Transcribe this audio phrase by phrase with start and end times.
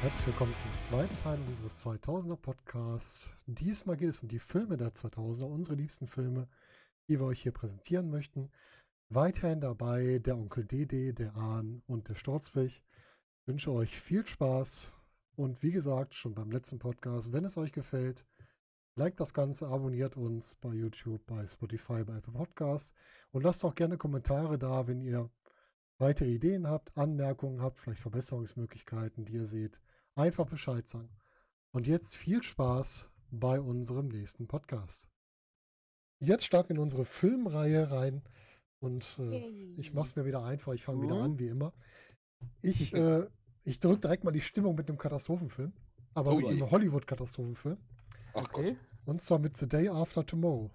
[0.00, 3.30] Herzlich willkommen zum zweiten Teil unseres 2000er Podcasts.
[3.46, 6.48] Diesmal geht es um die Filme der 2000er, unsere liebsten Filme,
[7.08, 8.50] die wir euch hier präsentieren möchten.
[9.10, 12.82] Weiterhin dabei der Onkel Dede, der Ahn und der Sturzwig.
[13.50, 14.94] Ich wünsche euch viel Spaß
[15.34, 18.24] und wie gesagt, schon beim letzten Podcast, wenn es euch gefällt,
[18.94, 22.94] liked das Ganze, abonniert uns bei YouTube, bei Spotify, bei Apple Podcast
[23.32, 25.28] und lasst auch gerne Kommentare da, wenn ihr
[25.98, 29.80] weitere Ideen habt, Anmerkungen habt, vielleicht Verbesserungsmöglichkeiten, die ihr seht
[30.14, 31.10] einfach Bescheid sagen.
[31.72, 35.10] Und jetzt viel Spaß bei unserem nächsten Podcast.
[36.20, 38.22] Jetzt starten wir in unsere Filmreihe rein
[38.78, 40.72] und äh, ich mache es mir wieder einfach.
[40.72, 41.22] Ich fange wieder Mhm.
[41.22, 41.72] an, wie immer.
[42.62, 43.26] Ich, äh,
[43.64, 45.72] ich drücke direkt mal die Stimmung mit einem Katastrophenfilm,
[46.14, 47.78] aber Oh mit einem Hollywood-Katastrophenfilm.
[48.34, 48.76] Ach Okay.
[49.06, 50.70] Und zwar mit The Day After Tomorrow.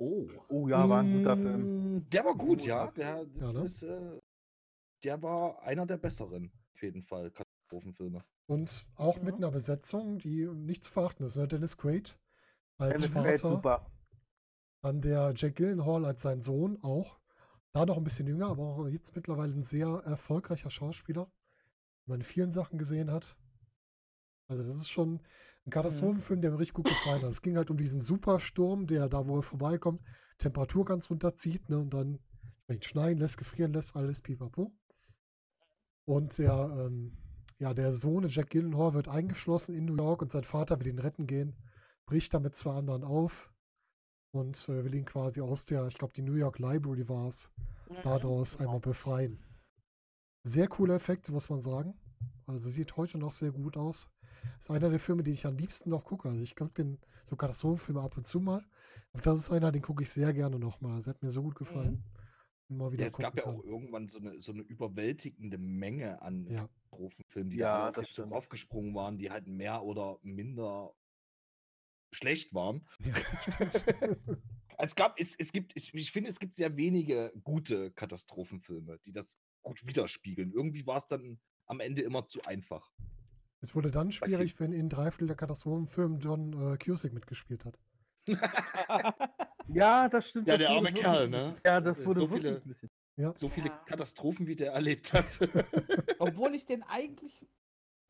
[0.00, 0.28] Oh.
[0.48, 1.96] Oh ja, war ein guter Film.
[1.96, 2.90] Mm, Der war gut, ja.
[2.92, 3.64] Der, das ne?
[3.64, 4.18] ist, äh,
[5.04, 8.24] der war einer der besseren, auf jeden Fall, Katastrophenfilme.
[8.46, 9.44] Und auch mit Mhm.
[9.44, 11.36] einer Besetzung, die nicht zu verachten ist.
[11.36, 11.46] Ne?
[11.46, 12.18] Dennis Quaid
[12.78, 13.28] als Dennis Vater.
[13.28, 13.90] Quaid, super.
[14.82, 17.18] Dann der Jack Gyllenhaal als sein Sohn auch.
[17.74, 21.30] Da noch ein bisschen jünger, aber auch jetzt mittlerweile ein sehr erfolgreicher Schauspieler,
[22.08, 23.36] man in vielen Sachen gesehen hat.
[24.48, 25.20] Also das ist schon
[25.66, 27.30] ein Katastrophenfilm, der mir richtig gut gefallen hat.
[27.30, 30.02] Es ging halt um diesen Supersturm, der da, wo er vorbeikommt,
[30.38, 32.18] Temperatur ganz runterzieht ne, und dann
[32.80, 34.72] schneien lässt, gefrieren lässt, alles pipapo.
[36.06, 37.18] Und der, ähm,
[37.58, 40.98] ja, der Sohn Jack Gyllenhaal wird eingeschlossen in New York und sein Vater will ihn
[40.98, 41.54] retten gehen,
[42.06, 43.52] bricht da mit zwei anderen auf
[44.30, 47.50] und äh, will ihn quasi aus der, ich glaube, die New York Library war es,
[48.02, 49.38] daraus einmal befreien.
[50.48, 51.94] Sehr coole Effekte, muss man sagen.
[52.46, 54.10] Also sieht heute noch sehr gut aus.
[54.58, 56.30] Ist einer der Filme, die ich am liebsten noch gucke.
[56.30, 58.64] Also ich gucke den so Katastrophenfilme ab und zu mal.
[59.12, 60.94] Aber das ist einer, den gucke ich sehr gerne nochmal.
[60.94, 62.02] Also hat mir so gut gefallen.
[62.70, 66.22] Immer wieder Ja, es gab ja gucken auch irgendwann so eine, so eine überwältigende Menge
[66.22, 66.54] an kann.
[66.54, 66.62] Ja.
[66.62, 70.94] Katastrophenfilmen, die Ja, da das aufgesprungen waren, die halt mehr oder minder
[72.10, 72.88] schlecht waren.
[73.00, 73.12] ja,
[73.58, 73.84] das stimmt.
[74.80, 79.10] Es gab, es, es gibt, ich, ich finde, es gibt sehr wenige gute Katastrophenfilme, die
[79.10, 80.52] das gut widerspiegeln.
[80.52, 82.90] Irgendwie war es dann am Ende immer zu einfach.
[83.60, 87.78] es wurde dann schwierig, wenn in drei Viertel der Katastrophenfilmen John äh, Cusick mitgespielt hat.
[89.70, 90.48] Ja, das stimmt.
[90.48, 91.54] Ja, das der arme wirklich Kerl, ne?
[91.64, 92.90] Ja, das wurde so wirklich viele- ein bisschen.
[93.16, 93.32] Ja.
[93.36, 93.76] So viele Ja.
[93.84, 95.26] Katastrophen, wie der erlebt hat.
[96.18, 97.44] Obwohl ich den eigentlich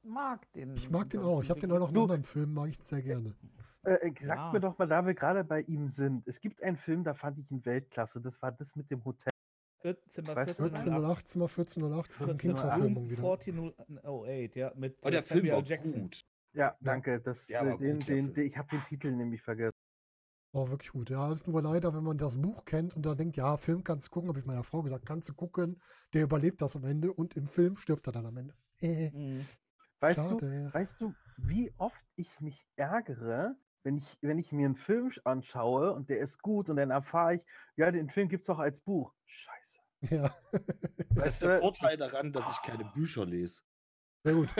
[0.02, 0.74] mag, den.
[0.74, 1.42] Ich mag den auch.
[1.42, 3.34] Ich habe den auch noch in anderen Filmen, mag ich sehr gerne.
[3.82, 4.52] Äh, äh, sag Ja.
[4.52, 6.28] mir doch mal, da wir gerade bei ihm sind.
[6.28, 8.20] Es gibt einen Film, da fand ich ihn Weltklasse.
[8.20, 9.32] Das war das mit dem Hotel.
[10.08, 13.22] Zimmer Weißt du, 14 und 18 mal 14 und 18 14 King-Verfilmung wieder.
[13.22, 16.02] 1408, ja, mit äh, der Film Samuel war Jackson.
[16.02, 16.24] gut.
[16.52, 17.20] Ja, danke.
[17.20, 18.34] Das, Der äh, den, den, Film.
[18.34, 19.76] den, ich habe den Titel nämlich vergessen.
[20.52, 21.10] War wirklich gut.
[21.10, 24.08] Ja, ist nur leider, wenn man das Buch kennt und dann denkt, ja, Film kannst
[24.08, 25.80] du gucken, habe ich meiner Frau gesagt, kannst du gucken,
[26.14, 28.54] der überlebt das am Ende und im Film stirbt er dann am Ende.
[28.80, 29.46] Äh, Mhm.
[30.00, 34.76] Weißt du, weißt du, wie oft ich mich ärgere, wenn ich, wenn ich mir einen
[34.76, 37.42] Film sch- anschaue und der ist gut und dann erfahre ich,
[37.76, 39.12] ja, den Film gibt es auch als Buch.
[39.26, 39.57] Scheiße.
[40.10, 40.34] Ja,
[41.10, 43.62] Das ist der Vorteil daran, dass ich keine Bücher lese.
[44.24, 44.48] sehr gut.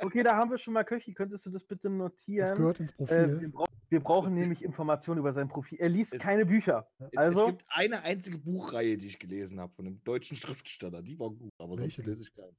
[0.00, 1.12] Okay, da haben wir schon mal Köchi.
[1.12, 2.56] Könntest du das bitte Das notieren?
[2.56, 3.40] gehört ins Äh, Profil.
[3.40, 5.78] wir, brau wir brauchen nämlich Informationen über sein Profil.
[5.80, 6.88] Er liest Es- keine Bücher.
[6.98, 11.02] Es, Also, es gibt eine einzige Buchreihe, die ich gelesen habe von einem deutschen Schriftsteller.
[11.02, 12.56] Die war gut, aber Welche sonst lese ich keine.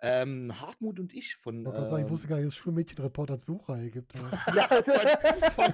[0.00, 1.58] Ähm, Hartmut und ich von.
[1.60, 4.12] Ich gerade sagen, ich ähm, wusste gar nicht, dass es Schulmädchenreport als Buchreihe gibt.
[4.54, 4.92] ja, also,
[5.54, 5.72] von,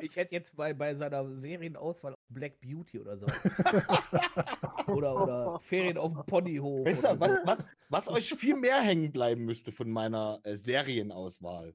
[0.00, 3.26] Ich hätte jetzt, bei, bei seiner Serienauswahl Black Beauty oder so.
[4.92, 6.86] oder, oder Ferien auf dem Ponyhof.
[6.86, 11.74] Weißt du, was, was, was euch viel mehr hängen bleiben müsste von meiner äh, Serienauswahl,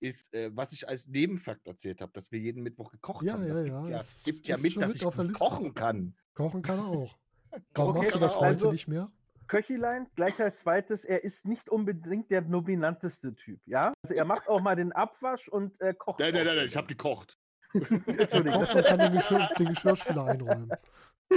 [0.00, 3.46] ist, äh, was ich als Nebenfakt erzählt habe, dass wir jeden Mittwoch gekocht Ja, haben.
[3.46, 6.14] ja, Das gibt ja, ja, es gibt ja mit, dass mit ich kochen kann.
[6.34, 7.18] Kochen kann er auch.
[7.74, 9.10] Warum Okay, machst du das aber heute also- nicht mehr?
[9.48, 13.92] Köchilein, gleich als zweites, er ist nicht unbedingt der dominanteste Typ, ja?
[14.02, 16.20] Also er macht auch mal den Abwasch und äh, kocht.
[16.20, 17.38] Nein, nein, nein, nein, ich habe gekocht.
[17.74, 18.60] Entschuldigung.
[18.60, 20.70] Und kann den, Geschirr, den Geschirrspüler einräumen.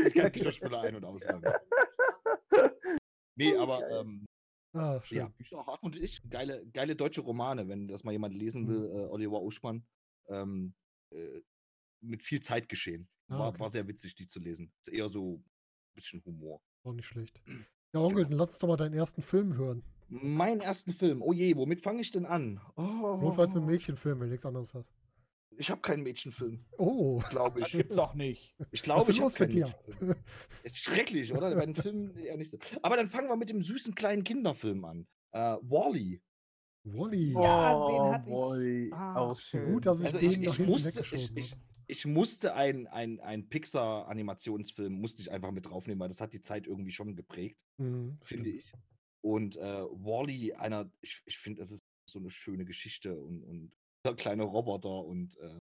[0.07, 1.43] Ich kann Geschirrspüler ein- und ausräumen.
[3.37, 3.99] Nee, aber Geil.
[4.01, 4.25] ähm,
[4.73, 5.17] Ah, schön.
[5.17, 8.67] ja, Bücher Hartmut und ich, geile, geile deutsche Romane, wenn das mal jemand lesen Mhm.
[8.67, 9.85] will, äh, Oliver Uschmann.
[10.27, 10.73] Ähm,
[11.11, 11.41] äh,
[12.01, 13.07] mit viel Zeitgeschehen.
[13.27, 13.59] Ah, War, okay.
[13.59, 14.71] war sehr witzig, die zu lesen.
[14.81, 15.43] Ist eher so ein
[15.95, 16.61] bisschen Humor.
[16.83, 17.41] Auch nicht schlecht.
[17.93, 19.83] Ja, Onkel, dann lass uns doch mal deinen ersten Film hören.
[20.09, 21.21] Meinen ersten Film.
[21.21, 22.61] Oh je, womit fange ich denn an?
[22.75, 24.93] Oh, Notfalls mit Mädchenfilm, wenn du nichts anderes hast.
[25.57, 27.77] Ich habe keinen Mädchenfilm, Oh, glaube Das ich.
[27.77, 28.55] gibt's doch nicht.
[28.71, 29.65] Ich glaube, ich habe keinen dir?
[29.87, 30.15] Mädchenfilm.
[30.63, 31.55] Ist schrecklich, oder?
[31.55, 32.57] Bei den Filmen eher nicht so.
[32.81, 35.07] Aber dann fangen wir mit dem süßen kleinen Kinderfilm an.
[35.31, 36.21] Äh, Wally.
[36.83, 37.31] Wally.
[37.33, 38.89] Ja, den oh, hatte ich- Wally.
[38.93, 39.71] Ah, auch schön.
[39.73, 41.55] Gut, dass ich Also den ich, ich, musste, ich, ich,
[41.87, 46.41] ich musste ein, ein, ein Pixar-Animationsfilm, musste ich einfach mit draufnehmen, weil das hat die
[46.41, 48.63] Zeit irgendwie schon geprägt, Mhm, finde stimmt.
[48.65, 48.73] ich.
[49.21, 53.71] Und äh, Wally, einer, ich, ich finde, es ist so eine schöne Geschichte und, und
[54.13, 55.57] kleine Roboter und äh,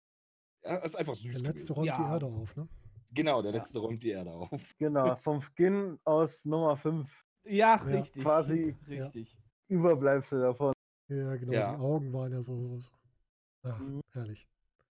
[0.65, 1.33] ja, ist einfach süß.
[1.35, 1.75] Der letzte gewesen.
[1.75, 2.13] räumt die Ja.
[2.15, 2.69] Erde auf, ne?
[3.15, 3.59] Genau, der Ja.
[3.59, 4.51] letzte räumt die Erde auf.
[4.79, 7.25] Genau, vom Skin aus Nummer 5.
[7.45, 7.75] Ja, Ja.
[7.77, 8.23] richtig.
[8.23, 9.05] Quasi- Ja.
[9.05, 9.37] Richtig.
[9.69, 10.73] Überbleibsel davon.
[11.09, 11.53] Ja, genau.
[11.53, 11.75] Ja.
[11.77, 12.79] Die Augen waren ja so.
[12.79, 12.91] so.
[13.65, 14.01] Ach, Mhm.
[14.13, 14.47] herrlich.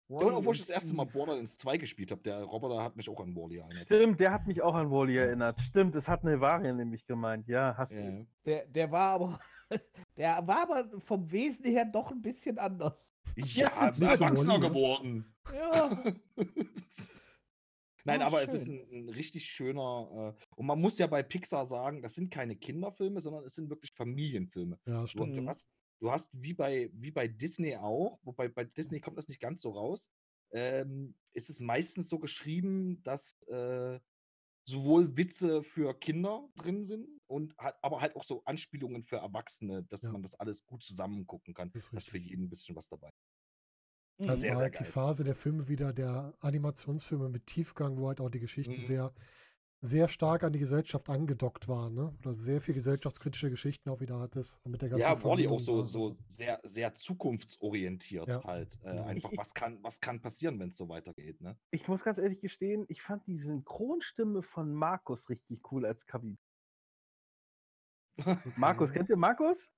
[0.10, 3.20] Und obwohl ich das erste Mal Borderlands 2 gespielt habe, der Roboter hat mich auch
[3.20, 3.76] an Wally erinnert.
[3.86, 5.60] Stimmt, der hat mich auch an Wally erinnert.
[5.60, 7.46] Stimmt, es hat eine Varie nämlich gemeint.
[7.50, 8.00] Ja, hast du.
[8.00, 8.26] Ja.
[8.46, 9.40] Der, der war aber.
[10.18, 13.14] Der war aber vom Wesen her doch ein bisschen anders.
[13.36, 14.68] Ja, so erwachsener ne?
[14.68, 15.36] geworden.
[15.54, 16.04] Ja.
[18.06, 18.88] Nein, aber es ist schön.
[18.90, 20.36] ein, ein richtig schöner.
[20.40, 23.70] Äh, und man muss ja bei Pixar sagen, das sind keine Kinderfilme, sondern es sind
[23.70, 24.80] wirklich Familienfilme.
[24.86, 25.36] Ja, Du, stimmt.
[25.36, 25.50] du, Mhm.
[25.50, 25.68] hast,
[26.00, 29.62] du hast wie bei, wie bei Disney auch, wobei bei Disney kommt das nicht ganz
[29.62, 30.10] so raus,
[30.52, 34.00] ähm, ist es meistens so geschrieben, dass äh,
[34.68, 39.84] sowohl Witze für Kinder drin sind und halt, aber halt auch so Anspielungen für Erwachsene,
[39.84, 40.12] dass Ja.
[40.12, 41.72] man das alles gut zusammen gucken kann.
[41.92, 43.12] Das ist für jeden ein bisschen was dabei.
[44.26, 44.86] Das sehr, war halt die.
[44.86, 48.82] Phase der Filme wieder, der Animationsfilme mit Tiefgang, wo halt auch die Geschichten Mhm.
[48.82, 49.14] sehr,
[49.82, 52.16] sehr stark an die Gesellschaft angedockt waren, ne?
[52.20, 54.60] Oder sehr viel gesellschaftskritische Geschichten auch wieder hattest.
[54.64, 58.44] Und mit der ganzen Ja, Wally auch so, so sehr, sehr zukunftsorientiert Ja.
[58.44, 58.80] halt.
[58.84, 61.58] Äh, einfach, Ich- was kann, was kann passieren, wenn es so weitergeht, ne?
[61.72, 66.38] Ich muss ganz ehrlich gestehen, ich fand die Synchronstimme von Markus richtig cool als Kapitän.
[68.58, 69.72] Markus, kennt ihr Markus?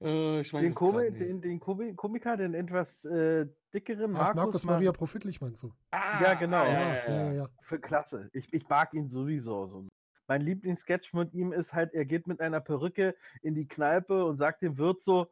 [0.00, 4.34] Äh, ich weiß Den, es Komi den, den Komi Komiker, den etwas äh, dickeren Ach,
[4.34, 5.72] Markus, Markus Ma- Maria Profitlich meinst du?
[5.90, 6.62] Ah, Ja, genau.
[6.62, 7.32] ah, Ja, ja, ja, ja.
[7.32, 7.48] ja.
[7.60, 8.28] Für klasse.
[8.32, 9.66] Ich, ich mag ihn sowieso.
[9.66, 9.86] So.
[10.26, 14.36] Mein Lieblingssketch mit ihm ist halt, er geht mit einer Perücke in die Kneipe und
[14.36, 15.30] sagt dem Wirt so,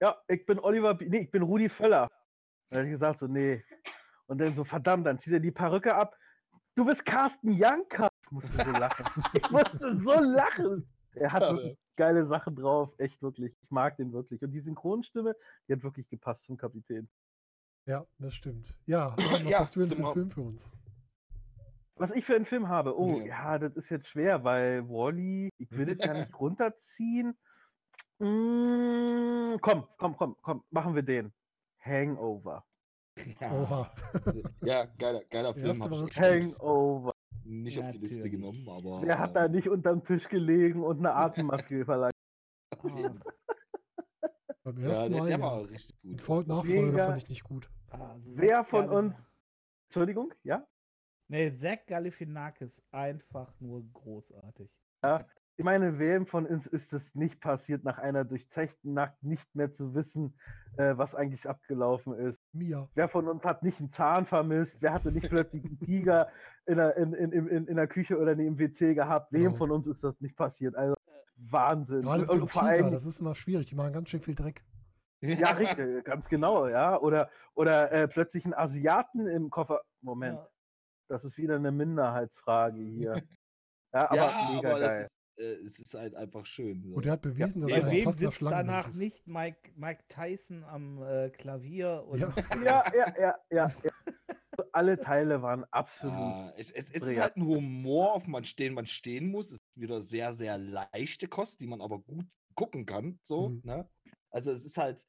[0.00, 2.08] ja, ich bin Oliver, B nee, ich bin Rudi Völler.
[2.70, 3.64] Da habe ich gesagt so, nee.
[4.26, 6.16] Und dann so, verdammt, dann zieht er die Perücke ab.
[6.74, 8.08] Du bist Carsten Janka.
[8.24, 9.06] Ich musste so lachen.
[9.34, 10.86] ich musste so lachen.
[11.14, 12.92] Er hat wirklich geile Sachen drauf.
[12.98, 13.56] Echt wirklich.
[13.62, 14.42] Ich mag den wirklich.
[14.42, 15.34] Und die Synchronstimme,
[15.66, 17.08] die hat wirklich gepasst zum Kapitän.
[17.86, 18.76] Ja, das stimmt.
[18.86, 20.66] Ja, was Ja, hast du denn für einen Film für uns?
[21.94, 22.98] Was ich für einen Film habe?
[22.98, 23.24] Oh, Ja.
[23.26, 27.38] ja, das ist jetzt schwer, weil Wally, ich will das ja nicht runterziehen.
[28.18, 31.32] Mm, komm, komm, komm, komm, machen wir den.
[31.78, 32.64] Hangover.
[33.40, 33.94] Ja, Oha.
[34.62, 35.82] ja geiler, geiler Film.
[36.14, 37.12] Hangover.
[37.44, 38.32] nicht auf die Liste Natürlich.
[38.32, 39.02] genommen, aber.
[39.02, 42.12] Wer hat da äh, nicht unterm Tisch gelegen und eine Atemmaske verlangt?
[42.70, 42.80] Ah,
[44.64, 45.44] Beim Ja, ersten der, Mal, der ja.
[45.44, 46.10] war richtig gut.
[46.12, 47.06] Den Vor- und Nachfolger Mega.
[47.06, 47.70] fand ich nicht gut.
[48.00, 49.30] Ah, Wer von Galif- uns.
[49.88, 50.66] Entschuldigung, ja?
[51.28, 54.70] Nee, Zach Galifianakis, einfach nur großartig.
[55.58, 59.72] Ich meine, wem von uns ist es nicht passiert, nach einer durchzechten Nacht nicht mehr
[59.72, 60.38] zu wissen,
[60.76, 62.42] äh, was eigentlich abgelaufen ist?
[62.52, 62.88] Mia.
[62.94, 64.82] Wer von uns hat nicht einen Zahn vermisst?
[64.82, 66.28] Wer hatte nicht plötzlich einen Tiger
[66.66, 69.32] in der, in, in, in, in der Küche oder im WC gehabt?
[69.32, 69.56] Wem Genau.
[69.56, 70.74] von uns ist das nicht passiert?
[70.76, 70.94] Also
[71.36, 72.02] Wahnsinn.
[72.02, 73.66] Gerade mit Und dem vor Tiger, allem, das ist immer schwierig.
[73.66, 74.62] Die machen ganz schön viel Dreck.
[75.28, 76.98] Ja, richtig, ganz genau, ja.
[77.00, 79.80] Oder, oder äh, plötzlich einen Asiaten im Koffer.
[80.02, 80.48] Moment, Ja.
[81.08, 83.22] das ist wieder eine Minderheitsfrage hier.
[83.94, 85.08] Ja, aber ja, mega aber geil.
[85.08, 86.82] das ist, äh, es ist halt einfach schön.
[86.82, 86.96] So.
[86.96, 88.98] Und er hat bewiesen, dass Ja, er Bei ein passender sitzt Schlangenmensch danach ist.
[88.98, 92.04] nicht Mike, Mike Tyson am äh, Klavier?
[92.06, 92.28] Und, Ja.
[92.62, 93.68] Ja, ja, ja, ja.
[93.82, 94.14] ja.
[94.72, 96.52] Alle Teile waren absolut.
[96.58, 99.46] Es, es, es ist halt ein Humor, auf man stehen man stehen muss.
[99.46, 103.18] Es ist wieder sehr, sehr leichte Kost, die man aber gut gucken kann.
[103.22, 103.60] So, Mhm.
[103.64, 103.88] ne?
[104.30, 105.00] Also es ist halt,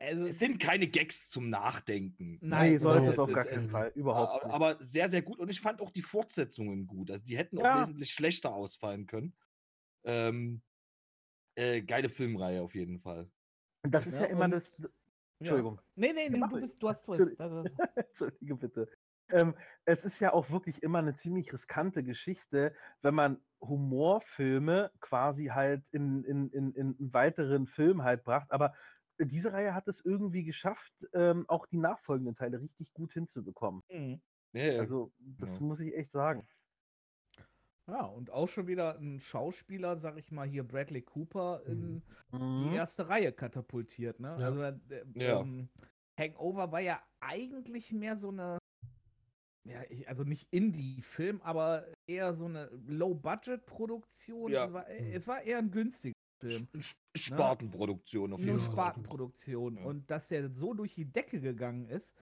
[0.00, 2.38] Also, es sind keine Gags zum Nachdenken.
[2.42, 3.12] Nein, nee, sollte genau.
[3.12, 3.92] es auf gar keinen Fall.
[3.94, 4.54] Überhaupt aber, nicht.
[4.54, 5.38] aber sehr, sehr gut.
[5.38, 7.10] Und ich fand auch die Fortsetzungen gut.
[7.10, 7.80] Also die hätten auch Ja.
[7.80, 9.34] wesentlich schlechter ausfallen können.
[10.04, 10.62] Ähm,
[11.56, 13.30] äh, geile Filmreihe auf jeden Fall.
[13.84, 14.72] Und das ist ja, Ja, immer das.
[14.78, 14.88] ja.
[15.40, 15.80] Entschuldigung.
[15.94, 18.88] Nee, nee, nee, mach du, bist, du hast das- das- Entschuldige bitte.
[19.30, 25.46] Ähm, es ist ja auch wirklich immer eine ziemlich riskante Geschichte, wenn man Humorfilme quasi
[25.46, 28.50] halt in, in, in, in einen weiteren Film halt bracht.
[28.52, 28.74] Aber
[29.18, 33.82] diese Reihe hat es irgendwie geschafft, ähm, auch die nachfolgenden Teile richtig gut hinzubekommen.
[33.90, 34.20] Mhm.
[34.52, 34.80] Ja, ja.
[34.80, 35.60] Also, das ja.
[35.60, 36.46] muss ich echt sagen.
[37.86, 42.02] Ja, und auch schon wieder ein Schauspieler, sag ich mal hier, Bradley Cooper, in
[42.32, 42.72] die Mhm.
[42.72, 44.20] erste Reihe katapultiert.
[44.20, 44.36] Ne?
[44.40, 44.46] Ja.
[44.46, 45.40] Also, äh, Ja.
[45.40, 45.68] ähm,
[46.18, 48.58] Hangover war ja eigentlich mehr so eine,
[49.66, 54.52] ja, ich, also nicht Indie-Film, aber eher so eine Low-Budget-Produktion.
[54.52, 54.66] Ja.
[54.66, 55.12] Es, war, Mhm.
[55.12, 56.14] es war eher ein günstiger
[56.48, 56.68] Film.
[57.14, 58.72] Spartenproduktion auf jeden Fall.
[58.72, 59.76] Spartenproduktion.
[59.76, 59.84] Ja.
[59.84, 62.14] Und dass der so durch die Decke gegangen ist,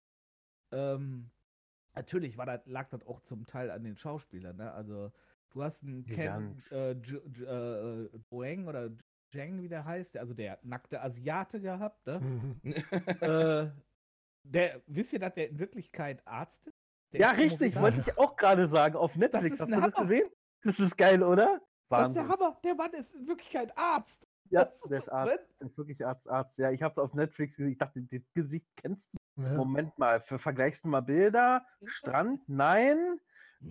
[0.72, 1.30] ähm,
[1.94, 4.56] natürlich war das, lag das auch zum Teil an den Schauspielern.
[4.56, 4.72] Ne?
[4.72, 5.12] Also,
[5.50, 8.90] du hast einen Ken äh, äh, Boeng oder
[9.30, 12.06] Zheng, wie der heißt, also der nackte Asiate gehabt.
[12.06, 12.20] Ne?
[12.20, 12.56] Mhm.
[13.20, 13.70] äh,
[14.44, 16.78] der, wisst ihr, dass der in Wirklichkeit Arzt ist?
[17.12, 18.96] Der Ja, ist richtig, wollte ich auch gerade sagen.
[18.96, 20.28] Auf Netflix, hast du das gesehen?
[20.62, 21.60] Das ist geil, oder?
[21.98, 22.44] Das ist der Wahnsinn.
[22.44, 22.60] Hammer.
[22.64, 24.26] Der Mann ist in Wirklichkeit Arzt.
[24.50, 25.38] Ja, der ist Arzt.
[25.60, 26.58] Der ist wirklich Arzt, Arzt.
[26.58, 27.72] Ja, ich habe es auf Netflix gesehen.
[27.72, 29.42] Ich dachte, das Gesicht kennst du.
[29.42, 29.54] Ja.
[29.56, 31.64] Moment mal, für, vergleichst du mal Bilder?
[31.84, 32.46] Strand?
[32.48, 33.18] Nein.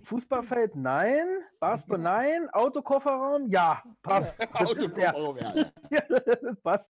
[0.02, 0.76] Fußballfeld?
[0.76, 1.26] Nein.
[1.60, 1.98] Basketball?
[1.98, 2.48] Nein.
[2.50, 3.48] Autokofferraum?
[3.48, 4.34] Ja, passt.
[4.38, 5.14] Das ist der.
[5.14, 5.72] Autokofferraum, ja.
[5.90, 6.90] Ja, passt.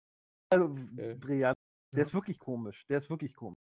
[0.51, 1.15] Also, Äh.
[1.15, 1.57] brillant.
[1.93, 2.03] Der Ja.
[2.03, 2.85] ist wirklich komisch.
[2.87, 3.57] Der ist wirklich komisch.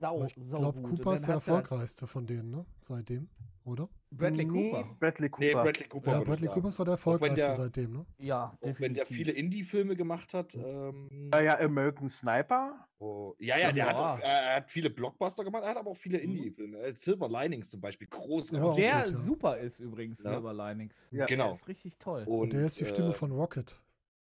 [0.00, 2.66] Sau, ich glaube, Cooper ist der er erfolgreichste von denen, ne?
[2.80, 3.30] Seitdem,
[3.64, 3.88] oder?
[4.10, 4.96] Bradley Nee, Cooper.
[4.98, 5.62] Bradley Nee, Cooper.
[5.64, 6.12] Bradley Cooper.
[6.12, 6.48] Ja, Bradley.
[6.48, 8.06] Cooper ist doch der erfolgreichste der- seitdem, ne?
[8.18, 9.16] Ja, Auch wenn der definitiv.
[9.16, 10.54] viele Indie-Filme gemacht hat.
[10.54, 12.86] Ähm, ja, ja, American Sniper.
[12.98, 14.12] oh, ja, ja, der hat, Ja.
[14.14, 16.24] auch, er hat viele Blockbuster gemacht, er hat aber auch viele Mhm.
[16.24, 16.78] Indie-Filme.
[16.78, 18.84] Äh, Silver Linings zum Beispiel, großartig.
[18.84, 19.20] Ja, Der gut, ja.
[19.20, 20.32] super ist übrigens, Ja.
[20.34, 21.08] Silver Linings.
[21.10, 21.26] Ja.
[21.26, 21.46] Genau.
[21.46, 22.24] Der ist richtig toll.
[22.26, 23.76] Und der ist die Stimme äh, von Rocket.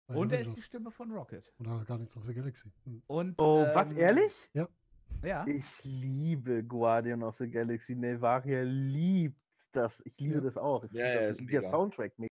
[0.06, 0.62] Und er ist die.
[0.62, 1.52] Stimme von Rocket.
[1.60, 2.72] Oder Guardians of the Galaxy.
[2.84, 3.00] Hm.
[3.06, 4.48] Und, Oh, was, ähm, ehrlich?
[4.54, 4.68] Ja.
[5.46, 7.94] Ich liebe Guardian of the Galaxy.
[7.94, 9.36] Nevaria liebt
[9.72, 10.02] das.
[10.04, 10.40] Ich liebe Ja.
[10.40, 10.84] das auch.
[10.84, 11.68] Ich Ja, ja, das, ist der.
[11.70, 12.30] Soundtrack mega.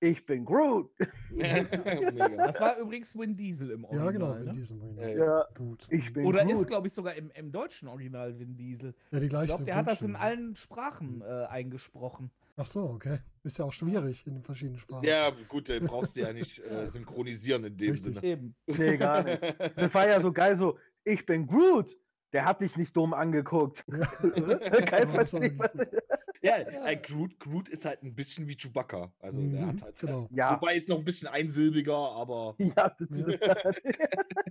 [0.00, 0.90] Ich bin Groot.
[2.36, 4.04] Das war übrigens Vin Diesel im Original.
[4.06, 4.52] Ja, genau, Vin ne?
[4.54, 4.76] Diesel.
[4.76, 5.16] im Original.
[5.16, 5.86] Ja, Gut.
[5.90, 6.60] ich bin Oder Groot.
[6.60, 8.94] ist, glaube ich, sogar im, im deutschen Original Vin Diesel.
[9.12, 10.42] ja, die Ich gleiche glaube, der hat das in Synchronstimme.
[10.42, 12.30] allen Sprachen äh, eingesprochen.
[12.56, 13.18] Ach so, okay.
[13.44, 15.04] Ist ja auch schwierig in den verschiedenen Sprachen.
[15.06, 18.14] ja, gut, den brauchst du ja nicht äh, synchronisieren in dem Richtig.
[18.14, 18.26] Sinne.
[18.26, 18.54] Eben.
[18.66, 19.40] Nee, gar nicht.
[19.76, 21.96] Das war ja so geil, so, ich bin Groot.
[22.32, 23.84] Der hat dich nicht dumm angeguckt.
[23.88, 24.06] Ja.
[24.86, 25.32] Kein Ja, was
[26.42, 29.12] Ja, äh, Groot, Groot ist halt ein bisschen wie Chewbacca.
[29.20, 30.00] Also der Mhm, hat halt.
[30.00, 30.28] genau.
[30.32, 33.40] Ja, Wobei ist noch ein bisschen einsilbiger, aber ja, das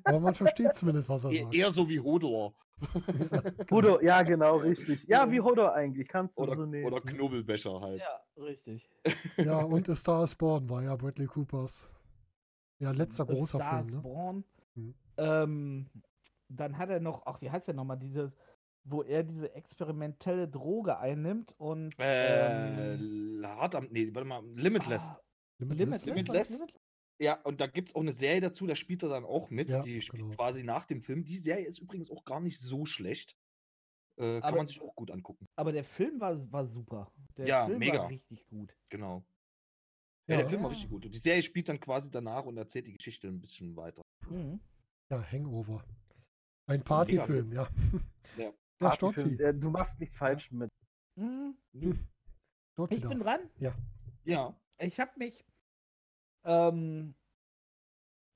[0.06, 1.56] Aber man versteht zumindest, was er e- sagt.
[1.56, 2.54] eher so wie Hodor
[3.70, 5.04] Hudo, ja, genau, richtig.
[5.08, 6.86] Ja, wie Hudo eigentlich, kannst du oder, so nehmen.
[6.86, 8.00] oder Knobelbecher halt.
[8.02, 8.90] Ja, richtig.
[9.38, 11.94] Ja, und A Star is Born war ja Bradley Coopers
[12.80, 14.02] ja, letzter A großer Star Film, is ne?
[14.02, 14.44] Born.
[14.76, 14.96] Mhm.
[15.18, 15.90] Ähm,
[16.56, 18.34] dann hat er noch, ach, wie heißt der nochmal, diese,
[18.84, 23.88] wo er diese experimentelle Droge einnimmt und Äh, ähm, hart am.
[23.92, 24.44] Nee, warte mal.
[24.56, 25.10] Limitless.
[25.10, 25.20] ah,
[25.60, 26.06] Limitless.
[26.06, 26.64] Limitless?
[27.20, 29.70] Ja, und da gibt es auch eine Serie dazu, da spielt er dann auch mit.
[29.70, 30.36] Ja, die spielt genau.
[30.36, 31.24] quasi nach dem Film.
[31.24, 33.38] Die Serie ist übrigens auch gar nicht so schlecht.
[34.18, 35.46] Äh, kann Aber- man sich auch gut angucken.
[35.56, 37.12] Aber der Film war, war super.
[37.38, 38.00] Der Ja, Film mega.
[38.00, 38.76] war richtig gut.
[38.90, 39.24] Genau.
[40.28, 40.42] Ja, Ja.
[40.42, 41.06] der Film war richtig gut.
[41.06, 44.02] Und die Serie spielt dann quasi danach und erzählt die Geschichte ein bisschen weiter.
[44.28, 44.60] Mhm.
[45.12, 45.84] Ja, Hangover.
[46.68, 47.68] Ein Partyfilm, ja.
[48.38, 48.52] Ja.
[48.80, 49.44] Der Partyfilm, Stotzi.
[49.44, 50.70] äh, Du machst nichts falsch mit.
[51.16, 51.56] Mhm.
[52.74, 53.40] Stotzi Ich bin darf.
[53.40, 53.76] dran.
[54.24, 54.56] Ja.
[54.80, 55.46] Ich habe mich,
[56.46, 57.14] ähm,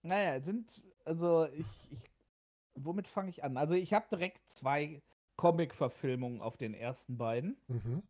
[0.03, 1.99] naja, sind, also ich, ich
[2.75, 3.57] womit fange ich an?
[3.57, 5.01] Also ich habe direkt zwei
[5.37, 7.57] Comic-Verfilmungen auf den ersten beiden.
[7.67, 8.03] Mhm.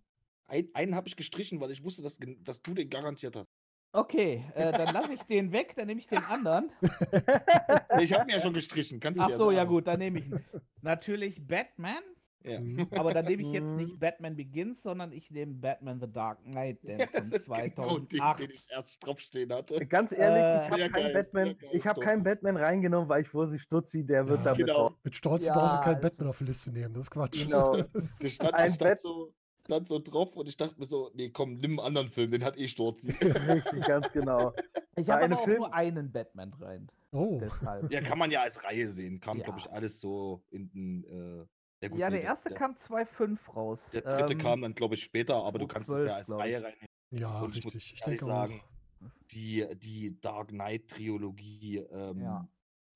[0.48, 3.50] Ein, einen habe ich gestrichen, weil ich wusste, dass, dass du den garantiert hast.
[3.96, 6.70] Okay, äh, dann lasse ich den weg, dann nehme ich den anderen.
[8.00, 9.00] Ich habe mir ja schon gestrichen.
[9.00, 9.70] Kannst du Ach so, ja sagen.
[9.70, 10.44] gut, dann nehme ich ihn.
[10.82, 12.04] Natürlich Batman,
[12.44, 12.60] Ja.
[12.60, 12.88] Mhm.
[12.92, 13.78] aber dann nehme ich jetzt Mhm.
[13.78, 18.00] nicht Batman Begins, sondern ich nehme Batman The Dark Knight, der Das von ist genau
[18.00, 18.40] den, 2008.
[18.40, 19.86] den ich erst draufstehen hatte.
[19.88, 23.34] Ganz ehrlich, Äh, ich habe Sehr keinen Batman, ich habe keinen Batman reingenommen, weil ich
[23.34, 24.92] wusste, Stutzi, der wird Ja, damit genau.
[25.04, 27.46] Mit Stolz Ja, brauchst du keinen Batman auf die Liste nehmen, das ist Quatsch.
[27.46, 27.78] Genau.
[27.94, 29.34] Das- stand, Ein Bat- so,
[29.66, 32.44] stand so drauf und ich dachte mir so, nee, komm, nimm einen anderen Film, den
[32.44, 33.10] hat eh Sturzi.
[33.22, 34.54] Richtig, ganz genau.
[34.96, 36.88] Ich habe aber auch Film- nur einen Batman rein.
[37.12, 37.92] oh, Deshalb.
[37.92, 39.20] ja, kann man ja als Reihe sehen.
[39.20, 39.66] Kam, glaube Ja.
[39.66, 41.04] ich, alles so in den.
[41.06, 41.46] Äh,
[41.82, 43.80] ja, gut, ja, nee, der erste der, kam 2.5 raus.
[43.92, 46.32] Der dritte Ähm, kam dann, glaube ich, später, aber du kannst es 2012, ja als
[46.32, 46.64] Reihe ich.
[46.64, 46.88] reinnehmen.
[47.12, 47.94] ja, Und ich muss richtig.
[47.96, 49.10] Ich ehrlich denke sagen, auch.
[49.32, 52.48] Die, die Dark Knight-Trilogie, ähm, Ja.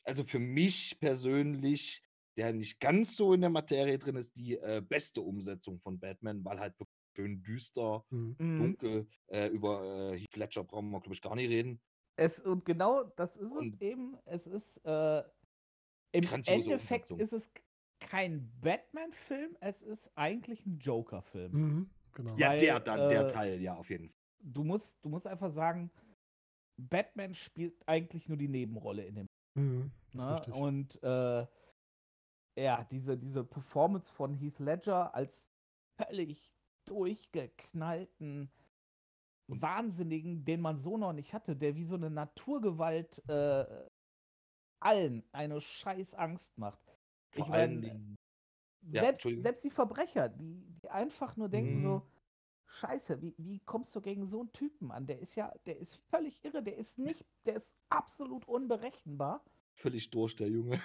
[0.03, 2.03] also für mich persönlich,
[2.37, 6.43] der nicht ganz so in der Materie drin ist, die äh, beste Umsetzung von Batman,
[6.45, 8.35] weil halt wirklich schön düster, Mhm.
[8.39, 8.59] Mhm.
[8.59, 9.07] dunkel.
[9.27, 11.81] Äh, über äh, Heath Ledger brauchen wir, glaube ich, gar nicht reden.
[12.15, 14.17] Es, und genau das ist es Und- eben.
[14.25, 15.19] Es ist äh,
[16.11, 17.19] im Endeffekt Umsetzung.
[17.19, 17.51] ist es
[17.99, 21.51] kein Batman-Film, es ist eigentlich ein Joker-Film.
[21.51, 21.89] Mhm.
[22.13, 22.35] Genau.
[22.37, 24.15] Ja, Weil, der, dann, der äh, Teil, ja, auf jeden Fall.
[24.41, 25.91] Du musst, du musst einfach sagen,
[26.77, 29.91] Batman spielt eigentlich nur die Nebenrolle in dem Mhm.
[30.13, 30.53] Ist Ne?
[30.53, 31.45] Und äh,
[32.61, 35.49] ja, diese, diese Performance von Heath Ledger als
[35.97, 36.53] völlig
[36.85, 38.51] durchgeknallten
[39.47, 43.65] Wahnsinnigen, den man so noch nicht hatte, der wie so eine Naturgewalt äh,
[44.79, 46.97] allen eine scheiß Angst macht.
[47.29, 48.17] Vor ich allen mein, Dingen.
[48.91, 51.81] Ja, selbst, die Verbrecher, die, die einfach nur denken Mhm.
[51.81, 52.07] so,
[52.71, 55.07] Scheiße, wie, wie kommst du gegen so einen Typen an?
[55.07, 59.43] Der ist ja, der ist völlig irre, der ist nicht, der ist absolut unberechenbar.
[59.79, 60.79] Völlig durch, der Junge.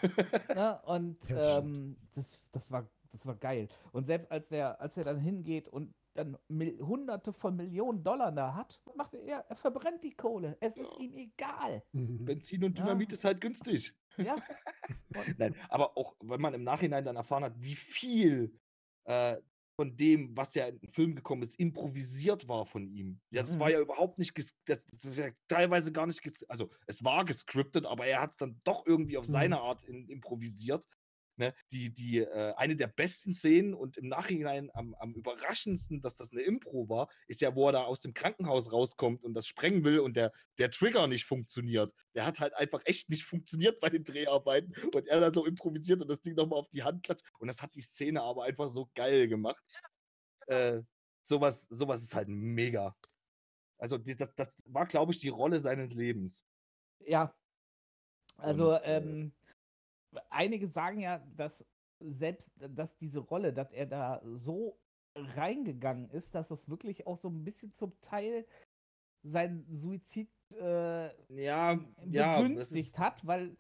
[0.55, 0.81] Ne?
[0.87, 1.67] Und Ja, stimmt.
[1.67, 3.69] ähm, das, das, war, das war geil.
[3.93, 8.31] Und selbst als der, als er dann hingeht und dann Mil hunderte von Millionen Dollar
[8.31, 9.45] da hat, macht er?
[9.49, 10.57] Er verbrennt die Kohle.
[10.61, 10.99] Es ist Ja.
[11.01, 11.83] ihm egal.
[11.91, 12.25] Mhm.
[12.25, 12.85] Benzin und Ja.
[12.85, 13.93] Dynamit ist halt günstig.
[14.17, 14.37] Ja.
[15.39, 18.57] Nein, aber auch, wenn man im Nachhinein dann erfahren hat, wie viel
[19.07, 19.37] äh,
[19.77, 23.21] von dem, was ja in den Film gekommen ist, improvisiert war von ihm.
[23.31, 23.73] Ja, das war Mhm.
[23.73, 28.07] ja überhaupt nicht, das, das ist ja teilweise gar nicht, also es war gescriptet, aber
[28.07, 29.33] er hat es dann doch irgendwie auf Mhm.
[29.33, 30.87] seine Art in, improvisiert.
[31.37, 31.53] Ne?
[31.73, 36.31] Die, die, äh, eine der besten Szenen und im Nachhinein am, am überraschendsten, dass das
[36.31, 39.83] eine Impro war, ist ja, wo er da aus dem Krankenhaus rauskommt und das sprengen
[39.83, 41.93] will und der, der Trigger nicht funktioniert.
[42.15, 46.01] Der hat halt einfach echt nicht funktioniert bei den Dreharbeiten und er da so improvisiert
[46.01, 47.25] und das Ding nochmal auf die Hand klatscht.
[47.39, 49.63] Und das hat die Szene aber einfach so geil gemacht.
[50.47, 50.83] Äh,
[51.21, 52.97] sowas, sowas ist halt mega.
[53.79, 56.45] Also die, das, das war, glaube ich, die Rolle seines Lebens.
[57.01, 57.35] Ja.
[58.37, 59.33] Also, Und, äh, ähm,
[60.31, 61.65] einige sagen ja, dass
[62.01, 64.79] selbst, dass diese Rolle, dass er da so
[65.17, 68.45] reingegangen ist, dass das wirklich auch so ein bisschen zum Teil
[69.23, 70.29] sein Suizid
[70.61, 71.09] äh,
[71.43, 71.81] Ja,
[72.11, 73.57] ja, begünstigt ist, hat, weil,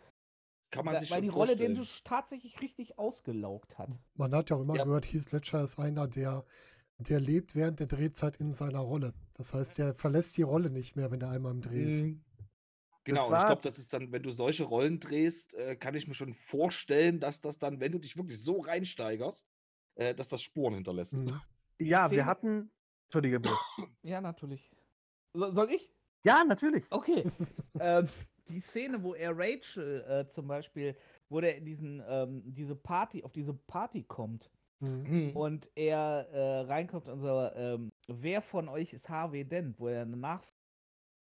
[0.71, 3.91] kann man da, sich weil die Rolle den tatsächlich richtig ausgelaugt hat.
[4.17, 4.85] Man hat ja auch immer Ja.
[4.85, 6.45] gehört, Heath Ledger ist einer, der,
[6.99, 9.15] der lebt während der Drehzeit in seiner Rolle.
[9.35, 12.07] Das heißt, der verlässt die Rolle nicht mehr, wenn er einmal im Dreh ist.
[13.05, 16.09] Genau, und ich glaube, das ist dann, wenn du solche Rollen drehst, äh, kann ich
[16.09, 19.47] mir schon vorstellen, dass das dann, wenn du dich wirklich so reinsteigerst,
[19.97, 21.15] äh, dass das Spuren hinterlässt.
[21.15, 21.41] Mhm.
[21.81, 22.71] Ja, Szene- wir hatten.
[23.09, 23.55] Entschuldige bitte.
[24.03, 24.71] Ja, natürlich.
[25.33, 25.93] So, soll ich?
[26.25, 26.85] Ja, natürlich.
[26.91, 27.25] Okay.
[27.81, 28.09] ähm,
[28.49, 30.97] die Szene, wo er Rachel äh, zum Beispiel,
[31.29, 35.03] wo der in diesen, ähm, diese Party, auf diese Party kommt Mhm.
[35.31, 35.37] Mhm.
[35.37, 40.05] und er äh, reinkommt und so, ähm, wer von euch ist Harvey Dent, wo er
[40.05, 40.43] nach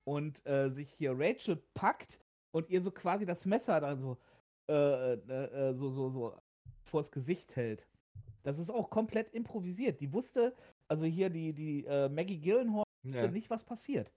[0.06, 2.20] und äh, sich hier Rachel packt
[2.52, 4.18] und ihr so quasi das Messer dann so,
[4.70, 6.38] äh, äh, äh, so, so, so
[6.84, 7.86] vors Gesicht hält.
[8.44, 10.00] Das ist auch komplett improvisiert.
[10.00, 10.56] Die wusste,
[10.88, 13.14] also hier die, die äh, Maggie Gyllenhaal Ja.
[13.14, 14.12] wusste nicht, was passiert.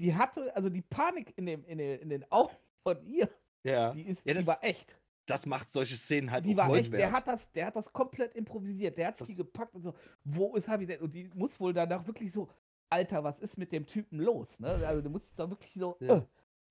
[0.00, 3.28] Die hatte, also die Panik in, dem, in, den, in den Augen von ihr,
[3.62, 3.92] ja.
[3.92, 4.96] die, ist, Ja, die das- war echt.
[5.26, 8.34] Das macht solche Szenen halt Die war echt, der hat, das, der hat das komplett
[8.34, 8.98] improvisiert.
[8.98, 11.00] Der hat sich die Das- gepackt und so, wo ist Harvey denn?
[11.00, 12.48] Und die muss wohl danach wirklich so,
[12.90, 14.58] Alter, was ist mit dem Typen los?
[14.60, 14.68] Ne?
[14.86, 16.18] Also du musst da wirklich so, Ja.
[16.18, 16.22] äh,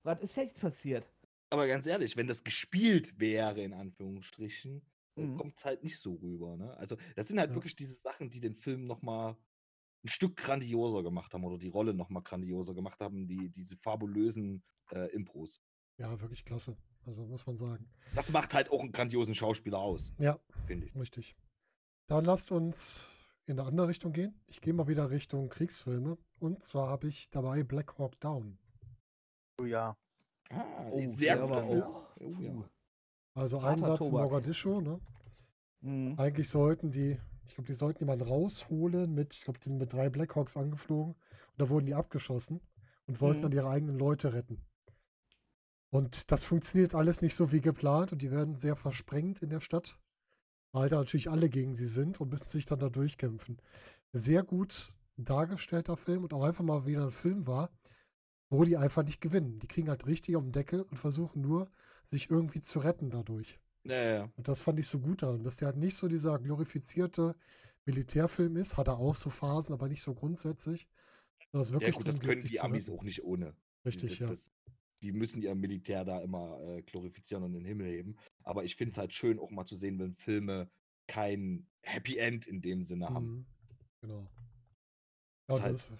[0.02, 1.06] was ist jetzt passiert?
[1.50, 4.82] Aber ganz ehrlich, wenn das gespielt wäre, in Anführungsstrichen,
[5.16, 5.34] Mhm.
[5.36, 6.56] kommt es halt nicht so rüber.
[6.56, 6.74] Ne?
[6.76, 7.56] Also, das sind halt Ja.
[7.56, 9.36] wirklich diese Sachen, die den Film nochmal
[10.04, 14.62] ein Stück grandioser gemacht haben oder die Rolle nochmal grandioser gemacht haben, die, diese fabulösen
[14.92, 15.60] äh, Impros.
[15.98, 16.76] Ja, wirklich klasse.
[17.04, 17.90] Also muss man sagen.
[18.14, 20.94] Das macht halt auch einen grandiosen Schauspieler aus, Ja, finde ich.
[20.94, 21.34] richtig.
[22.06, 23.10] Dann lasst uns
[23.50, 24.34] in eine andere Richtung gehen.
[24.46, 26.16] Ich gehe mal wieder Richtung Kriegsfilme.
[26.38, 28.58] Und zwar habe ich dabei Black Hawk Down.
[29.60, 29.96] Oh ja.
[30.50, 31.52] Ah, Oh, sehr Film.
[31.82, 32.52] auch- Oh, ja.
[33.34, 34.12] Also Einsatz in.
[34.12, 34.80] Mogadischu.
[34.80, 35.00] Ne?
[35.80, 36.14] Mhm.
[36.18, 39.92] Eigentlich sollten die, ich glaube, die sollten jemanden rausholen mit, ich glaube, die sind mit
[39.92, 41.12] drei Blackhawks angeflogen.
[41.14, 42.60] Und da wurden die abgeschossen
[43.06, 43.42] und wollten Mhm.
[43.42, 44.64] dann ihre eigenen Leute retten.
[45.90, 49.60] Und das funktioniert alles nicht so wie geplant und die werden sehr versprengt in der
[49.60, 49.98] Stadt,
[50.72, 53.58] weil da natürlich alle gegen sie sind und müssen sich dann da durchkämpfen.
[54.12, 57.70] Sehr gut dargestellter Film und auch einfach mal wieder ein Film war,
[58.48, 59.58] wo die einfach nicht gewinnen.
[59.58, 61.70] Die kriegen halt richtig auf den Deckel und versuchen nur,
[62.04, 63.60] sich irgendwie zu retten dadurch.
[63.84, 64.32] Ja, ja.
[64.36, 67.36] Und das fand ich so gut daran, dass der halt nicht so dieser glorifizierte
[67.84, 70.88] Militärfilm ist, hat er auch so Phasen, aber nicht so grundsätzlich.
[71.52, 73.54] Sondern es ja wirklich gut, das können die Amis auch nicht ohne.
[73.84, 74.28] Richtig, das, ja.
[74.28, 74.50] das,
[75.02, 78.16] die müssen ihr Militär da immer äh, glorifizieren und in den Himmel heben.
[78.42, 80.70] Aber ich finde es halt schön, auch mal zu sehen, wenn Filme
[81.06, 83.26] kein Happy End in dem Sinne haben.
[83.30, 83.46] Mhm.
[84.02, 84.30] Genau.
[85.48, 85.92] Ja, und halt das,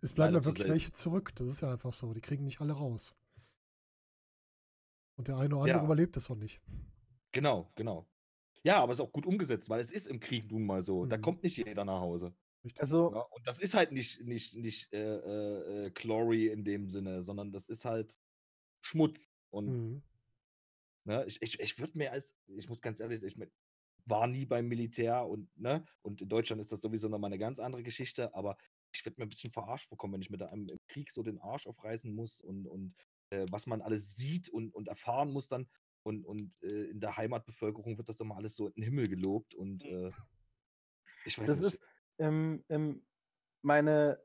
[0.00, 1.34] es bleiben ja wirklich welche zurück.
[1.36, 2.12] Das ist ja einfach so.
[2.14, 3.14] Die kriegen nicht alle raus.
[5.16, 5.84] Und der eine oder andere Ja.
[5.84, 6.60] überlebt es auch nicht.
[7.32, 8.08] Genau, genau.
[8.64, 11.04] Ja, aber es ist auch gut umgesetzt, weil es ist im Krieg nun mal so.
[11.06, 11.22] Da Mhm.
[11.22, 12.34] kommt nicht jeder nach Hause.
[12.64, 12.80] Richtig.
[12.80, 13.20] Also, Ja?
[13.20, 17.52] Und das ist halt nicht, nicht, nicht äh, äh, äh, Glory in dem Sinne, sondern
[17.52, 18.18] das ist halt
[18.84, 19.30] Schmutz.
[19.50, 20.02] Und Mhm.
[21.06, 23.48] Ne, ich ich, ich würde mir als, ich muss ganz ehrlich sagen, ich
[24.06, 27.58] war nie beim Militär und, ne, und in Deutschland ist das sowieso nochmal eine ganz
[27.58, 28.56] andere Geschichte, aber
[28.92, 31.38] ich würde mir ein bisschen verarscht vorkommen, wenn ich mir da im, Krieg so den
[31.40, 32.94] Arsch aufreißen muss und, und
[33.30, 35.68] äh, was man alles sieht und, und erfahren muss dann.
[36.04, 39.54] Und, und äh, in der Heimatbevölkerung wird das immer alles so in den Himmel gelobt
[39.54, 40.10] und äh,
[41.24, 41.74] ich weiß das nicht.
[41.74, 41.82] ist,
[42.18, 43.06] ähm, ähm,
[43.62, 44.22] meine,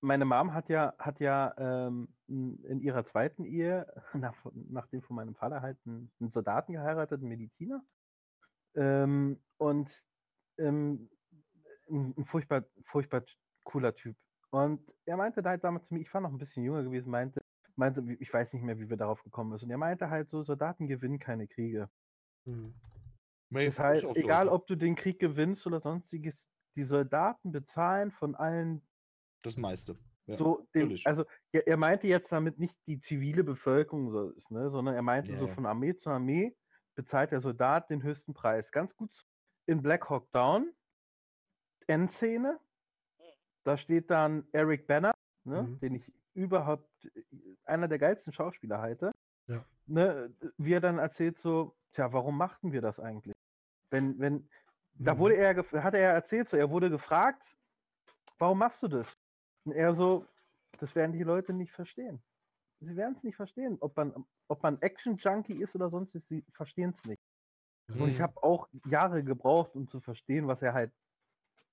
[0.00, 5.34] meine Mom hat ja, hat ja ähm, in ihrer zweiten Ehe, nach, nachdem von meinem
[5.34, 7.84] Vater halt einen, einen Soldaten geheiratet, einen Mediziner.
[8.74, 10.04] Ähm, und
[10.58, 11.10] ähm,
[11.90, 13.22] ein, furchtbar, furchtbar
[13.64, 14.16] cooler Typ.
[14.50, 17.10] Und er meinte da halt damals zu mir, ich war noch ein bisschen jünger gewesen,
[17.10, 17.40] meinte,
[17.76, 19.68] meinte, ich weiß nicht mehr, wie wir darauf gekommen sind.
[19.68, 21.88] Und er meinte halt so, Soldaten gewinnen keine Kriege.
[22.44, 22.74] Mhm.
[23.50, 24.14] Das ist heißt, so.
[24.14, 28.82] egal ob du den Krieg gewinnst oder sonstiges, die Soldaten bezahlen von allen
[29.42, 29.98] Das meiste.
[30.26, 31.06] Ja, so natürlich.
[31.06, 35.02] also er, er meinte jetzt damit nicht die zivile Bevölkerung so ist, ne, sondern er
[35.02, 35.52] meinte Ja, so ja.
[35.52, 36.56] von Armee zu Armee
[36.94, 38.70] bezahlt der Soldat den höchsten Preis.
[38.70, 39.24] Ganz gut
[39.66, 40.72] in Black Hawk Down,
[41.86, 42.60] Endszene,
[43.64, 45.12] da steht dann Eric Banner,
[45.44, 45.78] ne, Mhm.
[45.80, 47.22] den ich überhaupt äh,
[47.64, 49.12] einer der geilsten Schauspieler halte.
[49.48, 49.64] Ja.
[49.86, 53.34] Ne, wie er dann erzählt so, tja, warum machten wir das eigentlich?
[53.90, 54.48] Wenn, wenn,
[54.94, 55.18] da Mhm.
[55.18, 57.56] wurde er, hat er erzählt, so, er wurde gefragt,
[58.38, 59.11] warum machst du das?
[59.64, 60.26] Und er so,
[60.78, 62.22] das werden die Leute nicht verstehen.
[62.80, 66.90] Sie werden es nicht verstehen, ob man, ob man Action-Junkie ist oder sonst, sie verstehen
[66.90, 67.22] es nicht.
[67.98, 68.22] Und ich Mhm.
[68.22, 70.92] habe auch Jahre gebraucht, um zu verstehen, was er halt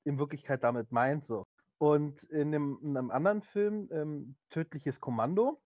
[0.06, 1.26] in Wirklichkeit damit meint.
[1.26, 1.48] So.
[1.80, 5.62] Und in einem, in einem anderen Film, ähm, Tödliches Kommando,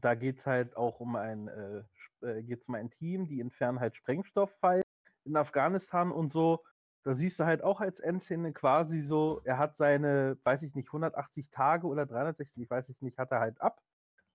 [0.00, 1.84] da geht es halt auch um ein, äh,
[2.22, 4.82] äh, geht's um ein Team, die entfernen halt Sprengstofffall
[5.24, 6.64] in Afghanistan und so.
[7.06, 10.92] Da siehst du halt auch als Endszene quasi so, er hat seine, weiß ich nicht,
[10.92, 13.80] 180 Tage oder 360, weiß ich nicht, hat er halt ab.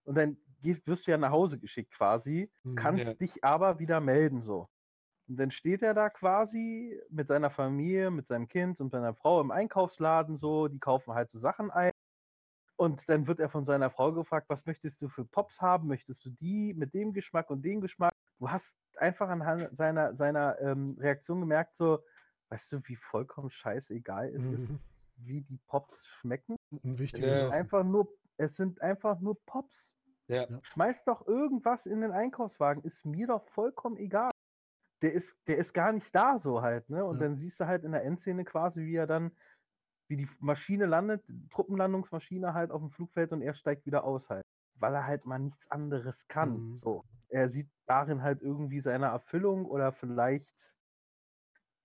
[0.05, 2.75] Und dann wirst du ja nach Hause geschickt quasi, Mhm.
[2.75, 3.15] kannst Ja.
[3.21, 4.69] dich aber wieder melden so.
[5.27, 9.41] Und dann steht er da quasi mit seiner Familie, mit seinem Kind und seiner Frau
[9.41, 11.91] im Einkaufsladen so, die kaufen halt so Sachen ein.
[12.77, 15.87] Und dann wird er von seiner Frau gefragt, was möchtest du für Pops haben?
[15.87, 18.11] Möchtest du die mit dem Geschmack und dem Geschmack?
[18.39, 21.99] Du hast einfach anhand seiner, seiner ähm, Reaktion gemerkt, so,
[22.51, 24.79] weißt du, wie vollkommen scheißegal es ist, Mhm.
[25.15, 26.55] wie die Pops schmecken?
[26.83, 27.35] Unwichtige Es, Ja.
[27.37, 27.53] sind Sachen.
[27.59, 29.95] einfach nur, es sind einfach nur Pops.
[30.27, 30.47] ja.
[30.63, 34.31] Schmeiß doch irgendwas in den Einkaufswagen, ist mir doch vollkommen egal.
[35.01, 37.03] Der ist, der ist gar nicht da so halt, ne?
[37.03, 37.21] Und Ja.
[37.27, 39.35] dann siehst du halt in der Endszene quasi, wie er dann,
[40.09, 44.29] wie die Maschine landet, die Truppenlandungsmaschine halt auf dem Flugfeld und er steigt wieder aus
[44.29, 44.43] halt.
[44.75, 46.69] Weil er halt mal nichts anderes kann.
[46.69, 46.75] Mhm.
[46.75, 47.03] So.
[47.29, 50.75] Er sieht darin halt irgendwie seine Erfüllung oder vielleicht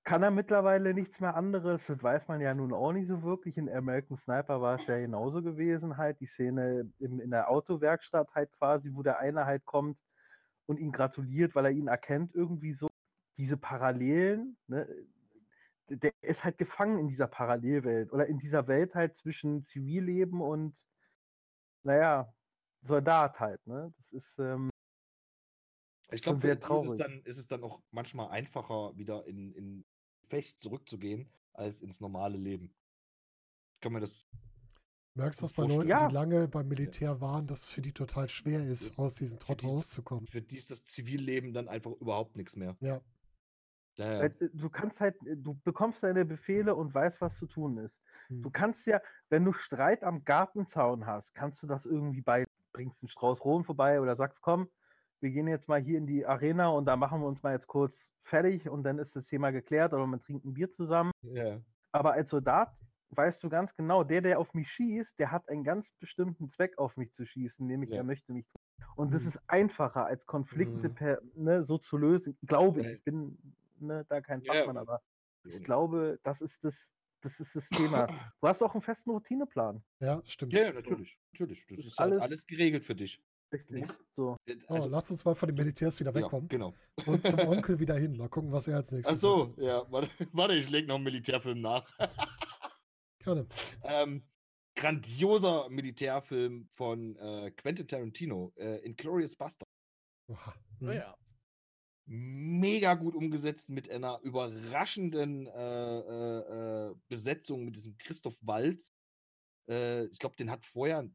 [0.06, 1.88] kann er mittlerweile nichts mehr anderes.
[1.88, 3.58] Das weiß man ja nun auch nicht so wirklich.
[3.58, 6.20] In American Sniper war es ja genauso gewesen, halt.
[6.20, 10.04] Die Szene im, in der Autowerkstatt halt quasi, wo der eine halt kommt
[10.66, 12.86] und ihn gratuliert, weil er ihn erkennt, irgendwie so.
[13.36, 14.88] Diese Parallelen, ne?
[15.88, 20.86] Der ist halt gefangen in dieser Parallelwelt oder in dieser Welt halt zwischen Zivilleben und,
[21.82, 22.32] naja,
[22.80, 23.92] Soldat halt, ne?
[23.98, 24.70] Das ist, ähm,
[26.10, 26.98] Ich glaube, sehr die ist es, traurig.
[26.98, 29.84] dann, ist es dann auch manchmal einfacher, wieder in, in
[30.28, 32.74] Fecht zurückzugehen, als ins normale Leben.
[33.80, 34.26] Kann mir das.
[35.14, 36.08] Merkst du das bei Leuten, Ja.
[36.08, 39.62] die lange beim Militär waren, dass es für die total schwer ist, aus diesem Trott
[39.62, 40.26] die- rauszukommen.
[40.26, 42.76] Für die ist das Zivilleben dann einfach überhaupt nichts mehr.
[42.80, 43.00] Ja.
[43.98, 47.46] Ja, Weil, äh, Du kannst halt, äh, du bekommst deine Befehle und weißt, was zu
[47.46, 48.02] tun ist.
[48.28, 48.52] Du Hm.
[48.52, 53.08] kannst ja, wenn du Streit am Gartenzaun hast, kannst du das irgendwie bei, bringst einen
[53.08, 54.68] Strauß Rohen vorbei oder sagst, komm,
[55.20, 57.66] wir gehen jetzt mal hier in die Arena und da machen wir uns mal jetzt
[57.66, 61.10] kurz fertig und dann ist das Thema geklärt oder man trinkt ein Bier zusammen.
[61.22, 61.60] ja.
[61.92, 62.76] Aber als Soldat
[63.10, 66.76] weißt du ganz genau, der, der auf mich schießt, der hat einen ganz bestimmten Zweck,
[66.76, 67.98] auf mich zu schießen, nämlich Ja.
[67.98, 68.90] er möchte mich töten.
[68.96, 69.28] Und das Mhm.
[69.28, 70.94] ist einfacher, als Konflikte Mhm.
[70.94, 72.86] per, ne, so zu lösen, glaube ich.
[72.88, 73.38] Ich bin
[73.78, 75.00] ne, da kein Fachmann, aber
[75.44, 78.06] ich glaube, das ist das, das ist das Thema.
[78.40, 79.82] Du hast auch einen festen Routineplan.
[80.00, 80.52] Ja, stimmt.
[80.52, 81.18] Ja, natürlich.
[81.32, 81.66] natürlich.
[81.68, 83.22] Das Ist ist, alles- alles geregelt für dich.
[83.52, 83.86] Richtig.
[84.12, 84.36] So.
[84.46, 86.74] Äh, Oh, Also, lass uns mal von den Militärs wieder ja, wegkommen genau.
[87.06, 88.16] und zum Onkel wieder hin.
[88.16, 89.90] Mal gucken, was er als nächstes Ach so, ja.
[89.90, 91.86] Warte, warte ich lege noch einen Militärfilm nach.
[91.98, 92.10] hat.
[93.24, 93.46] Gerne.
[93.82, 94.22] ähm,
[94.76, 99.68] grandioser Militärfilm von äh, Quentin Tarantino, äh, Inglourious Bastard.
[100.28, 100.54] Oha.
[100.80, 100.92] Oh Mhm.
[100.92, 101.16] ja.
[102.08, 108.92] Mega gut umgesetzt mit einer überraschenden äh, äh, äh, Besetzung mit diesem Christoph Walz.
[109.68, 111.08] Äh, ich glaube, den hat vorher,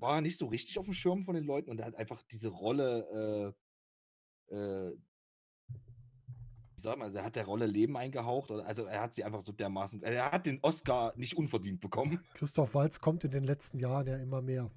[0.00, 2.22] war er nicht so richtig auf dem Schirm von den Leuten und er hat einfach
[2.22, 3.54] diese Rolle,
[4.50, 4.96] äh, äh,
[6.76, 8.50] wie sagt man, er hat der Rolle Leben eingehaucht.
[8.50, 12.24] Oder, also er hat sie einfach so dermaßen, er hat den Oscar nicht unverdient bekommen.
[12.34, 14.70] Christoph Walz kommt in den letzten Jahren ja immer mehr.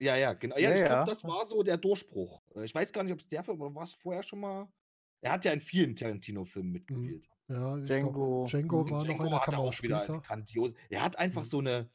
[0.00, 0.56] Ja, ja, genau.
[0.56, 0.86] Ja, Ja, ich ja.
[0.88, 2.42] glaube, das war so der Durchbruch.
[2.54, 4.68] Äh, Ich weiß gar nicht, ob es der Film oder war es vorher schon mal.
[5.22, 7.28] Er hat ja in vielen Tarantino-Filmen mitgespielt.
[7.48, 8.12] Ja, ich Django.
[8.12, 8.90] Glaub, Django Mhm.
[8.90, 10.20] war noch Django einer, hatte kam auch später.
[10.20, 10.72] grandios.
[10.90, 11.46] Er hat einfach Mhm.
[11.46, 11.90] so eine,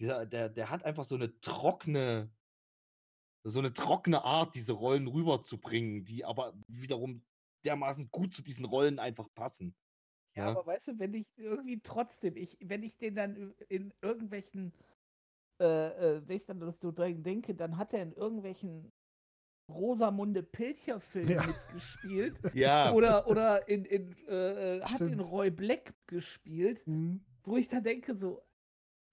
[0.00, 2.30] dieser, der, der hat einfach so eine trockene,
[3.46, 7.24] so eine trockene Art, diese Rollen rüberzubringen, die aber wiederum
[7.64, 9.74] dermaßen gut zu diesen Rollen einfach passen.
[10.36, 10.50] Ja, Ja.
[10.52, 14.72] aber weißt du, wenn ich irgendwie trotzdem, ich, wenn ich den dann in irgendwelchen,
[15.60, 18.90] äh, äh, wenn ich dann das so denke, dann hat er in irgendwelchen
[19.70, 21.46] Rosamunde Pilcher-Filmen Ja.
[21.46, 22.36] mitgespielt.
[22.54, 25.20] Ja, Oder, oder in, in, äh, äh, hat in.
[25.20, 27.24] Roy Black gespielt, Mhm.
[27.44, 28.42] wo ich dann denke, so,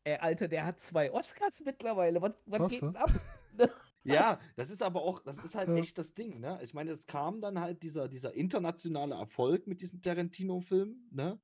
[0.03, 2.21] Ey, Alter, der hat zwei Oscars mittlerweile.
[2.21, 2.91] Was, was Krass, geht ne?
[2.93, 3.11] denn ab?
[4.03, 5.75] Ja, das ist aber auch, das ist halt Ja.
[5.75, 6.59] echt das Ding, ne?
[6.63, 11.39] Ich meine, es kam dann halt dieser, dieser internationale Erfolg mit diesen Tarantino-Filmen, ne?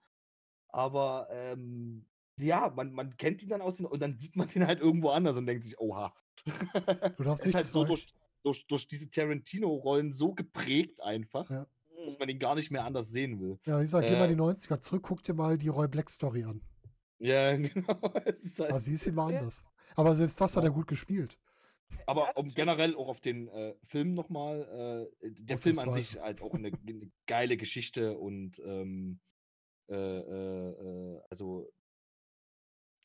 [0.69, 2.07] Aber ähm,
[2.39, 5.09] ja, man, man kennt ihn dann aus den, und dann sieht man den halt irgendwo
[5.09, 6.15] anders und denkt sich, oha.
[6.45, 8.07] Du darfst ist nicht halt so durch,
[8.41, 11.67] durch, durch diese Tarantino-Rollen so geprägt einfach, Ja.
[12.05, 13.59] dass man ihn gar nicht mehr anders sehen will.
[13.67, 15.87] Ja, ich sag, geh mal Äh, in die 90er zurück, guck dir mal die Roy
[15.87, 16.61] Black Story an.
[17.19, 18.13] Ja, genau.
[18.25, 19.63] Es ist halt, Da siehst du ihn mal anders.
[19.95, 21.39] Aber selbst das hat er gut gespielt.
[22.05, 26.41] Aber um generell auch auf den äh, Film nochmal, äh, der Film an sich halt
[26.41, 29.19] auch eine, eine geile Geschichte und ähm,
[29.89, 31.69] äh, äh, äh, also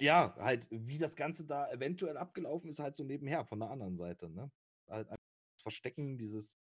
[0.01, 3.97] ja, halt, wie das Ganze da eventuell abgelaufen ist, halt so nebenher von der anderen
[3.97, 4.51] Seite, ne?
[4.89, 5.17] Halt einfach
[5.57, 6.59] das Verstecken, dieses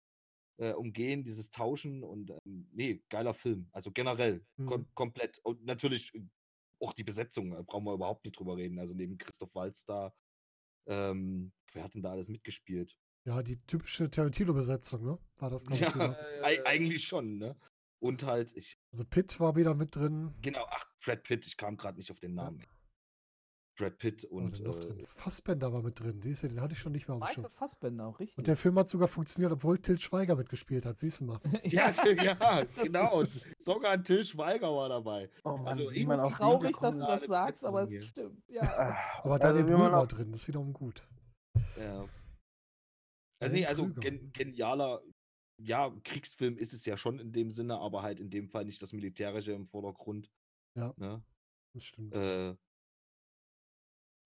[0.60, 3.70] äh, Umgehen, dieses Tauschen und ähm, nee, geiler Film.
[3.72, 4.88] Also generell, kom Mhm.
[4.96, 5.40] komplett.
[5.44, 6.12] Und natürlich
[6.80, 8.80] auch die Besetzung, äh, brauchen wir überhaupt nicht drüber reden.
[8.80, 10.14] Also neben Christoph Waltz da,
[10.88, 12.98] ähm, wer hat denn da alles mitgespielt?
[13.26, 15.20] Ja, die typische Tarantino-Besetzung, ne?
[15.38, 16.44] War das, glaube ich, Ja, wieder.
[16.44, 17.58] Ei eigentlich schon, ne?
[18.00, 20.34] Und halt, ich, Also Pitt war wieder mit drin.
[20.42, 22.44] genau, ach, Brad Pitt, ich kam gerade nicht auf den Ja.
[23.78, 25.06] Brad Pitt War und noch äh, drin?
[25.06, 26.22] Fassbender war mit drin.
[26.22, 27.44] Siehst du, den hatte ich schon nicht mehr am Schirm.
[27.44, 28.38] Michael Fassbender, richtig.
[28.38, 30.98] Und der Film hat sogar funktioniert, obwohl Till Schweiger mitgespielt hat.
[30.98, 31.40] Siehst du mal.
[31.64, 33.24] ja, ja, genau.
[33.60, 35.30] Sogar ein Till Schweiger war dabei.
[35.44, 38.44] Oh Mann, Also wie ich man den Traurig, dass du das sagst, aber es stimmt.
[38.50, 38.64] Ja.
[38.64, 40.32] Ah, Aber also Daniel man Brühl war drin.
[40.32, 41.08] Das ist wiederum gut.
[41.80, 42.06] Ja.
[43.40, 45.04] Also nee, also gen genialer,
[45.60, 48.82] ja, Kriegsfilm ist es ja schon in dem Sinne, aber halt in dem Fall nicht
[48.82, 50.32] das Militärische im Vordergrund.
[50.76, 50.94] Ja.
[50.98, 51.24] Ne?
[51.74, 52.14] Das stimmt.
[52.16, 52.56] Äh,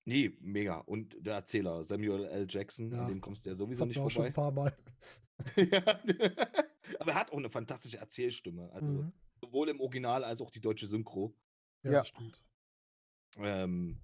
[0.05, 0.77] nee, mega.
[0.79, 2.45] Und der Erzähler, Samuel L.
[2.49, 4.71] Jackson, Ja, an dem kommst du ja sowieso nicht auch schon ein vorbei.
[4.71, 4.77] paar Mal.
[5.71, 6.99] ja.
[6.99, 8.71] Aber er hat auch eine fantastische Erzählstimme.
[8.73, 9.13] Also Mhm.
[9.41, 11.35] sowohl im Original als auch die deutsche Synchro.
[11.83, 11.99] Ja, Ja.
[11.99, 12.41] das stimmt.
[13.37, 13.99] Ähm,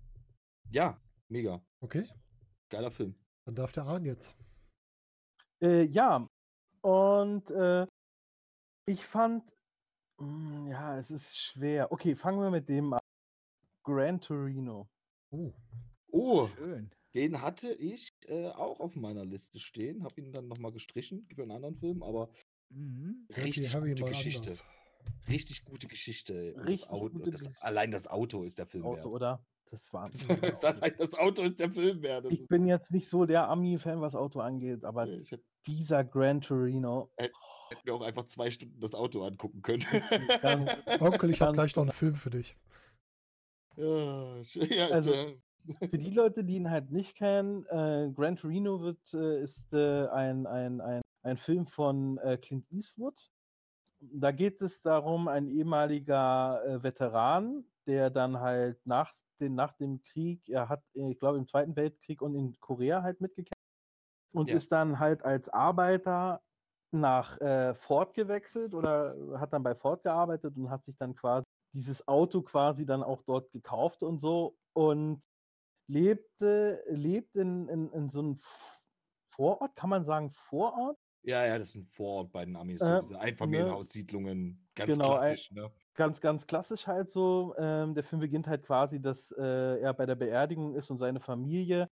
[0.70, 1.62] ja, mega.
[1.82, 2.06] Okay,
[2.70, 3.16] Geiler Film.
[3.46, 4.36] dann darf der Ahn jetzt.
[5.62, 6.28] Äh, ja,
[6.82, 7.86] und äh,
[8.86, 9.44] ich fand,
[10.20, 11.92] mm, ja, es ist schwer.
[11.92, 13.00] Okay, fangen wir mit dem an.
[13.84, 14.90] Gran Torino.
[15.32, 15.54] Oh,
[16.18, 16.90] Oh, Schön.
[17.14, 20.04] den hatte ich äh, auch auf meiner Liste stehen.
[20.04, 22.30] Habe ihn dann nochmal gestrichen für einen anderen Film, aber
[22.70, 23.26] Mhm.
[23.38, 24.40] Richtig gute Geschichte.
[24.42, 24.66] anders.
[25.30, 26.54] Richtig gute Geschichte.
[26.58, 27.64] Richtig das Auto, gute das, Geschichte.
[27.64, 29.06] allein das Auto ist der Film Auto, wert.
[29.06, 29.46] oder?
[29.72, 30.10] Das war.
[30.10, 32.26] das, allein das Auto ist der Film wert.
[32.26, 36.04] Das ich bin jetzt nicht so der Ami-Fan, was Auto angeht, aber ich hätte dieser
[36.04, 37.10] Gran Torino.
[37.18, 37.32] hätte
[37.86, 39.86] mir auch einfach zwei Stunden das Auto angucken können.
[40.42, 40.70] Ganz,
[41.02, 41.98] Onkel, ich habe gleich noch einen genau.
[42.00, 42.58] Film für dich.
[43.78, 45.14] ja, ja, Also,
[45.76, 50.08] für die Leute, die ihn halt nicht kennen, äh, Gran Torino wird, äh, ist äh,
[50.08, 53.30] ein, ein, ein, ein Film von äh, Clint Eastwood.
[54.00, 60.02] Da geht es darum, ein ehemaliger äh, Veteran, der dann halt nach, den, nach dem
[60.04, 63.58] Krieg, er hat, äh, ich glaube, im Zweiten Weltkrieg und in Korea halt mitgekämpft
[64.34, 64.56] und Ja.
[64.56, 66.42] ist dann halt als Arbeiter
[66.92, 71.44] nach äh, Ford gewechselt oder hat dann bei Ford gearbeitet und hat sich dann quasi
[71.74, 75.22] dieses Auto quasi dann auch dort gekauft und so und
[75.88, 78.38] lebte, lebt in, in, in so einem
[79.30, 80.98] Vorort, kann man sagen Vorort?
[81.24, 82.86] ja, ja, das ist ein Vorort bei den Amis.
[82.86, 84.70] So Äh, diese Einfamilienhaussiedlungen.
[84.76, 85.72] Ganz Genau, klassisch, ne?
[85.96, 87.56] Ganz, ganz klassisch halt so.
[87.58, 91.20] Ähm, der Film beginnt halt quasi, dass äh, er bei der Beerdigung ist und seine
[91.20, 91.90] Familie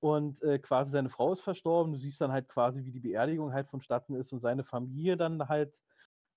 [0.00, 1.92] und äh, quasi seine Frau ist verstorben.
[1.92, 5.48] Du siehst dann halt quasi, wie die Beerdigung halt vonstatten ist und seine Familie dann
[5.48, 5.82] halt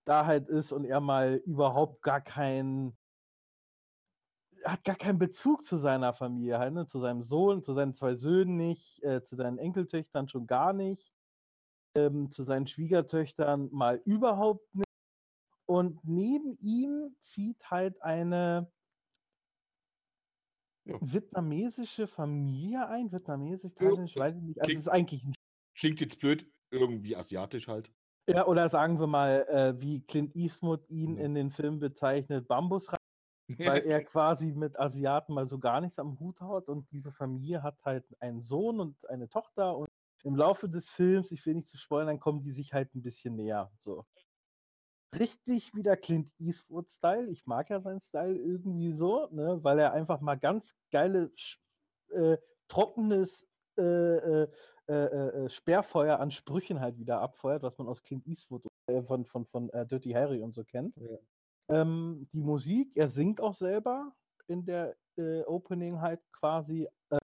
[0.06, 2.98] da halt ist und er mal überhaupt gar kein
[4.66, 6.88] hat gar keinen Bezug zu seiner Familie halt, ne?
[6.88, 11.14] zu seinem Sohn, zu seinen zwei Söhnen nicht, äh, zu seinen Enkeltöchtern schon gar nicht,
[11.96, 14.86] ähm, zu seinen Schwiegertöchtern mal überhaupt nicht.
[15.66, 18.72] Und neben ihm zieht halt eine
[20.86, 20.98] Ja.
[21.00, 24.60] vietnamesische Familie ein, vietnamesisch, thailändisch, weiß ich nicht.
[24.60, 25.34] Also es klingt- ist eigentlich ein
[25.78, 27.92] Klingt jetzt blöd, irgendwie asiatisch halt.
[28.28, 31.24] ja, oder sagen wir mal, äh, wie Clint Eastwood ihn Ja.
[31.26, 33.00] in den Film bezeichnet, Bambusreis,
[33.48, 37.64] weil er quasi mit Asiaten mal so gar nichts am Hut hat und diese Familie
[37.64, 39.88] hat halt einen Sohn und eine Tochter und
[40.24, 43.36] im Laufe des Films, ich will nicht zu spoilern, kommen die sich halt ein bisschen
[43.36, 43.72] näher.
[43.80, 44.06] So.
[45.18, 47.28] Richtig wieder Clint Eastwood-Style.
[47.30, 51.32] Ich mag ja seinen Style irgendwie so, ne, weil er einfach mal ganz geile,
[52.10, 54.48] äh, trockenes äh, äh,
[54.88, 59.26] äh, äh, Sperrfeuer an Sprüchen halt wieder abfeuert, was man aus Clint Eastwood äh, von,
[59.26, 60.96] von, von äh, Dirty Harry und so kennt.
[60.98, 61.18] Ja.
[61.70, 64.14] Ähm, die Musik, er singt auch selber
[64.48, 66.88] in der äh, Opening halt quasi.
[67.10, 67.20] Äh,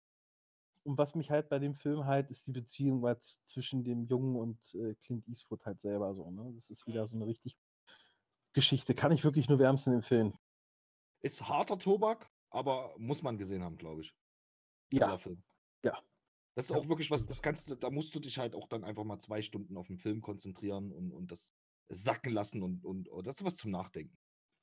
[0.83, 4.35] und was mich halt bei dem Film halt, ist die Beziehung halt zwischen dem Jungen
[4.35, 6.29] und äh, Clint Eastwood halt selber so.
[6.31, 6.51] Ne?
[6.55, 7.57] Das ist wieder so eine richtig
[8.53, 8.95] Geschichte.
[8.95, 10.33] Kann ich wirklich nur wärmsten empfehlen.
[11.21, 14.13] Ist harter Tobak, aber muss man gesehen haben, glaube ich.
[14.91, 15.19] Ja.
[15.83, 16.01] Ja.
[16.55, 18.83] Das ist auch wirklich was, das kannst du, da musst du dich halt auch dann
[18.83, 21.53] einfach mal zwei Stunden auf den Film konzentrieren und, und das
[21.89, 24.17] sacken lassen und, und, und das ist was zum Nachdenken.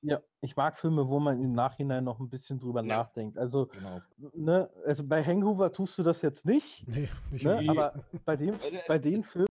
[0.07, 2.99] Ja, ich mag Filme, wo man im Nachhinein noch ein bisschen drüber Ja.
[2.99, 3.39] nachdenkt.
[3.39, 4.01] Also, Genau.
[4.35, 8.55] ne, also bei Hangover tust du das jetzt nicht, Nee, nicht ne, aber bei dem,
[8.55, 9.49] Äh, bei den Filmen,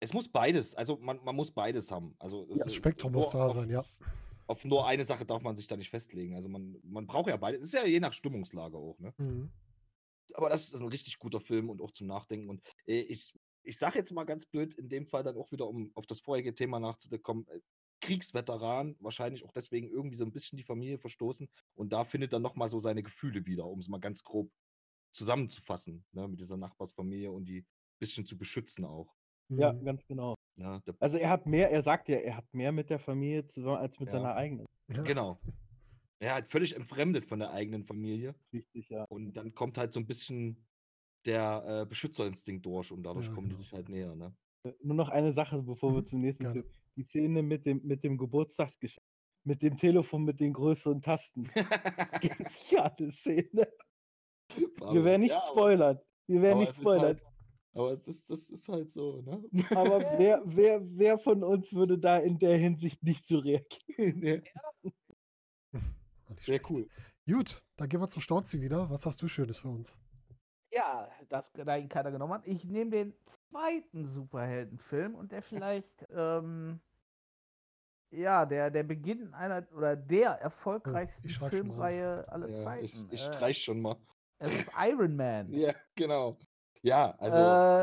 [0.00, 2.14] Es muss beides, also man, man muss beides haben.
[2.18, 3.84] Also Ja, Das Spektrum muss da auf, sein, ja.
[4.46, 6.36] Auf nur eine Sache darf man sich da nicht festlegen.
[6.36, 7.60] Also man, man braucht ja beides.
[7.62, 9.12] Es ist ja je nach Stimmungslage auch, ne?
[9.18, 9.50] Mhm.
[10.34, 12.48] Aber das ist ein richtig guter Film und auch zum Nachdenken.
[12.50, 15.66] Und äh, ich, ich sage jetzt mal ganz blöd, in dem Fall dann auch wieder,
[15.66, 17.60] um auf das vorherige Thema nachzukommen, äh,
[18.08, 21.48] Kriegsveteran, wahrscheinlich auch deswegen irgendwie so ein bisschen die Familie verstoßen.
[21.74, 24.50] Und da findet er nochmal so seine Gefühle wieder, um es mal ganz grob
[25.12, 27.66] zusammenzufassen, ne, mit dieser Nachbarsfamilie und die ein
[27.98, 29.14] bisschen zu beschützen auch.
[29.50, 29.84] ja, Mhm.
[29.84, 30.34] ganz genau.
[30.56, 30.80] Ne?
[30.86, 33.76] Der, Also er hat mehr, er sagt ja, er hat mehr mit der Familie zusammen
[33.78, 34.16] als mit Ja.
[34.18, 34.66] seiner eigenen.
[34.88, 35.02] Ja.
[35.02, 35.38] Genau.
[36.20, 38.34] Er hat völlig entfremdet von der eigenen Familie.
[38.52, 39.04] Richtig, ja.
[39.08, 40.66] Und dann kommt halt so ein bisschen
[41.26, 43.62] der äh, Beschützerinstinkt durch und dadurch Ja, kommen die genau.
[43.62, 44.14] sich halt näher.
[44.14, 44.34] Ne?
[44.82, 46.50] Nur noch eine Sache, bevor wir Mhm, zum nächsten.
[46.50, 46.64] Film.
[46.98, 49.06] Die Szene mit dem, mit dem Geburtstagsgeschenk.
[49.44, 51.44] Mit dem Telefon mit den größeren Tasten.
[52.20, 53.68] Geniale Szene.
[54.56, 56.00] Wir werden nicht Ja, aber- spoilern.
[56.26, 57.04] Wir werden aber nicht es ist spoilern.
[57.04, 57.24] Halt,
[57.74, 59.44] aber es ist, das ist halt so, ne?
[59.70, 64.18] Aber wer, wer, wer von uns würde da in der Hinsicht nicht so reagieren?
[64.18, 64.42] nee,
[66.30, 66.88] Nicht sehr cool.
[67.30, 68.90] Gut, dann gehen wir zum Storzi wieder.
[68.90, 69.96] Was hast du Schönes für uns?
[70.72, 72.46] Ja, das da ihn keiner genommen hat.
[72.46, 76.80] Ich nehme den zweiten Superheldenfilm und der vielleicht, ähm,
[78.10, 81.50] ja, der, der Beginn einer oder der erfolgreichsten schon mal auf.
[81.50, 83.08] Filmreihe aller Ja, ich, Zeiten.
[83.12, 83.96] ich Äh, streich schon mal.
[84.38, 85.48] es ist Iron Man.
[85.52, 86.36] Ja, genau.
[86.82, 87.38] Ja, also.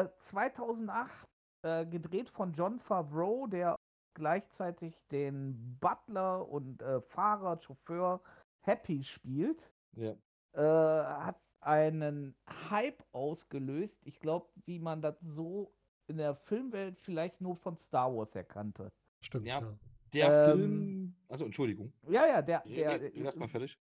[0.07, 1.25] Äh, 2008
[1.63, 3.75] äh, gedreht von John Favreau, der
[4.15, 8.21] gleichzeitig den Butler und äh, Fahrer, Chauffeur
[8.61, 9.73] Happy spielt.
[9.97, 10.15] ja.
[10.53, 12.35] äh, hat einen
[12.69, 13.99] Hype ausgelöst.
[14.05, 15.73] Ich glaube, wie man das so
[16.07, 18.91] in der Filmwelt vielleicht nur von Star Wars erkannte.
[19.21, 19.59] Stimmt, Ja.
[19.61, 19.73] ja.
[20.15, 21.15] Der Ähm, Film.
[21.27, 21.93] Also, Entschuldigung.
[22.09, 22.61] Ja, ja, der.
[22.65, 23.77] Der, nee, du erst mal fertig.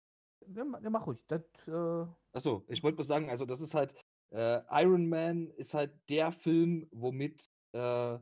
[0.45, 1.23] der, der mach ruhig.
[1.27, 3.93] Das, äh, Achso, ich wollte bloß sagen, also das ist halt,
[4.31, 8.17] äh, Iron Man ist halt der Film, womit äh,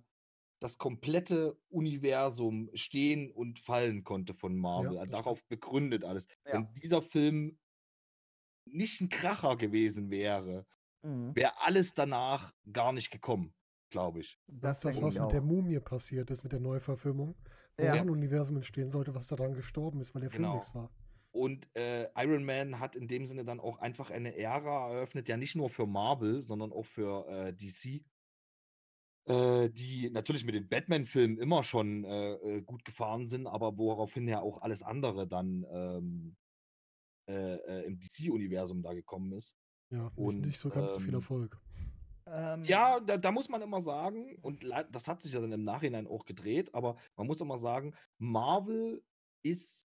[0.61, 4.95] das komplette Universum stehen und fallen konnte von Marvel.
[4.97, 6.27] das Darauf begründet alles.
[6.45, 6.53] Ja.
[6.53, 7.57] Wenn dieser Film
[8.65, 10.65] nicht ein Kracher gewesen wäre,
[11.03, 13.53] mh, wäre alles danach gar nicht gekommen,
[13.89, 14.37] glaube ich.
[14.47, 15.41] Das ist das, was mit der.
[15.41, 17.35] Mumie passiert ist, mit der Neuverfilmung.
[17.85, 18.01] Ja.
[18.03, 20.55] Universum entstehen sollte, was daran gestorben ist, weil der Genau.
[20.55, 20.89] nichts war.
[21.31, 25.37] Und äh, Iron Man hat in dem Sinne dann auch einfach eine Ära eröffnet, ja
[25.37, 28.03] nicht nur für Marvel, sondern auch für äh, DC,
[29.25, 34.27] äh, die natürlich mit den Batman-Filmen immer schon äh, äh, gut gefahren sind, aber woraufhin
[34.27, 36.35] ja auch alles andere dann ähm,
[37.29, 39.55] äh, im DC-Universum da gekommen ist.
[39.91, 41.59] Ja, Und, nicht so ganz so viel ähm, Erfolg.
[42.31, 45.63] Ähm, Ja, da, da muss man immer sagen, und das hat sich ja dann im
[45.63, 49.03] Nachhinein auch gedreht, aber man muss immer sagen, Marvel
[49.43, 49.87] ist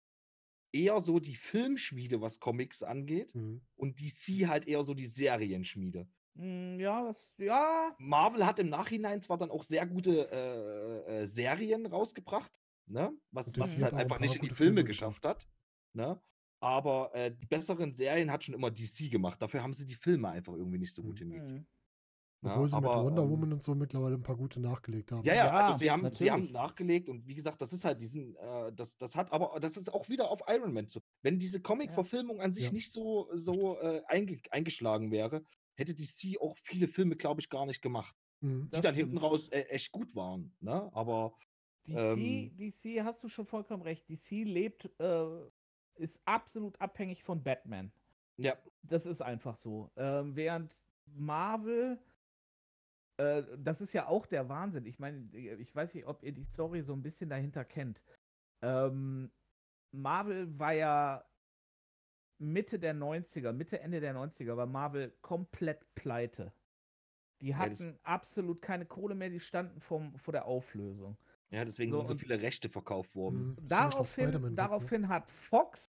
[0.72, 3.62] eher so die Filmschmiede, was Comics angeht, Mhm.
[3.76, 6.08] und DC halt eher so die Serienschmiede.
[6.38, 11.26] mh, ja, das, ja, Marvel hat im Nachhinein zwar dann auch sehr gute äh, äh,
[11.28, 12.52] Serien rausgebracht,
[12.88, 13.14] ne?
[13.32, 15.48] was, was es halt ein einfach nicht in die Filme Filme geschafft hat.
[15.94, 16.20] Ne?
[16.60, 19.42] Aber äh, die besseren Serien hat schon immer DC gemacht.
[19.42, 21.32] Dafür haben sie die Filme einfach irgendwie nicht so gut Mhm.
[21.32, 21.68] hingekriegt.
[22.42, 25.26] Obwohl sie mit Aber, Wonder ähm, Woman und so mittlerweile ein paar gute nachgelegt haben.
[25.26, 28.36] Ja, ja, also sie haben, sie haben nachgelegt und wie gesagt, das ist halt diesen,
[28.36, 31.00] äh, das, das hat aber, das ist auch wieder auf Iron Man zu.
[31.24, 32.72] Wenn diese Comic-Verfilmung an sich Ja.
[32.72, 35.44] nicht so, so äh, einge eingeschlagen wäre,
[35.76, 38.70] hätte DC auch viele Filme, glaube ich, gar nicht gemacht, Mhm.
[38.72, 39.24] die Das dann hinten stimmt.
[39.24, 40.56] raus äh, echt gut waren.
[40.60, 40.92] Ne?
[40.94, 41.34] Aber
[41.88, 44.08] DC, Ähm, DC, hast du schon vollkommen recht.
[44.10, 45.50] DC lebt, äh,
[45.96, 47.92] ist absolut abhängig von Batman.
[48.38, 49.92] ja, Das ist einfach so.
[49.96, 52.00] Ähm, während Marvel,
[53.18, 54.86] äh, das ist ja auch der Wahnsinn.
[54.86, 58.02] Ich meine, ich weiß nicht, ob ihr die Story so ein bisschen dahinter kennt.
[58.62, 59.32] Ähm,
[59.92, 61.24] Marvel war ja
[62.38, 66.52] Mitte der 90er, Mitte, Ende der 90er, war Marvel komplett pleite.
[67.42, 71.18] Die Ja, das- hatten absolut keine Kohle mehr, die standen vom, vor der Auflösung.
[71.50, 73.50] ja, deswegen So, sind so viele Rechte verkauft worden.
[73.60, 73.68] Mhm.
[73.68, 74.52] Daraufhin, ne?
[74.52, 75.90] daraufhin hat Fox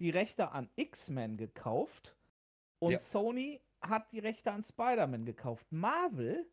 [0.00, 2.14] die Rechte an X-Men gekauft
[2.80, 3.00] und Ja.
[3.00, 5.66] Sony hat die Rechte an Spider-Man gekauft.
[5.70, 6.46] Marvel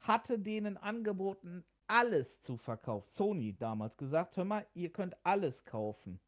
[0.00, 3.08] hatte denen angeboten, alles zu verkaufen.
[3.08, 6.20] Sony damals gesagt, hör mal, ihr könnt alles kaufen.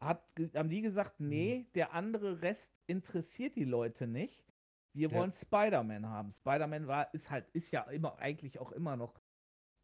[0.00, 1.28] Hat, haben die gesagt, Mhm.
[1.28, 4.44] nee, der andere Rest interessiert die Leute nicht.
[4.92, 5.18] Wir Ja.
[5.18, 6.32] wollen Spider-Man haben.
[6.32, 9.20] Spider-Man war, ist halt, ist ja immer, eigentlich auch immer noch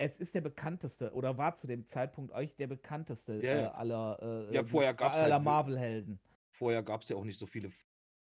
[0.01, 4.49] es ist der bekannteste oder war zu dem Zeitpunkt euch der bekannteste Ja, äh, aller,
[4.51, 6.19] äh, Ja, vorher gab's aller halt Marvel-Helden.
[6.49, 7.71] Vorher gab es ja auch nicht so viele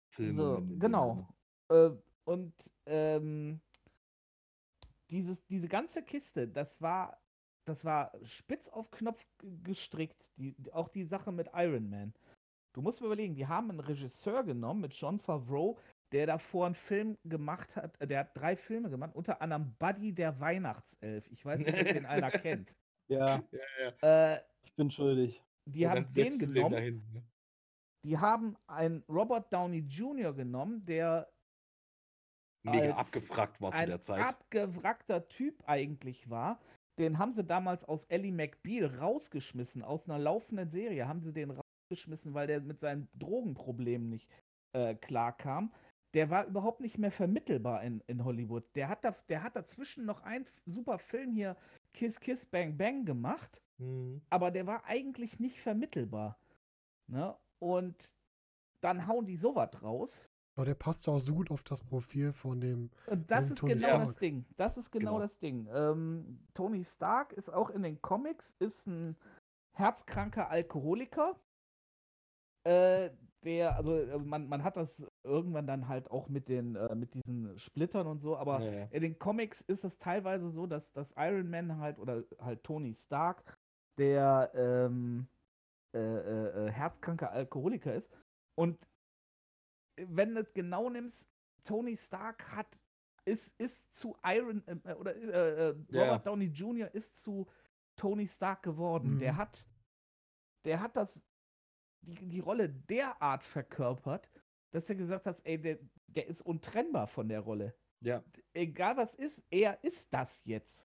[0.08, 0.42] Filme.
[0.42, 1.28] So, genau.
[1.68, 1.90] Äh,
[2.24, 2.54] und
[2.86, 3.60] ähm,
[5.10, 7.18] dieses, diese ganze Kiste, das war,
[7.66, 9.24] das war spitz auf Knopf
[9.62, 10.24] gestrickt.
[10.36, 12.12] Die, auch die Sache mit Iron Man.
[12.74, 15.78] Du musst mir überlegen, die haben einen Regisseur genommen mit John Favreau,
[16.12, 20.12] der davor einen Film gemacht hat, äh, der hat drei Filme gemacht, unter anderem Buddy
[20.12, 21.26] der Weihnachtself.
[21.30, 22.72] Ich weiß nicht, ob den einer kennt.
[23.08, 23.42] Ja,
[24.02, 25.42] Äh, ich bin schuldig.
[25.64, 26.72] die Und haben den genommen.
[26.72, 27.22] dahin, ne?
[28.04, 30.32] Die haben einen Robert Downey Jr.
[30.32, 31.28] genommen, der
[32.70, 34.22] Mega als abgefragt war zu der Zeit.
[34.22, 36.60] abgewrackter Typ eigentlich war.
[36.98, 41.50] Den haben sie damals aus Ellie McBeal rausgeschmissen, aus einer laufenden Serie haben sie den
[41.50, 44.30] rausgeschmissen, weil der mit seinen Drogenproblemen nicht
[44.72, 45.72] äh, klarkam.
[46.14, 48.64] Der war überhaupt nicht mehr vermittelbar in, in Hollywood.
[48.74, 51.56] Der hat, da, der hat dazwischen noch einen super Film hier,
[51.92, 54.22] Kiss Kiss Bang Bang, gemacht, Mhm.
[54.30, 56.38] aber der war eigentlich nicht vermittelbar.
[57.08, 57.36] Ne?
[57.58, 58.10] Und
[58.80, 60.30] dann hauen die sowas raus.
[60.56, 62.90] Aber der passt auch so gut auf das Profil von dem.
[63.06, 64.06] Und das ist Tony genau Stark.
[64.06, 64.46] das Ding.
[64.56, 65.20] Das ist genau, Genau.
[65.20, 65.68] das Ding.
[65.72, 69.16] Ähm, Tony Stark ist auch in den Comics, ist ein
[69.76, 71.38] herzkranker Alkoholiker.
[72.64, 73.10] Äh,
[73.44, 77.14] der, also äh, man, man hat das irgendwann dann halt auch mit den, äh, mit
[77.14, 78.84] diesen Splittern und so, aber Ja, ja.
[78.90, 82.92] in den Comics ist es teilweise so, dass, dass Iron Man halt oder halt Tony
[82.94, 83.56] Stark
[83.98, 85.28] der ähm,
[85.94, 88.10] äh, äh, äh, herzkranke Alkoholiker ist.
[88.58, 88.78] Und
[89.96, 91.30] wenn du es genau nimmst,
[91.64, 92.78] Tony Stark hat
[93.24, 96.18] ist, ist zu Iron äh, oder äh, äh, Robert Ja.
[96.18, 96.94] Downey Jr.
[96.94, 97.46] ist zu
[97.96, 99.18] Tony Stark geworden.
[99.18, 99.36] Der Mhm.
[99.36, 99.66] hat
[100.64, 101.20] der hat das
[102.02, 104.30] die, die Rolle derart verkörpert,
[104.72, 105.78] dass er gesagt hat, ey, der,
[106.08, 108.22] der ist untrennbar von der Rolle ja.
[108.54, 110.88] egal was ist, er ist das jetzt.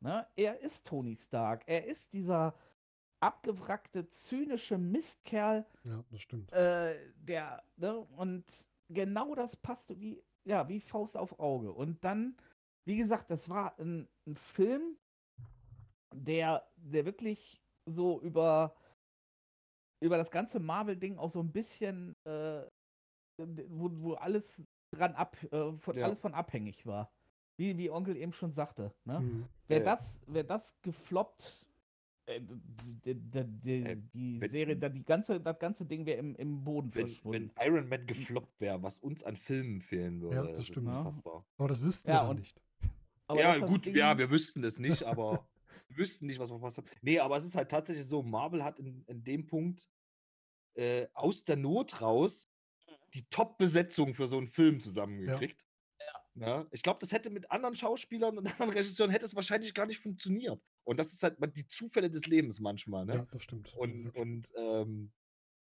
[0.00, 0.26] Ne?
[0.36, 1.62] Er ist Tony Stark.
[1.66, 2.54] Er ist dieser
[3.20, 6.52] abgewrackte, zynische Mistkerl, Ja, das stimmt.
[6.52, 7.98] äh, der, ne?
[8.16, 8.44] Und
[8.88, 11.72] genau das passte wie, ja, wie Faust auf Auge.
[11.72, 12.36] Und dann,
[12.86, 14.96] wie gesagt, das war ein, ein Film,
[16.14, 18.74] der, der wirklich so über,
[20.00, 22.62] über das ganze Marvel-Ding auch so ein bisschen, äh,
[23.38, 24.62] wo, wo alles
[24.94, 26.06] dran ab, äh, von, Ja.
[26.06, 27.10] alles von abhängig war.
[27.58, 28.92] Wie, wie Onkel eben schon sagte.
[29.04, 29.20] Ne?
[29.20, 29.46] Mhm.
[29.68, 31.66] Wäre Ja, das, wär das gefloppt,
[32.30, 36.18] äh, d- d- d- Äh, die wenn- Serie, da- die ganze, das ganze Ding wäre
[36.18, 37.50] im, im Boden Wenn, verschwunden.
[37.56, 40.86] wenn Iron Man gefloppt wäre, was uns an Filmen fehlen würde, Ja, das ist stimmt.
[40.88, 40.98] Ja.
[41.00, 41.44] unfassbar.
[41.58, 42.60] Aber das wüssten Ja, wir und- nicht.
[43.26, 45.46] Aber ja, das gut, Ding- ja, wir wüssten es nicht, aber
[45.88, 46.86] wir wüssten nicht, was verpasst haben.
[47.02, 49.88] Nee, aber es ist halt tatsächlich so, Marvel hat in, in dem Punkt
[50.74, 52.48] äh, aus der Not raus
[53.14, 55.66] die Top-Besetzung für so einen Film zusammengekriegt.
[56.36, 56.64] Ja.
[56.70, 59.98] Ich glaube, das hätte mit anderen Schauspielern und anderen Regisseuren hätte es wahrscheinlich gar nicht
[59.98, 60.60] funktioniert.
[60.84, 63.16] Und das ist halt die Zufälle des Lebens manchmal, ne?
[63.16, 63.68] Ja, das stimmt.
[63.68, 65.12] Das Und, wirklich- und ähm,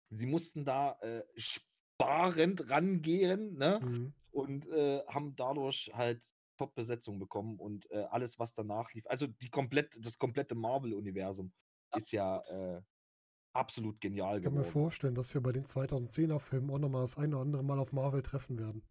[0.09, 3.79] sie mussten da äh, sparend rangehen, ne?
[3.81, 4.13] Mhm.
[4.31, 6.23] und äh, haben dadurch halt
[6.57, 9.05] Top-Besetzung bekommen und äh, alles, was danach lief.
[9.07, 11.51] Also die komplett, das komplette Marvel-Universum
[11.95, 12.81] ist ja äh,
[13.53, 14.71] absolut genial Ich kann mir geworden.
[14.71, 17.93] vorstellen, dass wir bei den 2010er Filmen auch nochmal das eine oder andere Mal auf
[17.93, 18.83] Marvel treffen werden.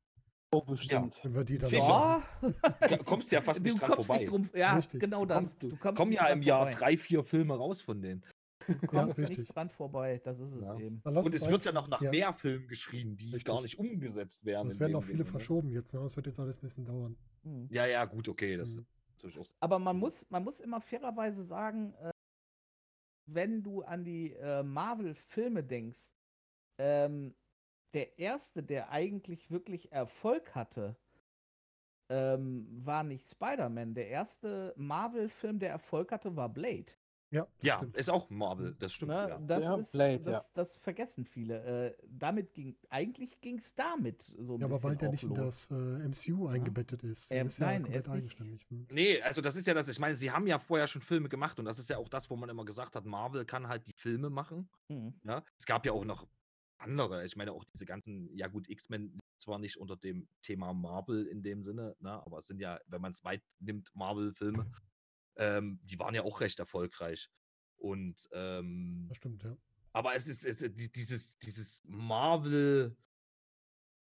[0.57, 1.19] Oh, bestimmt.
[1.23, 1.71] Wenn wir die dann.
[1.71, 4.21] Ja, Ko- kommst ja fast du nicht dran kommst vorbei.
[4.21, 5.01] Nicht drum, ja, Richtig.
[5.01, 5.37] genau Du das.
[5.39, 6.77] kommst- du kommst Kommen ja dran im Jahr vorbei.
[6.79, 8.25] drei, vier Filme raus von denen.
[8.67, 9.39] Du kommst richtig.
[9.39, 10.79] nicht dran vorbei, das ist es Ja.
[10.79, 11.01] eben.
[11.05, 13.63] Und es wird ja noch nach ja, mehr Filmen geschrien, die gar Richtig.
[13.63, 14.69] nicht umgesetzt werden.
[14.69, 15.31] Es werden auch viele Sinne, ne?
[15.33, 15.93] verschoben jetzt.
[15.93, 16.01] Ne?
[16.01, 17.17] Das wird jetzt alles ein bisschen dauern.
[17.43, 17.69] Hm.
[17.71, 18.57] Ja, ja, gut, okay.
[18.57, 18.79] Das Mhm.
[18.81, 18.87] ist
[19.17, 19.47] natürlich auch.
[19.61, 22.11] Aber man muss, man muss immer fairerweise sagen, äh,
[23.27, 26.11] wenn du an die äh, Marvel-Filme denkst,
[26.79, 27.35] ähm,
[27.95, 30.97] der erste, der eigentlich wirklich Erfolg hatte,
[32.11, 33.95] ähm, war nicht Spider-Man.
[33.95, 36.87] Der erste Marvel-Film, der Erfolg hatte, war Blade.
[37.31, 37.97] Ja, das Ja, stimmt.
[37.97, 39.09] ist auch Marvel, das stimmt.
[39.11, 39.27] Ne?
[39.29, 39.39] Ja.
[39.41, 40.45] Das, Ja, ist, Blade, das, ja.
[40.53, 41.65] das vergessen viele.
[41.97, 45.35] Äh, damit ging, eigentlich ging es damit so ein Ja, aber weil der nicht in
[45.35, 47.33] das äh, MCU eingebettet ist.
[47.33, 48.67] Ähm, ist ja nein, er nicht- eigenständig.
[48.71, 48.87] Hm.
[48.93, 51.59] Nee, also das ist ja das, ich meine, sie haben ja vorher schon Filme gemacht
[51.59, 53.95] und das ist ja auch das, wo man immer gesagt hat, Marvel kann halt die
[53.95, 54.69] Filme machen.
[54.89, 55.15] Hm.
[55.25, 55.43] Ja?
[55.59, 56.29] Es gab ja auch noch
[56.85, 60.73] andere, ich meine auch diese ganzen, ja gut, X-Men liegt zwar nicht unter dem Thema
[60.73, 64.71] Marvel in dem Sinne, ne, aber es sind ja, wenn man es weit nimmt, Marvel-Filme,
[65.37, 67.29] ähm, die waren ja auch recht erfolgreich.
[67.77, 69.57] Und ähm, Das stimmt, ja.
[69.93, 72.97] aber es ist, es ist die- dieses, dieses Marvel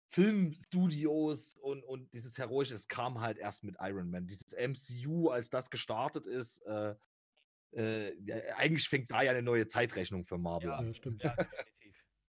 [0.09, 4.27] Filmstudios und, und dieses Heroische, es kam halt erst mit Iron Man.
[4.27, 6.95] Dieses MCU, als das gestartet ist, äh,
[7.71, 10.75] äh, eigentlich fängt da ja eine neue Zeitrechnung für Marvel Ja.
[10.77, 10.85] an.
[10.87, 11.23] Ja, stimmt.
[11.23, 11.35] Ja.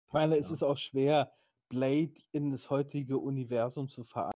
[0.10, 0.54] Ich meine, es Ja.
[0.56, 1.32] ist auch schwer,
[1.72, 4.34] Blade in das heutige Universum zu vereinen.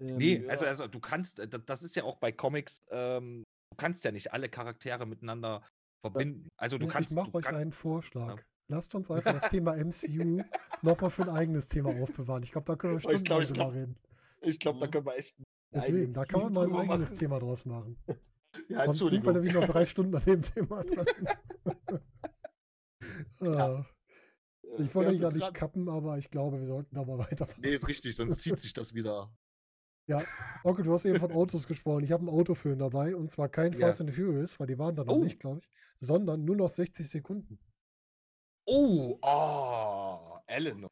[0.00, 0.48] Ähm, Nee, ja.
[0.48, 4.04] also, also du kannst, äh, da- das ist ja auch bei Comics, ähm, du kannst
[4.04, 5.62] ja nicht alle Charaktere miteinander
[6.02, 6.48] verbinden.
[6.58, 7.14] Also du Ich kannst.
[7.14, 8.42] mache du euch kann- einen Vorschlag.
[8.68, 10.42] lasst uns einfach das Thema MCU
[10.82, 12.42] nochmal für ein eigenes Thema aufbewahren.
[12.42, 13.98] Ich glaube, da können wir Oh, ich glaub, stundenlang ich drüber glaub- reden.
[14.40, 15.36] Ich glaube, da können wir echt.
[15.74, 17.18] Deswegen, da kann man mal ein eigenes machen.
[17.18, 17.98] Thema draus machen.
[18.70, 21.06] Ja, Sonst sind wir nämlich noch drei Stunden an dem Thema dran.
[23.40, 23.84] Ah,
[24.78, 27.60] ich wollte ja nicht kappen, aber ich glaube, wir sollten da mal weiterfahren.
[27.62, 29.30] Nee, ist richtig, sonst zieht sich das wieder.
[30.62, 32.04] Onkel, du hast eben von Autos gesprochen.
[32.04, 33.86] Ich habe einen Autofilm dabei und zwar kein Ja.
[33.88, 35.22] Fast and Furious, weil die waren da noch Oh.
[35.24, 35.68] nicht, glaube ich,
[36.00, 37.58] sondern nur noch 60 Sekunden.
[38.68, 40.86] Oh, ah, Ellen.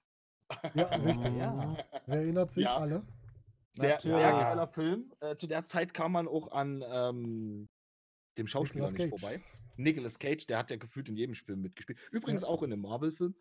[0.74, 1.36] Ja, richtig.
[1.36, 1.76] Ja.
[2.06, 2.64] Wer erinnert sich?
[2.64, 2.76] Ja.
[2.76, 3.02] Alle?
[3.72, 5.12] Sehr, sehr geiler Film.
[5.20, 7.68] Äh, zu der Zeit kam man auch an ähm,
[8.38, 9.20] dem Schauspieler Nicolas nicht Cage.
[9.20, 9.42] vorbei.
[9.76, 11.98] Nicolas Cage, der hat ja gefühlt in jedem Film mitgespielt.
[12.12, 12.48] Übrigens Ja.
[12.48, 13.34] auch in einem Marvel-Film.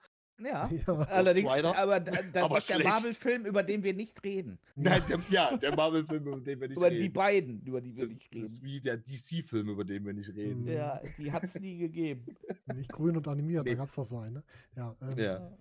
[0.44, 0.70] Ja.
[0.88, 0.94] Ja.
[0.94, 2.90] Allerdings, aber da- das Aber ist der schlecht.
[2.90, 4.60] Marvel-Film, über den wir nicht reden.
[4.76, 7.14] Nein, der, ja, der Marvel-Film, über den wir nicht Über die reden.
[7.14, 8.66] beiden, über die wir Das, nicht das ist reden.
[8.66, 10.68] wie der DC-Film, über den wir nicht reden.
[10.68, 12.26] Ja, die hat es nie gegeben.
[12.76, 13.72] Nicht grün und animiert, Nee.
[13.72, 14.34] da gab es doch so einen.
[14.36, 14.44] Ne?
[14.76, 15.52] Ja, ähm, Ja.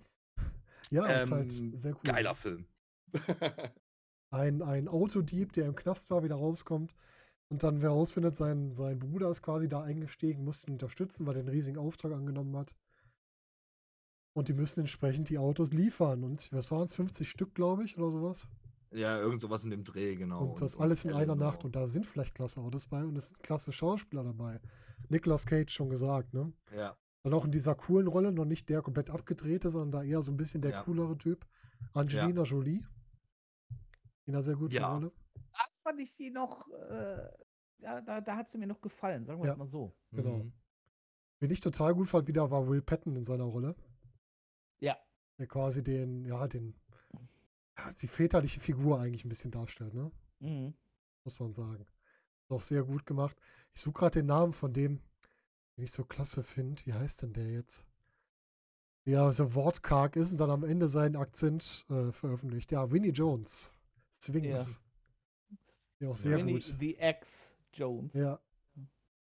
[0.90, 2.00] ja ist halt Ähm, sehr cool.
[2.04, 2.66] Geiler Film.
[4.30, 6.94] Ein, ein Autodieb, der im Knast war, wieder rauskommt
[7.50, 11.40] und dann herausfindet, sein, sein Bruder ist quasi da eingestiegen, musste ihn unterstützen, weil er
[11.40, 12.74] einen riesigen Auftrag angenommen hat.
[14.34, 16.24] Und die müssen entsprechend die Autos liefern.
[16.24, 16.94] Und was waren es?
[16.94, 18.48] 50 Stück, glaube ich, oder sowas.
[18.90, 20.50] ja, irgend sowas in dem Dreh, genau.
[20.50, 21.36] und das alles in einer auch.
[21.38, 21.64] Nacht.
[21.64, 24.60] Und da sind vielleicht klasse Autos bei und es sind klasse Schauspieler dabei.
[25.08, 26.52] Nicolas Cage schon gesagt, ne?
[26.76, 30.22] Ja, Dann auch in dieser coolen Rolle, noch nicht der komplett abgedrehte, sondern da eher
[30.22, 30.82] so ein bisschen der Ja.
[30.82, 31.46] coolere Typ.
[31.94, 32.80] Angelina Jolie.
[34.26, 34.92] In einer sehr guten Ja.
[34.92, 35.12] Rolle.
[35.34, 37.28] Da fand ich sie noch, äh,
[37.78, 39.52] ja, da, da hat sie mir noch gefallen, sagen wir Ja.
[39.52, 39.94] es mal so.
[40.12, 40.38] Genau.
[40.38, 40.52] Mhm.
[41.40, 43.74] Wen ich total gut fand, wieder war Will Patton in seiner Rolle.
[45.42, 45.46] Ja.
[45.46, 46.74] Der quasi den, ja, den,
[47.76, 50.12] ja, die väterliche Figur eigentlich ein bisschen darstellt, ne?
[50.38, 50.74] Mhm.
[51.24, 51.84] Muss man sagen.
[52.42, 53.36] Ist auch sehr gut gemacht.
[53.74, 55.00] Ich suche gerade den Namen von dem,
[55.76, 56.80] den ich so klasse finde.
[56.86, 57.84] Wie heißt denn der jetzt?
[59.04, 62.70] Der so wortkarg ist und dann am Ende seinen Akzent äh, veröffentlicht.
[62.70, 63.72] Ja, Winnie Jones.
[64.20, 64.82] Swings.
[65.98, 66.76] Ja, auch sehr Winnie gut.
[66.78, 68.12] The Ex Jones.
[68.14, 68.40] Ja.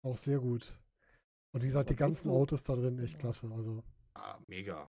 [0.03, 0.77] Auch sehr gut.
[1.53, 2.29] Und wie gesagt, die ganzen?
[2.31, 3.49] Autos da drin, echt klasse.
[3.53, 3.85] Also.
[4.15, 4.91] Ah, mega.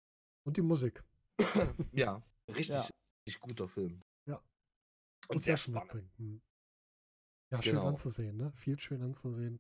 [0.44, 1.04] Und die Musik.
[1.92, 2.82] Ja, richtig, Ja.
[3.28, 4.02] richtig guter Film.
[4.26, 4.36] Ja.
[5.28, 6.12] Und Muss sehr ja schon spannend.
[6.18, 6.42] Hm.
[7.52, 7.88] Ja, schön Genau.
[7.88, 8.52] anzusehen, ne?
[8.54, 9.60] Viel schön anzusehen.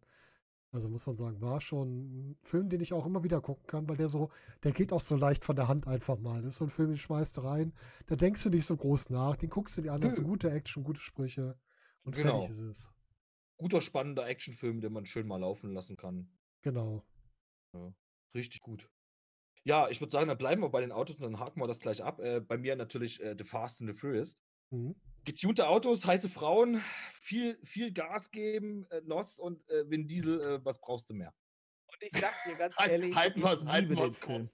[0.71, 3.87] Also muss man sagen, war schon ein Film, den ich auch immer wieder gucken kann,
[3.87, 4.31] weil der so,
[4.63, 6.41] der geht auch so leicht von der Hand einfach mal.
[6.41, 7.73] Das ist so ein Film, den schmeißt du rein,
[8.07, 10.49] da denkst du nicht so groß nach, den guckst du dir an, das ist gute
[10.49, 11.59] Action, gute Sprüche
[12.03, 12.41] und Genau.
[12.41, 12.93] fertig ist es.
[13.57, 16.27] Guter, spannender Actionfilm, den man schön mal laufen lassen kann.
[16.63, 17.03] Genau.
[18.33, 18.89] Richtig gut.
[19.65, 21.79] Ja, ich würde sagen, dann bleiben wir bei den Autos und dann haken wir das
[21.79, 22.19] gleich ab.
[22.19, 24.37] Äh, bei mir natürlich äh, The Fast and the Furious.
[24.71, 24.95] Mhm.
[25.23, 26.81] Getunte Autos, heiße Frauen,
[27.13, 31.33] viel, viel Gas geben, äh, Nos und äh, Vin Diesel, äh, was brauchst du mehr?
[31.87, 34.49] Und ich sag dir ganz Halt- ehrlich, halten ich wir's- liebe halten den Film.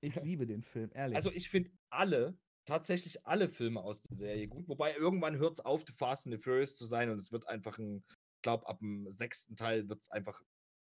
[0.00, 1.16] Ich liebe den Film, ehrlich.
[1.16, 5.64] Also ich finde alle, tatsächlich alle Filme aus der Serie gut, wobei irgendwann hört es
[5.64, 8.66] auf, The Fast and the Furious zu sein und es wird einfach ein, ich glaube,
[8.68, 10.42] ab dem sechsten Teil wird es einfach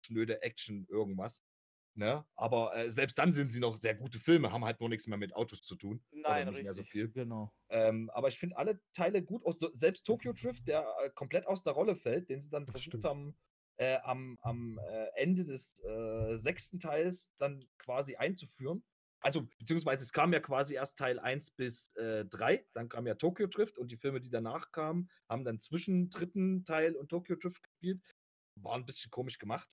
[0.05, 1.41] schnöde Action irgendwas.
[1.97, 2.27] Ne?
[2.35, 5.17] Aber äh, selbst dann sind sie noch sehr gute Filme, haben halt nur nichts mehr
[5.17, 6.05] mit Autos zu tun.
[6.13, 6.93] Nein, nicht mehr so richtig.
[6.93, 7.09] viel.
[7.11, 7.55] Genau.
[7.71, 9.47] Ähm, aber ich finde alle Teile gut.
[9.47, 12.67] Auch so, selbst Tokyo Drift, der äh, komplett aus der Rolle fällt, den sie dann
[12.67, 13.35] versucht haben,
[13.79, 18.85] äh, am, am äh, Ende des äh, sechsten Teils dann quasi einzuführen.
[19.21, 23.15] Also, beziehungsweise es kam ja quasi erst Teil 1 bis äh, 3, dann kam ja
[23.15, 27.37] Tokyo Drift und die Filme, die danach kamen, haben dann zwischen dritten Teil und Tokyo
[27.37, 28.03] Drift gespielt.
[28.61, 29.71] War ein bisschen komisch gemacht.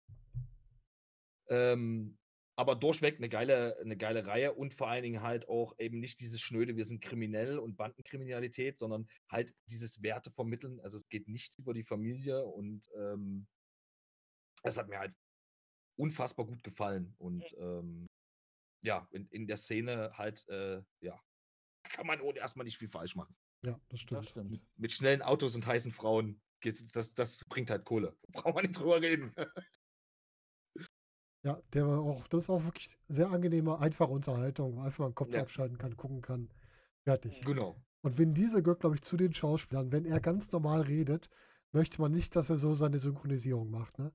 [1.50, 2.18] Ähm,
[2.56, 6.20] aber durchweg eine geile, eine geile Reihe und vor allen Dingen halt auch eben nicht
[6.20, 10.80] dieses Schnöde, wir sind kriminell und Bandenkriminalität, sondern halt dieses Werte vermitteln.
[10.82, 13.48] Also es geht nichts über die Familie und ähm,
[14.62, 15.16] das hat mir halt
[15.96, 17.16] unfassbar gut gefallen.
[17.18, 18.08] Und ähm,
[18.84, 21.20] ja, in, in der Szene halt, äh, ja,
[21.90, 23.36] kann man ohne erstmal nicht viel falsch machen.
[23.64, 24.22] Ja, das stimmt.
[24.22, 24.62] Das stimmt.
[24.78, 26.42] Mit schnellen Autos und heißen Frauen,
[26.94, 28.18] das, das bringt halt Kohle.
[28.30, 29.34] Braucht man nicht drüber reden.
[31.44, 35.00] Ja, der war auch, das ist auch wirklich sehr angenehme, einfache Unterhaltung, wo man einfach
[35.00, 35.42] mal den Kopf Ja.
[35.42, 36.50] abschalten kann, gucken kann.
[37.04, 37.42] Fertig.
[37.42, 37.76] genau.
[38.02, 39.92] Und Vin Diesel gehört, glaube ich, zu den Schauspielern.
[39.92, 41.30] Wenn er ganz normal redet,
[41.72, 43.98] möchte man nicht, dass er so seine Synchronisierung macht.
[44.00, 44.12] Ne?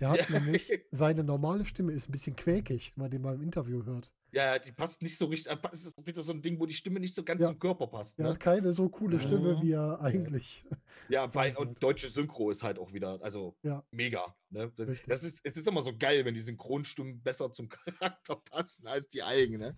[0.00, 0.40] Der hat Ja.
[0.40, 4.12] nämlich, seine normale Stimme ist ein bisschen quäkig, wenn man den mal im Interview hört.
[4.32, 5.54] Ja, die passt nicht so richtig.
[5.72, 7.48] Es ist wieder so ein Ding, wo die Stimme nicht so ganz Ja.
[7.48, 8.18] zum Körper passt.
[8.18, 8.30] Er Ne?
[8.30, 10.64] hat keine so coole Stimme, wie er eigentlich.
[11.08, 13.84] Ja, weil, und deutsche Synchro ist halt auch wieder, also Ja.
[13.90, 14.34] mega.
[14.50, 14.72] Ne?
[14.76, 15.06] Das- Richtig.
[15.08, 17.68] Das ist, es ist immer so geil, wenn die Synchronstimmen besser zum
[18.20, 19.76] Charakter passen als die eigene.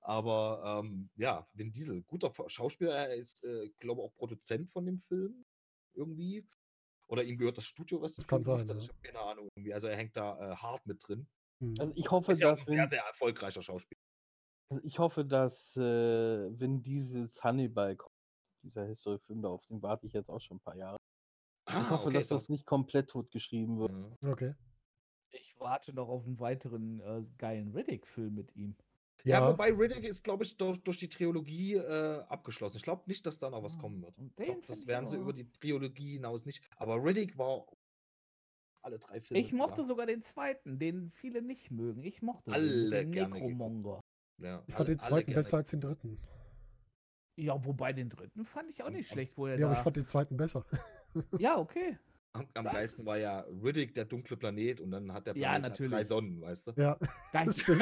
[0.00, 4.98] Aber ähm, ja, Vin Diesel, guter Schauspieler, er ist, äh, glaube auch Produzent von dem
[4.98, 5.44] Film
[5.94, 6.44] irgendwie.
[7.12, 8.76] Oder ihm gehört das Studio, was Das den kann sein, ja.
[8.76, 9.74] Ich habe keine Ahnung irgendwie.
[9.74, 11.28] Also er hängt da äh, hart mit drin.
[11.60, 11.74] Hm.
[11.78, 14.00] Also ich hoffe, Ist ja auch dass ein sehr, wenn, sehr erfolgreicher Schauspieler.
[14.70, 15.80] also ich hoffe, dass äh,
[16.58, 18.14] wenn dieses Hannibal kommt,
[18.64, 20.96] dieser History-Film da auf den warte ich jetzt auch schon ein paar Jahre.
[21.68, 23.92] ich Ah, hoffe, okay, dass das nicht komplett tot geschrieben wird.
[23.92, 24.16] Mhm.
[24.22, 24.54] Okay.
[25.30, 28.76] Ich warte noch auf einen weiteren äh, geilen Riddick-Film mit ihm.
[29.24, 32.76] Ja, Ja, wobei Riddick ist, glaube ich, durch, durch die Trilogie äh, abgeschlossen.
[32.78, 34.16] Ich glaube nicht, dass da noch was Ah, kommen wird.
[34.18, 36.64] den glaub, das werden sie über die Trilogie hinaus nicht.
[36.76, 37.66] Aber Riddick war
[38.84, 39.40] alle drei Filme.
[39.40, 39.86] Ich mochte ja.
[39.86, 42.02] sogar den zweiten, den viele nicht mögen.
[42.02, 43.32] Ich mochte den, Alle geguckt.
[43.34, 44.00] Necromonger.
[44.38, 46.18] Ja, ich fand alle- den zweiten besser als den dritten.
[47.38, 49.82] Ja, wobei den dritten fand ich auch nicht und- schlecht, wo er Ja, aber ich
[49.82, 50.66] fand den zweiten besser.
[51.38, 51.96] ja, okay.
[52.34, 55.70] Am, am geilsten war ja Riddick, der dunkle Planet, und dann hat der Ja, Planet
[55.70, 56.08] halt drei natürlich.
[56.08, 56.72] Sonnen, weißt du?
[56.76, 56.98] Ja,
[57.32, 57.80] das stimmt.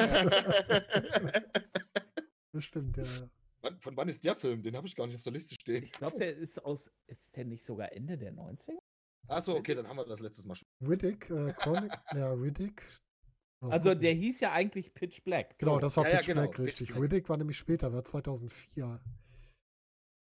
[2.51, 3.03] Das stimmt, ja.
[3.03, 3.29] ja.
[3.61, 4.63] Wann, von wann ist der Film?
[4.63, 5.83] Den habe ich gar nicht auf der Liste stehen.
[5.83, 6.91] Ich glaube, der ist aus.
[7.07, 8.77] Ist der nicht sogar Ende der 90er?
[9.27, 10.67] Achso, okay, dann haben wir das letztes Mal schon.
[10.85, 12.83] Riddick, äh, Chronic, ja, Riddick.
[13.61, 15.59] Also der hieß ja eigentlich Pitch Black.
[15.59, 16.87] Genau, So, das war ja, ja, Pitch genau, Black, Pitch richtig.
[16.89, 17.01] Black.
[17.03, 18.99] Riddick war nämlich später, war 2004.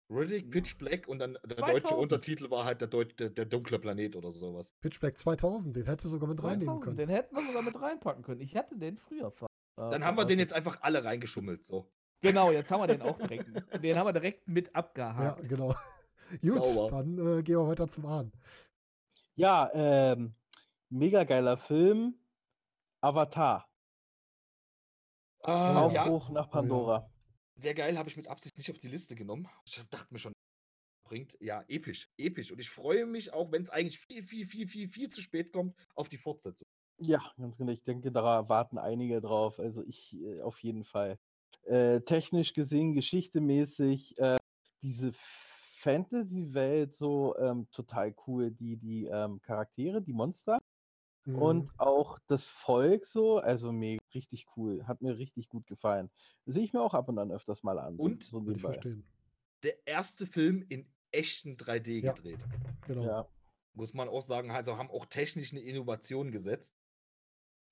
[0.08, 1.68] Riddick, Pitch Black und dann der 2000.
[1.84, 4.72] deutsche Untertitel war halt der, Deut der, der dunkle Planet oder sowas.
[4.80, 6.96] Pitch Black 2000, den hätte sogar mit reinnehmen 2000, können.
[6.96, 8.40] Den hätten wir sogar mit reinpacken können.
[8.40, 9.32] Ich hatte den früher.
[9.40, 9.46] äh,
[9.90, 11.64] Dann haben wir den jetzt einfach alle reingeschummelt.
[11.64, 11.90] So.
[12.20, 13.48] Genau, jetzt haben wir den auch direkt.
[13.82, 15.48] Den haben wir direkt mit Ja, abgehakt.
[15.48, 15.74] genau.
[16.40, 16.88] Gut, Sauber.
[16.96, 18.32] dann äh, gehen wir weiter zum Ahn.
[19.34, 20.34] Ja, ähm,
[20.88, 22.14] mega geiler Film.
[23.00, 23.68] Avatar.
[25.42, 27.08] Ah, ja, Aufbruch nach Pandora.
[27.56, 29.48] Sehr geil, habe ich mit Absicht nicht auf die Liste genommen.
[29.64, 30.32] Ich dachte mir schon,
[31.04, 32.52] bringt, ja, episch, episch.
[32.52, 35.52] Und ich freue mich auch, wenn es eigentlich viel, viel, viel, viel, viel zu spät
[35.52, 36.66] kommt, auf die Fortsetzung.
[36.98, 37.72] Ja, ganz genau.
[37.72, 39.58] Ich denke, da warten einige drauf.
[39.58, 41.18] Also ich äh, auf jeden Fall.
[41.64, 44.36] Äh, technisch gesehen, geschichtemäßig, äh,
[44.82, 48.50] diese Fantasy-Welt so ähm, total cool.
[48.50, 50.60] Die, die ähm, Charaktere, die Monster
[51.26, 51.34] Mhm.
[51.36, 54.86] und auch das Volk so, also mir richtig cool.
[54.86, 56.08] Hat mir richtig gut gefallen.
[56.46, 57.96] Sehe ich mir auch ab und an öfters mal an.
[57.96, 58.22] Und?
[58.22, 59.04] so, so Würde ich verstehen.
[59.62, 62.12] Der erste Film in echten 3D Ja.
[62.12, 62.38] gedreht.
[62.86, 63.02] Genau.
[63.04, 63.28] Ja.
[63.74, 66.76] Muss man auch sagen, also haben auch technisch eine Innovation gesetzt.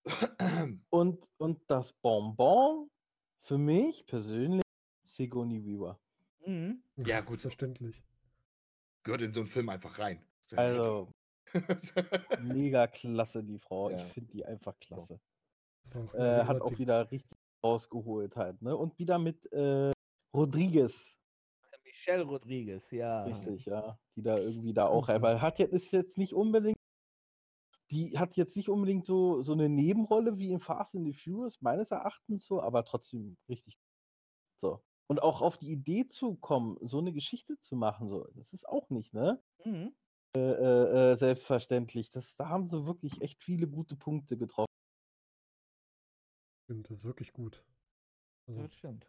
[0.90, 2.90] Und, und das Bonbon
[3.38, 4.62] für mich persönlich
[5.04, 5.98] Sigourney Weaver.
[6.44, 6.82] Mhm.
[7.06, 7.40] Ja, gut.
[7.40, 8.02] Verständlich.
[9.02, 10.22] Gehört in so einen Film einfach rein.
[10.56, 11.10] Also
[12.42, 13.90] mega klasse, die Frau.
[13.90, 13.96] Ja.
[13.98, 15.20] Ich finde die einfach klasse.
[15.94, 18.76] Auch, Äh, hat auch wieder richtig rausgeholt halt, ne?
[18.76, 19.92] Und wieder mit äh,
[20.34, 21.16] Rodriguez,
[21.94, 23.22] Michelle Rodriguez, ja.
[23.22, 23.98] richtig, ja.
[24.16, 26.76] Die da irgendwie da auch, aber hat jetzt, ist jetzt nicht unbedingt,
[27.90, 31.60] die hat jetzt nicht unbedingt so, so eine Nebenrolle wie in Fast and the Furious,
[31.60, 33.78] meines Erachtens so, aber trotzdem richtig.
[34.60, 34.82] So.
[35.06, 38.68] Und auch auf die Idee zu kommen, so eine Geschichte zu machen, so, das ist
[38.68, 39.40] auch nicht, ne?
[39.64, 39.94] Mhm.
[40.36, 42.10] Äh, äh, äh, selbstverständlich.
[42.10, 44.66] Das, da haben sie wirklich echt viele gute Punkte getroffen.
[46.64, 47.64] Stimmt, das ist wirklich gut.
[48.48, 49.06] Also, Das stimmt.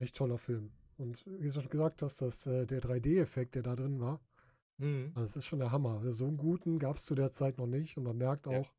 [0.00, 0.72] echt toller Film.
[0.98, 4.20] Und wie du schon gesagt hast, dass äh, der 3D-Effekt, der da drin war,
[4.78, 5.12] Mhm.
[5.14, 6.00] also das ist schon der Hammer.
[6.12, 8.58] So einen guten gab es zu der Zeit noch nicht und man merkt Ja.
[8.58, 8.74] auch,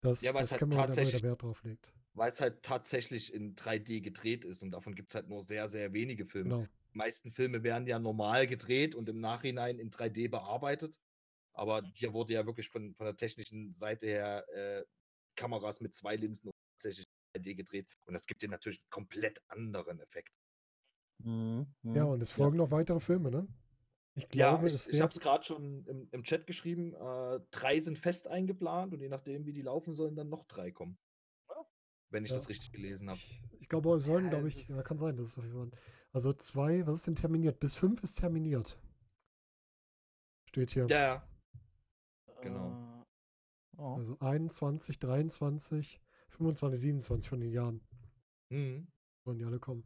[0.00, 1.92] dass Ja, das halt Cameron da wieder Wert drauf legt.
[2.14, 5.68] Weil es halt tatsächlich in 3D gedreht ist und davon gibt es halt nur sehr,
[5.68, 6.50] sehr wenige Filme.
[6.50, 6.66] Genau.
[6.92, 10.98] Die meisten Filme werden ja normal gedreht und im Nachhinein in 3D bearbeitet.
[11.56, 14.84] Aber hier wurde ja wirklich von, von der technischen Seite her äh,
[15.36, 17.86] Kameras mit zwei Linsen und tatsächlich in 3D gedreht.
[18.06, 20.34] Und das gibt dir natürlich einen komplett anderen Effekt.
[21.18, 22.10] Mhm, Ja, mhm.
[22.10, 23.48] und es folgen noch weitere Filme, ne?
[24.14, 26.94] Ich Ja, glaube, ich, es ich habe es gerade schon im, im Chat geschrieben.
[26.94, 30.70] Äh, drei sind fest eingeplant und je nachdem, wie die laufen, sollen dann noch drei
[30.72, 30.98] kommen.
[32.10, 32.36] Wenn ich Ja.
[32.36, 33.18] das richtig gelesen habe.
[33.18, 35.56] Ich, ich glaube, es sollen, Ja, glaube ich, ja, kann sein, dass es auf jeden
[35.70, 35.80] Fall.
[36.12, 37.60] Also zwei, was ist denn terminiert?
[37.60, 38.78] Bis fünf ist terminiert.
[40.48, 40.86] Steht hier.
[40.88, 41.35] Ja, ja.
[43.78, 43.94] Oh.
[43.96, 47.80] Also 21, 23, 25, 27 von den Jahren
[48.52, 48.86] Mhm.
[49.26, 49.84] wollen die alle kommen.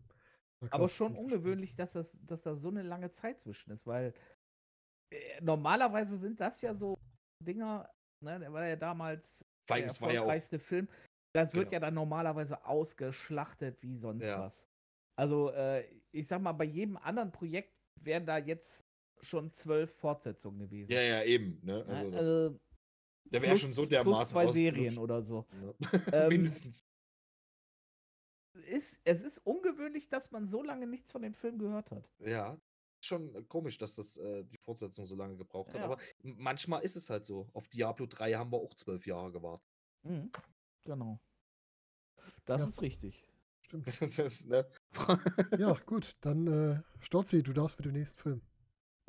[0.70, 4.12] Aber schon ungewöhnlich, dass, das, dass da so eine lange Zeit zwischen ist, weil
[5.10, 6.98] äh, normalerweise sind das ja so
[7.42, 7.88] Dinger,
[8.22, 10.88] ne, der war ja damals Vor der war ja erfolgreichste Film.
[11.34, 11.72] Das wird Genau.
[11.72, 14.40] ja dann normalerweise ausgeschlachtet wie sonst Ja.
[14.40, 14.66] was.
[15.18, 17.72] Also, äh, ich sag mal, bei jedem anderen Projekt
[18.02, 18.84] wären da jetzt
[19.22, 20.90] schon zwölf Fortsetzungen gewesen.
[20.90, 21.60] Ja, ja, eben.
[21.62, 21.84] Ne?
[21.86, 22.58] Also, das, Also,
[23.24, 25.46] der wäre plus- schon so plus dermaßen zwei ausgelutscht, Serien oder so.
[25.52, 25.74] Ne?
[26.12, 26.84] Ähm, Mindestens.
[28.66, 32.08] Ist, es ist ungewöhnlich, dass man so lange nichts von dem Film gehört hat.
[32.18, 32.58] Ja.
[33.02, 35.76] Schon komisch, dass das äh, die Fortsetzung so lange gebraucht hat.
[35.76, 35.84] Ja.
[35.84, 37.48] Aber m- manchmal ist es halt so.
[37.54, 39.66] Auf Diablo 3 haben wir auch zwölf Jahre gewartet.
[40.02, 40.30] Mhm.
[40.84, 41.20] Genau.
[42.44, 42.66] Das Ja.
[42.68, 43.24] ist richtig.
[43.62, 43.86] Stimmt.
[44.00, 44.66] Das ist, ne?
[45.56, 48.42] Ja, gut, dann äh, Stolzi, du darfst mit dem nächsten Film.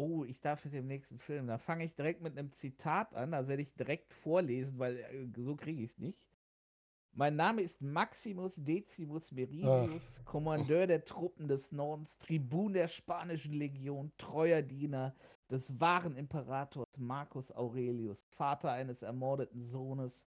[0.02, 1.46] Oh, ich darf mit dem nächsten Film.
[1.46, 3.34] Da fange ich direkt mit einem Zitat an.
[3.34, 6.28] Das werde ich direkt vorlesen, weil äh, so kriege ich es nicht.
[7.14, 14.12] Mein Name ist Maximus Decimus Meridius, Kommandeur der Truppen des Nordens, Tribun der spanischen Legion,
[14.18, 15.14] treuer Diener
[15.52, 20.28] des wahren Imperators Marcus Aurelius, Vater eines ermordeten Sohnes,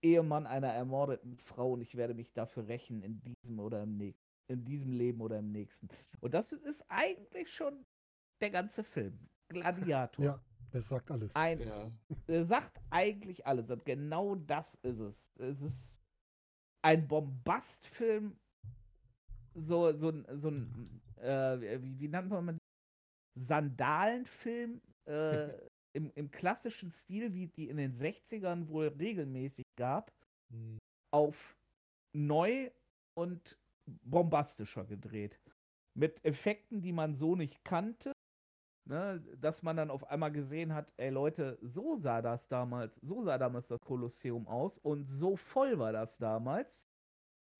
[0.00, 4.28] Ehemann einer ermordeten Frau und ich werde mich dafür rächen in diesem oder im nächsten,
[4.46, 5.88] in diesem Leben oder im nächsten.
[6.20, 7.84] Und das ist eigentlich schon
[8.40, 9.18] der ganze Film.
[9.48, 10.24] Gladiator.
[10.24, 11.34] Ja, das sagt alles.
[11.36, 11.90] Ein, Ja.
[12.26, 15.30] er sagt eigentlich alles und genau das ist es.
[15.38, 16.02] Es ist
[16.82, 18.36] ein Bombastfilm,
[19.54, 22.58] so, so, ein- so ein, äh, wie, wie nennt man
[23.34, 25.48] Sandalenfilm äh,
[25.94, 30.12] im, im klassischen Stil, wie die in den 60ern wohl regelmäßig gab,
[30.50, 30.78] Hm.
[31.12, 31.56] auf
[32.14, 32.70] neu
[33.14, 33.58] und
[34.04, 35.38] bombastischer gedreht.
[35.94, 38.12] Mit Effekten, die man so nicht kannte.
[38.88, 43.22] Ne, dass man dann auf einmal gesehen hat, ey Leute, so sah das damals, so
[43.22, 46.88] sah damals das Kolosseum aus und so voll war das damals.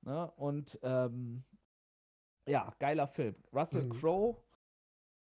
[0.07, 1.45] Ne, und ähm,
[2.49, 3.35] ja, geiler Film.
[3.53, 3.91] Russell Mhm.
[3.91, 4.37] Crowe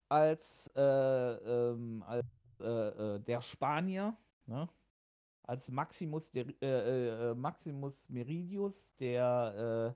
[0.09, 2.25] als, äh, ähm, als
[2.61, 4.69] äh, äh, der Spanier, ne?
[5.47, 9.95] als Maximus, der, äh, äh, Maximus Meridius, der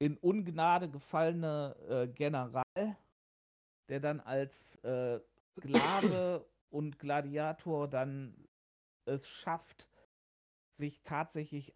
[0.00, 2.96] äh, in Ungnade gefallene äh, General,
[3.88, 5.20] der dann als äh,
[5.58, 8.48] Sklave und Gladiator dann
[9.04, 9.88] es schafft,
[10.78, 11.74] sich tatsächlich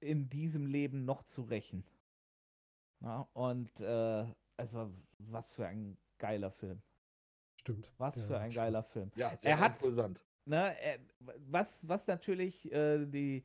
[0.00, 1.84] in diesem Leben noch zu rächen.
[3.00, 6.82] Ja, und äh, also was für ein geiler Film.
[7.60, 7.92] Stimmt.
[7.98, 8.56] Was Ja, für ein stimmt.
[8.56, 9.10] geiler Film.
[9.14, 10.20] Ja, sehr hat- impulsant.
[10.46, 10.98] Ne, äh,
[11.50, 13.44] was, was natürlich äh, die,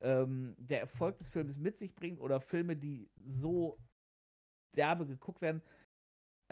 [0.00, 3.76] ähm, der Erfolg des Films mit sich bringt oder Filme, die so
[4.76, 5.62] derbe geguckt werden,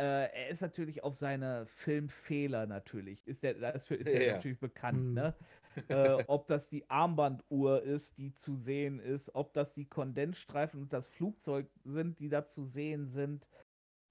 [0.02, 3.26] er ist natürlich auf seine Filmfehler natürlich.
[3.26, 4.34] Ist der, dafür ist er Ja.
[4.34, 5.14] natürlich bekannt, Mhm.
[5.14, 5.34] ne?
[5.88, 10.92] äh, ob das die Armbanduhr ist, die zu sehen ist, ob das die Kondensstreifen und
[10.92, 13.50] das Flugzeug sind, die da zu sehen sind.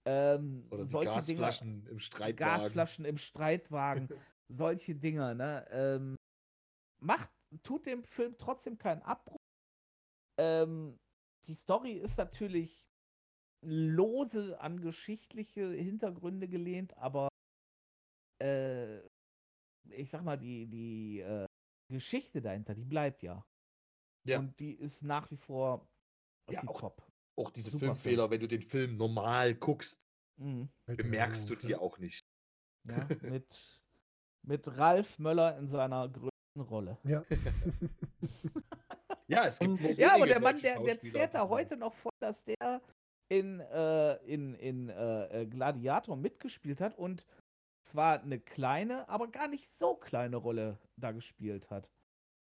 [0.05, 2.35] Ähm, Oder die solche Gasflaschen im Dinge, Streitwagen.
[2.37, 4.09] Gasflaschen im Streitwagen,
[4.49, 5.65] solche Dinge, ne?
[5.71, 6.15] Ähm,
[7.01, 7.29] macht,
[7.63, 9.39] tut dem Film trotzdem keinen Abbruch.
[10.39, 10.99] Ähm,
[11.47, 12.92] die Story ist natürlich
[13.63, 17.29] lose an geschichtliche Hintergründe gelehnt, aber
[18.41, 18.99] äh,
[19.89, 21.45] ich sag mal, die, die äh,
[21.89, 23.45] Geschichte dahinter, die bleibt ja.
[24.25, 24.39] Ja.
[24.39, 25.87] Und die ist nach wie vor
[26.49, 27.07] Ja, auch- top.
[27.35, 27.95] Auch diese Super Film.
[27.95, 29.97] Filmfehler, wenn du den Film normal guckst,
[30.37, 30.67] Mhm.
[30.87, 31.77] Bemerkst du die ja.
[31.79, 32.25] auch nicht.
[32.87, 33.47] Ja, mit,
[34.41, 36.97] mit Ralf Möller in seiner größten Rolle.
[37.03, 37.23] Ja.
[39.27, 42.11] Ja, es gibt Und- Ja, aber der Mann, der, der zählt da heute noch vor,
[42.19, 42.81] dass der
[43.29, 47.25] in, äh, in, in äh, äh, Gladiator mitgespielt hat und
[47.83, 51.89] zwar eine kleine, aber gar nicht so kleine Rolle da gespielt hat.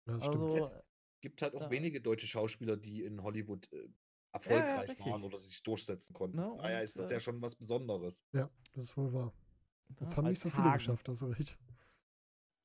[0.06, 0.52] Ja, das stimmt.
[0.52, 0.80] Also, Es
[1.20, 1.70] gibt halt auch Ja.
[1.70, 3.88] wenige deutsche Schauspieler, die in Hollywood äh,
[4.32, 4.98] erfolgreich richtig.
[4.98, 6.38] waren oder sich durchsetzen konnten.
[6.38, 8.24] Ne, Von Daher ist das äh, ja schon was Besonderes.
[8.32, 9.34] Ja, das ist wohl wahr.
[9.96, 10.72] Das ja, haben nicht so viele Hagen.
[10.72, 11.58] geschafft, das ist recht.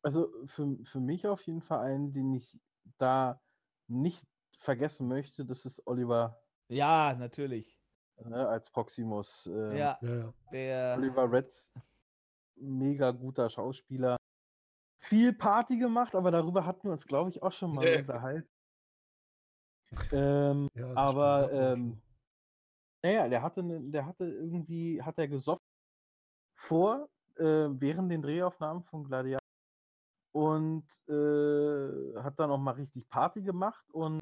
[0.01, 2.61] Also für, für mich auf jeden Fall einen, den ich
[2.97, 3.41] da
[3.87, 7.79] nicht vergessen möchte, das ist Oliver Ja, natürlich.
[8.21, 9.45] Ne, als Proximus.
[9.47, 10.95] ähm, Ja, Ja, der.
[10.97, 11.71] Oliver Reds,
[12.55, 14.17] mega guter Schauspieler.
[14.99, 17.97] Viel Party gemacht, aber darüber hatten wir uns, glaube ich, auch schon mal Nee.
[17.99, 18.49] unterhalten.
[20.11, 22.01] Ähm, ja aber ähm,
[23.03, 25.61] naja, der hatte, ne- der hatte irgendwie, hat er gesoffen
[26.55, 29.39] vor, äh, während den Drehaufnahmen von Gladiator
[30.33, 34.19] und äh, hat dann auch mal richtig Party gemacht und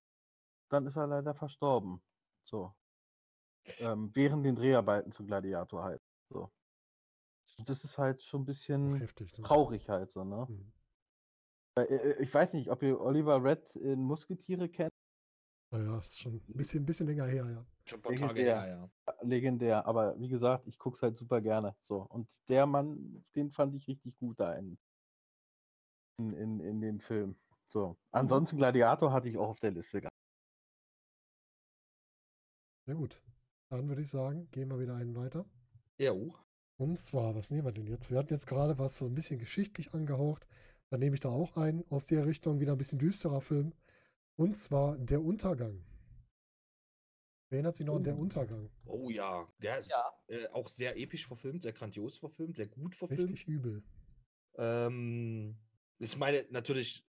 [0.69, 2.01] dann ist er leider verstorben.
[2.43, 2.73] So.
[3.79, 6.01] Ähm, während den Dreharbeiten zu Gladiator halt.
[6.29, 6.51] So.
[7.57, 9.31] Und das ist halt schon ein bisschen heftig.
[9.33, 10.47] das- traurig halt so, ne?
[10.49, 10.71] Mhm.
[11.75, 14.91] Weil, äh, Ich weiß nicht, ob ihr Oliver Red in Musketiere kennt.
[15.71, 17.65] Naja, das ist schon ein bisschen, ein bisschen länger her, ja.
[17.85, 18.61] Schon ein paar Tage legendär.
[18.61, 19.13] her, ja.
[19.21, 21.75] legendär, aber wie gesagt, ich gucke es halt super gerne.
[21.81, 22.01] So.
[22.01, 24.77] Und der Mann, den fand ich richtig gut da in,
[26.17, 27.39] in, in, in dem Film.
[27.63, 27.97] So.
[28.11, 30.11] Ansonsten Gladiator hatte ich auch auf der Liste gehabt.
[32.85, 33.21] Sehr gut.
[33.71, 35.45] Dann würde ich sagen, gehen wir wieder einen weiter.
[35.97, 36.33] Ja, uh.
[36.77, 38.11] Und zwar, was nehmen wir denn jetzt?
[38.11, 40.45] Wir hatten jetzt gerade was so ein bisschen geschichtlich angehaucht.
[40.89, 43.73] Dann nehme ich da auch einen aus der Richtung, wieder ein bisschen düsterer Film.
[44.35, 45.85] Und zwar Der Untergang.
[47.49, 48.21] Wer erinnert sich noch an Der Oh.
[48.21, 48.69] Untergang?
[48.85, 50.03] Oh ja, der ist Ja.
[50.27, 53.21] äh, auch sehr episch verfilmt, sehr grandios verfilmt, sehr gut verfilmt.
[53.23, 53.83] Richtig übel.
[54.57, 55.55] Ähm,
[55.97, 57.05] ich meine natürlich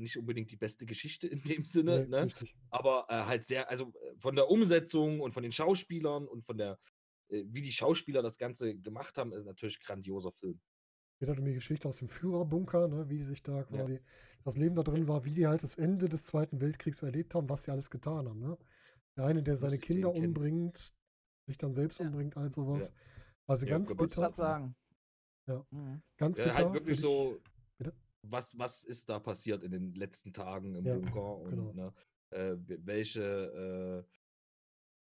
[0.00, 2.28] nicht unbedingt die beste Geschichte in dem Sinne, Nee, ne?
[2.70, 6.56] aber äh, halt sehr, also äh, von der Umsetzung und von den Schauspielern und von
[6.58, 6.78] der,
[7.28, 10.60] äh, wie die Schauspieler das Ganze gemacht haben, ist natürlich ein grandioser Film.
[11.18, 14.00] geht halt um die Geschichte aus dem Führerbunker, ne, wie sich da quasi
[14.44, 17.48] das Leben da drin war, wie die halt das Ende des Zweiten Weltkriegs erlebt haben,
[17.50, 18.40] was sie alles getan haben.
[18.40, 18.56] Ne?
[19.16, 20.28] Der eine, der seine ich Kinder kennen?
[20.28, 20.94] umbringt,
[21.46, 22.06] sich dann selbst Ja.
[22.06, 22.94] umbringt, all sowas.
[23.46, 24.22] Also Ja, ganz bitter.
[24.22, 24.76] gerade sagen.
[25.46, 25.66] Ja.
[25.70, 26.00] Mhm.
[26.16, 26.56] Ganz Ja, bitter.
[26.56, 27.38] halt wirklich ich- so?
[28.22, 31.72] Was, was ist da passiert in den letzten Tagen im Ja, Bunker und genau.
[31.72, 31.92] ne,
[32.30, 34.04] äh, we- welche,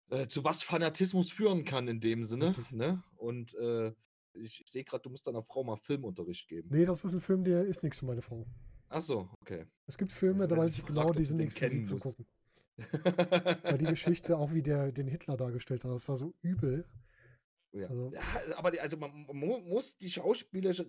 [0.10, 2.49] äh, äh, zu was Fanatismus führen kann in dem Sinne.
[2.49, 2.72] Richtig.
[2.72, 3.03] Ne?
[3.16, 3.93] Und äh,
[4.34, 6.70] ich, sehe gerade, du musst deiner Frau mal Filmunterricht geben.
[6.72, 8.45] Nee, das ist ein Film, der ist nichts für meine Frau.
[8.89, 9.66] Ach so, okay.
[9.88, 11.97] Es gibt Filme, da Weil weiß ich fragt, genau, die sind nichts für sie zu
[11.97, 12.26] gucken.
[13.64, 16.86] Weil die Geschichte, auch wie der den Hitler dargestellt hat, das war so übel.
[17.74, 17.88] Ja.
[17.88, 18.22] also- ja,
[18.57, 20.86] aber die, also man, man mu- muss die schauspielerische,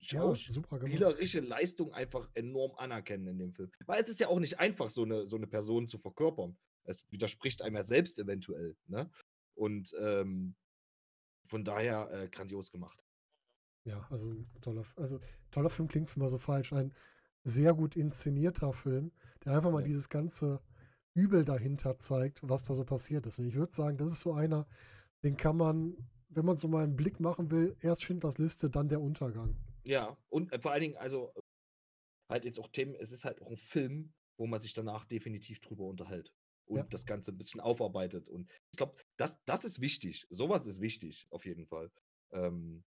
[0.00, 0.92] Ja, super gemacht.
[0.92, 3.70] spielerische Leistung einfach enorm anerkennen in dem Film.
[3.86, 6.56] Weil es ist ja auch nicht einfach, so eine, so eine Person zu verkörpern.
[6.84, 8.76] Es widerspricht einem ja selbst eventuell.
[8.86, 9.10] Ne?
[9.54, 10.54] Und ähm,
[11.46, 13.04] von daher äh, grandios gemacht.
[13.84, 16.72] Ja, also ein toller, also toller Film klingt für mal so falsch.
[16.72, 16.92] Ein
[17.44, 19.12] sehr gut inszenierter Film,
[19.44, 19.86] der einfach mal Ja.
[19.86, 20.60] dieses ganze
[21.14, 23.38] Übel dahinter zeigt, was da so passiert ist.
[23.38, 24.66] Und ich würde sagen, das ist so einer,
[25.26, 25.96] den kann man,
[26.28, 29.56] wenn man so mal einen Blick machen will, erst Schindlers Liste, dann der Untergang.
[29.82, 31.32] Ja, und äh, vor allen Dingen, also
[32.30, 35.60] halt jetzt auch Themen, es ist halt auch ein Film, wo man sich danach definitiv
[35.60, 36.32] drüber unterhält
[36.66, 36.84] und Ja.
[36.84, 38.28] das Ganze ein bisschen aufarbeitet.
[38.28, 40.26] Und ich glaube, das, das ist wichtig.
[40.30, 41.90] Sowas ist wichtig, auf jeden Fall.
[42.30, 42.84] Ähm,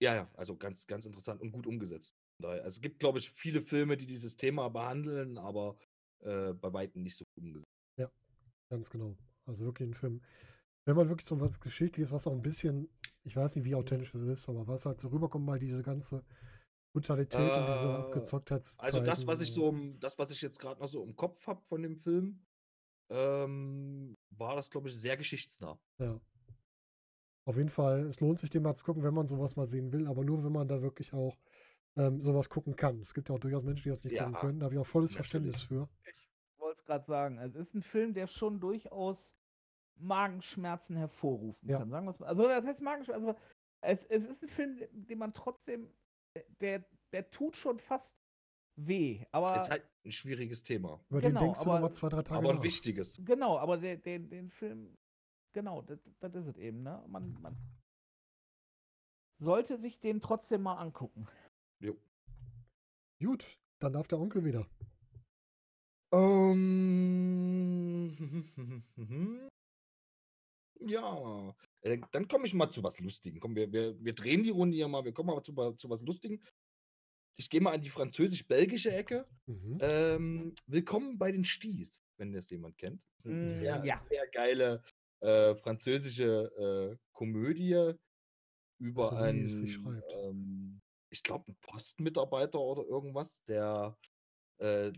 [0.00, 2.14] ja, ja, also ganz, ganz interessant und gut umgesetzt.
[2.40, 5.76] Daher- Also es gibt, glaube ich, viele Filme, die dieses Thema behandeln, aber
[6.20, 7.68] äh, bei weitem nicht so gut umgesetzt.
[8.70, 9.16] Ganz genau.
[9.48, 10.20] Also wirklich ein Film.
[10.84, 12.88] Wenn man wirklich so was Geschichtliches, was auch ein bisschen,
[13.24, 16.24] ich weiß nicht, wie authentisch es ist, aber was halt so rüberkommt, mal diese ganze
[16.94, 18.64] Brutalität und diese Äh, Abgezocktheit.
[18.78, 21.46] Also das, was ich so, im- das, was ich jetzt gerade noch so im Kopf
[21.46, 22.46] habe von dem Film,
[23.10, 25.78] ähm, war das, glaube ich, sehr geschichtsnah.
[25.98, 26.20] Ja.
[27.46, 29.92] Auf jeden Fall, es lohnt sich, den mal zu gucken, wenn man sowas mal sehen
[29.92, 31.36] will, aber nur, wenn man da wirklich auch
[31.96, 33.00] ähm, sowas gucken kann.
[33.00, 34.60] Es gibt ja auch durchaus Menschen, die das nicht gucken Ja, können.
[34.60, 35.26] Da habe ich auch volles natürlich.
[35.26, 35.88] Verständnis für.
[36.04, 36.27] Ich
[36.78, 37.38] wollte es gerade sagen.
[37.38, 39.34] Es ist ein Film, der schon durchaus
[39.96, 41.78] Magenschmerzen hervorrufen Ja.
[41.78, 41.90] kann.
[41.90, 42.26] Sagen wir es mal.
[42.26, 43.26] Also, das heißt Magenschmerzen.
[43.28, 43.40] Also,
[43.80, 45.92] es, es ist ein Film, den man trotzdem.
[46.60, 48.16] Der, der tut schon fast
[48.76, 49.24] weh.
[49.32, 49.56] Aber.
[49.60, 52.38] Ist halt ein schwieriges Thema, Über Genau, den denkst du aber- nochmal zwei, drei Tage
[52.46, 53.18] aber ein wichtiges.
[53.24, 54.96] Genau, aber der, der, den Film,
[55.52, 57.02] genau, das, das ist es eben, ne?
[57.08, 57.56] Man, man
[59.40, 61.26] sollte sich den trotzdem mal angucken.
[61.80, 61.96] Jo.
[63.20, 64.66] Gut, dann darf der Onkel wieder.
[66.12, 67.98] Ähm,
[70.80, 73.40] ja, äh, dann komme ich mal zu was Lustigem.
[73.40, 76.02] Komm, wir, wir, wir drehen die Runde hier mal, wir kommen mal zu, zu was
[76.02, 76.40] Lustigem.
[77.40, 79.28] Ich gehe mal an die französisch-belgische Ecke.
[79.46, 79.78] Mhm.
[79.80, 83.06] Ähm, willkommen bei den Sties, wenn das jemand kennt.
[83.18, 84.04] Das ist eine Mm, sehr, ja.
[84.08, 84.82] sehr geile
[85.20, 87.94] äh, französische äh, Komödie
[88.80, 90.80] über einen, ähm,
[91.10, 93.96] ich glaube, einen Postmitarbeiter oder irgendwas, der,
[94.58, 94.92] äh,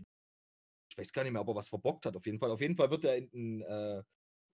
[0.91, 2.51] ich weiß gar nicht mehr, ob er was verbockt hat, auf jeden Fall.
[2.51, 4.03] Auf jeden Fall wird er in, äh,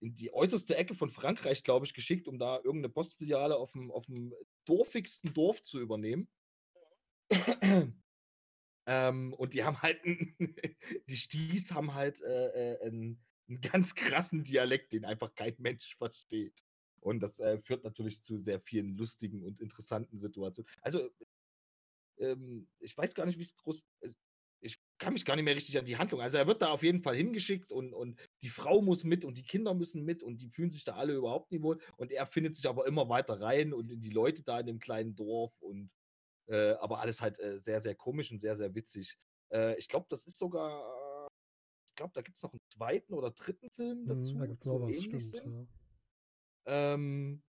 [0.00, 3.90] in die äußerste Ecke von Frankreich, glaube ich, geschickt, um da irgendeine Postfiliale auf dem,
[3.90, 4.32] auf dem
[4.64, 6.28] dorfigsten Dorf zu übernehmen.
[8.86, 10.00] ähm, und die haben halt,
[11.08, 15.96] die Sties haben halt äh, äh, einen, einen ganz krassen Dialekt, den einfach kein Mensch
[15.96, 16.64] versteht.
[17.00, 20.70] Und das äh, führt natürlich zu sehr vielen lustigen und interessanten Situationen.
[20.82, 21.10] Also,
[22.18, 23.84] ähm, ich weiß gar nicht, wie es groß.
[24.98, 26.20] Kann mich gar nicht mehr richtig an die Handlung.
[26.20, 29.38] Also, er wird da auf jeden Fall hingeschickt und, und die Frau muss mit und
[29.38, 31.80] die Kinder müssen mit und die fühlen sich da alle überhaupt nicht wohl.
[31.96, 34.78] Und er findet sich aber immer weiter rein und in die Leute da in dem
[34.78, 35.90] kleinen Dorf und
[36.48, 39.16] äh, aber alles halt äh, sehr, sehr komisch und sehr, sehr witzig.
[39.52, 41.28] Äh, ich glaube, das ist sogar.
[41.86, 44.34] Ich glaube, da gibt es noch einen zweiten oder dritten Film dazu.
[44.34, 45.34] Mhm, da gibt es noch was, stimmt.
[45.34, 45.66] Ja.
[46.90, 47.42] Ähm,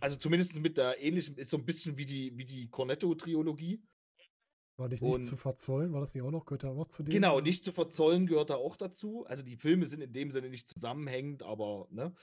[0.00, 3.82] also zumindest mit der ähnlichen, ist so ein bisschen wie die, wie die Cornetto-Triologie.
[4.76, 5.92] War dich nicht und- zu verzollen?
[5.92, 6.44] War das nicht auch noch?
[6.44, 7.12] Gehört ja auch noch zu dem?
[7.12, 9.24] Genau, nicht zu verzollen gehört da auch dazu.
[9.26, 12.14] Also die Filme sind in dem Sinne nicht zusammenhängend, aber ne?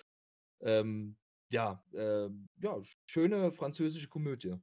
[0.62, 1.18] Ähm,
[1.52, 4.56] ja, ähm, ja, schöne französische Komödie.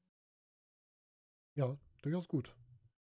[1.57, 2.55] Ja, durchaus gut,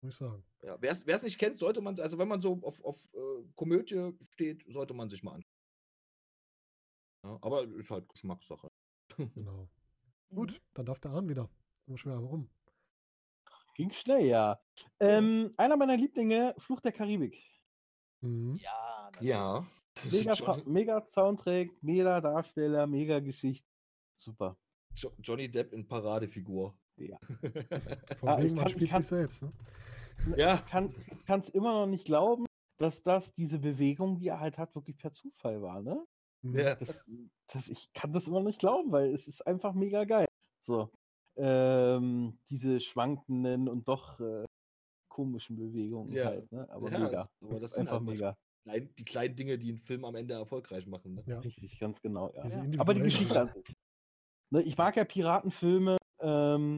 [0.03, 0.45] muss ich sagen.
[0.63, 4.13] Ja, wer es nicht kennt, sollte man, also wenn man so auf, auf äh, Komödie
[4.31, 5.51] steht, sollte man sich mal anschauen.
[7.25, 8.69] Ja, aber ist halt Geschmackssache.
[9.35, 9.69] Genau.
[10.31, 11.43] Gut, dann darf der Arn wieder.
[11.85, 12.49] Sind wir schon wieder rum.
[13.75, 14.61] Ging schnell, ja.
[14.99, 17.41] Ähm, einer meiner Lieblinge, Fluch der Karibik.
[18.21, 18.57] Mhm.
[18.57, 19.67] Ja, Ja.
[20.11, 20.35] Mega,
[20.67, 23.67] mega Soundtrack, mega Darsteller, mega Geschichte.
[24.17, 24.57] Super.
[24.95, 26.79] Jo- Johnny Depp in Paradefigur.
[26.97, 27.19] Ja.
[28.17, 29.43] Von Ah, ich wegen, man kann- ich spielt kann- sich selbst.
[29.43, 29.53] Ne?
[30.37, 30.95] Ja, Kann
[31.41, 32.47] es immer noch nicht glauben,
[32.79, 36.05] dass das diese Bewegung, die er halt hat, wirklich per Zufall war, ne?
[36.43, 36.59] Mhm.
[36.59, 36.75] ja.
[36.77, 37.05] Das,
[37.53, 40.27] das, ich kann das immer noch nicht glauben, weil es ist einfach mega geil.
[40.63, 40.91] So.
[41.43, 44.45] Ähm, diese schwankenden und doch äh,
[45.09, 46.27] komischen Bewegungen Ja.
[46.27, 46.69] halt, ne?
[46.71, 47.11] Aber Ja, mega.
[47.11, 48.37] das- aber das sind Einfach halt mega.
[48.65, 51.15] Klein, die kleinen Dinge, die einen Film am Ende erfolgreich machen.
[51.15, 51.25] Ne?
[51.27, 51.39] Ja.
[51.41, 52.45] Richtig, ganz genau, ja.
[52.79, 53.65] Aber die Geschichte an sich.
[54.51, 56.77] Ne, ich mag ja Piratenfilme, ähm,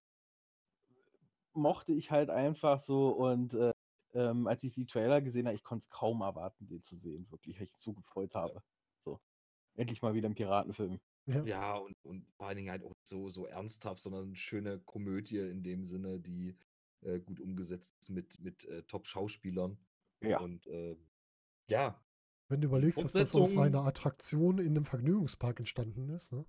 [1.55, 3.73] mochte ich halt einfach so und äh,
[4.15, 7.27] ähm, als ich die Trailer gesehen habe, ich konnte es kaum erwarten, den zu sehen,
[7.31, 8.63] wirklich, weil ich so gefreut habe.
[9.05, 9.19] So.
[9.75, 11.01] Endlich mal wieder ein Piratenfilm.
[11.27, 11.45] Ja.
[11.45, 15.39] Ja, und, und vor allen Dingen halt auch so, so ernsthaft, sondern eine schöne Komödie
[15.39, 16.57] in dem Sinne, die
[17.03, 19.79] äh, gut umgesetzt ist mit, mit äh, Top-Schauspielern.
[20.23, 20.41] Ja.
[20.41, 20.97] Und äh,
[21.69, 22.01] ja,
[22.49, 26.45] Wenn du überlegst, dass das aus einer Attraktion in einem Vergnügungspark entstanden ist, ne?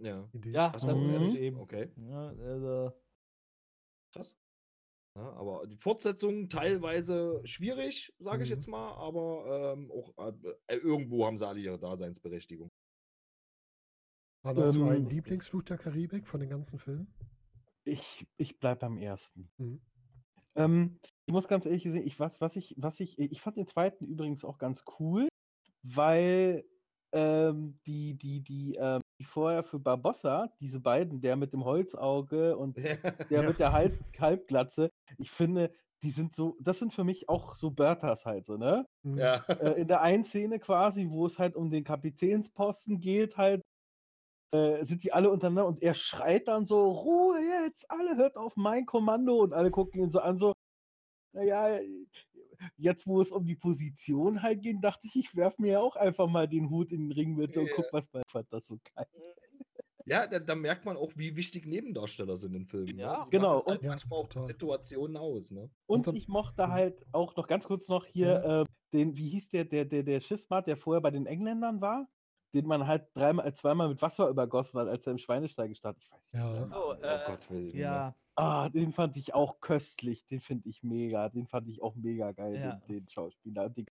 [0.00, 0.28] ja.
[0.32, 0.50] Idee.
[0.52, 1.36] Ja, Ach so, das ist Mhm.
[1.38, 1.58] eben.
[1.58, 2.92] Okay, Ja, also,
[4.12, 4.36] krass.
[5.16, 8.56] Ja, aber die Fortsetzung teilweise schwierig, sage ich Mhm.
[8.56, 12.70] jetzt mal, aber ähm, auch äh, irgendwo haben sie alle ihre Daseinsberechtigung.
[14.54, 17.12] Dann hast du einen Ähm, Lieblingsflug der Karibik von den ganzen Filmen?
[17.84, 19.50] Ich, ich bleib beim ersten.
[19.58, 19.80] Mhm.
[20.56, 23.66] Ähm, ich muss ganz ehrlich sehen, ich, was, was ich, was ich, ich fand den
[23.66, 25.28] zweiten übrigens auch ganz cool,
[25.82, 26.64] weil
[27.12, 32.56] ähm, die, die, die, ähm, die vorher für Barbossa, diese beiden, der mit dem Holzauge
[32.56, 32.76] und
[33.30, 33.42] der Ja.
[33.42, 35.72] mit der Halb Halbglatze, ich finde,
[36.02, 38.86] die sind so, das sind für mich auch so Berthas halt so, ne?
[39.02, 39.18] Mhm.
[39.18, 39.36] ja.
[39.48, 43.62] äh, in der einen Szene quasi, wo es halt um den Kapitänsposten geht, halt,
[44.52, 48.56] äh, sind die alle untereinander und er schreit dann so, Ruhe jetzt, alle hört auf
[48.56, 50.52] mein Kommando und alle gucken ihn so an, so,
[51.32, 51.80] naja,
[52.76, 55.96] jetzt wo es um die Position halt ging, dachte ich, ich werfe mir ja auch
[55.96, 57.72] einfach mal den Hut in den Ring mit und Ja.
[57.74, 59.06] guck, was bei fand das so geil.
[60.08, 62.96] Ja, da, da merkt man auch, wie wichtig Nebendarsteller sind in Filmen.
[62.96, 63.30] Ja, ne?
[63.30, 64.48] Genau, Halt und- Ja, manchmal auch total.
[64.48, 65.68] Situationen aus, ne?
[65.86, 66.70] Und, ich mochte Mhm.
[66.72, 68.64] halt auch noch ganz kurz noch hier äh,
[68.96, 72.08] den, wie hieß der, der, der, der Schiffsmart, der vorher bei den Engländern war,
[72.56, 76.02] den man halt dreimal, zweimal mit Wasser übergossen hat, als er im Schweinestall gestartet.
[76.04, 76.34] Ich weiß nicht.
[76.34, 76.50] Ja.
[76.50, 80.26] So, Name oh äh, Gott, will ja, Ah, den fand ich auch köstlich.
[80.26, 81.28] Den finde ich mega.
[81.30, 82.76] Den fand ich auch mega geil, Ja.
[82.76, 83.68] den, den Schauspieler.
[83.70, 83.86] Die,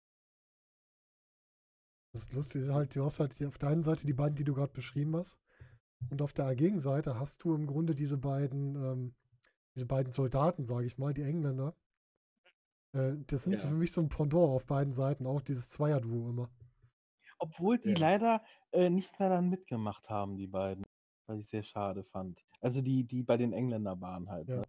[2.13, 4.55] Das ist lustig, halt, du hast halt auf der einen Seite die beiden, die du
[4.55, 5.39] gerade beschrieben hast.
[6.11, 9.15] Und auf der Gegenseite hast du im Grunde diese beiden, ähm,
[9.75, 11.75] diese beiden Soldaten, sage ich mal, die Engländer.
[12.93, 13.73] Äh, das sind so Ja.
[13.73, 16.51] für mich so ein Pendant auf beiden Seiten, auch dieses Zweierduo immer.
[17.41, 17.99] Obwohl die Ja.
[17.99, 20.85] leider äh, nicht mehr dann mitgemacht haben, die beiden.
[21.27, 22.45] Was ich sehr schade fand.
[22.61, 24.49] Also die, die bei den Engländern waren halt.
[24.49, 24.67] Ja, Ne?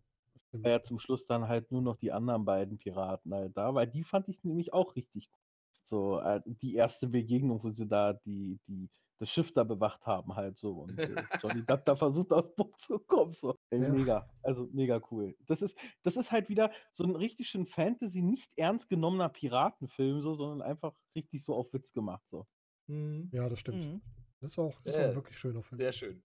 [0.63, 3.87] War ja zum Schluss dann halt nur noch die anderen beiden Piraten halt da, weil
[3.87, 5.39] die fand ich nämlich auch richtig cool.
[5.83, 10.35] So, äh, die erste Begegnung, wo sie da die, die, das Schiff da bewacht haben,
[10.35, 10.73] halt so.
[10.81, 10.99] Und äh,
[11.43, 13.31] Johnny Depp da versucht aufs Boot zu kommen.
[13.31, 13.55] So.
[13.71, 13.89] Ey, Ja.
[13.89, 15.35] Mega, also mega cool.
[15.47, 20.21] Das ist, das ist halt wieder so ein richtig schön Fantasy, nicht ernst genommener Piratenfilm,
[20.21, 22.27] so, sondern einfach richtig so auf Witz gemacht.
[22.27, 22.45] So.
[22.87, 23.29] Mhm.
[23.31, 23.77] Ja, das stimmt.
[23.77, 24.01] Mhm.
[24.39, 25.15] Das ist auch, das ist auch ein Ja.
[25.15, 25.77] wirklich schöner Film.
[25.77, 26.23] Sehr schön.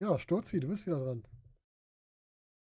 [0.00, 1.24] Ja, Sturzi, du bist wieder dran.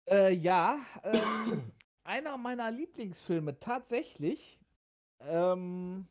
[0.08, 1.12] Äh, ja, ähm,
[2.04, 4.60] einer meiner Lieblingsfilme tatsächlich.
[5.20, 6.06] Ähm,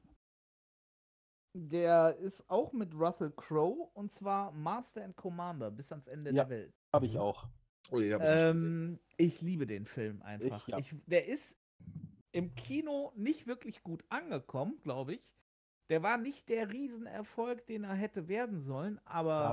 [1.56, 6.44] der ist auch mit Russell Crowe und zwar Master and Commander bis ans Ende Ja.
[6.46, 6.74] der Welt.
[6.94, 7.48] Habe ich auch.
[7.92, 8.12] Oh, hab ich.
[8.22, 10.68] Ähm, ich liebe den Film einfach.
[10.68, 10.80] ja.
[10.80, 11.56] Ich, der ist
[12.32, 15.34] im Kino nicht wirklich gut angekommen, glaube ich.
[15.90, 19.50] Der war nicht der Riesenerfolg, den er hätte werden sollen, aber er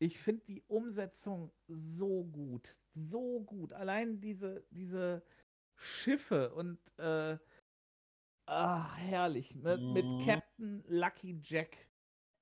[0.00, 2.76] ich finde die Umsetzung so gut.
[2.94, 3.72] So gut.
[3.72, 5.22] Allein diese, diese
[5.76, 7.38] Schiffe und äh,
[8.46, 9.54] ah, herrlich.
[9.54, 10.24] Mit, mit Mhm.
[10.24, 11.88] Captain Lucky Jack.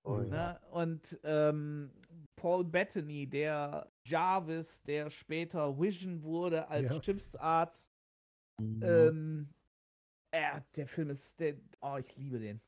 [0.05, 0.33] Oh, Mhm.
[0.33, 0.53] ja.
[0.53, 0.61] Ne?
[0.71, 1.91] Und ähm,
[2.37, 7.03] Paul Bettany, der Jarvis, der später Vision wurde als Ja.
[7.03, 7.91] Schiffsarzt.
[8.61, 8.83] Mhm.
[8.83, 9.55] Ähm,
[10.33, 12.61] äh, der Film ist, der, oh, ich liebe den.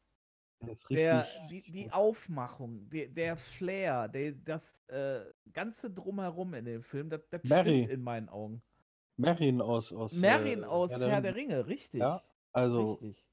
[0.90, 5.20] Der die, die Aufmachung, der, der Flair, der, das äh,
[5.52, 7.82] ganze Drumherum in dem Film, das, das Mary.
[7.84, 8.62] stimmt in meinen Augen.
[9.16, 12.00] Merin aus, aus äh, aus Herr Herr der Ringe, richtig.
[12.00, 13.24] Ja, also richtig.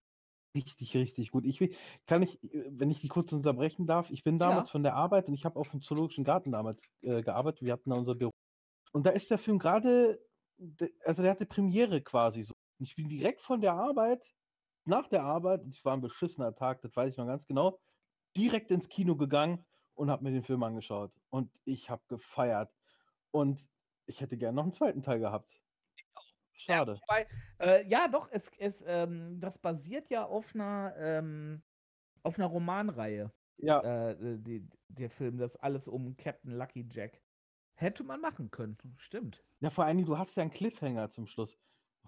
[0.55, 1.45] richtig, richtig gut.
[1.45, 4.71] Ich will, kann ich, äh, wenn ich die kurz unterbrechen darf, ich bin damals Ja.
[4.73, 7.63] von der Arbeit und ich habe auf dem Zoologischen Garten damals äh, gearbeitet.
[7.63, 8.31] Wir hatten da unser Büro.
[8.93, 10.23] Und da ist der Film gerade,
[10.57, 12.53] de- also der hatte Premiere quasi so.
[12.79, 14.34] Ich bin direkt von der Arbeit,
[14.87, 17.79] nach der Arbeit, es war ein beschissener Tag, das weiß ich noch ganz genau,
[18.37, 19.65] direkt ins Kino gegangen
[19.95, 21.11] und habe mir den Film angeschaut.
[21.29, 22.73] Und ich habe gefeiert.
[23.31, 23.69] Und
[24.05, 25.61] ich hätte gern noch einen zweiten Teil gehabt.
[26.53, 26.99] Schade.
[27.01, 27.27] Wobei,
[27.59, 31.63] äh, ja, doch, es, es, ähm, das basiert ja auf einer, ähm,
[32.23, 37.21] auf einer Romanreihe, Ja, äh, die, der Film, das alles um Captain Lucky Jack.
[37.73, 39.43] Hätte man machen können, stimmt.
[39.59, 41.57] Ja, vor allen Dingen, du hast ja einen Cliffhanger zum Schluss.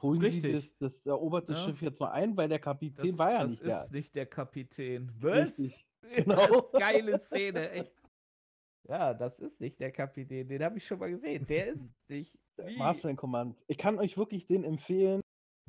[0.01, 0.77] Holen Sie Richtig.
[0.79, 1.59] das, das eroberte Ja.
[1.65, 3.89] Schiff jetzt noch ein, weil der Kapitän Das, war ja das nicht ist der.
[3.91, 5.11] nicht der Kapitän.
[5.19, 5.57] Was?
[5.59, 5.83] Richtig.
[6.01, 6.59] Das Genau.
[6.59, 7.91] ist Geile Szene, echt.
[8.87, 11.45] Ja, das ist nicht der Kapitän, den habe ich schon mal gesehen.
[11.47, 12.39] Der ist nicht.
[12.57, 12.77] Wie?
[12.77, 13.61] Master in Command.
[13.67, 15.19] Ich kann euch wirklich den empfehlen.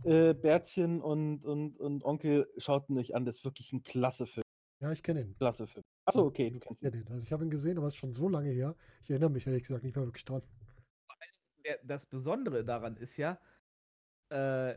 [0.05, 3.25] Äh, Bärtchen und, und, und Onkel, schaut ihn euch an.
[3.25, 4.45] Das ist wirklich ein klasse Film.
[4.81, 5.35] Ja, ich kenne ihn.
[5.39, 5.83] Klasse Film.
[6.05, 7.07] Achso, okay, du kennst Ich kenn ihn.
[7.07, 7.13] ihn.
[7.13, 8.77] Also ich habe ihn gesehen, aber es ist schon so lange her.
[9.03, 10.43] Ich erinnere mich ehrlich gesagt nicht mehr wirklich dran.
[11.83, 13.41] das Besondere daran ist ja,
[14.31, 14.75] äh,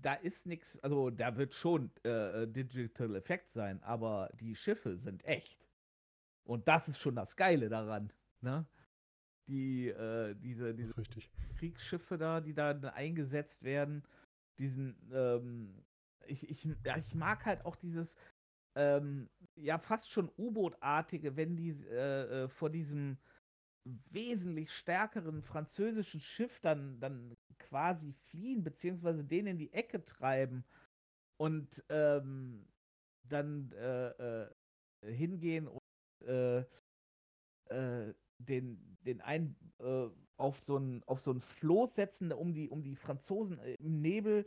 [0.00, 4.96] da ist nichts, also da wird schon äh, äh, Digital Effekt sein, aber die Schiffe
[4.96, 5.66] sind echt.
[6.44, 8.12] Und das ist schon das Geile daran.
[8.40, 8.66] Ne?
[9.48, 11.02] Die, äh, diese, diese.
[11.56, 14.04] Kriegsschiffe da, die da eingesetzt werden,
[14.58, 15.84] diesen, ähm,
[16.26, 18.16] ich, ich, ja, ich mag halt auch dieses,
[18.76, 23.18] ähm, ja, fast schon U-Boot-artige, wenn die äh, äh, vor diesem
[23.84, 30.64] wesentlich stärkeren französischen Schiff dann, dann quasi fliehen, beziehungsweise den in die Ecke treiben
[31.40, 32.66] und ähm,
[33.28, 34.08] dann äh,
[34.42, 34.50] äh,
[35.02, 36.64] hingehen und äh,
[37.70, 42.68] äh, den, den einen äh, auf so ein auf so ein Floß setzen, um die,
[42.68, 44.46] um die Franzosen äh, im Nebel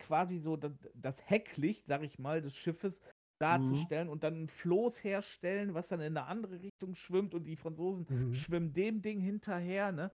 [0.00, 3.00] quasi so das, das Hecklicht, sag ich mal, des Schiffes
[3.40, 7.56] darzustellen und dann ein Floß herstellen, was dann in eine andere Richtung schwimmt und die
[7.56, 8.34] Franzosen Mhm.
[8.34, 10.12] schwimmen dem Ding hinterher, ne?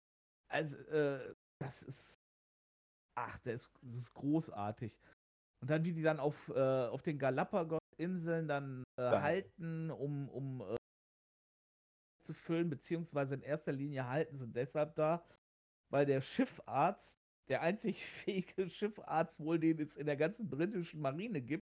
[0.48, 2.16] Also, äh, das ist.
[3.16, 4.98] Ach, das ist, das ist großartig.
[5.62, 10.62] Und dann, wie die dann auf, äh, auf den Galapagos-Inseln dann äh, halten, um, um
[10.62, 10.76] äh,
[12.24, 15.26] zu füllen, beziehungsweise in erster Linie halten sie deshalb da,
[15.90, 21.42] weil der Schiffarzt, der einzig fähige Schiffarzt wohl, den es in der ganzen britischen Marine
[21.42, 21.61] gibt,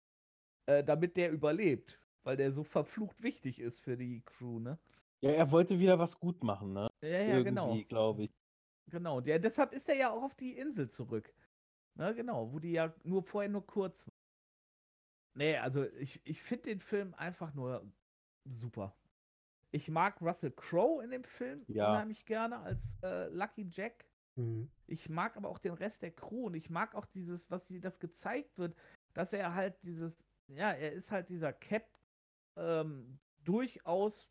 [0.65, 1.99] äh, damit der überlebt.
[2.23, 4.79] Weil der so verflucht wichtig ist für die Crew, ne?
[5.21, 6.87] Ja, er wollte wieder was gut machen, ne?
[7.01, 7.83] Ja, ja, Irgendwie, genau.
[7.87, 8.31] glaube ich.
[8.89, 11.33] Genau, der, deshalb ist er ja auch auf die Insel zurück.
[11.95, 14.13] Ne, genau, wo die ja nur vorher nur kurz war.
[15.35, 17.85] Nee, also ich, ich finde den Film einfach nur
[18.45, 18.95] super.
[19.71, 21.91] Ich mag Russell Crowe in dem Film Ja.
[21.91, 24.05] unheimlich gerne als äh, Lucky Jack.
[24.35, 24.69] Mhm.
[24.87, 27.79] Ich mag aber auch den Rest der Crew und ich mag auch dieses, was sie
[27.79, 28.75] das gezeigt wird,
[29.13, 30.23] dass er halt dieses,
[30.55, 31.85] ja, er ist halt dieser Cap
[32.57, 34.29] ähm, durchaus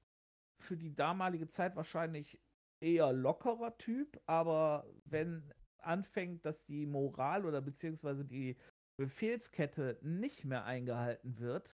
[0.58, 2.40] für die damalige Zeit wahrscheinlich
[2.80, 8.56] eher lockerer Typ, aber wenn anfängt, dass die Moral oder beziehungsweise die
[8.96, 11.76] Befehlskette nicht mehr eingehalten wird,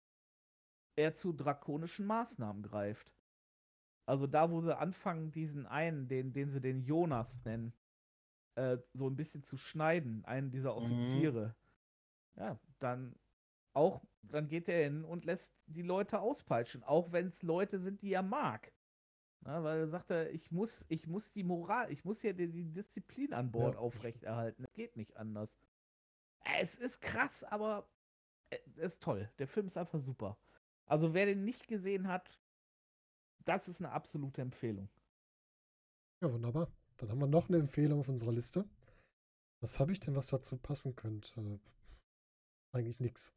[0.95, 3.11] er zu drakonischen Maßnahmen greift.
[4.05, 7.73] Also da, wo sie anfangen, diesen einen, den, den sie den Jonas nennen,
[8.55, 10.77] äh, so ein bisschen zu schneiden, einen dieser Mhm.
[10.77, 11.55] Offiziere.
[12.35, 13.15] Ja, dann
[13.73, 18.01] auch, dann geht er hin und lässt die Leute auspeitschen, auch wenn es Leute sind,
[18.01, 18.71] die er mag.
[19.41, 22.49] Na, weil er sagt, er, ich muss, ich muss die Moral, ich muss ja die,
[22.49, 23.79] die Disziplin an Bord Ja.
[23.79, 24.63] aufrechterhalten.
[24.63, 25.49] Es geht nicht anders.
[26.45, 27.87] Äh, Es ist krass, aber
[28.51, 29.29] äh, es ist toll.
[29.39, 30.37] Der Film ist einfach super.
[30.85, 32.39] Also wer den nicht gesehen hat,
[33.45, 34.89] das ist eine absolute Empfehlung.
[36.21, 36.71] Ja, wunderbar.
[36.97, 38.65] Dann haben wir noch eine Empfehlung auf unserer Liste.
[39.61, 41.59] Was habe ich denn, was dazu passen könnte?
[42.73, 43.31] Eigentlich nichts.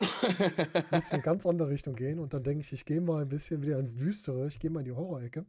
[0.00, 3.22] Ich muss in eine ganz andere Richtung gehen und dann denke ich, ich gehe mal
[3.22, 4.46] ein bisschen wieder ins Düstere.
[4.48, 5.46] Ich gehe mal in die Horrorecke.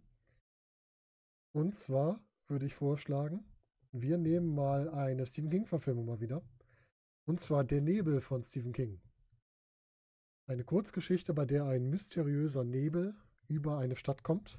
[1.51, 3.43] Und zwar würde ich vorschlagen,
[3.91, 6.41] wir nehmen mal eine Stephen King-Verfilmung mal wieder.
[7.25, 9.01] Und zwar Der Nebel von Stephen King.
[10.47, 13.13] Eine Kurzgeschichte, bei der ein mysteriöser Nebel
[13.47, 14.57] über eine Stadt kommt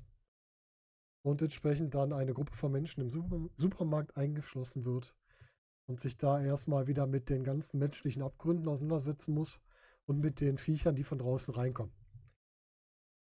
[1.23, 5.15] und entsprechend dann eine Gruppe von Menschen im Super Supermarkt eingeschlossen wird
[5.87, 9.61] und sich da erstmal wieder mit den ganzen menschlichen Abgründen auseinandersetzen muss
[10.07, 11.93] und mit den Viechern, die von draußen reinkommen.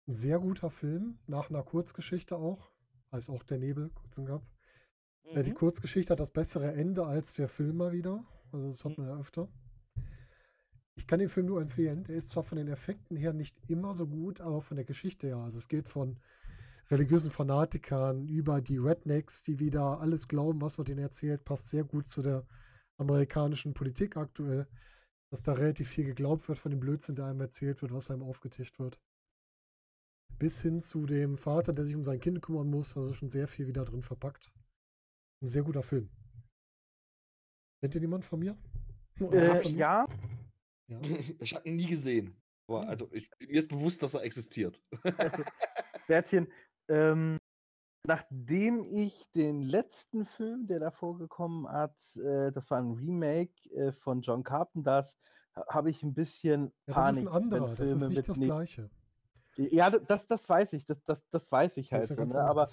[0.07, 2.71] Ein sehr guter Film, nach einer Kurzgeschichte auch,
[3.11, 4.43] heißt auch Der Nebel, kurz und knapp.
[5.33, 5.55] Äh, die Mhm.
[5.55, 8.23] Kurzgeschichte hat das bessere Ende als der Film mal wieder.
[8.51, 9.49] Also das hat man ja öfter.
[10.95, 12.03] Ich kann den Film nur empfehlen.
[12.05, 15.27] Der ist zwar von den Effekten her nicht immer so gut, aber von der Geschichte
[15.27, 15.37] her.
[15.37, 16.19] Also es geht von
[16.89, 21.83] religiösen Fanatikern über die Rednecks, die wieder alles glauben, was man denen erzählt, passt sehr
[21.83, 22.45] gut zu der
[22.97, 24.67] amerikanischen Politik aktuell,
[25.31, 28.23] dass da relativ viel geglaubt wird von dem Blödsinn, der einem erzählt wird, was einem
[28.23, 28.99] aufgetischt wird.
[30.37, 33.47] Bis hin zu dem Vater, der sich um sein Kind kümmern muss, also schon sehr
[33.47, 34.51] viel wieder drin verpackt.
[35.41, 36.09] Ein sehr guter Film.
[37.81, 38.57] Kennt ihr jemand von mir?
[39.19, 40.07] Äh, ja,
[40.87, 40.99] ja.
[41.39, 42.35] Ich habe ihn nie gesehen.
[42.67, 42.89] Aber Hm.
[42.89, 44.81] also ich, mir ist bewusst, dass er existiert.
[45.17, 45.43] also,
[46.07, 46.47] Bärtchen,
[46.87, 47.37] ähm,
[48.07, 53.91] nachdem ich den letzten Film, der davor gekommen hat, äh, das war ein Remake äh,
[53.91, 55.17] von John Carpenters,
[55.55, 57.23] ha- habe ich ein bisschen Ja, das Panik.
[57.23, 58.89] ist ein anderer, das ist nicht das gleiche.
[59.57, 62.45] Ja, das, das weiß ich, das, das, das weiß ich Das halt ja so, ne?
[62.45, 62.69] aber.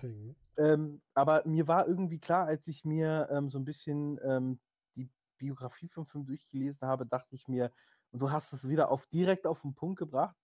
[0.58, 4.60] Ähm, aber mir war irgendwie klar, als ich mir ähm, so ein bisschen ähm,
[4.96, 5.08] die
[5.38, 7.72] Biografie vom Film durchgelesen habe, dachte ich mir,
[8.10, 10.36] und du hast es wieder auf direkt auf den Punkt gebracht,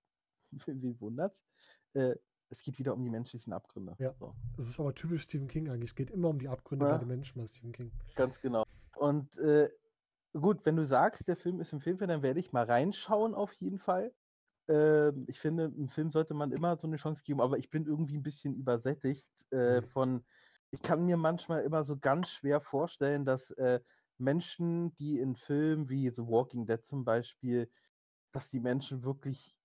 [0.66, 1.44] wie wundert's,
[1.92, 2.16] äh,
[2.50, 3.94] es geht wieder um die menschlichen Abgründe.
[3.98, 4.14] Ja.
[4.18, 4.34] So.
[4.56, 5.90] Das ist aber typisch Stephen King eigentlich.
[5.90, 6.92] Es geht immer um die Abgründe Ja.
[6.92, 7.92] bei den Menschen bei Stephen King.
[8.14, 8.64] Ganz genau.
[8.96, 9.68] Und äh,
[10.32, 13.78] gut, wenn du sagst, der Film ist empfehlenswert, dann werde ich mal reinschauen auf jeden
[13.78, 14.12] Fall.
[14.68, 17.86] Ähm, ich finde, im Film sollte man immer so eine Chance geben, aber ich bin
[17.86, 19.84] irgendwie ein bisschen übersättigt äh, Mhm.
[19.86, 20.24] von,
[20.70, 23.80] ich kann mir manchmal immer so ganz schwer vorstellen, dass äh,
[24.18, 27.70] Menschen, die in Filmen wie The Walking Dead zum Beispiel,
[28.32, 29.57] dass die Menschen wirklich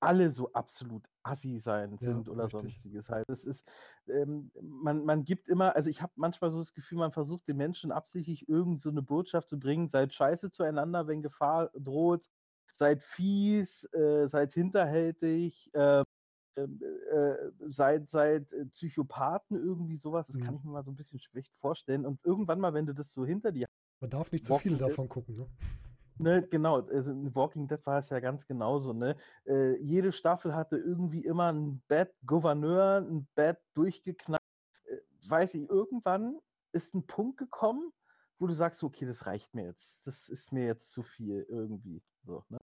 [0.00, 2.48] alle so absolut assi sein Ja, sind oder richtig.
[2.48, 3.28] sonstiges halt.
[3.30, 3.64] Es ist,
[4.08, 7.56] ähm, man, man gibt immer, also ich habe manchmal so das Gefühl, man versucht den
[7.56, 12.26] Menschen absichtlich irgend so eine Botschaft zu bringen, seid scheiße zueinander, wenn Gefahr droht,
[12.72, 16.04] seid fies, äh, seid hinterhältig, äh,
[16.56, 20.58] äh, seid, seid äh, Psychopathen irgendwie sowas, das kann Mhm.
[20.58, 22.06] ich mir mal so ein bisschen schlecht vorstellen.
[22.06, 23.66] Und irgendwann mal, wenn du das so hinter dir
[24.00, 24.78] Man darf nicht zu viele Dead.
[24.78, 25.48] davon gucken, ne?
[26.18, 29.16] Ne, genau, also in Walking Dead war es ja ganz genauso, ne?
[29.46, 34.40] Äh, jede Staffel hatte irgendwie immer einen Bad Gouverneur, einen Bad durchgeknallt.
[34.84, 34.96] Äh,
[35.28, 36.38] weiß ich, irgendwann
[36.72, 37.92] ist ein Punkt gekommen,
[38.38, 40.06] wo du sagst, okay, das reicht mir jetzt.
[40.06, 42.02] Das ist mir jetzt zu viel irgendwie.
[42.24, 42.58] So, ne?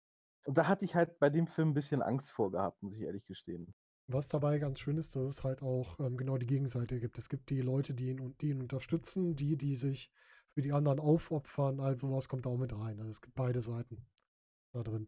[0.45, 3.02] Und da hatte ich halt bei dem Film ein bisschen Angst vor gehabt, muss ich
[3.03, 3.74] ehrlich gestehen.
[4.07, 7.18] Was dabei ganz schön ist, dass es halt auch ähm, genau die Gegenseite gibt.
[7.18, 10.11] Es gibt die Leute, die ihn, die ihn unterstützen, die, die sich
[10.57, 12.97] für die anderen aufopfern, all sowas kommt da auch mit rein.
[12.97, 14.03] Also es gibt beide Seiten
[14.73, 15.05] da drin.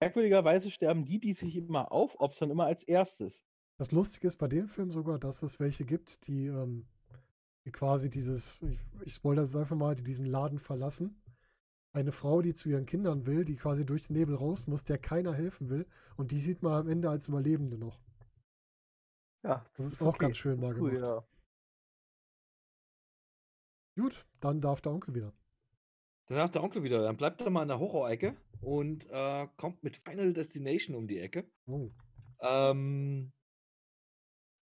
[0.00, 3.44] Merkwürdigerweise sterben die, die sich immer aufopfern, immer als erstes.
[3.78, 6.88] Das Lustige ist bei dem Film sogar, dass es welche gibt, die, ähm,
[7.64, 11.22] die quasi dieses, ich, ich spoilere es einfach mal, die diesen Laden verlassen.
[11.92, 14.98] Eine Frau, die zu ihren Kindern will, die quasi durch den Nebel raus muss, der
[14.98, 15.86] keiner helfen will.
[16.16, 18.00] Und die sieht man am Ende als Überlebende noch.
[19.44, 21.06] Ja, Das ist auch ganz schön das mal ist cool, gemacht.
[21.06, 21.24] ja.
[23.96, 25.32] Gut, dann darf der Onkel wieder.
[26.26, 29.82] Dann sagt der Onkel wieder, dann bleibt er mal in der Horror-Ecke und äh, kommt
[29.82, 31.50] mit Final Destination um die Ecke.
[31.66, 31.90] Oh,
[32.40, 33.32] Ähm,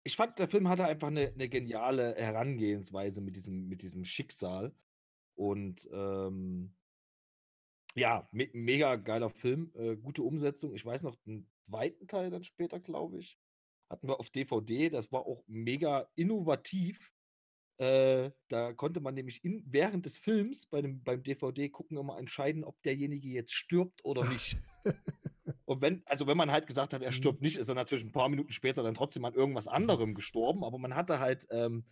[0.03, 4.75] ich fand, der Film hatte einfach eine, eine geniale Herangehensweise mit diesem, mit diesem Schicksal.
[5.35, 6.75] Und ähm,
[7.95, 10.73] ja, me mega geiler Film, äh, gute Umsetzung.
[10.75, 13.39] Ich weiß noch, den zweiten Teil dann später, glaube ich,
[13.89, 14.89] hatten wir auf DVD.
[14.89, 17.13] Das war auch mega innovativ.
[17.77, 22.17] Äh, da konnte man nämlich in, während des Films bei dem, beim DVD gucken immer
[22.19, 24.57] entscheiden, ob derjenige jetzt stirbt oder nicht.
[25.65, 27.13] Und wenn, also wenn man halt gesagt hat, er Mhm.
[27.15, 30.63] stirbt nicht, ist er natürlich ein paar Minuten später dann trotzdem an irgendwas anderem gestorben,
[30.63, 31.85] aber man hatte halt ähm,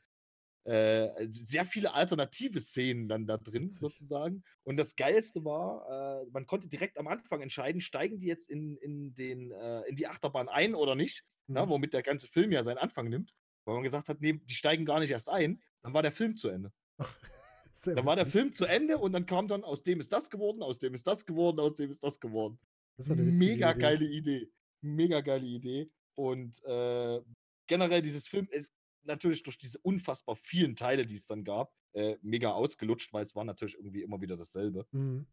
[0.66, 4.44] äh, sehr viele alternative Szenen dann da drin, sozusagen.
[4.64, 8.78] Und das Geilste war, äh, man konnte direkt am Anfang entscheiden, steigen die jetzt in,
[8.78, 11.70] in, den, äh, in die Achterbahn ein oder nicht, ne, Mhm.
[11.70, 13.34] womit der ganze Film ja seinen Anfang nimmt.
[13.66, 16.36] Weil man gesagt hat, nee, die steigen gar nicht erst ein, dann war der Film
[16.36, 16.72] zu Ende.
[17.74, 18.40] sehr Dann war der witzig.
[18.42, 21.08] Film zu Ende und dann kam dann, aus dem ist das geworden, aus dem ist
[21.08, 22.60] das geworden, aus dem ist das geworden.
[22.98, 23.80] Das ist eine Mega Idee.
[23.82, 24.52] geile Idee.
[24.82, 25.92] Mega geile Idee.
[26.16, 27.22] Und äh,
[27.68, 28.70] generell dieses Film ist
[29.04, 33.36] natürlich durch diese unfassbar vielen Teile, die es dann gab, äh, mega ausgelutscht, weil es
[33.36, 34.86] war natürlich irgendwie immer wieder dasselbe.
[34.92, 35.26] Mhm.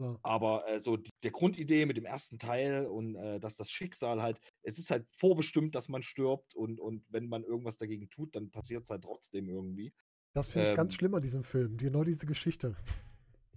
[0.00, 0.18] So.
[0.22, 4.22] Aber äh, so die, der Grundidee mit dem ersten Teil und äh, dass das Schicksal
[4.22, 8.34] halt, es ist halt vorbestimmt, dass man stirbt und, und wenn man irgendwas dagegen tut,
[8.36, 9.92] dann passiert es halt trotzdem irgendwie.
[10.32, 11.76] Das finde ich ganz Ähm, schlimm an diesem Film.
[11.76, 12.76] Genau diese Geschichte.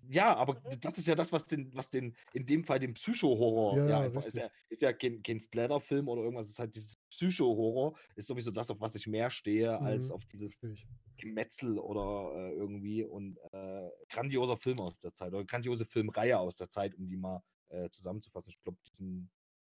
[0.05, 3.77] Ja, aber das ist ja das, was den, was den, in dem Fall den Psycho-Horror,
[3.77, 4.43] Ja, ja, ja, einfach, ist richtig.
[4.43, 8.69] ja, ist ja kein, kein Splatter-Film oder irgendwas, ist halt dieses Psycho-Horror, ist sowieso das,
[8.69, 10.11] auf was ich mehr stehe, als Mhm.
[10.11, 10.85] auf dieses ich.
[11.17, 16.57] Gemetzel oder äh, irgendwie und äh, grandioser Film aus der Zeit oder grandiose Filmreihe aus
[16.57, 18.49] der Zeit, um die mal äh, zusammenzufassen.
[18.49, 19.29] Ich glaube, die sind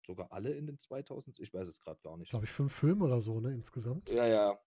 [0.06, 2.30] sogar alle in den 2000s, ich weiß es gerade gar nicht.
[2.30, 4.10] Glaube ich, fünf Filme oder so, ne, insgesamt.
[4.10, 4.58] Ja, ja.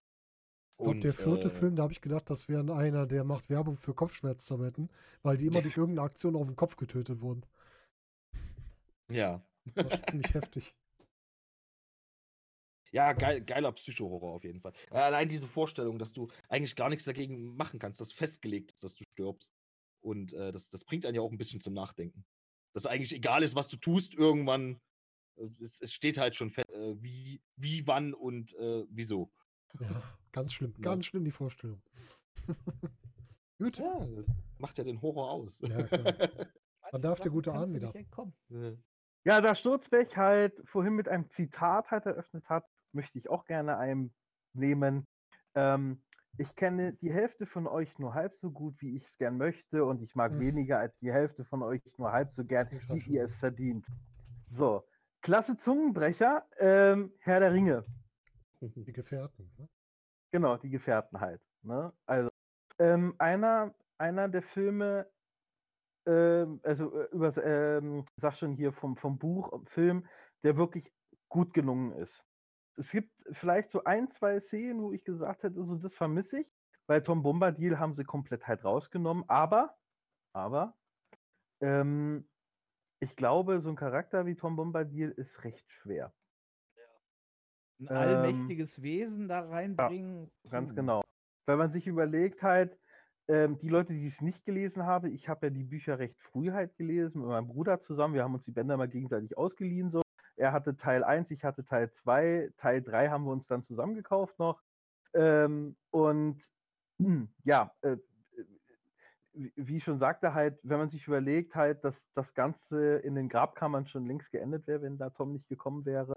[0.77, 3.75] Glaube, der vierte äh, Film, da habe ich gedacht, das wäre einer, der macht Werbung
[3.75, 4.89] für Kopfschmerztabletten,
[5.23, 7.45] weil die immer durch irgendeine Aktion auf den Kopf getötet wurden.
[9.09, 9.41] Ja.
[9.75, 10.73] Das war schon ziemlich heftig.
[12.91, 14.73] Ja, geil, geiler Psycho-Horror auf jeden Fall.
[14.91, 18.83] Äh, Allein diese Vorstellung, dass du eigentlich gar nichts dagegen machen kannst, dass festgelegt ist,
[18.83, 19.53] dass du stirbst.
[20.01, 22.25] Und äh, das, das bringt einen ja auch ein bisschen zum Nachdenken.
[22.73, 24.79] Dass eigentlich egal ist, was du tust, irgendwann,
[25.37, 29.31] äh, es, es steht halt schon fest, äh, wie, wie, wann und äh, wieso.
[29.79, 30.73] Ja, ganz schlimm.
[30.77, 30.81] Ja.
[30.81, 31.81] Ganz schlimm, die Vorstellung.
[33.59, 33.77] Gut.
[33.77, 35.59] Ja, das macht ja den Horror aus.
[35.59, 35.83] Ja.
[35.83, 37.93] Dann darf der gute Ahn wieder.
[39.25, 43.77] Ja, da Sturzbech halt vorhin mit einem Zitat halt eröffnet hat, möchte ich auch gerne
[43.77, 45.07] einnehmen.
[45.55, 46.01] Ähm,
[46.37, 49.83] ich kenne die Hälfte von euch nur halb so gut, wie ich es gern möchte,
[49.83, 50.39] und ich mag Hm.
[50.39, 53.85] weniger als die Hälfte von euch nur halb so gern, wie ihr es verdient.
[54.49, 54.83] So,
[55.21, 57.85] klasse Zungenbrecher, ähm, Herr der Ringe.
[58.61, 59.51] Die Gefährten.
[59.57, 59.69] Ne?
[60.31, 61.41] Genau, die Gefährten halt.
[61.61, 61.91] Ne?
[62.05, 62.29] Also,
[62.77, 65.09] ähm, einer, einer der Filme,
[66.05, 70.07] ähm, also äh, über, ähm, sag schon hier vom, vom Buch, Film,
[70.43, 70.93] der wirklich
[71.29, 72.23] gut gelungen ist.
[72.79, 76.53] Es gibt vielleicht so ein, zwei Szenen, wo ich gesagt hätte, so das vermisse ich.
[76.87, 79.77] Bei Tom Bombadil haben sie komplett halt rausgenommen, aber,
[80.33, 80.77] aber,
[81.61, 82.27] ähm,
[83.01, 86.13] ich glaube, so ein Charakter wie Tom Bombadil ist recht schwer.
[87.79, 90.31] Ein Ähm, allmächtiges Wesen da reinbringen.
[90.49, 90.75] Ganz puh.
[90.75, 91.03] genau.
[91.45, 92.77] Wenn man sich überlegt halt,
[93.27, 96.51] ähm, die Leute, die es nicht gelesen haben, ich habe ja die Bücher recht früh
[96.51, 98.15] halt gelesen mit meinem Bruder zusammen.
[98.15, 99.91] Wir haben uns die Bänder mal gegenseitig ausgeliehen.
[99.91, 100.01] So.
[100.39, 102.51] Er hatte Teil 1, ich hatte Teil 2.
[102.57, 104.61] Teil 3 haben wir uns dann zusammen gekauft noch.
[105.13, 106.41] Ähm, und
[107.43, 107.97] ja, äh,
[109.33, 113.15] wie wie ich schon sagte, halt, wenn man sich überlegt, halt, dass das Ganze in
[113.15, 116.13] den Grabkammern schon längst geendet wäre, wenn da Tom nicht gekommen wäre.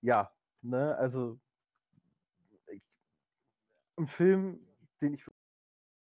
[0.00, 1.38] Ja, ne, also
[2.68, 2.82] ich,
[3.96, 4.66] ein Film,
[5.02, 5.26] den ich,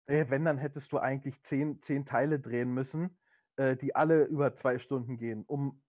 [0.07, 3.17] äh, wenn, dann hättest du eigentlich zehn, zehn Teile drehen müssen,
[3.57, 5.81] äh, die alle über zwei Stunden gehen, um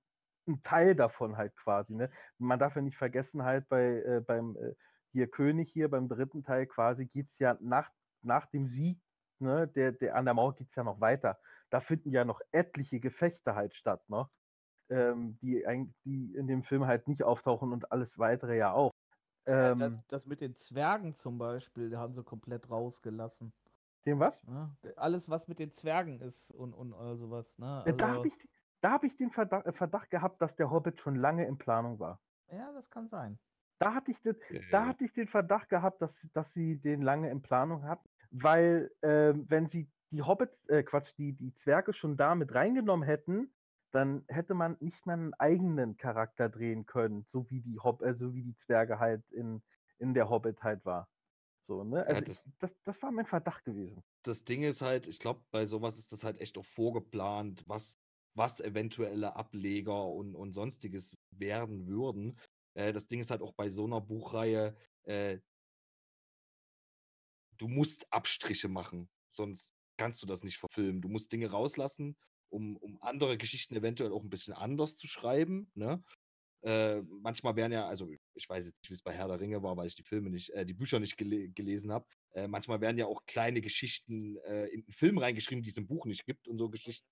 [0.47, 1.95] ein Teil davon halt quasi.
[1.95, 2.11] Ne?
[2.39, 4.75] Man darf ja nicht vergessen, halt bei äh, beim äh,
[5.13, 7.91] hier König hier, beim dritten Teil quasi geht es ja nach,
[8.23, 9.01] nach dem Sieg,
[9.39, 11.39] ne, der, der an der Mauer geht es ja noch weiter.
[11.71, 14.29] Da finden ja noch etliche Gefechte halt statt, ne?
[14.91, 15.65] Ähm, die,
[16.05, 18.91] die in dem Film halt nicht auftauchen und alles weitere ja auch.
[19.47, 23.53] Ja, Ähm, das, das mit den Zwergen zum Beispiel, da haben sie komplett rausgelassen.
[24.07, 24.43] dem was?
[24.45, 24.71] Ne?
[24.97, 27.57] Alles, was mit den Zwergen ist und, und äh, sowas.
[27.59, 27.83] Ne?
[27.87, 28.35] Äh, da Also, habe ich,
[28.83, 31.99] da hab ich den Verdacht, äh, Verdacht gehabt, dass der Hobbit schon lange in Planung
[32.01, 32.21] war.
[32.51, 33.41] ja, das kann sein.
[33.79, 34.87] Da hatte ich, den, Ja, da ja.
[34.87, 39.47] hatte ich den Verdacht gehabt, dass, dass sie den lange in Planung hatten, weil ähm,
[39.49, 43.55] wenn sie die Hobbits, äh, Quatsch, die, die Zwerge schon da mit reingenommen hätten,
[43.93, 48.15] dann hätte man nicht mal einen eigenen Charakter drehen können, so wie die Hob äh,
[48.15, 49.63] so wie die Zwerge halt in,
[49.99, 51.09] in der Hobbit halt war.
[51.69, 52.07] So, ne?
[52.07, 54.05] Also das- ich, das, das war mein Verdacht gewesen.
[54.23, 57.99] das Ding ist halt, ich glaube, bei sowas ist das halt echt auch vorgeplant, was,
[58.35, 62.39] was eventuelle Ableger und, und sonstiges werden würden.
[62.75, 65.39] Äh, das Ding ist halt auch bei so einer Buchreihe, äh,
[67.59, 71.01] du musst Abstriche machen, sonst kannst du das nicht verfilmen.
[71.01, 72.17] Du musst Dinge rauslassen,
[72.49, 75.71] um, um andere Geschichten eventuell auch ein bisschen anders zu schreiben.
[75.75, 76.03] Ne?
[76.63, 79.63] Äh, manchmal werden ja, also ich weiß jetzt nicht, wie es bei Herr der Ringe
[79.63, 82.07] war, weil ich die Filme nicht, äh, die Bücher nicht gele gelesen habe.
[82.33, 85.87] Äh, manchmal werden ja auch kleine Geschichten äh, in einen Film reingeschrieben, die es im
[85.87, 87.07] Buch nicht gibt und so Geschichten.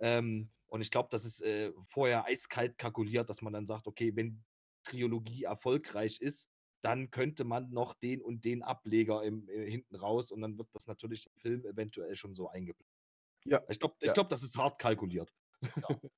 [0.00, 4.14] Ähm, und ich glaube, das ist äh, vorher eiskalt kalkuliert, dass man dann sagt, okay,
[4.16, 4.44] wenn
[4.84, 6.50] Trilogie erfolgreich ist,
[6.82, 10.68] dann könnte man noch den und den Ableger im, äh, hinten raus und dann wird
[10.74, 12.88] das natürlich im Film eventuell schon so eingeplant.
[13.44, 13.62] Ja.
[13.68, 14.12] Ich glaube, ich Ja.
[14.12, 15.32] glaub, das ist hart kalkuliert.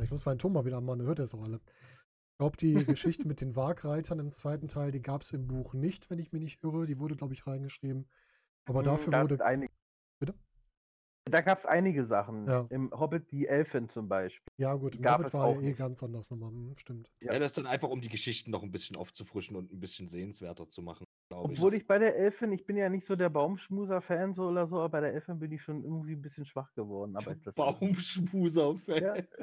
[0.00, 1.60] Ich muss meinen Ton mal wieder anmachen, hört er es auch alle.
[2.36, 5.72] Ich glaube, die Geschichte mit den Wagreitern im zweiten Teil, die gab es im Buch
[5.72, 6.84] nicht, wenn ich mich nicht irre.
[6.84, 8.10] Die wurde, glaube ich, reingeschrieben.
[8.66, 9.42] Aber Mm, dafür da wurde.
[9.42, 9.72] einige,
[10.20, 10.34] Bitte?
[11.24, 12.46] Da gab es einige Sachen.
[12.46, 12.66] Ja.
[12.68, 14.52] Im Hobbit die Elfen zum Beispiel.
[14.58, 15.78] Ja, gut, im gab Hobbit es war ja auch eh nicht.
[15.78, 16.50] ganz anders nochmal.
[16.50, 17.08] Hm, stimmt.
[17.22, 17.32] Ja.
[17.32, 17.38] Ja.
[17.38, 20.68] das ist dann einfach, um die Geschichten noch ein bisschen aufzufrischen und ein bisschen sehenswerter
[20.68, 21.58] zu machen, glaube ich.
[21.58, 24.76] Obwohl ich bei der Elfin, ich bin ja nicht so der Baumschmuser-Fan so oder so,
[24.76, 27.16] aber bei der Elfin bin ich schon irgendwie ein bisschen schwach geworden.
[27.16, 29.26] Aber das Baumschmuser-Fan.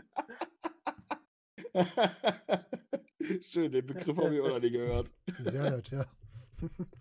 [3.42, 5.10] Schön, den Begriff habe ich auch noch nie gehört.
[5.40, 6.06] Sehr nett, ja.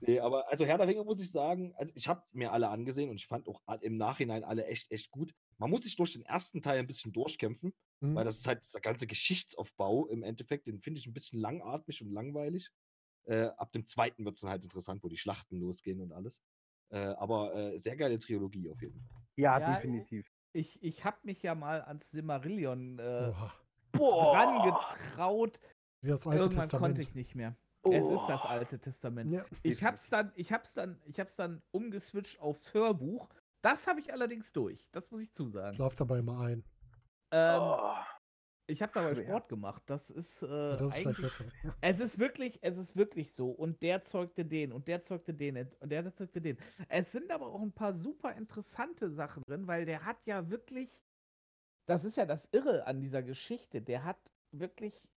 [0.01, 3.09] Nee, aber also Herr der Ringe muss ich sagen, also ich habe mir alle angesehen
[3.11, 5.33] und ich fand auch im Nachhinein alle echt, echt gut.
[5.59, 8.17] Man muss sich durch den ersten Teil ein bisschen durchkämpfen, Hm.
[8.17, 12.03] weil das ist halt der ganze Geschichtsaufbau im Endeffekt, den finde ich ein bisschen langatmig
[12.03, 12.71] und langweilig.
[13.25, 16.43] Äh, ab dem zweiten wird es dann halt interessant, wo die Schlachten losgehen und alles.
[16.91, 19.23] Äh, aber äh, sehr geile Trilogie auf jeden Fall.
[19.37, 20.29] Ja, Ja, definitiv.
[20.53, 23.33] Ich, ich habe mich ja mal ans Silmarillion äh,
[23.99, 24.33] Oha.
[24.33, 25.61] rangetraut.
[26.03, 26.83] Wie das alte Irgendwann Testament.
[26.97, 27.57] konnte ich nicht mehr.
[27.85, 28.49] Es ist das Oh.
[28.49, 29.33] Alte Testament.
[29.33, 29.45] Ja.
[29.63, 33.29] Ich hab's dann, ich hab's dann, ich hab's dann umgeswitcht aufs Hörbuch.
[33.61, 34.89] Das habe ich allerdings durch.
[34.93, 35.75] Das muss ich zusagen.
[35.75, 36.65] Schlaf dabei immer ein.
[37.33, 37.95] Ähm, Oh,
[38.69, 39.25] ich habe dabei schwer.
[39.27, 39.83] Sport gemacht.
[39.87, 41.45] Das ist, äh, Ja, das ist eigentlich, besser.
[41.81, 43.51] Es ist wirklich, es ist wirklich so.
[43.51, 46.59] Und der zeugte den und der zeugte den und der zeugte den.
[46.89, 51.05] Es sind aber auch ein paar super interessante Sachen drin, weil der hat ja wirklich,
[51.87, 53.83] das ist ja das Irre an dieser Geschichte.
[53.83, 54.19] Der hat
[54.53, 55.11] wirklich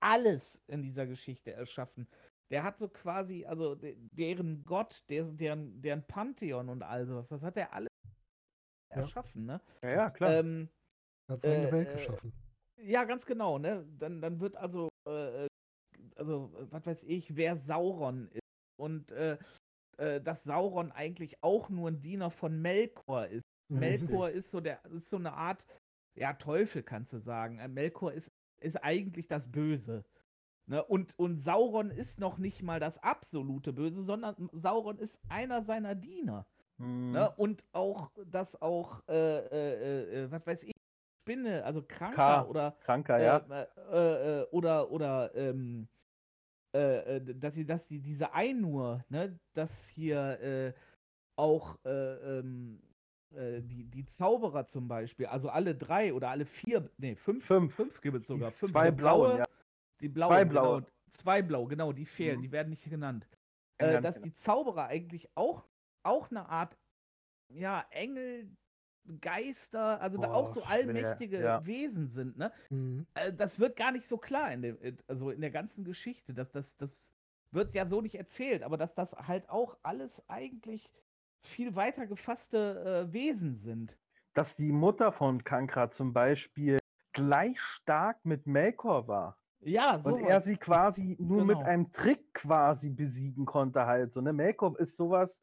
[0.00, 2.08] alles in dieser Geschichte erschaffen.
[2.50, 7.28] Der hat so quasi, also de- deren Gott, der, deren, deren Pantheon und all sowas,
[7.28, 7.88] das hat er alles
[8.90, 9.02] Ja.
[9.02, 9.60] erschaffen, ne?
[9.82, 10.30] ja, ja, klar.
[10.30, 10.68] Ähm,
[11.28, 12.32] Er hat seine Äh, Welt äh, geschaffen.
[12.80, 13.86] ja, ganz genau, ne?
[13.98, 15.46] Dann, dann wird also, äh,
[16.16, 18.40] also, äh, was weiß ich, wer Sauron ist.
[18.80, 19.36] Und äh,
[19.98, 23.42] äh, dass Sauron eigentlich auch nur ein Diener von Melkor ist.
[23.68, 23.80] Mhm.
[23.80, 25.66] Melkor ist so der, ist so eine Art,
[26.18, 27.56] ja, Teufel kannst du sagen.
[27.74, 30.04] Melkor ist, ist eigentlich das Böse.
[30.66, 30.84] Ne?
[30.84, 35.94] Und, und Sauron ist noch nicht mal das absolute Böse, sondern Sauron ist einer seiner
[35.94, 36.46] Diener.
[36.78, 37.12] Hm.
[37.12, 37.30] Ne?
[37.36, 40.72] Und auch, dass auch, äh, äh, äh, was weiß ich,
[41.22, 42.46] Spinne, also kranker K.
[42.46, 43.36] oder Kranker, äh, ja.
[43.92, 45.86] äh, äh, oder oder ähm,
[46.74, 50.72] äh, äh, dass sie, dass sie diese Einur, ne, dass hier äh,
[51.36, 52.87] auch äh, ähm, äh,
[53.30, 57.74] die, die Zauberer zum Beispiel, also alle drei oder alle vier, nee, fünf, Fünf.
[57.74, 58.50] fünf gibt es Die sogar.
[58.52, 58.72] Fünf.
[58.72, 59.44] zwei Die blauen, blaue, ja.
[60.00, 60.76] Die blauen, Zwei blaue.
[60.80, 62.42] Genau, zwei blau, genau, die fehlen, Mhm.
[62.42, 63.28] die werden nicht genannt.
[63.78, 64.24] Äh, dass genau.
[64.26, 65.64] die Zauberer eigentlich auch,
[66.02, 66.76] auch eine Art,
[67.50, 68.50] ja, Engel,
[69.20, 71.64] Geister, also da auch Boah, so schwer, allmächtige ja.
[71.64, 72.52] Wesen sind, ne?
[72.70, 73.06] Mhm.
[73.14, 76.34] Äh, das wird gar nicht so klar in dem, also in der ganzen Geschichte.
[76.34, 77.10] Das, das, das
[77.50, 80.90] wird ja so nicht erzählt, aber dass das halt auch alles eigentlich
[81.42, 83.98] viel weiter gefasste äh, Wesen sind.
[84.34, 86.78] Dass die Mutter von Kankra zum Beispiel
[87.12, 89.38] gleich stark mit Melkor war.
[89.60, 90.14] Ja, so.
[90.14, 91.64] Und er sie quasi nur mit Genau.
[91.64, 94.12] einem Trick quasi besiegen konnte halt.
[94.12, 94.32] So, ne?
[94.32, 95.40] Melkor ist sowas,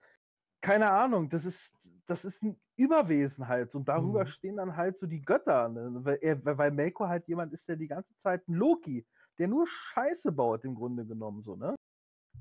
[0.61, 3.75] keine Ahnung, das ist, das ist ein Überwesen halt.
[3.75, 4.27] Und darüber Mhm.
[4.27, 5.67] stehen dann halt so die Götter.
[5.69, 5.89] Ne?
[6.05, 9.05] Weil, er, weil Melkor halt jemand ist, der die ganze Zeit ein Loki,
[9.37, 11.75] der nur Scheiße baut im Grunde genommen, so, ne?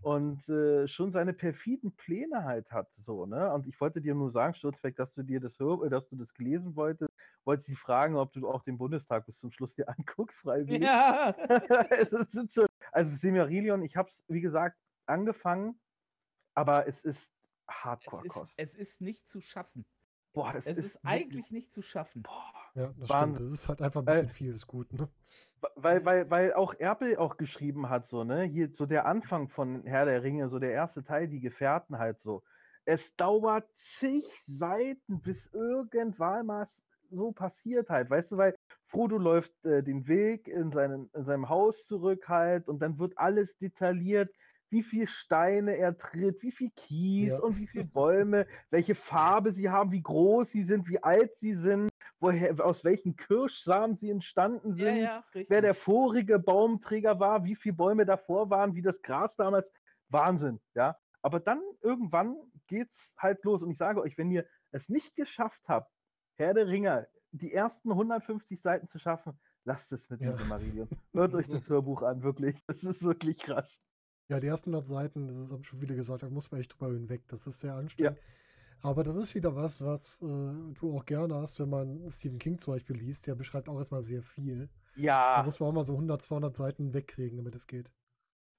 [0.04, 3.52] Und äh, schon seine perfiden Pläne halt hat, so, ne?
[3.52, 6.34] Und ich wollte dir nur sagen, Sturzweg, dass du dir das äh, dass du das
[6.34, 7.10] gelesen wolltest,
[7.44, 10.82] wollte ich dich fragen, ob du auch den Bundestag bis zum Schluss dir anguckst, freiwillig.
[10.82, 11.30] Ja.
[11.90, 15.80] es sind schon, also Semirailion, ich habe es, wie gesagt, angefangen,
[16.54, 17.32] aber es ist
[17.66, 18.54] es, Hardcore-Kost.
[18.58, 19.86] es ist nicht zu schaffen.
[20.34, 22.22] Boah, das Es ist, ist, wirklich- eigentlich nicht zu schaffen.
[22.22, 23.36] Boah, Ja, das Wahnsinn.
[23.36, 23.40] stimmt.
[23.40, 25.08] Das ist halt einfach ein bisschen viel, ist gut, ne?
[25.74, 29.82] weil, weil, weil auch Erpel auch geschrieben hat, so, ne, hier so der Anfang von
[29.84, 32.42] Herr der Ringe, so der erste Teil, die Gefährten halt so.
[32.84, 36.66] Es dauert zig Seiten, bis irgendwann mal
[37.10, 38.54] so passiert halt, weißt du, weil
[38.86, 43.16] Frodo läuft äh, den Weg in, seinen, in seinem Haus zurück halt und dann wird
[43.16, 44.30] alles detailliert,
[44.70, 47.38] wie viel Steine er tritt, wie viel Kies Ja.
[47.40, 51.54] und wie viele Bäume, welche Farbe sie haben, wie groß sie sind, wie alt sie
[51.54, 51.88] sind,
[52.20, 55.50] woher, aus welchen Kirschsamen sie entstanden Ja, sind ja, richtig.
[55.50, 59.72] wer der vorige Baumträger war, wie viele Bäume davor waren, wie das Gras damals.
[60.08, 60.96] Wahnsinn, ja.
[61.22, 62.36] Aber dann irgendwann
[62.66, 63.62] geht's halt los.
[63.62, 65.90] Und ich sage euch, wenn ihr es nicht geschafft habt,
[66.36, 70.32] Herr der Ringer, die ersten 150 Seiten zu schaffen, lasst es mit Ja.
[70.32, 70.88] diesem Marillion.
[71.14, 72.62] Hört euch das Hörbuch an, wirklich.
[72.66, 73.80] Das ist wirklich krass.
[74.30, 76.88] Ja, die ersten 100 Seiten, das haben schon viele gesagt, da muss man echt drüber
[76.92, 77.26] hinweg.
[77.28, 78.20] Das ist sehr anstrengend.
[78.80, 80.26] Aber das ist wieder was, was äh,
[80.74, 83.26] du auch gerne hast, wenn man Stephen King zum Beispiel liest.
[83.26, 84.70] Der beschreibt auch erstmal sehr viel.
[85.34, 85.44] Da Ja.
[85.44, 87.92] muss man auch mal so 100, 200 Seiten wegkriegen, damit es geht.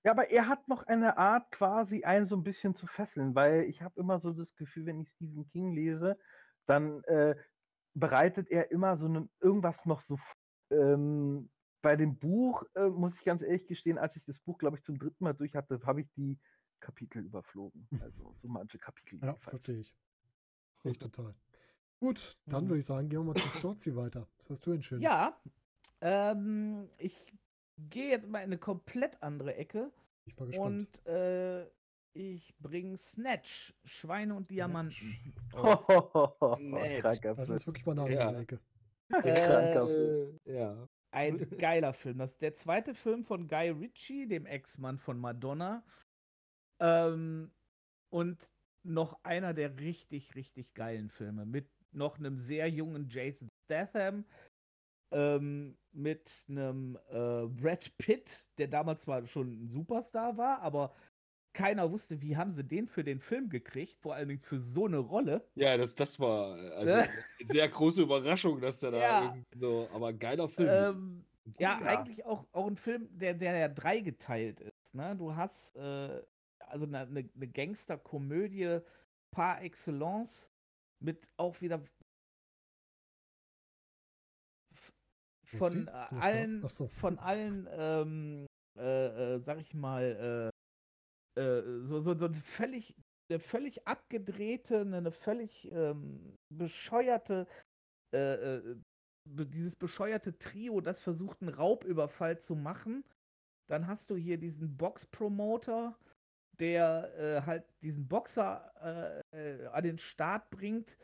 [0.04, 3.64] Ja, aber er hat noch eine Art, quasi einen so ein bisschen zu fesseln, weil
[3.64, 6.20] ich habe immer so das Gefühl, wenn ich Stephen King lese,
[6.68, 7.36] dann äh,
[7.96, 10.18] bereitet er immer so ne, irgendwas noch so.
[10.72, 11.50] Ähm,
[11.86, 14.84] bei dem Buch, äh, muss ich ganz ehrlich gestehen, als ich das Buch, glaube ich,
[14.84, 16.40] zum dritten Mal durch hatte, habe ich die
[16.80, 17.88] Kapitel überflogen.
[18.02, 19.96] Also so manche Kapitel Ja, verstehe ich.
[20.72, 21.36] Verstehe ich total.
[22.00, 22.70] Gut, dann Mhm.
[22.70, 24.28] würde ich sagen, gehen wir mal zum Storzi weiter.
[24.40, 25.04] Was hast du denn schönes?
[25.04, 25.40] Ja,
[26.02, 27.24] ähm, ich
[27.78, 29.92] gehe jetzt mal in eine komplett andere Ecke
[30.26, 30.90] Ich bin gespannt.
[31.06, 31.68] und äh,
[32.14, 35.16] ich bringe Snatch, Schweine und Diamanten.
[36.58, 37.02] Nett.
[37.04, 37.58] Kranker Das Film.
[37.58, 38.22] ist wirklich mal eine Ja.
[38.30, 38.60] andere Ecke.
[39.12, 40.40] Kranker Film.
[40.48, 40.90] Äh, ja.
[41.16, 42.18] Ein geiler Film.
[42.18, 45.84] Das ist der zweite Film von Guy Ritchie, dem Ex-Mann von Madonna.
[46.82, 47.52] Ähm,
[48.10, 48.52] und
[48.84, 51.46] noch einer der richtig, richtig geilen Filme.
[51.46, 54.26] Mit noch einem sehr jungen Jason Statham.
[55.14, 60.94] Ähm, mit einem äh, Brad Pitt, der damals zwar schon ein Superstar war, aber
[61.56, 64.86] keiner wusste, wie haben sie den für den Film gekriegt, vor allen Dingen für so
[64.86, 65.42] eine Rolle.
[65.56, 66.94] Ja, das, das war äh, also
[67.40, 69.24] eine sehr große Überraschung, dass der da Ja.
[69.36, 70.70] irgendwie so, aber geiler Film.
[70.70, 71.26] Ähm,
[71.58, 72.00] ja, Ja.
[72.00, 74.94] eigentlich auch, auch ein Film, der, der ja dreigeteilt ist.
[74.94, 75.16] Ne?
[75.16, 76.22] Du hast äh,
[76.60, 78.80] also eine, eine, eine Gangsterkomödie
[79.32, 80.52] par excellence
[81.00, 81.82] mit auch wieder
[85.46, 86.88] von äh, allen, so.
[86.88, 88.46] von allen, ähm,
[88.78, 90.52] äh, äh, sag ich mal,
[91.36, 92.96] äh, so, so, so völlig,
[93.30, 97.48] eine völlig abgedrehte, eine, völlig ähm, bescheuerte,
[98.14, 98.76] äh, äh,
[99.26, 103.04] dieses bescheuerte Trio, das versucht, einen Raubüberfall zu machen.
[103.68, 105.98] Dann hast du hier diesen Box-Promoter,
[106.60, 110.98] der äh, halt diesen Boxer äh, äh, an den Start bringt,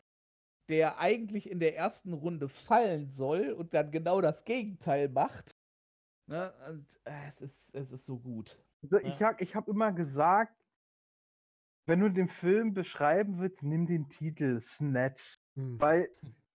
[0.68, 5.56] der eigentlich in der ersten Runde fallen soll und dann genau das Gegenteil macht.
[6.30, 6.54] Ne?
[6.68, 8.56] Und es, ist, es ist so gut.
[8.82, 10.54] Also ich habe ich hab immer gesagt,
[11.86, 15.38] wenn du den Film beschreiben willst, nimm den Titel Snatch.
[15.54, 15.80] Hm.
[15.80, 16.08] Weil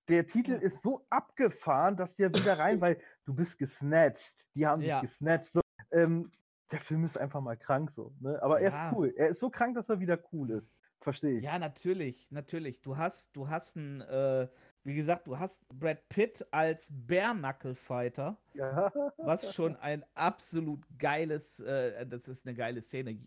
[0.08, 4.48] der Titel ist so abgefahren, dass der wieder rein, weil du bist gesnatcht.
[4.56, 5.02] Die haben Ja.
[5.02, 5.52] dich gesnatcht.
[5.52, 6.32] So, ähm,
[6.72, 8.14] der Film ist einfach mal krank so.
[8.20, 8.42] Ne?
[8.42, 8.90] Aber er Ja.
[8.90, 9.14] ist cool.
[9.16, 10.74] Er ist so krank, dass er wieder cool ist.
[11.00, 11.44] Verstehe ich.
[11.44, 12.82] Ja, natürlich, natürlich.
[12.82, 14.48] Du hast, du hast einen, äh,
[14.88, 18.92] wie gesagt, du hast Brad Pitt als Bare Knuckle Fighter, Ja.
[19.18, 23.20] was schon ein absolut geiles, äh, das ist eine geile Szene.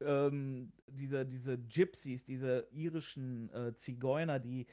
[0.00, 4.66] Ähm, diese, diese Gypsies, diese irischen äh, Zigeuner, die,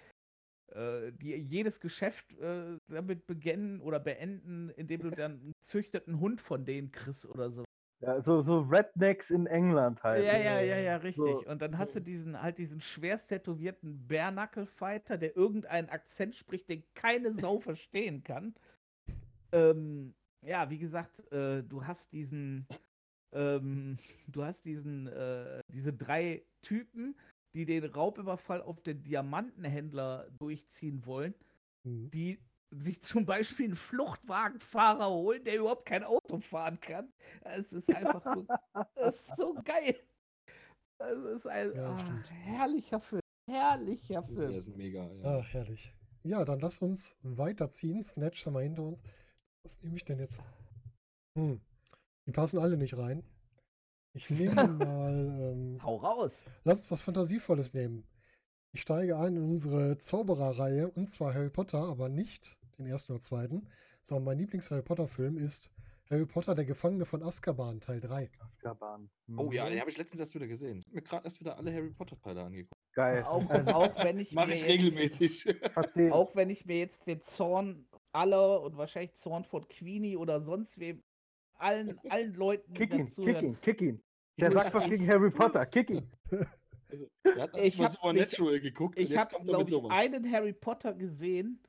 [0.71, 6.41] äh, die jedes Geschäft äh, damit beginnen oder beenden, indem du dann einen züchteten Hund
[6.41, 7.63] von denen kriegst oder so.
[8.01, 10.25] Ja so, so Rednecks in England halt.
[10.25, 11.25] Ja, ja, ja, ja, richtig.
[11.25, 16.69] So, Und dann hast du diesen halt diesen schwerst tätowierten Bare-Knuckle-Fighter, der irgendeinen Akzent spricht,
[16.69, 18.55] den keine Sau verstehen kann.
[19.51, 20.13] Ähm,
[20.45, 22.67] ja, wie gesagt, äh, du hast diesen,
[23.33, 23.97] ähm,
[24.27, 27.15] du hast diesen, äh, diese drei Typen,
[27.55, 31.33] die den Raubüberfall auf den Diamantenhändler durchziehen wollen,
[31.85, 32.09] Mhm.
[32.13, 32.39] die
[32.71, 37.11] sich zum Beispiel einen Fluchtwagenfahrer holen, der überhaupt kein Auto fahren kann.
[37.41, 38.45] Es ist einfach so,
[38.95, 39.95] das ist so geil.
[40.99, 42.29] Es ist ein Ja, ah, stimmt.
[42.31, 43.21] herrlicher Film.
[43.49, 44.53] Herrlicher Der Film.
[44.53, 45.37] ist mega, ja.
[45.39, 45.93] Ah, herrlich.
[46.23, 48.03] Ja, dann lass uns weiterziehen.
[48.03, 49.01] Snatch haben wir hinter uns.
[49.63, 50.39] Was nehme ich denn jetzt?
[51.37, 51.61] Hm.
[52.27, 53.23] Die passen alle nicht rein.
[54.13, 55.37] Ich nehme mal.
[55.41, 56.45] Ähm, Hau raus.
[56.65, 58.05] lass uns was Fantasievolles nehmen.
[58.71, 63.21] Ich steige ein in unsere Zaubererreihe und zwar Harry Potter, aber nicht den ersten oder
[63.21, 63.67] zweiten,
[64.01, 65.69] sondern mein Lieblings-Harry Potter-Film ist
[66.09, 68.29] Harry Potter, der Gefangene von Azkaban, Teil 3.
[68.39, 69.09] Azkaban.
[69.37, 69.69] Oh ja, Mhm.
[69.71, 70.79] den habe ich letztens erst wieder gesehen.
[70.79, 72.81] Ich hab mir gerade erst wieder alle Harry Potter-Teile angeguckt.
[72.93, 73.23] Geil.
[73.23, 75.45] Auch, Also, auch wenn ich Mache mir ich jetzt- regelmäßig.
[75.75, 80.41] versteh- Auch wenn ich mir jetzt den Zorn aller und wahrscheinlich Zorn von Queenie oder
[80.41, 81.03] sonst wem,
[81.53, 84.01] allen, allen Leuten, Kick ihn, kick ihn, kick ihn.
[84.39, 85.65] Der sagt was gegen Harry Potter.
[85.65, 86.09] Kick ihn.
[86.91, 90.53] Also, der hat Ich mal Supernatural geguckt Ich jetzt habe, er glaube ich, einen Harry
[90.53, 91.61] Potter gesehen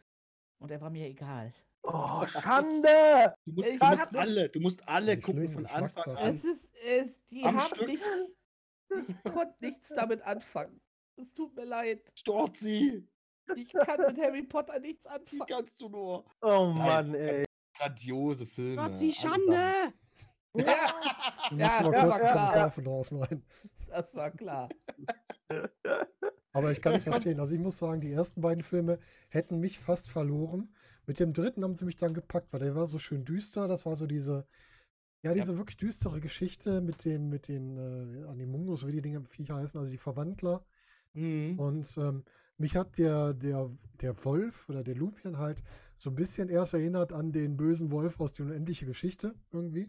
[0.60, 1.52] und er war mir egal.
[1.82, 3.34] Oh, Schande!
[3.46, 6.34] Du musst, Ich du musst alle, du musst alle Die gucken schlimmen von Anfang an.
[6.36, 7.86] Es ist, es, die Am haben Stück.
[7.88, 8.02] nicht,
[9.24, 10.80] ich konnte nichts damit anfangen.
[11.16, 12.02] Es tut mir leid.
[12.14, 13.08] Storzi,
[13.56, 15.46] Ich kann mit Harry Potter nichts wie anfangen.
[15.48, 16.24] kannst du nur?
[16.42, 16.76] Oh Nein.
[16.76, 17.44] Mann, ey.
[17.76, 18.76] Grandiose Filme.
[18.76, 19.32] Trotzi, allesamt.
[19.46, 19.94] Schande!
[20.52, 20.92] Du Ja,
[21.50, 22.70] musst ja, mal das kurz war den klar.
[23.90, 24.68] Das war klar.
[26.52, 27.40] Aber ich kann es verstehen.
[27.40, 28.98] Also ich muss sagen, die ersten beiden Filme
[29.28, 30.74] hätten mich fast verloren.
[31.06, 33.68] Mit dem dritten haben sie mich dann gepackt, weil der war so schön düster.
[33.68, 34.46] Das war so diese,
[35.22, 39.56] ja, diese wirklich düstere Geschichte mit dem, mit den äh, Animungos, wie die Dinge Viecher
[39.56, 40.64] heißen, also die Verwandler.
[41.12, 41.58] Mhm.
[41.58, 42.24] Und ähm,
[42.58, 45.62] mich hat der, der, der Wolf oder der Lupien halt
[45.96, 49.88] so ein bisschen erst erinnert an den bösen Wolf aus die unendliche Geschichte irgendwie.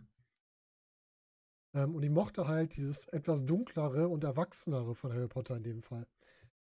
[1.74, 5.84] Ähm, und ich mochte halt dieses etwas dunklere und erwachsenere von Harry Potter in dem
[5.84, 6.06] Fall.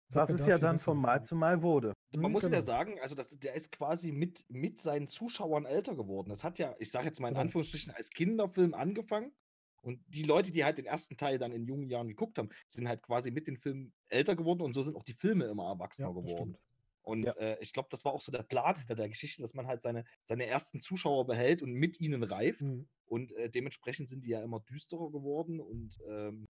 [0.10, 1.94] Das hat Was mir es da ja dann von Mal zu Mal wurde.
[2.22, 2.64] Man Mhm, muss ja genau.
[2.64, 6.30] sagen, also das, der ist quasi mit, mit seinen Zuschauern älter geworden.
[6.30, 7.38] Das hat ja, ich sage jetzt mal in Genau.
[7.38, 9.34] Anführungsstrichen, als Kinderfilm angefangen.
[9.82, 12.88] Und die Leute, die halt den ersten Teil dann in jungen Jahren geguckt haben, sind
[12.88, 16.12] halt quasi mit den Filmen älter geworden und so sind auch die Filme immer erwachsener
[16.12, 16.32] Ja, das geworden.
[16.32, 16.60] stimmt.
[17.06, 17.36] Und Ja.
[17.38, 19.82] äh, ich glaube, das war auch so der Plan hinter der Geschichte, dass man halt
[19.82, 22.62] seine, seine ersten Zuschauer behält und mit ihnen reift.
[22.62, 22.86] Mhm.
[23.06, 26.46] Und äh, dementsprechend sind die ja immer düsterer geworden und ähm,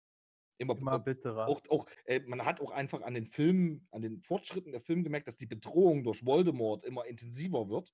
[0.60, 1.46] immer, Immer bitterer.
[1.46, 5.04] auch, auch äh, man hat auch einfach an den Filmen, an den Fortschritten der Filme
[5.04, 7.92] gemerkt, dass die Bedrohung durch Voldemort immer intensiver wird.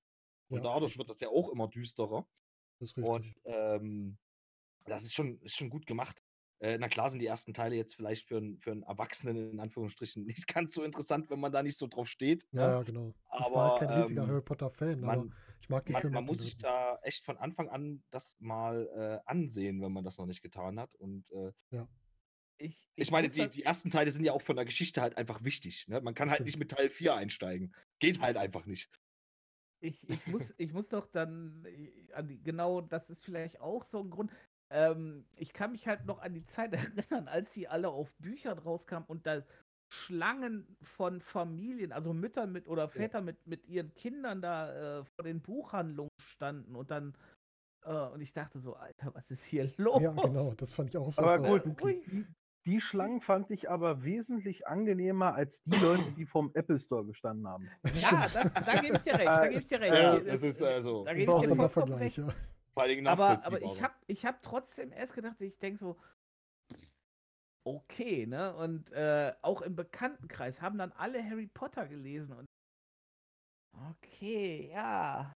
[0.50, 2.28] Und Ja, dadurch wird das ja auch immer düsterer.
[2.78, 3.36] Das ist Und richtig.
[3.44, 4.18] ähm,
[4.86, 6.24] das ist schon, ist schon gut gemacht.
[6.60, 9.60] Äh, na klar sind die ersten Teile jetzt vielleicht für, einen- für einen Erwachsenen in
[9.60, 12.46] Anführungsstrichen nicht ganz so interessant, wenn man da nicht so drauf steht.
[12.52, 13.14] Ja, ja, genau.
[13.24, 15.26] ich war aber, halt kein riesiger ähm, Harry Potter-Fan, aber
[15.60, 16.14] ich mag die man, Filme.
[16.14, 18.88] man muss sich da echt von Anfang an das mal
[19.24, 20.94] äh, ansehen, wenn man das noch nicht getan hat.
[20.96, 21.52] Und äh,
[22.58, 25.00] Ich, ich meine, muss die, halt- die ersten Teile sind ja auch von der Geschichte
[25.00, 25.86] halt einfach wichtig.
[25.88, 26.00] Ne?
[26.02, 26.46] Man kann halt stimmt.
[26.46, 27.74] nicht mit Teil 4 einsteigen.
[28.00, 28.90] Geht halt einfach nicht.
[29.82, 34.10] Ich, ich, muss, ich muss doch dann äh, genau, das ist vielleicht auch so ein
[34.10, 34.30] Grund.
[34.70, 38.58] Ähm, ich kann mich halt noch an die Zeit erinnern, als sie alle auf Büchern
[38.58, 39.42] rauskamen und da
[39.92, 45.24] Schlangen von Familien, also Müttern mit oder Väter mit, mit ihren Kindern da äh, vor
[45.24, 47.14] den Buchhandlungen standen und dann
[47.84, 50.02] äh, und ich dachte so, Alter, was ist hier los?
[50.02, 50.54] Ja, genau.
[50.54, 52.26] Das fand ich auch so Aber gut, spooky.
[52.66, 57.48] Die Schlangen fand ich aber wesentlich angenehmer als die Leute, die vom Apple Store gestanden
[57.48, 57.68] haben.
[58.00, 59.94] Ja, das, da gebe ich dir recht, da Äh, gebe ich dir recht.
[59.94, 62.16] ja, Äh, das ist, also, da gebe ich auch dir vollkommen recht.
[62.16, 62.34] Vergleich, ja.
[62.74, 65.98] Vor allen Dingen Aber, aber ich habe ich hab trotzdem erst gedacht, ich denke so,
[67.64, 68.54] okay, ne?
[68.56, 72.46] Und äh, auch im Bekanntenkreis haben dann alle Harry Potter gelesen und
[73.74, 75.32] okay, ja,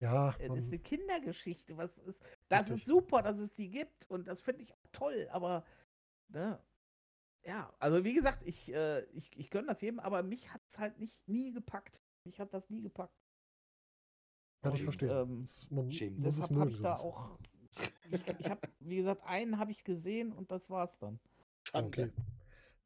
[0.00, 2.70] Ja, es ist man, eine Kindergeschichte, was ist, das Richtig.
[2.70, 5.64] ist super, dass es die gibt und das finde ich auch toll, aber
[6.28, 6.64] ne?
[7.44, 10.78] Ja, also wie gesagt, ich, äh, ich, ich gönne das jedem, aber mich hat es
[10.78, 12.02] halt nicht nie gepackt.
[12.24, 13.19] Mich hat das nie gepackt.
[14.62, 15.10] Kann ich und, verstehen.
[15.10, 16.14] ähm, Das- man Shame.
[16.18, 16.74] muss es Deshalb habe mögen.
[16.76, 17.38] ich da auch.
[18.10, 21.20] Ich, ich habe, wie gesagt, einen habe ich gesehen und das war's dann.
[21.66, 21.88] Ja, Schande.
[21.88, 22.12] okay.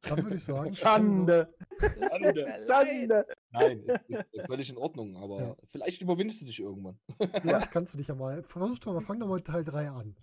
[0.01, 1.53] Dann würde ich sagen, Schande!
[1.79, 2.67] Mir leid.
[2.67, 3.25] Schande!
[3.51, 5.55] Nein, ist ist völlig in Ordnung, aber Ja.
[5.71, 6.99] vielleicht überwindest du dich irgendwann.
[7.41, 8.43] Vielleicht kannst du dich ja mal.
[8.43, 10.15] Versuch doch mal, fang doch mal Teil 3 an.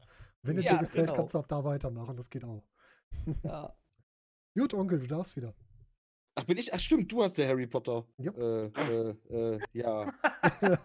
[0.43, 1.17] Wenn es Ja, dir gefällt, genau.
[1.17, 2.17] kannst du ab da weitermachen.
[2.17, 2.63] Das geht auch.
[3.43, 3.75] Ja.
[4.57, 5.53] Gut, Onkel, du darfst wieder.
[6.35, 6.73] Ach, bin ich?
[6.73, 8.07] Ach, stimmt, du hast der Harry Potter.
[8.17, 8.33] Ja.
[8.33, 10.13] Äh, äh, äh, ja.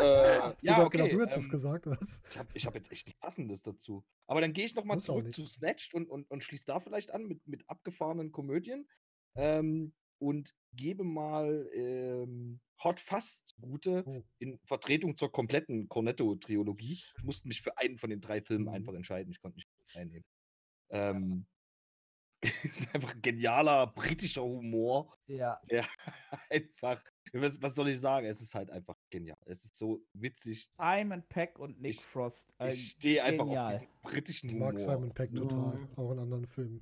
[0.00, 1.08] Äh, ja, genau okay.
[1.08, 1.86] du hättest es ähm, gesagt.
[2.30, 4.04] Ich habe ich hab jetzt echt nichts Passendes dazu.
[4.26, 7.26] Aber dann gehe ich nochmal zurück zu Snatched und, und, und schließe da vielleicht an
[7.26, 8.88] mit, mit abgefahrenen Komödien.
[9.34, 14.22] Ähm, und gebe mal ähm, Hot Fuzz zugute Oh.
[14.38, 16.92] in Vertretung zur kompletten Cornetto-Trilogie.
[16.92, 18.70] Ich musste mich für einen von den drei Filmen Mhm.
[18.70, 19.30] einfach entscheiden.
[19.30, 20.24] Ich konnte nicht einnehmen.
[20.90, 21.46] Ähm,
[22.64, 25.12] ist einfach genialer britischer Humor.
[25.26, 25.58] ja.
[26.50, 27.02] Einfach,
[27.32, 28.26] was, was soll ich sagen?
[28.26, 29.36] Es ist halt einfach genial.
[29.44, 30.68] Es ist so witzig.
[30.70, 32.46] Simon Peck und Nick Ich- Frost.
[32.58, 33.72] äh, Ich stehe einfach auf genial.
[33.72, 34.68] diesen britischen Ich Humor.
[34.68, 35.74] mag Simon Peck total.
[35.78, 35.88] Mhm.
[35.96, 36.80] Auch in anderen Filmen.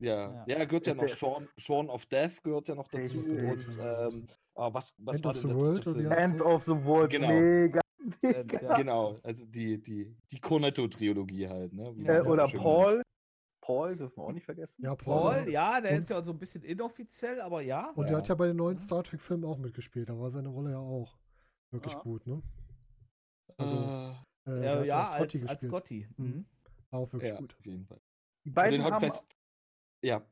[0.00, 0.58] Ja, Ja.
[0.58, 1.16] ja, gehört ja Ja, noch der
[1.60, 3.18] Shaun, of Death gehört ja noch dazu.
[3.18, 7.10] Und, ähm, ah, was, was End war of the World, oder End of the World.
[7.10, 7.28] Genau.
[7.28, 7.80] Mega.
[8.22, 8.76] Ja.
[8.76, 11.72] Genau, also die, die, die Cornetto-Trilogie halt.
[11.72, 11.94] Ne?
[11.98, 13.02] Ja, Äh, oder Paul.
[13.64, 14.82] Paul dürfen wir auch nicht vergessen.
[14.84, 15.32] Ja, Paul.
[15.42, 17.90] Paul, ja, der ist ja so ein bisschen inoffiziell, aber ja.
[17.94, 18.18] Und der Ja.
[18.22, 18.82] hat ja bei den neuen Ja.
[18.82, 20.08] Star Trek-Filmen auch mitgespielt.
[20.10, 21.16] Da war seine Rolle ja auch
[21.70, 22.00] wirklich Ah.
[22.02, 22.42] gut, ne?
[23.56, 23.76] Also,
[24.46, 25.70] Äh, äh, Ja, hat ja auch Scotty als, als gespielt.
[25.72, 26.08] Scotty.
[26.18, 26.26] Mhm.
[26.26, 26.46] Mhm.
[26.90, 27.54] War auch wirklich ja, gut.
[27.58, 28.00] auf jeden Fall.
[28.44, 29.26] Die beiden den haben Hotfest.
[30.02, 30.22] Ja,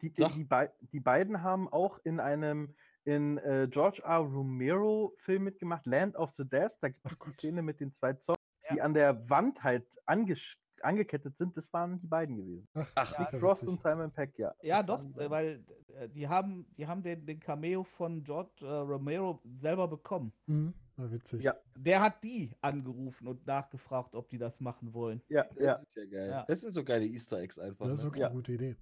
[0.00, 4.18] Die, die, die, bei, die beiden haben auch in einem in äh, George R.
[4.18, 6.72] Romero Film mitgemacht, Land of the Death.
[6.80, 7.30] Da gibt es die.
[7.32, 8.36] Szene mit den zwei Zombies,
[8.70, 8.84] die Ja.
[8.84, 11.56] an der Wand halt angesch angekettet sind.
[11.56, 12.68] Das waren die beiden gewesen.
[12.74, 13.68] Ach, Ach, ja Frost witzig.
[13.72, 14.54] und Simon Peck, ja.
[14.62, 15.64] Ja, das doch, die äh, weil
[15.98, 20.32] äh, die haben, die haben den, den Cameo von George äh, Romero selber bekommen.
[20.46, 20.74] Mhm.
[20.98, 21.42] Ja, witzig.
[21.42, 21.54] Ja.
[21.76, 25.20] Der hat die angerufen und nachgefragt, ob die das machen wollen.
[25.28, 25.74] Ja, das ja.
[25.74, 26.30] ist ja geil.
[26.30, 26.44] Ja.
[26.48, 27.86] Das sind so geile Easter Eggs einfach.
[27.86, 28.08] Das ist Ne?
[28.10, 28.26] wirklich Ja.
[28.28, 28.76] eine gute Idee.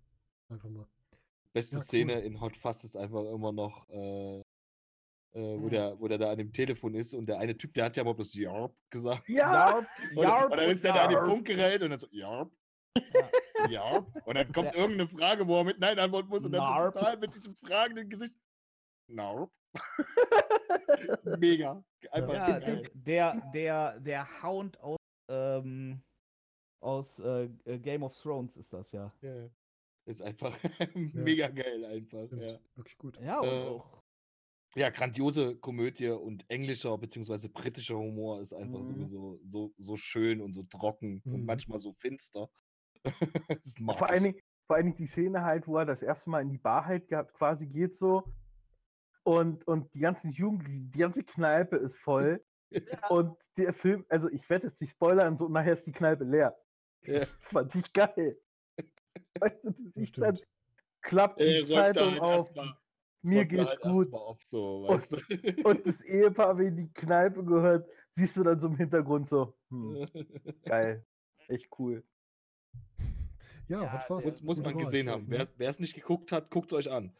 [0.48, 0.86] Einfach mal.
[1.52, 1.84] Beste Ja, cool.
[1.84, 4.43] Szene in Hot Fuzz ist einfach immer noch, äh,
[5.34, 5.70] äh, wo, Mhm.
[5.70, 8.04] der, wo der da an dem Telefon ist und der eine Typ, der hat ja
[8.04, 9.28] mal bloß Yarp gesagt.
[9.28, 9.84] Ja,
[10.14, 11.24] Yarp, Und, dann ist der da an dem.
[11.24, 12.52] Funkgerät und dann so, Yarp,
[12.96, 13.68] Ja.
[13.70, 14.26] Yarp.
[14.26, 16.90] Und dann kommt Der- irgendeine Frage, wo er mit Nein antworten muss und dann so
[16.98, 18.34] total mit diesem fragenden Gesicht.
[19.10, 19.50] Narp.
[21.38, 21.84] Mega.
[22.10, 22.90] Einfach Ja, geil.
[22.94, 24.98] der, der, der Hound aus,
[25.30, 26.00] ähm,
[26.82, 29.12] aus äh, äh, Game of Thrones ist das ja.
[29.20, 29.48] Ja.
[30.06, 30.56] Ist einfach
[30.94, 32.30] mega geil einfach.
[32.32, 32.58] Ja.
[32.76, 33.18] Wirklich gut.
[33.20, 34.03] Ja, und Äh, auch.
[34.76, 37.48] Ja, grandiose Komödie und englischer bzw.
[37.48, 38.86] britischer Humor ist einfach Mhm.
[38.86, 41.46] sowieso so, so schön und so trocken und Mhm.
[41.46, 42.50] manchmal so finster.
[43.98, 46.50] vor allen, Dingen, vor allen Dingen die Szene halt, wo er das erste Mal in
[46.50, 48.24] die Bar halt gehabt, quasi geht so.
[49.22, 52.44] Und, und die ganzen Jugendlichen, die ganze Kneipe ist voll.
[53.08, 56.56] Und der Film, also ich werde jetzt nicht spoilern, so nachher ist die Kneipe leer.
[57.04, 57.24] Ja.
[57.40, 58.38] Fand ich geil.
[59.38, 60.38] Weißt du, du siehst dann,
[61.00, 62.76] klappt die Zeitung halt auf, mal-
[63.24, 64.12] mir geht's halt gut.
[64.12, 65.64] auf, so, Und-?
[65.64, 70.06] Und das Ehepaar, wenn die Kneipe gehört, siehst du dann so im Hintergrund so, hm,
[70.64, 71.04] geil,
[71.48, 72.04] echt cool.
[73.68, 74.26] Ja, Ja, hat fast.
[74.26, 75.26] muss, muss man gesehen haben.
[75.26, 75.48] Mhm.
[75.56, 77.16] Wer es nicht geguckt hat, guckt es euch an.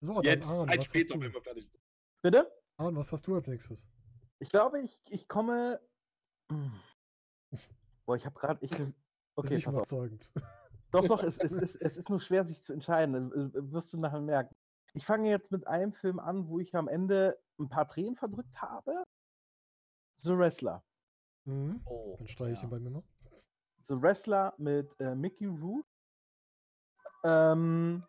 [0.00, 1.80] So, dann Jetzt, Arn, ein was später, hast wenn wir fertig sind.
[2.22, 2.50] Bitte?
[2.76, 3.86] Arn, was hast du als nächstes?
[4.40, 5.80] Ich glaube, ich, ich komme.
[8.06, 8.64] Boah, ich habe gerade.
[8.64, 8.92] Ich, ist
[9.36, 9.80] okay, nicht pass auf.
[9.82, 10.28] überzeugend.
[10.90, 13.30] Doch, doch, es, es, es, es ist nur schwer, sich zu entscheiden.
[13.32, 14.54] äh, äh, Wirst du nachher merken.
[14.94, 18.60] Ich fange jetzt mit einem Film an, wo ich am Ende ein paar Tränen verdrückt
[18.60, 19.04] habe.
[20.18, 20.84] The Wrestler.
[21.44, 21.80] Mhm.
[21.86, 22.64] Oh, Dann streiche ich ja.
[22.64, 23.04] ihn bei mir noch.
[23.80, 25.88] The Wrestler mit äh, Mickey Rourke.
[27.24, 28.04] Ähm,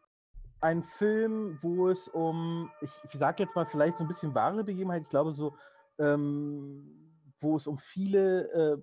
[0.60, 4.64] ein Film, wo es um, ich, ich sage jetzt mal vielleicht so ein bisschen wahre
[4.64, 5.56] Begebenheit, ich glaube so,
[6.00, 8.78] ähm, wo es um viele äh,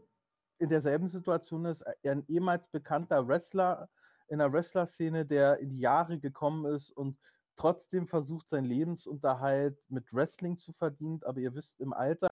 [0.58, 3.88] in derselben Situation ist, ein ehemals bekannter Wrestler
[4.28, 7.18] in der Wrestler-Szene, der in die Jahre gekommen ist und
[7.60, 12.30] trotzdem versucht, seinen Lebensunterhalt mit Wrestling zu verdienen, aber ihr wisst, im Alter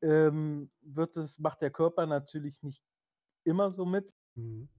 [0.00, 2.82] ähm, wird es, macht der Körper natürlich nicht
[3.44, 4.14] immer so mit.
[4.34, 4.70] Mhm.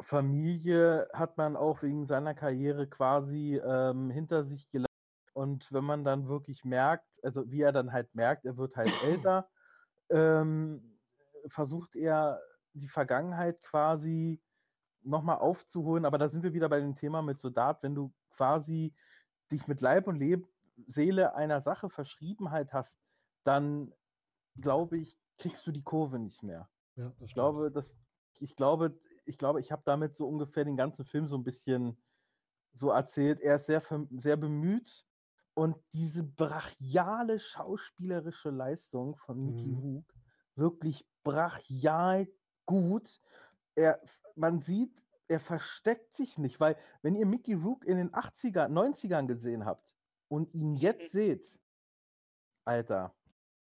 [0.00, 4.86] Familie hat man auch wegen seiner Karriere quasi ähm, hinter sich gelassen.
[5.34, 8.88] Und wenn man dann wirklich merkt, also wie er dann halt merkt, er wird halt
[9.04, 9.50] älter,
[10.08, 10.98] ähm,
[11.48, 12.40] versucht er
[12.72, 14.40] die Vergangenheit quasi
[15.02, 16.06] nochmal aufzuholen.
[16.06, 18.94] Aber da sind wir wieder bei dem Thema mit Soldat, wenn du quasi
[19.50, 20.48] dich mit Leib und Leb
[20.86, 23.00] Seele einer Sache verschrieben halt hast,
[23.42, 23.92] dann
[24.56, 26.70] glaube ich, kriegst du die Kurve nicht mehr.
[26.96, 27.92] Ja, das Ich glaube, dass
[28.40, 32.00] ich glaube, ich glaube, ich habe damit so ungefähr den ganzen Film so ein bisschen
[32.72, 33.40] so erzählt.
[33.40, 35.06] Er ist sehr, sehr bemüht
[35.54, 39.74] und diese brachiale schauspielerische Leistung von Mickey Mhm.
[39.74, 40.14] Rourke
[40.54, 42.28] wirklich brachial
[42.66, 43.20] gut.
[43.74, 44.00] Er,
[44.36, 49.26] man sieht, er versteckt sich nicht, weil wenn ihr Mickey Rourke in den 80er, 90ern
[49.26, 49.94] gesehen habt,
[50.28, 51.60] und ihn jetzt seht,
[52.64, 53.14] Alter,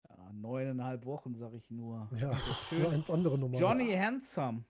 [0.08, 2.08] Ja, neuneinhalb Wochen, sag ich nur.
[2.16, 3.58] Ja, das ist eine ganz andere Nummer.
[3.58, 4.64] Johnny Handsome.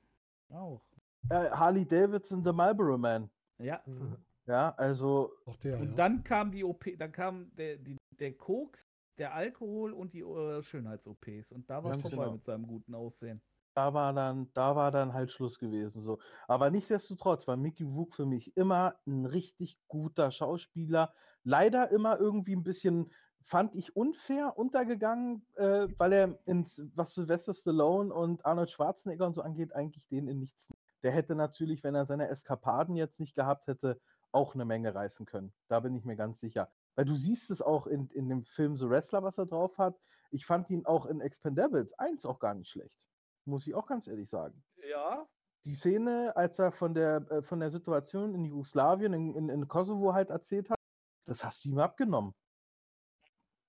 [0.48, 0.82] Auch.
[1.30, 3.30] äh, Harley Davidson, The Marlboro Man.
[3.58, 3.82] Ja.
[3.86, 4.16] Mhm.
[4.46, 5.94] Ja, also Auch der, Und ja.
[5.94, 8.86] dann kam die OP, dann kam der, die, der Koks,
[9.16, 11.52] der Alkohol und die äh, Schönheits-OPs.
[11.52, 12.32] Und da war es vorbei genau.
[12.32, 13.40] mit seinem guten Aussehen.
[13.74, 16.02] Da war dann, da war dann halt Schluss gewesen.
[16.02, 16.18] So.
[16.46, 21.12] Aber nichtsdestotrotz war Mickey Rook für mich immer ein richtig guter Schauspieler.
[21.42, 27.52] Leider immer irgendwie ein bisschen, fand ich unfair untergegangen, äh, weil er ins, was Sylvester
[27.52, 30.68] Stallone und Arnold Schwarzenegger und so angeht, eigentlich den in nichts.
[31.02, 34.00] Der hätte natürlich, wenn er seine Eskapaden jetzt nicht gehabt hätte,
[34.32, 35.52] auch eine Menge reißen können.
[35.68, 36.70] Da bin ich mir ganz sicher.
[36.94, 40.00] Weil du siehst es auch in, in dem Film The Wrestler, was er drauf hat.
[40.30, 43.08] Ich fand ihn auch in Expendables 1 auch gar nicht schlecht.
[43.44, 44.62] Muss ich auch ganz ehrlich sagen.
[44.88, 45.26] Ja.
[45.66, 49.68] Die Szene, als er von der, äh, von der Situation in Jugoslawien, in, in, in
[49.68, 50.78] Kosovo halt erzählt hat,
[51.26, 52.34] das hast du ihm abgenommen.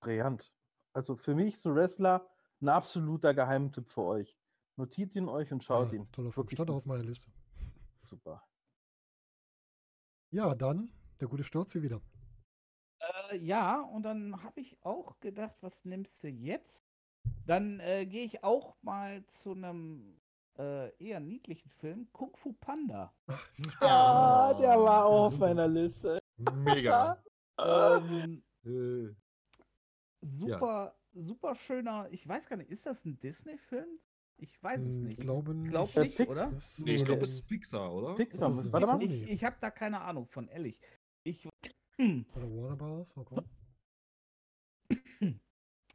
[0.00, 0.52] Brillant.
[0.92, 2.28] Also für mich, so Wrestler,
[2.60, 4.36] ein absoluter Geheimtipp für euch.
[4.76, 6.12] Notiert ihn euch und schaut ja, ihn.
[6.12, 6.44] Toller Film.
[6.44, 6.76] Wirklich Stand gut.
[6.76, 7.30] auf meiner Liste.
[8.02, 8.42] Super.
[10.30, 12.00] Ja, dann der gute Stürzi wieder.
[13.00, 16.85] Äh, ja, und dann habe ich auch gedacht, was nimmst du jetzt?
[17.46, 20.18] Dann äh, gehe ich auch mal zu einem
[20.58, 23.12] äh, eher niedlichen Film, Kung Fu Panda.
[23.80, 25.46] Ah, der war auch auf super.
[25.48, 26.18] meiner Liste.
[26.38, 27.16] Mega.
[27.58, 29.14] Ähm, Äh,
[30.22, 33.88] super, super schöner, ich weiß gar nicht, ist das ein Disney-Film?
[34.38, 35.20] Ich weiß es Hm, nicht.
[35.20, 35.96] glaube glaub nicht.
[35.96, 36.50] nicht, Pix- oder?
[36.84, 38.14] Nee, ich glaube, es ist Pixar, oder?
[38.16, 38.50] Pixar.
[38.50, 39.02] Ist Warte mal.
[39.02, 40.80] Ich, ich habe da keine Ahnung von, ehrlich.
[41.24, 41.48] Ich,
[41.96, 43.16] hm, Oder Warner Bros.
[43.16, 43.48] Mal gucken.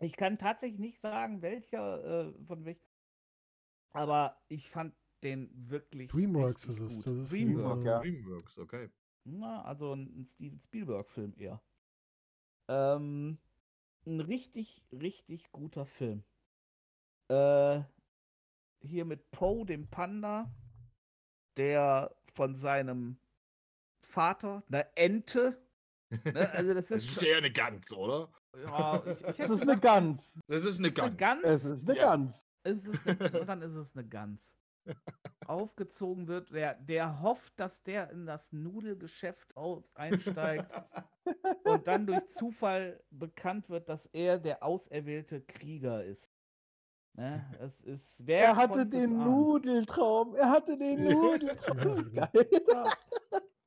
[0.01, 2.81] ich kann tatsächlich nicht sagen, welcher äh, von welchem.
[3.93, 6.09] Aber ich fand den wirklich.
[6.09, 6.95] Dreamworks ist es.
[6.97, 7.05] gut.
[7.07, 7.83] Das ist Dreamworks.
[7.83, 7.99] ja.
[7.99, 8.89] Dreamworks, okay.
[9.23, 11.61] Na, also ein ein Steven Spielberg-Film eher.
[12.69, 13.37] Ähm,
[14.05, 16.23] ein richtig, richtig guter Film.
[17.29, 17.81] Äh,
[18.81, 20.51] hier mit Poe, dem Panda,
[21.57, 23.17] der von seinem
[24.03, 25.61] Vater, einer Ente,
[26.09, 28.31] ne, also das Das ist, ist schon- eher eine Gans, oder?
[28.57, 30.39] Ja, ich, ich Das hätte ist eine Gans.
[30.47, 31.17] Das ist eine ist Gans.
[31.17, 32.05] Gans, Es ist eine Ja.
[32.15, 32.45] Gans.
[32.63, 34.55] ist es eine, und dann ist es eine Gans.
[35.47, 40.71] Aufgezogen wird, der, der hofft, dass der in das Nudelgeschäft aus, einsteigt
[41.65, 46.31] und dann durch Zufall bekannt wird, dass er der auserwählte Krieger ist.
[47.13, 47.45] Ne?
[47.59, 49.17] Es ist wer Er hatte es den?
[49.17, 50.35] Nudeltraum.
[50.35, 52.11] Er hatte den Nudeltraum.
[52.13, 52.47] Geil.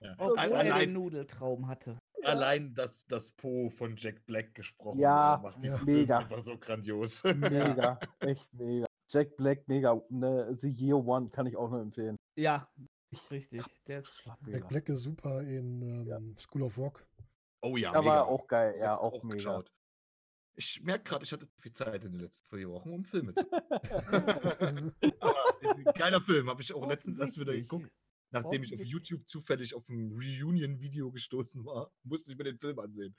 [0.00, 0.14] Ja.
[0.18, 1.98] Obwohl er Allein, den Nudeltraum hatte.
[2.24, 5.84] Allein, dass das Po von Jack Black gesprochen Ja, macht diesen ja.
[5.84, 6.18] Film Mega.
[6.18, 7.22] einfach so grandios.
[7.24, 7.98] Mega.
[8.20, 8.86] Echt mega.
[9.08, 10.00] Jack Black, mega.
[10.10, 12.16] Ne, The Year One kann ich auch nur empfehlen.
[12.36, 12.68] Ja,
[13.30, 13.62] richtig.
[13.86, 14.68] Der ist, Jack.
[14.68, 17.06] Black ist super in ähm, School of Rock.
[17.62, 18.12] Oh ja, Der mega.
[18.12, 18.74] war auch geil.
[18.78, 19.34] Ja, Jetzt auch mega.
[19.36, 19.70] geschaut.
[20.56, 23.44] Ich merke gerade, ich hatte viel Zeit in den letzten vier Wochen, um Filme zu
[23.52, 24.92] Aber
[25.60, 27.90] ist ein geiler Film, habe ich auch letztens erst wieder geguckt.
[28.34, 28.80] Nachdem ich auf.
[28.80, 33.14] YouTube zufällig auf ein Reunion-Video gestoßen war, musste ich mir den Film ansehen.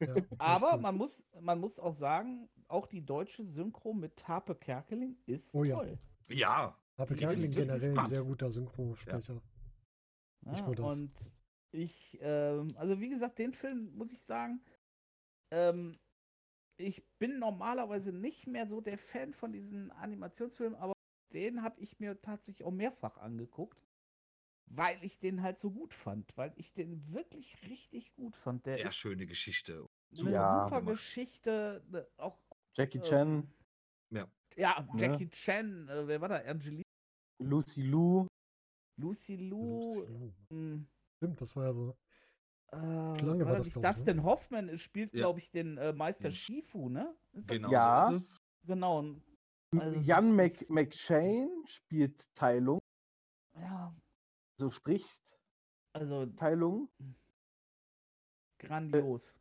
[0.00, 5.16] Ja, Aber man muss, man muss auch sagen, auch die deutsche Synchro mit Harpe Kerkeling
[5.26, 5.76] ist Oh ja.
[5.76, 5.98] toll.
[6.28, 6.78] Ja,
[7.08, 9.40] die Kerkeling generell ein sehr guter Synchrosprecher.
[10.44, 10.98] Ja, nur das.
[10.98, 11.32] Und
[11.72, 14.60] ich, ähm, also wie gesagt, den Film muss ich sagen,
[15.50, 15.98] ähm,
[16.76, 20.92] ich bin normalerweise nicht mehr so der Fan von diesen Animationsfilmen, aber
[21.32, 23.82] den habe ich mir tatsächlich auch mehrfach angeguckt,
[24.70, 28.66] weil ich den halt so gut fand, weil ich den wirklich richtig gut fand.
[28.66, 29.86] Der sehr schöne Geschichte.
[30.18, 30.94] eine Ja, super gemacht.
[30.96, 32.38] Geschichte, ne, auch
[32.76, 33.52] Jackie ähm, Chan,
[34.10, 34.26] Ja.
[34.56, 35.00] Ja, Ne?
[35.00, 36.36] Jackie Chan, äh, wer war da?
[36.36, 36.82] Angelina,
[37.42, 38.26] Lucy Liu.
[39.00, 40.04] Lucy Liu.
[40.50, 40.84] mh,
[41.16, 41.96] Stimmt, das war ja so.
[42.70, 42.76] Äh,
[43.18, 43.82] Schlange war das, ich, ne?
[43.82, 45.20] Dustin Hoffman äh, spielt, Ja.
[45.20, 47.16] glaube ich, den äh, Meister Shifu, ne?
[47.32, 48.08] Ist das- Genau Ja.
[48.10, 48.36] so ist es.
[48.66, 49.16] Genau.
[49.76, 52.78] Also, Jan Mc, McShane spielt Teilung.
[53.56, 53.94] Ja,
[54.60, 55.38] So spricht
[55.92, 56.88] also Teilung.
[58.58, 59.34] grandios.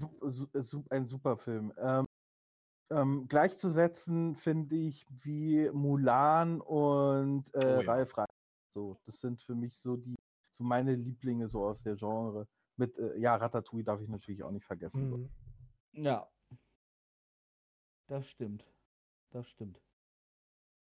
[0.00, 1.72] Äh, sup, ein super Film.
[1.78, 2.06] Ähm,
[2.90, 7.92] ähm, gleichzusetzen finde ich wie Mulan und äh, Oh ja.
[7.92, 8.26] Ralf Rein.
[8.74, 10.16] So, das sind für mich so die,
[10.50, 12.46] so meine Lieblinge so aus der Genre.
[12.76, 15.08] Mit, äh, ja, Ratatouille darf ich natürlich auch nicht vergessen.
[15.08, 15.16] So.
[15.18, 16.04] Mhm.
[16.04, 16.30] Ja.
[18.06, 18.66] Das stimmt.
[19.30, 19.80] Das stimmt.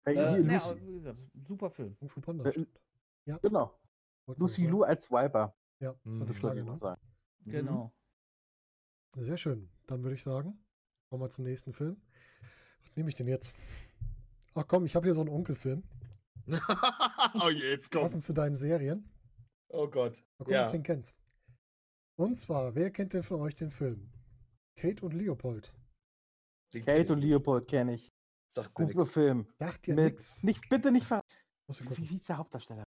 [0.05, 1.97] Äh, Äh, ne, aber wie gesagt, super Film.
[2.07, 2.67] Fu Panda, Äh,
[3.23, 3.43] stimmt.
[3.43, 3.79] genau.
[4.27, 4.67] Wolltest du Lucy?
[4.67, 5.55] Liu als Viper.
[5.81, 6.27] Ja, Mhm.
[6.27, 6.79] Das Frage, ne?
[6.79, 7.01] sagen.
[7.45, 7.51] Mhm.
[7.51, 7.93] Genau.
[9.17, 9.71] Sehr schön.
[9.87, 10.65] Dann würde ich sagen,
[11.09, 12.01] kommen wir zum nächsten Film.
[12.83, 13.55] Was nehme ich denn jetzt?
[14.55, 15.83] Ach komm, ich habe hier so einen Onkelfilm.
[17.43, 18.03] oh je, jetzt kommt.
[18.03, 19.09] Passend zu deinen Serien.
[19.69, 20.17] Oh Gott.
[20.39, 20.67] Mal gucken, ob Ja.
[20.67, 21.17] du den kennst.
[22.19, 24.11] Und zwar, wer kennt denn von euch den Film?
[24.77, 25.73] Kate und Leopold.
[26.75, 27.21] Den Kate und.
[27.21, 28.09] Leopold kenne ich.
[28.53, 29.07] Sagt Guter.
[29.07, 29.47] Film.
[29.59, 30.43] Sagt ihr Mit, nix?
[30.43, 31.23] nicht, bitte nicht ver...
[31.69, 32.83] Wie hieß der Hauptdarsteller?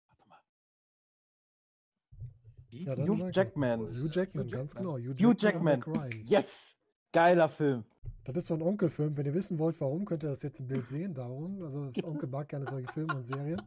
[2.72, 3.80] Ja, Hugh Jackman.
[3.80, 4.94] Hugh Jackman, Hugh ganz Jackman.
[5.02, 5.14] genau.
[5.14, 5.78] Hugh und Jackman.
[5.78, 6.26] Mac Ryan.
[6.26, 6.74] Yes!
[7.12, 7.84] Geiler Film.
[8.24, 9.14] Das ist so ein Onkelfilm.
[9.16, 11.12] Wenn ihr wissen wollt, warum, könnt ihr das jetzt im Bild sehen.
[11.12, 13.60] Darum, also das Onkel mag gerne solche Filme und Serien.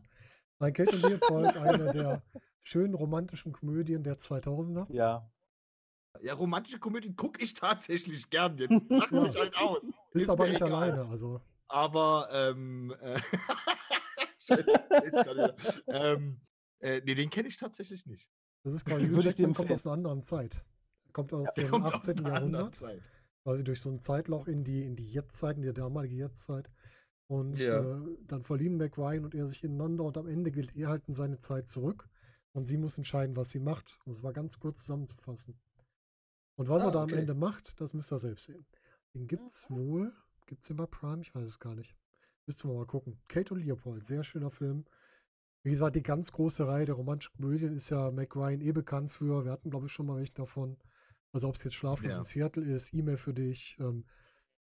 [0.58, 2.24] Mein Kate und Leopold, eine der
[2.64, 4.92] schönen romantischen Komödien der 2000er.
[4.92, 5.30] Ja.
[6.22, 8.58] Ja, romantische Komödien gucke ich tatsächlich gern.
[8.60, 9.22] Jetzt lach Ja.
[9.22, 9.84] mich halt aus.
[10.14, 10.74] Ist, aber mir nicht egal.
[10.74, 11.06] alleine.
[11.10, 13.20] Also Aber, ähm, äh,
[14.40, 15.56] Scheiße,
[15.88, 16.40] ähm,
[16.80, 18.30] äh, nee, den kenne ich tatsächlich nicht.
[18.66, 20.66] Das ist quasi Hugh Jackman kommt aus einer anderen Zeit.
[21.14, 22.20] Kommt aus Der dem kommt aus 18.
[22.26, 23.02] einer anderen Jahrhundert.
[23.44, 26.70] Quasi durch so ein Zeitloch in die, in die Jetztzeit, in die damalige Jetztzeit.
[27.28, 27.80] Und Ja.
[27.82, 31.08] äh, dann verlieben Mac Ryan und er sich ineinander und am Ende gilt er halt
[31.08, 32.10] in seine Zeit zurück
[32.54, 34.00] und sie muss entscheiden, was sie macht.
[34.06, 35.60] Um es war ganz kurz zusammenzufassen.
[36.58, 37.14] Und was Ah, er da okay.
[37.14, 38.66] am Ende macht, das müsst ihr selbst sehen.
[39.14, 40.12] Den gibt's wohl.
[40.48, 41.22] Gibt's den bei Prime?
[41.22, 41.96] Ich weiß es gar nicht.
[42.46, 43.20] Müssten wir mal gucken.
[43.28, 44.86] Kate und Leopold, sehr schöner Film.
[45.66, 49.12] Wie gesagt, die ganz große Reihe der romantischen Komödien ist ja Mac Ryan eh bekannt
[49.12, 49.46] für.
[49.46, 50.78] Wir hatten, glaube ich, schon mal welche davon.
[51.34, 52.20] Also ob es jetzt Schlaflos Ja.
[52.20, 54.06] in Seattle ist, E-Mail für dich, ähm,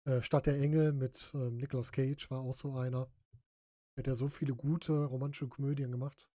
[0.05, 3.07] äh, Stadt der Engel mit ähm, Nicolas Cage war auch so einer.
[3.97, 6.27] Hat ja so viele gute romantische Komödien gemacht.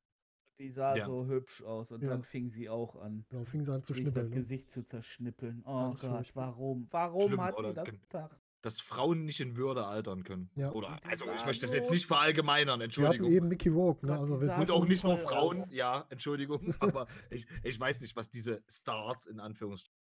[0.60, 1.06] Die sah Ja.
[1.06, 2.10] so hübsch aus und Ja.
[2.10, 4.30] dann fing sie auch an, Genau, fing sie an zu sich das schnippeln.
[4.30, 4.36] Ne?
[4.36, 5.64] Gesicht zu zerschnippeln.
[5.66, 6.46] Oh Ganz Gott, furchtbar.
[6.46, 6.86] warum?
[6.92, 8.40] Warum Schlimm, hat sie das gedacht?
[8.64, 10.50] Dass Frauen nicht in Würde altern können.
[10.56, 10.72] Ja.
[10.72, 13.30] Oder, also ich möchte das jetzt nicht verallgemeinern, Wir hatten Entschuldigung.
[13.30, 14.18] eben Mickey Rourke, ne?
[14.18, 15.68] Also wir Und auch nicht nur toll Frauen, aus.
[15.70, 20.00] ja, Entschuldigung, aber ich, ich weiß nicht, was diese Stars in Anführungsstrichen.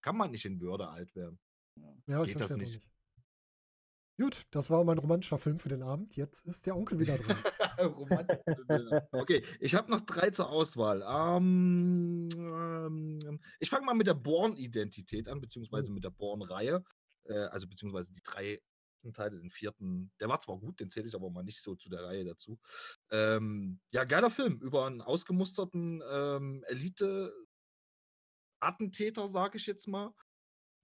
[0.00, 1.40] Kann man nicht in Würde alt werden.
[2.06, 2.74] ja, ich geht das verstehe nicht.
[2.76, 2.90] nicht.
[4.20, 6.14] Gut, das war mein romantischer Film für den Abend.
[6.14, 7.36] Jetzt ist der Onkel wieder dran.
[7.80, 8.38] Romantisch.
[9.12, 11.02] okay, ich habe noch drei zur Auswahl.
[11.02, 16.84] Ähm, ähm, ich fange mal mit der Born-Identität an, beziehungsweise mit der Born-Reihe.
[17.30, 18.60] Äh, also beziehungsweise die drei
[19.14, 20.12] Teile, den vierten.
[20.20, 22.58] Der war zwar gut, den zähle ich aber mal nicht so zu der Reihe dazu.
[23.10, 30.12] Ähm, ja, geiler Film über einen ausgemusterten ähm, Elite-Attentäter, sage ich jetzt mal,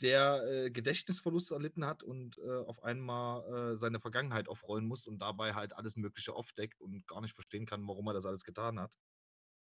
[0.01, 5.19] der äh, Gedächtnisverlust erlitten hat und äh, auf einmal äh, seine Vergangenheit aufrollen muss und
[5.19, 8.81] dabei halt alles Mögliche aufdeckt und gar nicht verstehen kann, warum er das alles getan
[8.81, 8.97] hat.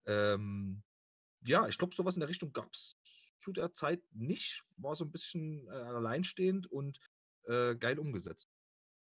[0.06, 0.82] Ähm,
[1.46, 2.96] ja, ich glaube, sowas in der Richtung gab es
[3.38, 4.64] zu der Zeit nicht.
[4.76, 6.98] War so ein bisschen äh, alleinstehend und
[7.44, 8.48] äh, geil umgesetzt.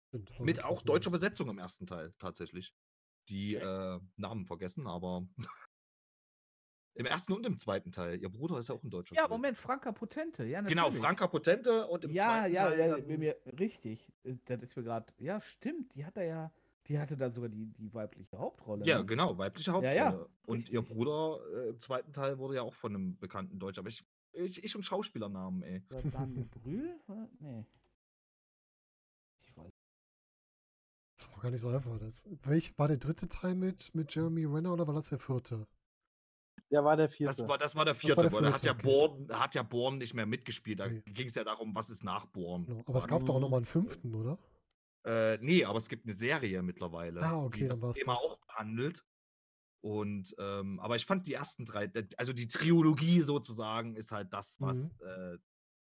[0.10, 1.12] Stimmt, Mit auch was deutscher.
[1.12, 2.74] Besetzung im ersten Teil tatsächlich.
[3.30, 5.28] Die äh, Namen vergessen, aber
[6.96, 8.20] im ersten und im zweiten Teil.
[8.20, 9.16] Ihr Bruder ist ja auch ein deutscher.
[9.16, 9.32] Ja, Film.
[9.32, 10.46] Moment, Franka Potente.
[10.46, 10.92] Ja, Genau.
[10.92, 12.80] Franka Potente und im Ja, zweiten ja, Teil.
[12.80, 14.12] ja, dann- mir, mir, richtig.
[14.24, 15.14] Äh, Das ist mir gerade.
[15.18, 15.94] Ja, stimmt.
[15.96, 16.52] Die hat er ja.
[16.88, 18.84] Die hatte da sogar die, die weibliche Hauptrolle.
[18.86, 19.06] Ja, ne?
[19.06, 19.96] genau, weibliche Ja, Hauptrolle.
[19.96, 20.82] ja, und ihr.
[20.82, 23.78] Bruder äh, im zweiten Teil wurde ja auch von einem bekannten Deutsch.
[23.78, 24.04] Aber ich,
[24.34, 25.84] ich, ich und Schauspielernamen, ey.
[25.90, 27.00] Ja, Daniel Brühl?
[27.40, 27.66] Nee.
[29.42, 29.72] Ich weiß.
[31.18, 31.98] Das war gar nicht so einfach.
[32.00, 35.68] Das, welch, war der dritte Teil mit, mit Jeremy Renner oder war das der vierte?
[36.72, 37.36] Der war der vierte.
[37.38, 38.84] Das war, das war der war vierte, der weil da hat ja, okay.
[38.84, 40.80] Born, hat ja Born nicht mehr mitgespielt.
[40.80, 41.02] Da Nee.
[41.08, 42.66] ging es ja darum, was ist nach Born.
[42.66, 42.84] Genau.
[42.86, 44.38] Aber es gab doch auch noch mal einen fünften, oder?
[45.06, 48.24] Äh, nee, aber es gibt eine Serie mittlerweile, Ah, okay, die das Thema das.
[48.24, 49.04] auch behandelt.
[49.82, 54.60] Und ähm, aber ich fand die ersten drei, also die Trilogie sozusagen, ist halt das,
[54.60, 55.06] was Mhm.
[55.08, 55.38] äh,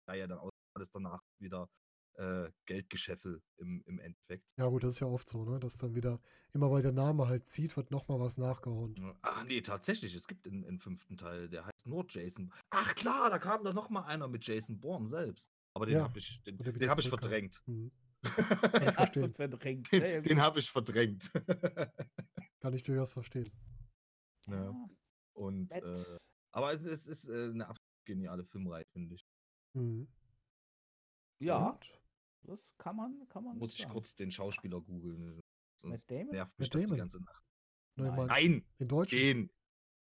[0.06, 1.68] da ja dann auch alles danach wieder
[2.16, 4.52] äh, Geldgeschäffel im, im Endeffekt.
[4.56, 5.58] Ja gut, das ist ja oft so, ne?
[5.60, 6.20] Dass dann wieder,
[6.52, 8.94] immer weil der Name halt zieht, wird noch mal was nachgehauen.
[9.22, 12.52] Ach nee, tatsächlich, es gibt einen, fünften Teil, der heißt nur Jason.
[12.70, 15.50] Ach klar, da kam doch noch mal einer mit Jason Bourne selbst.
[15.74, 17.62] Aber den Ja, habe ich, den, den habe ich verdrängt.
[17.66, 17.90] Mhm.
[18.24, 19.34] Den hast verstehen.
[19.92, 21.30] Den, den habe ich verdrängt.
[22.60, 23.50] Kann ich durchaus verstehen.
[24.46, 24.64] Ja.
[24.64, 24.88] Ja,
[25.34, 26.18] Und äh,
[26.52, 29.24] aber es, es ist äh, eine absolut geniale Filmreihe, finde ich.
[29.76, 30.06] Mhm.
[31.40, 32.00] ja, Und?
[32.42, 33.58] das kann man, kann man.
[33.58, 33.92] Muss ich sagen.
[33.92, 35.40] kurz den Schauspieler googeln.
[35.80, 36.30] Sonst Matt Damon?
[36.32, 36.98] nervt mich Matt das die Damon?
[36.98, 37.42] ganze Nacht.
[37.96, 38.64] Nein, Nein.
[38.78, 39.18] Den Deutschen.
[39.18, 39.50] den,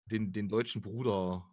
[0.10, 1.48] den, den deutschen Bruder.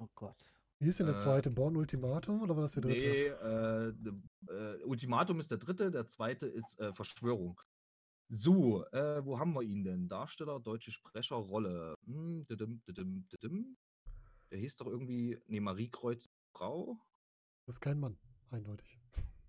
[0.00, 0.36] Oh Gott.
[0.80, 1.50] Wie ist denn der äh, zweite?
[1.50, 3.04] Born Ultimatum oder war das der dritte?
[3.04, 7.60] Nee, äh, d- äh, Ultimatum ist der dritte, der zweite ist äh, Verschwörung.
[8.28, 10.08] So, äh, wo haben wir ihn denn?
[10.08, 11.94] Darsteller, deutsche Sprecher, Rolle.
[12.06, 13.76] Hm, didim, didim, didim.
[14.50, 16.98] Der hieß doch irgendwie, nee, Marie Kreuz Frau?
[17.66, 18.16] Das ist kein Mann,
[18.50, 18.98] eindeutig.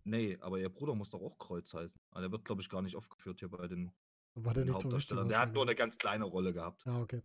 [0.03, 1.99] Nee, aber ihr Bruder muss doch auch Kreuz heißen.
[2.11, 3.91] Aber der wird, glaube ich, gar nicht aufgeführt hier bei den,
[4.35, 4.85] War der den nicht so?
[4.85, 5.27] Hauptdarstellern.
[5.30, 6.84] Der hat nur eine ganz kleine Rolle gehabt.
[6.85, 7.22] Ja, okay.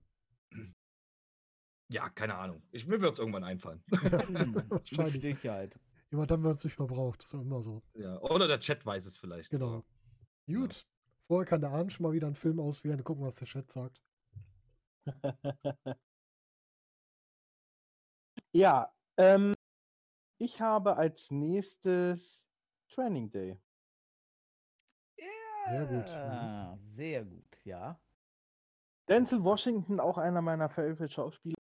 [1.93, 2.63] Ja, keine Ahnung.
[2.71, 3.83] Ich, mir wird es irgendwann einfallen.
[3.91, 5.21] Hm, mit Wahrscheinlich.
[5.21, 5.79] Sicherheit.
[6.11, 7.21] Jemand haben wir uns nicht mehr braucht.
[7.21, 7.83] Das ist ja immer so.
[7.95, 8.21] ja.
[8.23, 9.51] Oder der Chat weiß es vielleicht.
[9.51, 9.85] Genau.
[10.47, 10.87] Gut.
[11.31, 13.05] Vorher kann der Arne schon mal wieder einen Film auswählen.
[13.05, 14.03] Gucken, was der Chat sagt.
[18.53, 19.55] ja, Ähm,
[20.39, 22.43] ich habe als nächstes
[22.89, 23.61] Training Day.
[25.67, 26.33] Sehr gut, mhm.
[26.33, 28.01] Ja, sehr gut, ja.
[29.09, 31.55] Denzel Washington, auch einer meiner Favorite Schauspieler.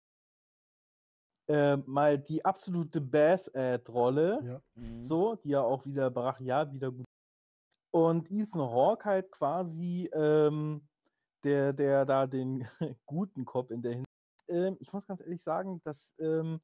[1.48, 4.62] Äh, mal die absolute Bass-Ad-Rolle, Ja.
[4.74, 5.00] Mhm.
[5.00, 7.09] so, die ja auch wieder brachial wieder gut.
[7.92, 10.86] Und Ethan Hawke halt quasi, ähm,
[11.42, 12.66] der, der da den
[13.06, 14.08] guten Cop in der Hinsicht.
[14.48, 16.60] Ähm, ich muss ganz ehrlich sagen, dass ähm,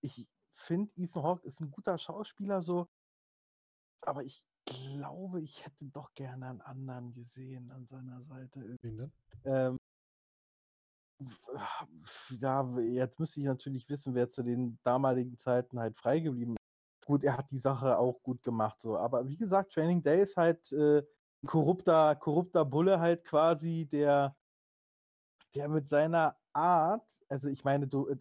[0.00, 2.88] ich finde, Ethan Hawke ist ein guter Schauspieler, so,
[4.02, 8.76] aber ich glaube, ich hätte doch gerne einen anderen gesehen an seiner Seite.
[8.82, 9.12] Wen denn?
[9.44, 9.78] Ähm,
[12.40, 16.61] ja, jetzt müsste ich natürlich wissen, wer zu den damaligen Zeiten halt frei geblieben ist.
[17.04, 18.96] Gut, er hat die Sache auch gut gemacht, so.
[18.96, 24.36] Aber wie gesagt, Training Day ist halt äh, ein korrupter, korrupter Bulle halt quasi, der,
[25.54, 28.16] der mit seiner Art, also ich meine, du, äh,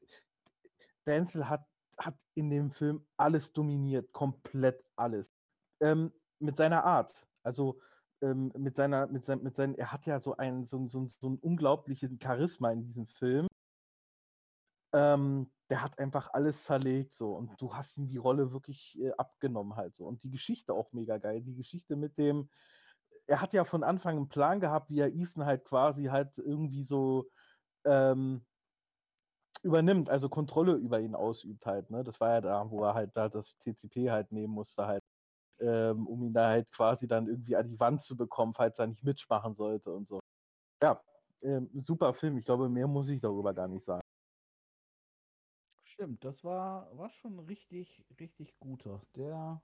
[1.05, 1.65] Denzel hat,
[1.97, 5.31] hat in dem Film alles dominiert, komplett alles.
[5.79, 7.79] Ähm, mit seiner Art, also
[8.21, 11.29] ähm, mit seiner, mit sein, mit seinen, er hat ja so ein, so, so, so
[11.29, 13.47] ein unglaubliches Charisma in diesem Film.
[14.93, 19.11] Ähm, der hat einfach alles zerlegt so und du hast ihm die Rolle wirklich äh,
[19.13, 21.41] abgenommen halt so und die Geschichte auch mega geil.
[21.41, 22.49] Die Geschichte mit dem,
[23.27, 26.83] er hat ja von Anfang einen Plan gehabt, wie er Ethan halt quasi halt irgendwie
[26.83, 27.29] so
[27.85, 28.45] ähm,
[29.63, 31.89] übernimmt, also Kontrolle über ihn ausübt halt.
[31.89, 32.03] Ne?
[32.03, 35.03] Das war ja da, wo er halt da das TCP halt nehmen musste halt,
[35.59, 38.87] ähm, um ihn da halt quasi dann irgendwie an die Wand zu bekommen, falls er
[38.87, 40.19] nicht mitmachen sollte und so.
[40.81, 41.01] Ja,
[41.41, 42.37] ähm, super Film.
[42.37, 44.00] Ich glaube, mehr muss ich darüber gar nicht sagen.
[46.01, 49.05] Stimmt, das war, war schon richtig, richtig guter.
[49.15, 49.61] Der,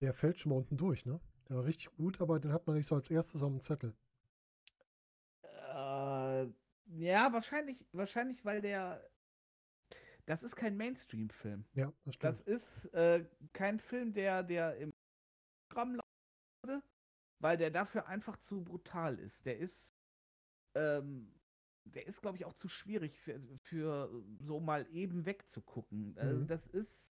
[0.00, 1.20] Der fällt schon mal unten durch, ne?
[1.48, 3.94] Der war richtig gut, aber den hat man nicht so als erstes auf dem Zettel.
[5.42, 6.46] äh,
[6.86, 9.02] ja, wahrscheinlich, wahrscheinlich, weil der,
[10.26, 11.64] das ist kein Mainstream-Film.
[11.74, 12.40] Ja, das stimmt.
[12.40, 14.90] Das ist äh, kein Film, der, der im
[15.70, 16.08] Programm laufen
[16.64, 16.82] würde,
[17.40, 19.46] weil der dafür einfach zu brutal ist.
[19.46, 19.96] Der ist,
[20.76, 21.37] ähm,
[21.94, 24.10] der ist, glaube ich, auch zu schwierig für, für
[24.40, 26.16] so mal eben wegzugucken.
[26.16, 26.46] Äh, Mhm.
[26.46, 27.14] Das ist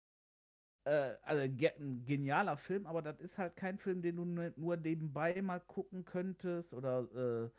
[0.85, 4.77] äh, also ein genialer Film, aber das ist halt kein Film, den du nur nur
[4.77, 7.49] nebenbei mal gucken könntest oder äh,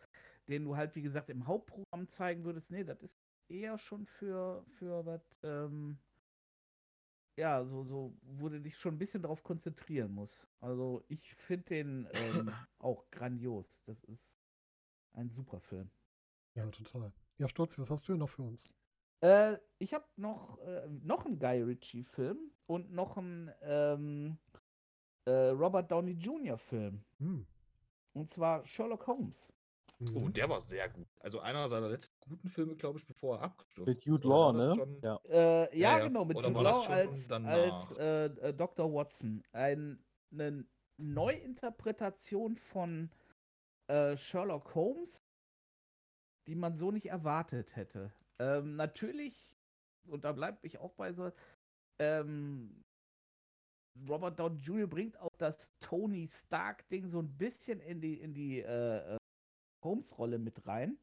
[0.49, 2.70] den du halt, wie gesagt, im Hauptprogramm zeigen würdest.
[2.70, 3.19] Nee, das ist
[3.49, 5.99] eher schon für, für was, ähm,
[7.37, 10.47] ja, so, so, wo du dich schon ein bisschen darauf konzentrieren musst.
[10.61, 13.82] Also ich finde den ähm, auch grandios.
[13.87, 14.39] Das ist
[15.12, 15.91] ein super Film.
[16.55, 17.12] Ja, total.
[17.39, 18.72] Ja, Stolzi, was hast du denn noch für uns?
[19.22, 24.39] Äh, ich habe noch, äh, noch einen Guy Ritchie-Film und noch einen ähm,
[25.27, 27.05] äh, Robert Downey Jr.-Film.
[27.18, 27.47] Hm.
[28.14, 29.52] Und zwar Sherlock Holmes.
[30.14, 30.32] Oh, Mhm.
[30.32, 31.06] der war sehr gut.
[31.20, 34.74] Also einer seiner letzten guten Filme, glaube ich, bevor er abgestürzt Mit Jude Law, ne?
[34.74, 35.20] schon- Ja.
[35.24, 36.05] Äh, ja, Ja, ja.
[36.06, 37.52] genau, mit Oder Jude Law als, danach?
[37.52, 38.90] als äh, äh, Dr.
[38.93, 39.43] Watson.
[39.52, 40.02] Ein,
[40.32, 40.64] eine
[40.97, 43.10] Neuinterpretation von
[43.89, 45.22] äh, Sherlock Holmes,
[46.51, 48.12] die man so nicht erwartet hätte.
[48.40, 49.56] Ähm, natürlich,
[50.09, 51.31] und da bleibe ich auch bei so,
[52.01, 52.82] ähm,
[54.09, 54.89] Robert Downey Jr.
[54.89, 59.16] bringt auch das Tony Stark-Ding so ein bisschen in die, in die äh, äh,
[59.85, 60.98] Holmes-Rolle mit rein.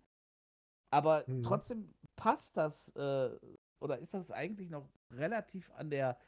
[0.91, 1.43] Aber Mhm.
[1.43, 3.37] trotzdem passt das, äh,
[3.81, 6.19] oder ist das eigentlich noch relativ an der,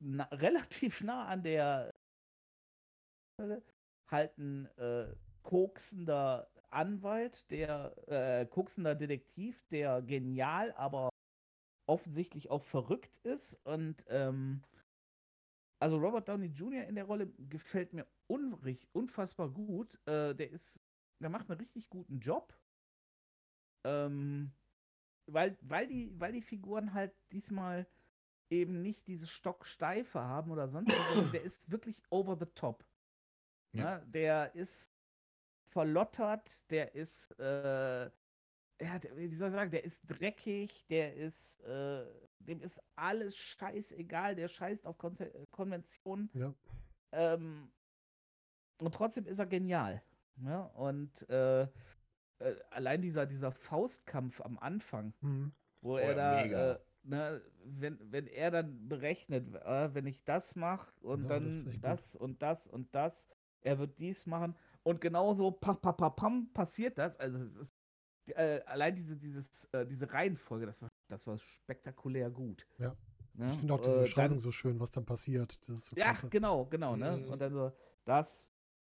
[0.00, 1.90] na, relativ nah an der,
[3.40, 3.60] äh,
[4.10, 11.10] halt ein äh, koksender Anwalt, der, äh, koksender Detektiv, der genial, aber
[11.88, 14.62] offensichtlich auch verrückt ist und, ähm,
[15.80, 16.84] also Robert Downey Jr.
[16.84, 19.98] in der Rolle gefällt mir unfassbar gut.
[20.06, 20.80] Äh, der ist,
[21.20, 22.56] der macht einen richtig guten Job.
[23.84, 24.52] Ähm,
[25.26, 27.86] weil, weil, die, weil die Figuren halt diesmal
[28.48, 32.84] eben nicht dieses Stocksteife haben oder sonst was, der ist wirklich over the top.
[33.74, 33.98] Ja.
[33.98, 34.06] Ne?
[34.06, 34.91] Der ist
[35.72, 38.04] verlottert, der ist, äh,
[38.80, 42.06] ja, der, wie soll ich sagen, der ist dreckig, der ist, äh,
[42.40, 46.30] dem ist alles scheißegal, der scheißt auf Konze Konventionen.
[46.34, 46.54] Ja.
[47.12, 47.72] Ähm,
[48.78, 50.02] und trotzdem ist er genial.
[50.36, 50.68] Ne?
[50.74, 51.68] Und äh, äh,
[52.70, 55.52] allein dieser, dieser Faustkampf am Anfang, Mhm.
[55.80, 60.56] wo Oh er da, äh, ne, wenn, wenn er dann berechnet, äh, wenn ich das
[60.56, 63.28] mache und Ja, dann das das und das und das,
[63.60, 67.16] er wird dies machen und genauso pa, pa, pa, pam, passiert das.
[67.18, 67.72] Also es ist
[68.26, 72.66] äh, allein diese, dieses, äh, diese Reihenfolge, das war, das war spektakulär gut.
[72.78, 72.94] Ja.
[73.34, 73.48] Ne?
[73.50, 75.58] Ich finde auch diese Äh, Beschreibung dann, so schön, was dann passiert.
[75.68, 76.28] Das ist so ja, klasse.
[76.30, 77.16] genau, genau, ne?
[77.16, 77.30] Mhm.
[77.30, 77.72] Und dann so,
[78.04, 78.50] das,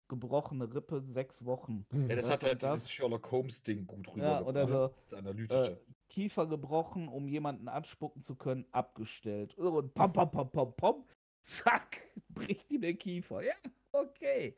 [0.08, 1.84] gebrochene Rippe, sechs Wochen.
[1.90, 2.74] Hm, Ja, das Das hat halt das.
[2.76, 4.48] dieses Sherlock Holmes-Ding gut Ja, rübergebracht.
[4.48, 5.72] oder so, Das Analytische.
[5.72, 9.56] Äh, Kiefer gebrochen, um jemanden anspucken zu können, abgestellt.
[9.58, 11.04] Und pam, pam, pam, pam, pam,
[11.42, 11.98] zack,
[12.28, 13.42] bricht ihm der Kiefer.
[13.42, 13.54] Ja,
[13.92, 14.54] okay.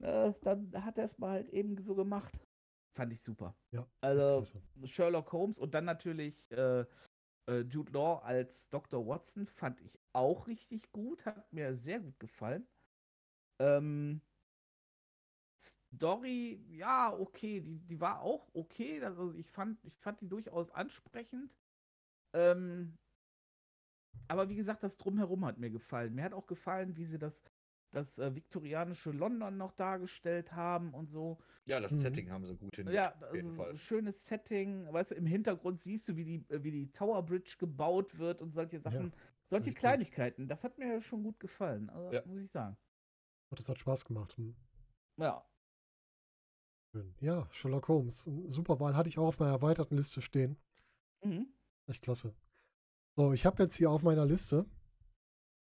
[0.00, 2.32] Äh, dann hat er es mal halt eben so gemacht.
[2.96, 3.54] Fand ich super.
[3.72, 4.62] Ja, Also klasse.
[4.84, 6.84] Sherlock Holmes und dann natürlich äh,
[7.48, 9.06] äh, Jude Law als Dr.
[9.06, 12.66] Watson fand ich auch richtig gut, hat mir sehr gut gefallen.
[13.60, 14.20] Ähm,
[15.94, 19.02] Story, ja, okay, die, die war auch okay.
[19.02, 21.56] Also ich fand, ich fand die durchaus ansprechend.
[22.34, 22.98] Ähm,
[24.28, 26.14] aber wie gesagt, das Drumherum hat mir gefallen.
[26.14, 27.42] Mir hat auch gefallen, wie sie das,
[27.90, 31.38] das äh, viktorianische London noch dargestellt haben und so.
[31.64, 31.98] Ja, das Mhm.
[31.98, 32.88] Setting haben sie gut hin.
[32.88, 33.70] Ja, das jeden ist Fall.
[33.70, 34.92] ein schönes Setting.
[34.92, 38.42] Weißt du, im Hintergrund siehst du, wie die, äh, wie die Tower Bridge gebaut wird
[38.42, 39.12] und solche Sachen.
[39.50, 39.80] solche richtig gut.
[39.80, 40.48] Kleinigkeiten.
[40.48, 41.88] Das hat mir schon gut gefallen.
[41.90, 42.22] Also, Ja.
[42.26, 42.76] muss ich sagen.
[43.50, 44.36] Oh, Das hat Spaß gemacht.
[44.36, 44.54] Hm.
[45.16, 45.42] Ja.
[46.92, 47.14] Schön.
[47.20, 48.26] Ja, Sherlock Holmes.
[48.26, 50.58] Eine Super Wahl hatte ich auch auf meiner erweiterten Liste stehen.
[51.22, 51.46] Mhm.
[51.86, 52.34] Echt klasse.
[53.16, 54.66] So, ich habe jetzt hier auf meiner Liste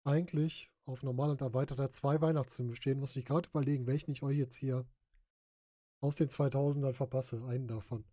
[0.06, 3.00] eigentlich auf normal und erweiterter zwei Weihnachtsfilme stehen.
[3.00, 4.86] Muss ich gerade überlegen, welchen ich euch jetzt hier
[6.02, 7.44] aus den 2000ern verpasse.
[7.46, 8.04] Einen davon.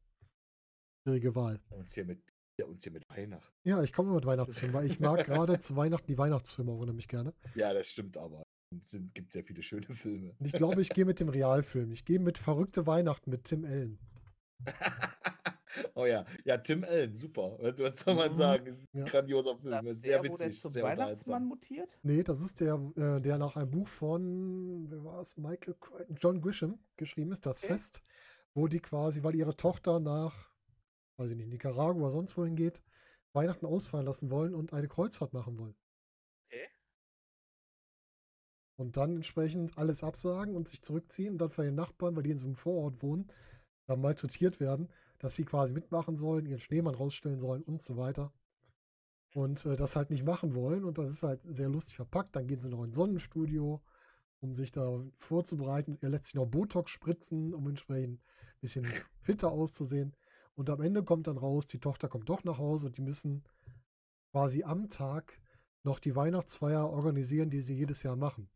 [1.03, 1.61] Schwierige Wahl.
[1.71, 2.23] Uns hier mit,
[2.59, 3.53] ja, uns hier mit Weihnachten.
[3.65, 7.09] Ja, ich komme mit Weihnachtsfilmen, weil ich mag gerade zu Weihnachten die Weihnachtsfilme auch unheimlich
[7.09, 7.35] gerne.
[7.55, 8.43] Ja, das stimmt aber.
[8.81, 10.33] Es gibt sehr viele schöne Filme.
[10.39, 11.91] Und ich glaube, ich gehe mit dem Realfilm.
[11.91, 13.99] Ich gehe mit Verrückte Weihnachten mit Tim Allen.
[15.95, 17.59] oh ja, ja, Tim Allen, super.
[17.61, 18.67] Was soll man sagen?
[18.67, 19.05] Ist ein Ja.
[19.05, 19.73] grandioser Film.
[19.73, 21.99] das ist sehr der, wo der witzig, zum sehr Weihnachtsmann mutiert?
[22.03, 25.77] Nee, das ist der, äh, der nach einem Buch von, wer war es, Michael,
[26.19, 27.73] John Grisham geschrieben ist, das Okay.
[27.75, 28.03] Fest,
[28.55, 30.51] wo die quasi, weil ihre Tochter nach,
[31.17, 32.83] weiß ich nicht, Nicaragua oder sonst wohin geht,
[33.33, 35.77] Weihnachten ausfallen lassen wollen und eine Kreuzfahrt machen wollen.
[36.47, 36.67] Okay.
[38.77, 42.31] Und dann entsprechend alles absagen und sich zurückziehen und dann von den Nachbarn, weil die
[42.31, 43.31] in so einem Vorort wohnen,
[43.87, 44.89] dann malträtiert werden,
[45.21, 48.33] dass sie quasi mitmachen sollen, ihren Schneemann rausstellen sollen und so weiter.
[49.35, 50.85] Und äh, das halt nicht machen wollen.
[50.85, 52.35] Und das ist halt sehr lustig verpackt.
[52.35, 53.81] Dann gehen sie noch ins Sonnenstudio,
[54.41, 55.99] um sich da vorzubereiten.
[56.01, 58.87] Er lässt sich noch Botox spritzen, um entsprechend ein bisschen
[59.21, 60.17] fitter auszusehen.
[60.57, 63.45] Und am Ende kommt dann raus, die Tochter kommt doch nach Hause und die müssen
[64.33, 65.39] quasi am Tag
[65.85, 68.49] noch die Weihnachtsfeier organisieren, die sie jedes Jahr machen.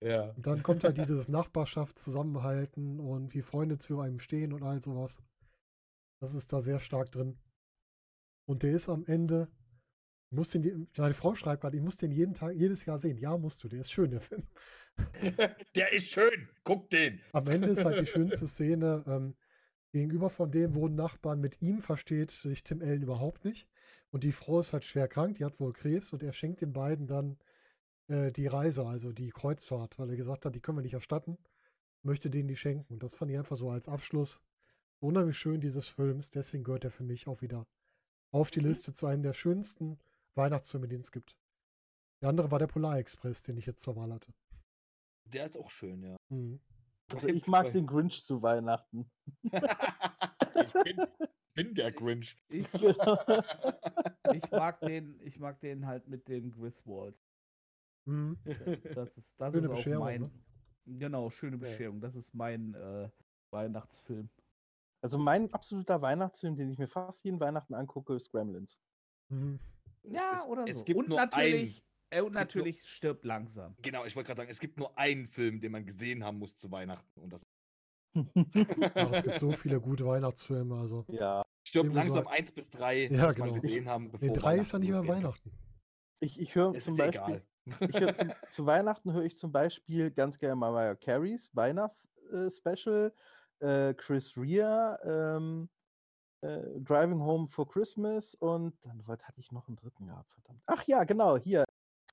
[0.00, 0.30] Ja.
[0.30, 4.82] Und dann kommt halt dieses Nachbarschaft zusammenhalten und wie Freunde zu einem stehen und all
[4.82, 5.22] sowas.
[6.20, 7.38] Das ist da sehr stark drin.
[8.46, 9.48] Und der ist am Ende,
[10.30, 13.18] muss den, meine Frau schreibt gerade, ich muss den jeden Tag, jedes Jahr sehen.
[13.18, 14.46] Ja, musst du, der ist schön, der Film.
[15.74, 16.48] Der ist schön.
[16.64, 17.20] Guck den.
[17.32, 19.34] Am Ende ist halt die schönste Szene, ähm,
[19.92, 23.68] gegenüber von dem wohnen Nachbarn, mit ihm versteht sich Tim Allen überhaupt nicht.
[24.10, 26.72] Und die Frau ist halt schwer krank, die hat wohl Krebs und er schenkt den
[26.72, 27.38] beiden dann
[28.08, 31.38] äh, die Reise, also die Kreuzfahrt, weil er gesagt hat, die können wir nicht erstatten,
[32.02, 32.94] möchte denen die schenken.
[32.94, 34.40] Und das fand ich einfach so als Abschluss
[35.00, 36.30] unheimlich schön dieses Films.
[36.30, 37.66] Deswegen gehört er für mich auch wieder
[38.32, 38.66] auf die Mhm.
[38.66, 39.98] Liste zu einem der schönsten
[40.34, 41.36] Weihnachtsfilme, den es gibt.
[42.22, 44.32] Der andere war der Polarexpress, den ich jetzt zur Wahl hatte.
[45.24, 46.16] Der ist auch schön, ja.
[46.28, 46.60] Mhm.
[47.12, 49.08] Also ich mag den Grinch zu Weihnachten.
[49.44, 51.06] ich bin,
[51.54, 52.36] bin der Grinch.
[52.48, 53.18] Ich, Genau.
[54.34, 57.22] ich, mag den, ich mag den halt mit den Griswolds.
[58.06, 58.38] Mhm.
[58.94, 60.20] Das ist, das Schöne ist auch Bescherung, mein.
[60.22, 60.30] ne?
[60.86, 62.00] Genau, schöne Bescherung.
[62.00, 63.08] Das ist mein äh,
[63.50, 64.28] Weihnachtsfilm.
[65.02, 68.78] Also mein absoluter Weihnachtsfilm, den ich mir fast jeden Weihnachten angucke, ist Gremlins.
[69.28, 69.60] Mhm.
[70.04, 70.84] Ja, es, oder es so.
[70.84, 73.72] Gibt und nur natürlich, äh, und nur- natürlich stirbt langsam.
[73.72, 76.38] Einen, genau, ich wollte gerade sagen, es gibt nur einen Film, den man gesehen haben
[76.38, 77.20] muss zu Weihnachten.
[77.20, 77.42] Und das
[78.94, 80.76] Ach, es gibt so viele gute Weihnachtsfilme.
[80.76, 81.04] Also.
[81.08, 82.28] ja, stirbt langsam gesagt.
[82.28, 83.46] 1 bis 3, Ja, muss genau.
[83.50, 85.06] man gesehen haben, Nee, bevor drei ist ja nicht mehr.
[85.06, 85.52] Weihnachten.
[86.20, 87.42] ich, ich höre zum ist Beispiel,
[87.78, 93.20] höre zum, zu Weihnachten höre ich zum Beispiel ganz gerne Mariah Careys Weihnachts-Special, äh,
[93.58, 95.68] Chris Rea, ähm,
[96.42, 100.62] äh, Driving Home for Christmas und dann was hatte ich noch einen dritten gehabt, verdammt.
[100.66, 101.64] Ach ja, genau, hier.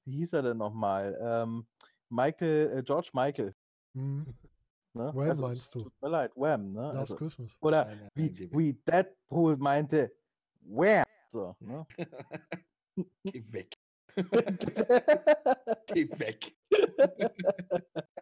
[0.06, 1.18] Wie hieß er denn nochmal?
[1.22, 1.68] Ähm,
[2.10, 3.56] Michael, äh, George Michael.
[3.94, 4.26] Mhm.
[4.94, 5.12] Ne?
[5.14, 5.84] Wham also, meinst du?
[5.84, 6.82] Tut mir leid, Wham, ne?
[6.82, 7.58] Last Also, Christmas.
[7.62, 10.16] oder Nein, nein, wie, nein, wie Deadpool meinte,
[10.62, 11.04] Wham!
[11.28, 11.86] So, ne?
[13.24, 13.76] Geh weg.
[15.88, 16.54] Geh weg.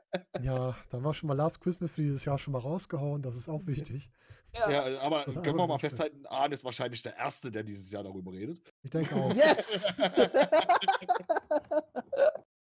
[0.42, 3.22] Ja, dann war schon mal Last Christmas für dieses Jahr schon mal rausgehauen.
[3.22, 4.10] Das ist auch wichtig.
[4.54, 5.82] Ja, aber Oder können wir mal nicht.
[5.82, 8.74] festhalten, Arne ist wahrscheinlich der Erste, der dieses Jahr darüber redet.
[8.82, 9.34] Ich denke auch.
[9.34, 9.86] yes!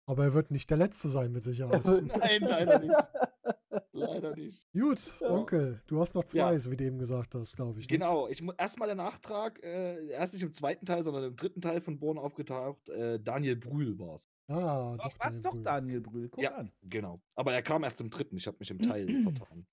[0.05, 1.83] Aber er wird nicht der Letzte sein, mit Sicherheit.
[1.85, 2.93] Nein, leider nicht.
[3.93, 4.65] leider nicht.
[4.73, 5.29] Gut, Ja.
[5.29, 6.29] Onkel, du hast noch Ja.
[6.29, 7.87] zwei, so wie du eben gesagt hast, glaube ich.
[7.87, 7.97] Ne?
[7.97, 11.35] Genau, ich muss erstmal der Nachtrag, äh, er ist nicht im zweiten Teil, sondern im
[11.35, 12.89] dritten Teil von Born aufgetaucht.
[12.89, 14.29] Äh, Daniel Brühl war es.
[14.47, 15.19] Ah, Doch, doch.
[15.19, 15.63] war's Daniel doch.
[15.63, 16.29] Daniel Brühl.
[16.29, 16.55] Guck Ja.
[16.55, 16.71] an.
[16.81, 17.21] Genau.
[17.35, 18.35] Aber er kam erst im dritten.
[18.37, 19.65] Ich habe mich im Teil vertan.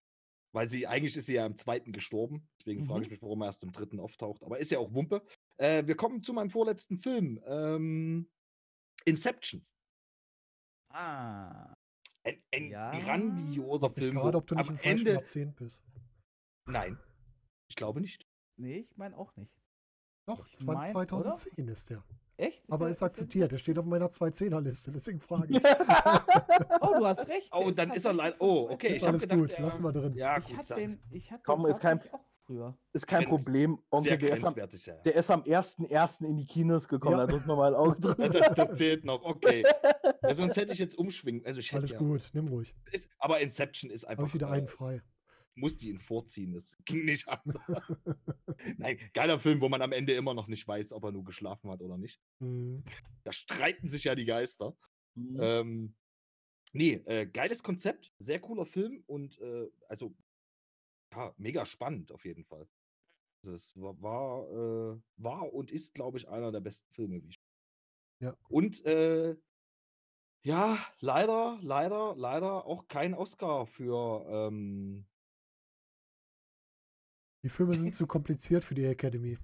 [0.53, 2.49] Weil sie, eigentlich ist sie ja im zweiten gestorben.
[2.61, 3.13] Deswegen frage ich Mhm.
[3.13, 4.43] mich, warum er erst im dritten auftaucht.
[4.45, 5.23] Aber ist ja auch Wumpe.
[5.57, 7.41] Äh, wir kommen zu meinem vorletzten Film.
[7.47, 8.29] Ähm,
[9.05, 9.65] Inception.
[10.91, 11.75] Ah.
[12.25, 12.91] Ein, ein Ja.
[12.91, 14.15] grandioser Ich Film.
[14.17, 15.13] gerade, wo ob du nicht am im falschen Ende.
[15.13, 15.83] Jahrzehnt bist.
[16.67, 16.99] Nein.
[17.71, 18.27] Ich glaube nicht.
[18.57, 19.57] Nee, ich meine auch nicht.
[20.27, 22.05] Doch, Ich das war mein, 2010 ist der.
[22.37, 22.63] Echt?
[22.71, 25.63] Aber der- ist akzeptiert, der steht auf meiner 210er-Liste, deswegen frage ich.
[26.81, 27.49] Oh, du hast recht.
[27.53, 28.37] Oh, dann ist er leider.
[28.41, 28.75] Oh, 2010.
[28.75, 28.87] okay.
[28.89, 30.15] ist ich alles gedacht, gut, lassen wir drin.
[30.15, 30.71] Ja, Ich gut.
[30.71, 32.01] den, ich Komm, ist kein-
[32.49, 32.79] früher.
[32.93, 33.79] Ist kein Grenz- Problem.
[33.91, 34.67] Onkel, der ist, am, ja.
[34.67, 36.25] der ist am 1.1.
[36.25, 37.19] in die Kinos gekommen.
[37.19, 37.27] Ja.
[37.27, 38.29] Da drücken wir mal ein Auge drüber.
[38.29, 39.65] Das, das zählt noch, okay.
[40.23, 41.45] Ja, sonst hätte ich jetzt umschwingen.
[41.45, 42.75] Also ich Alles ja, gut, nimm ruhig.
[42.91, 44.23] Ist, aber Inception ist einfach.
[44.23, 45.03] Habe ich wieder äh, einen frei.
[45.55, 46.55] musste ihn vorziehen.
[46.55, 47.63] Das ging nicht anders.
[48.79, 51.71] Nein, geiler Film, wo man am Ende immer noch nicht weiß, ob er nur geschlafen
[51.71, 52.21] hat oder nicht.
[52.41, 52.83] Hm.
[53.25, 54.75] Da streiten sich ja die Geister.
[55.15, 55.39] Mhm.
[55.41, 55.95] Ähm,
[56.73, 60.15] nee, äh, geiles Konzept, sehr cooler Film und äh, also
[61.15, 62.69] ja, mega spannend auf jeden Fall.
[63.45, 67.23] Also es war, war, äh, war und ist, glaube ich, einer der besten Filme.
[67.23, 67.41] Wie ich
[68.21, 68.37] Ja.
[68.49, 69.37] Und äh,
[70.45, 75.07] ja, leider, leider, leider auch kein Oscar für ähm,
[77.43, 79.39] Die Filme sind zu kompliziert für die Academy.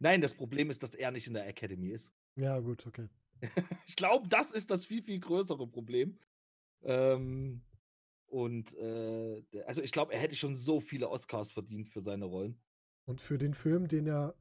[0.00, 2.12] Nein, das Problem ist, dass er nicht in der Academy ist.
[2.36, 3.08] Ja, gut, okay.
[3.86, 6.18] Ich glaube, das ist das viel, viel größere Problem.
[6.82, 7.62] Ähm,
[8.28, 12.60] und äh, also ich glaube, er hätte schon so viele Oscars verdient für seine Rollen.
[13.04, 14.34] Und für den Film, den er,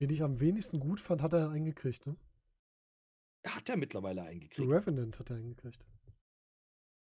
[0.00, 2.16] den ich am wenigsten gut fand, hat er einen gekriegt, ne?
[3.42, 4.70] Er hat er mittlerweile The eingekriegt.
[4.70, 5.84] Revenant hat er einen gekriegt.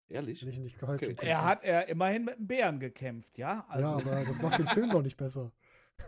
[0.07, 0.41] Ehrlich?
[0.41, 1.15] Wenn ich nicht falsch Okay.
[1.26, 3.65] Er hat er immerhin mit einem Bären gekämpft, ja?
[3.68, 5.52] Also, Ja, aber das macht den Film noch nicht besser.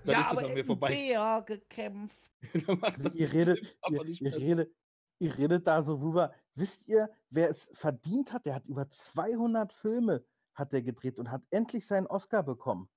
[0.06, 0.90] Dann ja, ist das aber an mir mit einem vorbei.
[0.90, 2.18] Bär gekämpft.
[2.82, 4.76] Also ihr redet, ihr, nicht ihr, redet,
[5.24, 6.34] ihr redet da so rüber.
[6.56, 8.46] Wisst ihr, wer es verdient hat?
[8.46, 12.90] Der hat über 200 Filme hat er gedreht und hat endlich seinen Oscar bekommen.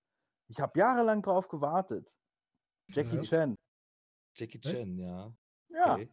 [0.49, 2.15] Ich habe jahrelang drauf gewartet.
[2.89, 3.23] Jackie Ja.
[3.23, 3.57] Chan.
[4.37, 4.61] Jackie?
[4.61, 5.35] Chan, ja.
[5.71, 6.11] Ja, Okay.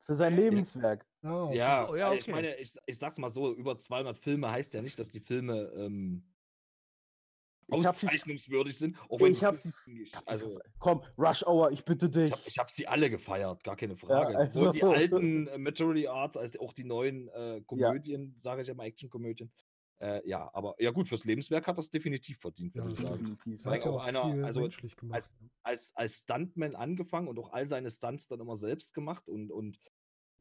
[0.00, 0.38] für sein Ja.
[0.38, 1.06] Lebenswerk.
[1.22, 1.56] Ah, okay.
[1.56, 2.32] Ja, ja, äh, ich okay.
[2.32, 5.72] meine, ich, ich sag's mal so, über 200 Filme heißt ja nicht, dass die Filme
[5.74, 6.32] ähm,
[7.72, 8.96] auszeichnungswürdig sind.
[9.08, 11.70] Auch wenn ich die hab Filme- sie- Ich hab sie also, verse- Komm, Rush Hour,
[11.72, 12.26] ich bitte dich.
[12.26, 14.36] Ich habe ich hab sie alle gefeiert, gar keine Frage.
[14.36, 14.82] also- Sowohl die
[15.12, 19.50] alten äh, Majority Arts als auch die neuen äh, Komödien, sage ich ja mal, Action-Komödien.
[20.02, 23.10] Äh, ja, aber ja gut, fürs Lebenswerk hat das definitiv verdient, Ja, würde ich das
[23.10, 23.24] sagen.
[23.26, 23.66] Definitiv.
[23.66, 24.62] Er hat ja auch auch einer- also
[25.10, 25.36] als-?
[25.62, 29.78] Als, als Stuntman angefangen und auch all seine Stunts dann immer selbst gemacht und, und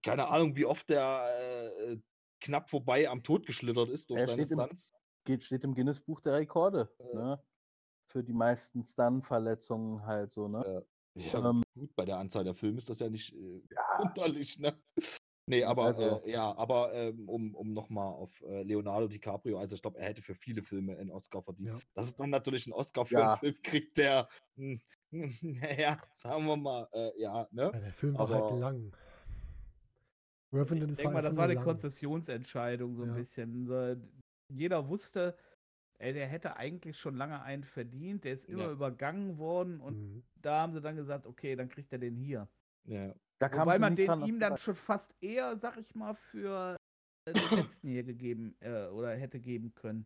[0.01, 1.99] keine Ahnung, wie oft der äh, äh,
[2.39, 4.93] knapp vorbei am Tod geschlittert ist durch Er seine Stunts.
[5.29, 6.89] Geht, steht im Guinness-Buch der Rekorde.
[6.97, 7.15] Äh.
[7.15, 7.39] Ne?
[8.11, 10.83] Für die meisten Stun-Verletzungen halt so, ne?
[11.13, 14.57] Ja, Ähm, gut, bei der Anzahl der Filme ist das ja nicht äh, Ja, wunderlich,
[14.57, 14.75] ne?
[15.45, 19.75] Nee, aber Also- äh, ja, aber ähm, um, um nochmal auf äh, Leonardo DiCaprio, also
[19.75, 21.69] ich glaube, er hätte für viele Filme einen Oscar verdient.
[21.69, 21.79] Ja.
[21.93, 23.33] Dass es dann natürlich einen Oscar für Ja.
[23.33, 24.81] einen Film kriegt, der, hm,
[25.41, 27.69] naja, sagen wir mal, äh, ja, ne?
[27.71, 28.93] Ja, der Film war aber- halt lang.
[30.51, 31.63] Revenant Ich ist denke mal, das war eine lang.
[31.63, 33.15] Konzessionsentscheidung so ein Ja.
[33.15, 33.67] bisschen.
[34.49, 35.37] Jeder wusste,
[35.99, 38.71] ey, der hätte eigentlich schon lange einen verdient, der ist immer Ja.
[38.71, 40.23] übergangen worden und Mhm.
[40.35, 42.47] da haben sie dann gesagt, okay, dann kriegt er den hier.
[42.85, 43.13] Ja.
[43.39, 46.75] da kam Wobei man den dran ihm dann schon fast eher, sag ich mal, für
[47.25, 50.05] äh, den letzten hier gegeben äh, oder hätte geben können.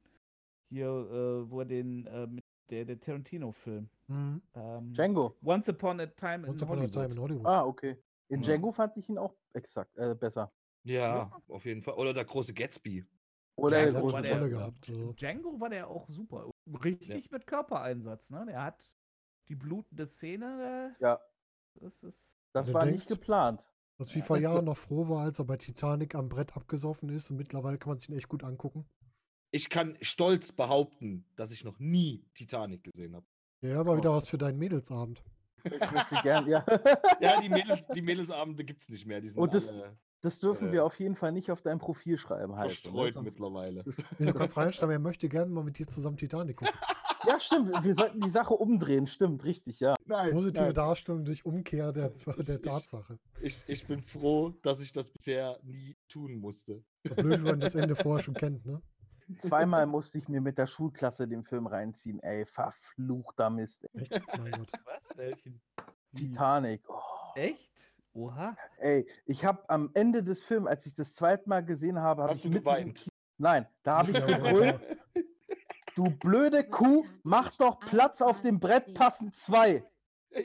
[0.69, 3.89] Hier, äh, wo er den, äh, mit der, der Tarantino-Film.
[4.07, 4.41] Mhm.
[4.55, 5.37] Ähm, Django.
[5.43, 6.93] Once Upon a Time Once in Upon a Hollywood.
[6.93, 7.47] Time in Hollywood.
[7.47, 7.97] Ah, okay.
[8.29, 8.47] In Ja.
[8.47, 10.51] Django fand ich ihn auch exakt äh, besser.
[10.85, 11.93] Ja, auf jeden Fall.
[11.95, 13.05] Oder der große Gatsby.
[13.55, 14.59] Oder Ja, der der hat große schon der- Rolle Django.
[14.65, 14.89] gehabt.
[14.89, 15.13] Also.
[15.13, 16.49] Django war der auch super.
[16.83, 18.45] Richtig mit Körpereinsatz, ne?
[18.47, 18.97] Der hat
[19.49, 21.19] die blutende Szene, Ja, äh,
[21.81, 22.39] das ist.
[22.53, 23.69] das war denkst- nicht geplant.
[23.99, 27.29] Dass wie vor Jahren noch froh war, als er bei Titanic am Brett abgesoffen ist.
[27.29, 28.85] Und mittlerweile kann man sich ihn echt gut angucken.
[29.51, 33.25] Ich kann stolz behaupten, dass ich noch nie Titanic gesehen habe.
[33.61, 35.23] Ja, aber wieder was für deinen Mädelsabend.
[35.63, 36.65] Ich möchte gern, ja.
[37.21, 39.21] Ja, die, Mädels, die Mädelsabende gibt es nicht mehr.
[39.21, 41.77] Die sind Und das- alle Das dürfen Äh, wir auf jeden Fall nicht auf dein
[41.79, 42.71] Profil schreiben halt.
[42.71, 43.83] verstreut Sonst- mittlerweile.
[43.83, 46.73] das, du kannst reinschreiben, er möchte gerne mal mit dir zusammen Titanic gucken.
[47.27, 47.71] ja, stimmt.
[47.83, 49.05] Wir sollten die Sache umdrehen.
[49.05, 49.95] Stimmt, richtig, ja.
[50.05, 50.73] Nein, Positive nein.
[50.73, 53.19] Darstellung durch Umkehr der, Ich- der ich- Tatsache.
[53.41, 56.83] Ich, ich bin froh, dass ich das bisher nie tun musste.
[57.03, 58.81] Blöd, wie man das Ende vorher schon kennt, ne?
[59.39, 62.19] Zweimal musste ich mir mit der Schulklasse den Film reinziehen.
[62.21, 63.89] Ey, verfluchter Mist.
[63.93, 64.03] Ey.
[64.09, 64.37] Echt?
[64.37, 64.71] Mein Gott.
[64.85, 65.17] Was?
[65.17, 65.61] Welchen?
[66.15, 66.81] Titanic.
[66.89, 66.99] Oh.
[67.35, 67.92] Echt?
[68.13, 68.55] Oha.
[68.77, 72.31] Ey, ich habe am Ende des Films, als ich das zweite Mal gesehen habe, habe
[72.33, 73.07] Hast ich du geweint?
[73.37, 74.79] Nein, da habe ich gebrüllt.
[75.95, 79.83] Du blöde Kuh, mach doch Platz auf dem Brett, passen zwei.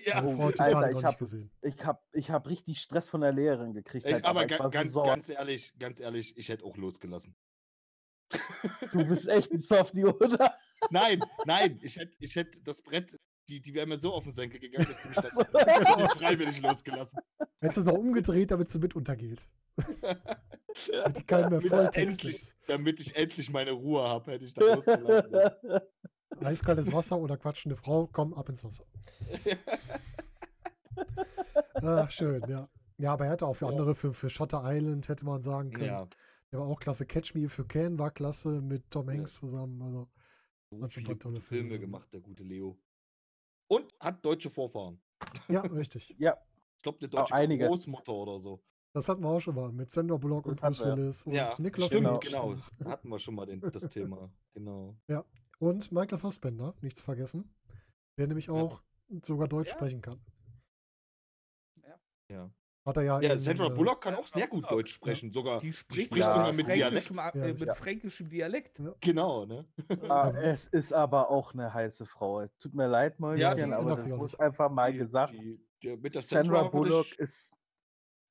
[0.05, 1.51] Ja, Oh, Alter, ich noch hab- nicht gesehen.
[1.63, 4.05] Ich hab, ich hab richtig Stress von der Lehrerin gekriegt.
[4.07, 5.07] ich, halt, aber ich ga, so ganz, sauer.
[5.15, 7.35] ganz ehrlich, ganz ehrlich, ich hätte auch losgelassen.
[8.93, 10.53] Du bist echt ein Softie, oder?
[10.91, 14.33] Nein, nein, ich hätte ich hätt das Brett, die, die wäre mir so auf den
[14.33, 15.17] Senkel gegangen, dass die mich
[16.13, 17.21] das freiwillig losgelassen.
[17.61, 19.47] Hättest du es noch umgedreht, damit sie mit untergeht.
[20.93, 24.55] Hätte keinen mehr damit, voll ich endlich, damit ich endlich meine Ruhe habe, hätte ich
[24.55, 25.51] das losgelassen.
[26.41, 28.85] Eiskaltes Wasser oder quatschende Frau, komm ab ins Wasser.
[31.83, 32.69] Ach, schön, ja.
[32.99, 33.71] Ja, aber er hätte auch für Ja.
[33.71, 35.87] andere, für, für Shutter Island hätte man sagen können.
[35.87, 36.09] Ja,
[36.53, 37.07] Der war auch klasse.
[37.07, 39.15] Catch Me If You Can war klasse mit Tom Ja.
[39.15, 39.81] Hanks zusammen.
[39.83, 40.09] Also,
[40.71, 41.79] so viele tolle Filme Filme.
[41.79, 42.77] gemacht, der gute Leo.
[43.69, 45.01] Und hat deutsche Vorfahren.
[45.49, 46.15] ja, richtig.
[46.19, 46.37] ja,
[46.77, 47.67] Ich glaube, eine deutsche einige.
[47.67, 48.63] Großmutter oder so.
[48.95, 50.81] Das hatten wir auch schon mal mit Sandra Bullock und Bruce.
[50.81, 52.57] Willis und Ja, Nicolas stimmt, genau.
[52.79, 54.31] Da hatten wir schon mal den, das Thema.
[54.55, 54.97] Genau.
[55.61, 57.55] und Michael Fassbender, nichts vergessen.
[58.19, 58.83] Der nämlich auch
[59.23, 59.75] sogar Deutsch Ja.
[59.75, 60.21] sprechen kann.
[62.29, 62.51] Ja,
[62.89, 64.93] Hat er ja, ja in, Sandra äh, Bullock kann auch Sandra sehr gut Bullock, Deutsch
[64.95, 65.31] sprechen.
[65.33, 67.75] Sogar, Die spricht spricht sogar mit fränkischem, Ja, äh, mit ja.
[67.75, 68.83] fränkischem Dialekt.
[69.01, 69.67] genau, ne?
[70.09, 72.41] Ah, es ist aber auch eine heiße Frau.
[72.41, 74.41] Es Tut mir leid, Mäuschen, Ja, aber das muss nicht.
[74.41, 75.35] einfach mal Die- gesagt.
[75.35, 77.53] Die, die, mit der Sandra würde Bullock ich, ist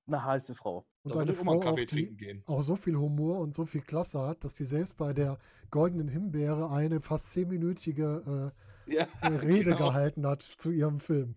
[0.07, 0.85] eine heiße Frau.
[1.03, 2.43] Und da eine Frau auch, die trinken gehen.
[2.47, 5.37] auch so viel Humor und so viel Klasse hat, dass die selbst bei der
[5.69, 8.51] Goldenen Himbeere eine fast zehnminütige
[8.87, 9.77] Ja, äh, Rede genau.
[9.89, 11.35] gehalten hat zu ihrem Film.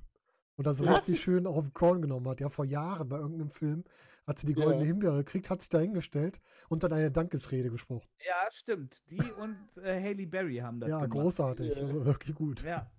[0.61, 0.99] Und das Was?
[1.09, 2.39] richtig schön auf den Korn genommen hat.
[2.39, 3.82] Ja, vor Jahren bei irgendeinem Film
[4.27, 4.89] hat sie die Goldene Ja.
[4.89, 6.39] Himbeere gekriegt, hat sich dahingestellt
[6.69, 8.07] und dann eine Dankesrede gesprochen.
[8.28, 9.03] Ja, stimmt.
[9.09, 11.12] Die und äh, Haley Berry haben das Ja, gemacht.
[11.12, 11.77] großartig.
[11.78, 11.82] Ja.
[11.87, 12.62] Also wirklich gut.
[12.62, 12.91] Ja.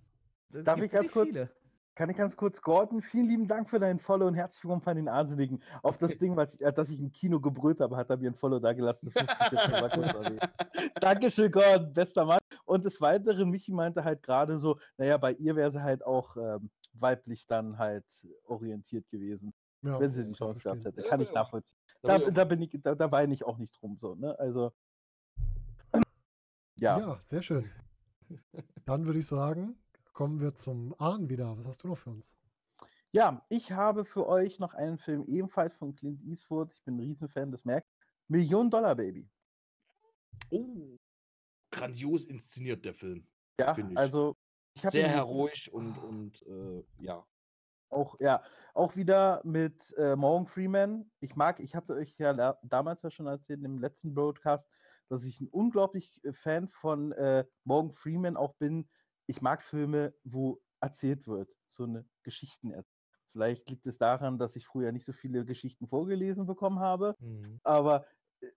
[0.50, 1.50] Das Darf ich ganz kurz- Viele.
[1.94, 4.96] Kann ich ganz kurz, Gordon, vielen lieben Dank für dein Follow und herzlich willkommen von
[4.96, 5.62] den Arnseligen.
[5.82, 8.28] Auf das Ding, was ich, äh, dass ich im Kino gebrüllt habe, hat er mir
[8.30, 9.08] ein Follow da gelassen.
[9.14, 10.40] Das musste ich jetzt mal kurz erwähnen.
[11.00, 12.40] Dankeschön, Gordon, bester Mann.
[12.64, 16.36] Und des Weiteren, Michi meinte halt gerade so, naja, bei ihr wäre sie halt auch
[16.36, 18.04] ähm, weiblich dann halt
[18.44, 19.52] orientiert gewesen,
[19.82, 21.02] Ja, wenn sie die Chance gehabt hätte.
[21.02, 21.34] Kann ich Ja.
[21.34, 21.78] nachvollziehen.
[22.02, 24.38] Da Da, ich bin ich, da, da weine ich auch nicht drum so, ne?
[24.38, 24.72] Also.
[26.80, 26.98] Ja.
[26.98, 27.18] Ja.
[27.20, 27.70] sehr schön.
[28.86, 29.76] Dann würde ich sagen,
[30.12, 31.56] kommen wir zum Ahn wieder.
[31.58, 32.36] Was hast du noch für uns?
[33.12, 36.72] Ja, ich habe für euch noch einen Film ebenfalls von Clint Eastwood.
[36.72, 37.88] Ich bin ein Riesenfan, das merkt.
[38.26, 39.30] Million Dollar Baby.
[40.50, 40.96] Oh,
[41.70, 43.26] grandios inszeniert der Film.
[43.60, 43.98] Ja, Finde ich.
[43.98, 44.41] also ich
[44.74, 47.26] Sehr heroisch und, und äh, ja.
[47.90, 48.42] auch ja
[48.74, 51.10] auch wieder mit äh, Morgan Freeman.
[51.20, 54.68] Ich mag, ich hatte euch ja damals ja schon erzählt im letzten Broadcast,
[55.08, 58.88] dass ich ein unglaublich äh, Fan von äh, Morgan Freeman auch bin.
[59.26, 62.74] Ich mag Filme, wo erzählt wird, so eine Geschichten.
[63.28, 67.16] Vielleicht liegt es daran, dass ich früher nicht so viele Geschichten vorgelesen bekommen habe.
[67.62, 68.06] aber
[68.40, 68.48] äh,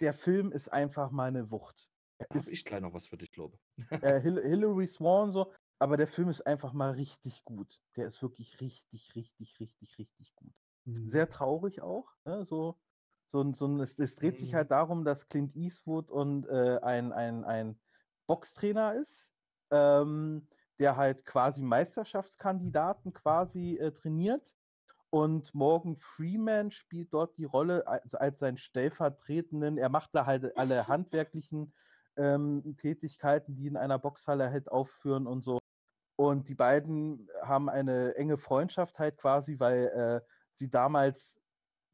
[0.00, 1.90] der Film ist einfach mal eine Wucht.
[2.20, 3.58] Habe ist, ich gleich noch was für dich, glaube
[3.90, 5.52] äh, Hil Hilary Swan so,
[5.84, 7.82] aber der Film ist einfach mal richtig gut.
[7.96, 10.54] Der ist wirklich richtig, richtig, richtig, richtig gut.
[10.86, 12.14] Hm, Sehr traurig auch.
[12.24, 12.46] Ne?
[12.46, 12.80] So,
[13.28, 14.54] so, so es, es dreht sich Mhm.
[14.54, 17.78] halt darum, dass Clint Eastwood und äh, ein, ein, ein
[18.26, 19.30] Boxtrainer ist,
[19.70, 20.48] ähm,
[20.78, 24.54] der halt quasi Meisterschaftskandidaten quasi äh, trainiert.
[25.10, 29.76] Und Morgan Freeman spielt dort die Rolle als, als seinen stellvertretenden.
[29.76, 31.74] Er macht da halt alle handwerklichen
[32.16, 35.58] ähm, Tätigkeiten, die in einer Boxhalle halt aufführen und so.
[36.16, 40.20] Und die beiden haben eine enge Freundschaft halt quasi, weil äh,
[40.52, 41.40] sie damals,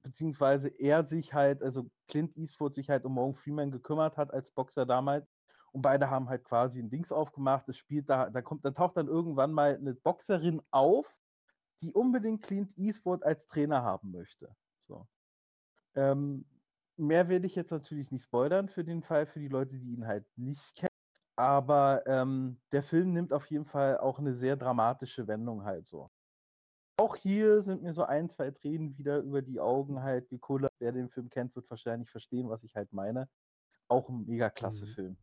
[0.03, 4.51] beziehungsweise er sich halt, also Clint Eastwood sich halt um Morgan Freeman gekümmert hat als
[4.51, 5.27] Boxer damals.
[5.73, 7.69] Und beide haben halt quasi ein Dings aufgemacht.
[7.69, 11.21] Es spielt da, da kommt, da taucht dann irgendwann mal eine Boxerin auf,
[11.81, 14.55] die unbedingt Clint Eastwood als Trainer haben möchte.
[14.87, 15.07] So.
[15.95, 16.45] Ähm,
[16.97, 20.07] mehr werde ich jetzt natürlich nicht spoilern für den Fall, für die Leute, die ihn
[20.07, 20.90] halt nicht kennen.
[21.41, 26.11] Aber ähm, der Film nimmt auf jeden Fall auch eine sehr dramatische Wendung halt so.
[26.99, 30.75] Auch hier sind mir so ein, zwei Tränen wieder über die Augen halt gekullert.
[30.79, 33.27] Wer den Film kennt, wird wahrscheinlich verstehen, was ich halt meine.
[33.89, 34.89] Auch ein mega klasse Mhm.
[34.91, 35.17] Film.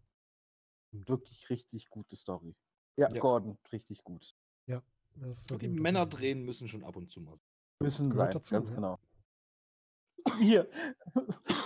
[0.91, 2.55] Wirklich richtig gute Story.
[2.95, 3.19] Ja, Ja.
[3.19, 4.33] Gordon, richtig gut.
[5.19, 6.19] Das Die verdient auf Männer jeden Fall.
[6.19, 7.35] drehen müssen schon ab und zu mal.
[7.79, 8.75] Müssen Gehört sein, dazu, ganz ja.
[8.75, 8.99] genau.
[10.39, 10.67] Wir,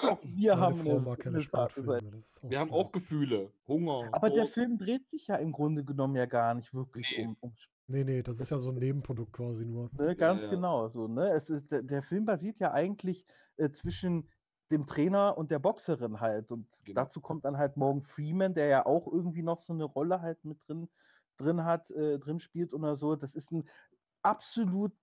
[0.03, 1.41] auch wir haben eine, keine eine Seite.
[1.41, 2.11] Sportfilme.
[2.11, 4.09] Das ist Wir haben auch Gefühle, Hunger.
[4.11, 4.53] Aber der Durst.
[4.53, 7.25] Film dreht sich ja im Grunde genommen ja gar nicht wirklich Nee.
[7.25, 7.75] um, um Sport.
[7.87, 9.89] Nee, nee, das ist Das ja so ein ist- Nebenprodukt quasi nur.
[9.97, 10.49] Ne, ganz ja.
[10.49, 10.87] genau.
[10.87, 11.29] So, ne?
[11.31, 13.25] es ist, der, der Film basiert ja eigentlich
[13.57, 14.29] äh, zwischen
[14.71, 16.49] dem Trainer und der Boxerin halt.
[16.51, 17.01] Und Genau.
[17.01, 20.43] dazu kommt dann halt Morgan Freeman, der ja auch irgendwie noch so eine Rolle halt
[20.45, 20.87] mit drin,
[21.35, 23.17] drin hat, äh, drin spielt oder so.
[23.17, 23.67] Das ist ein
[24.21, 24.93] absolut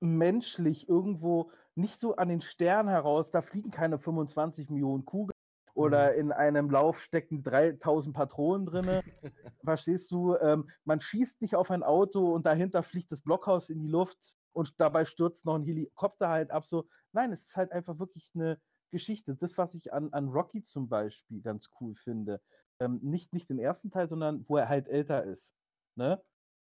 [0.00, 3.30] menschlich irgendwo nicht so an den Stern heraus.
[3.30, 5.38] Da fliegen keine 25 Millionen Kugeln
[5.74, 9.02] oder in einem Lauf stecken 3000 Patronen drinne.
[9.64, 10.36] Verstehst du?
[10.36, 14.18] Ähm, man schießt nicht auf ein Auto und dahinter fliegt das Blockhaus in die Luft
[14.52, 16.66] und dabei stürzt noch ein Helikopter halt ab.
[16.66, 18.60] So, nein, es ist halt einfach wirklich eine
[18.90, 19.36] Geschichte.
[19.36, 22.40] Das, was ich an, an Rocky zum Beispiel ganz cool finde.
[22.80, 25.54] Ähm, nicht, nicht den ersten Teil, sondern wo er halt älter ist.
[25.94, 26.20] Ne?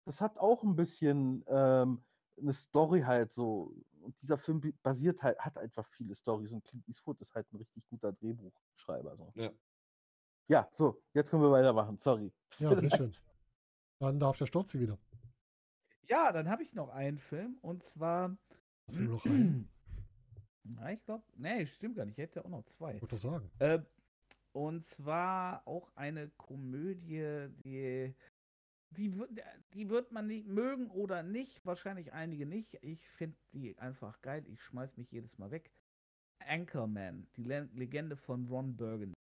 [0.05, 2.03] Das hat auch ein bisschen ähm,
[2.41, 3.73] eine Story halt so.
[4.05, 7.57] Und dieser Film basiert halt, hat einfach viele Storys und Clint Eastwood ist halt ein
[7.57, 9.17] richtig guter Drehbuchschreiber.
[9.17, 9.31] So.
[9.35, 9.51] Ja.
[10.47, 11.97] Ja, so, jetzt können wir weitermachen.
[11.97, 12.31] Sorry.
[12.59, 13.11] Ja, sehr schön.
[13.99, 14.99] Dann darf der Sturzi wieder.
[16.07, 18.37] Ja, dann habe ich noch einen Film und zwar.
[18.87, 19.69] Hast du nur noch einen?
[20.63, 22.17] Na, ich glaube, nee, stimmt gar nicht.
[22.17, 23.01] Ich hätte auch noch zwei.
[23.01, 23.49] Würde sagen.
[23.59, 23.79] Äh,
[24.51, 28.15] und zwar auch eine Komödie, die,
[28.97, 29.29] die, wird,
[29.73, 31.65] die wird man nicht mögen oder nicht.
[31.65, 32.77] Wahrscheinlich einige nicht.
[32.81, 34.45] Ich finde die einfach geil.
[34.47, 35.71] Ich schmeiß mich jedes Mal weg.
[36.39, 39.15] Anchorman, die Le Legende von Ron Burgundy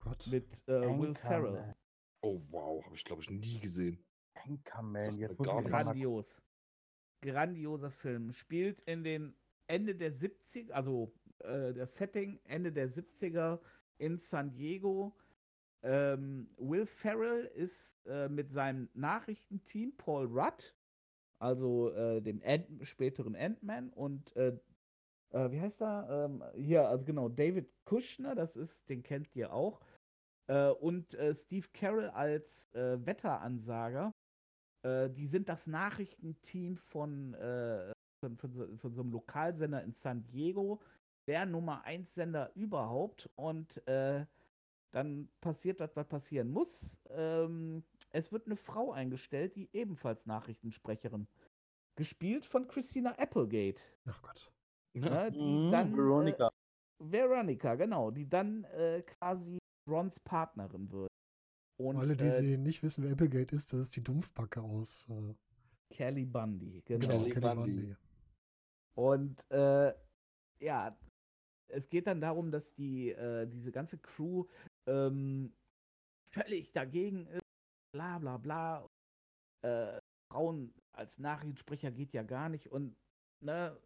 [0.00, 0.26] Gott.
[0.28, 1.74] mit äh, Will Ferrell.
[2.22, 3.98] Oh wow, habe ich glaube ich nie gesehen.
[4.34, 6.40] Anchorman, jetzt gar mal Grandios.
[7.22, 8.32] Grandioser Film.
[8.32, 9.34] Spielt in den
[9.66, 13.60] Ende der 70er, also äh, das Setting Ende der 70er
[13.98, 15.16] in San Diego.
[15.84, 20.74] Ähm, Will Ferrell ist äh, mit seinem Nachrichtenteam Paul Rudd,
[21.38, 24.56] also äh, dem Ant späteren Ant-Man und äh,
[25.34, 26.08] äh, wie heißt er?
[26.08, 29.80] Ähm, hier, also genau, David Kushner, das ist, den kennt ihr auch.
[30.46, 34.12] Äh, und äh, Steve Carroll als Wetteransager.
[34.86, 37.34] Die sind das Nachrichtenteam von,
[38.20, 40.82] von, von, so, von so einem Lokalsender in San Diego,
[41.26, 43.30] der Nummer 1 Sender überhaupt.
[43.34, 43.82] Und
[44.94, 47.00] dann passiert das, was passieren muss.
[47.10, 51.26] Ähm, es wird eine Frau eingestellt, die ebenfalls Nachrichtensprecherin.
[51.96, 53.82] Gespielt von Christina Applegate.
[54.06, 54.52] Ach Gott.
[54.94, 56.46] Ne, die Mhm, dann, Veronica.
[56.46, 56.50] Äh,
[57.10, 59.58] Veronica, genau, die dann äh, quasi
[59.88, 61.10] Rons Partnerin wird.
[61.76, 65.08] Und Alle, die äh, sie nicht wissen, wer Applegate ist, das ist die Dumpfbacke aus
[65.10, 65.34] äh,
[65.92, 67.08] Kelly Bundy, genau.
[67.08, 67.72] genau, Kelly Kelly Bundy.
[67.72, 67.96] Bundy.
[68.96, 69.92] Und äh,
[70.60, 70.96] ja,
[71.68, 74.44] es geht dann darum, dass die äh, diese ganze Crew
[74.86, 75.54] ähm,
[76.30, 77.42] völlig dagegen ist,
[77.92, 78.86] bla bla bla.
[79.64, 79.98] Äh,
[80.30, 82.96] Frauen als Nachrichtensprecher geht ja gar nicht und
[83.40, 83.80] ne,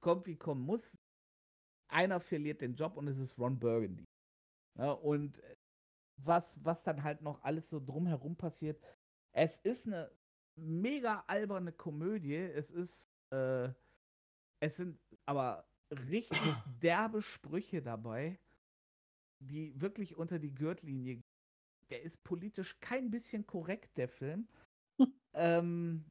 [0.00, 0.98] kommt wie kommen muss.
[1.88, 4.04] Einer verliert den Job und es ist Ron Burgundy.
[4.78, 5.56] Ja, und äh,
[6.22, 8.80] was, was dann halt noch alles so drumherum passiert,
[9.32, 10.10] es ist eine
[10.56, 12.36] mega alberne Komödie.
[12.36, 13.70] Es ist, äh,
[14.60, 16.38] es sind aber richtig
[16.82, 18.38] derbe Sprüche dabei,
[19.40, 21.24] die wirklich unter die Gürtellinie gehen.
[21.90, 24.48] Der ist politisch kein bisschen korrekt, der Film.
[25.34, 26.04] ähm,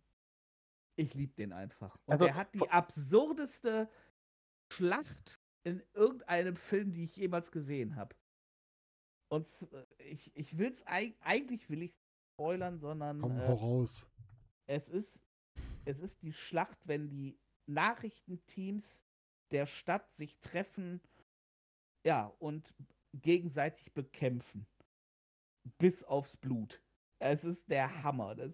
[0.98, 1.96] ich liebe den einfach.
[2.06, 3.90] Und Also, der hat die absurdeste
[4.74, 8.16] Schlacht in irgendeinem Film, die ich jemals gesehen habe.
[9.32, 9.70] Und z-
[10.00, 11.94] ich, ich will es eigentlich will ich
[12.34, 14.10] spoilern, sondern Komm, äh, raus.
[14.68, 15.24] es ist,
[15.86, 17.38] es ist die Schlacht, wenn die
[17.68, 19.06] Nachrichtenteams
[19.52, 21.02] der Stadt sich treffen,
[22.06, 22.74] ja, und
[23.14, 24.68] gegenseitig bekämpfen.
[25.78, 26.82] Bis aufs Blut.
[27.20, 28.36] Es ist der Hammer.
[28.36, 28.52] Das,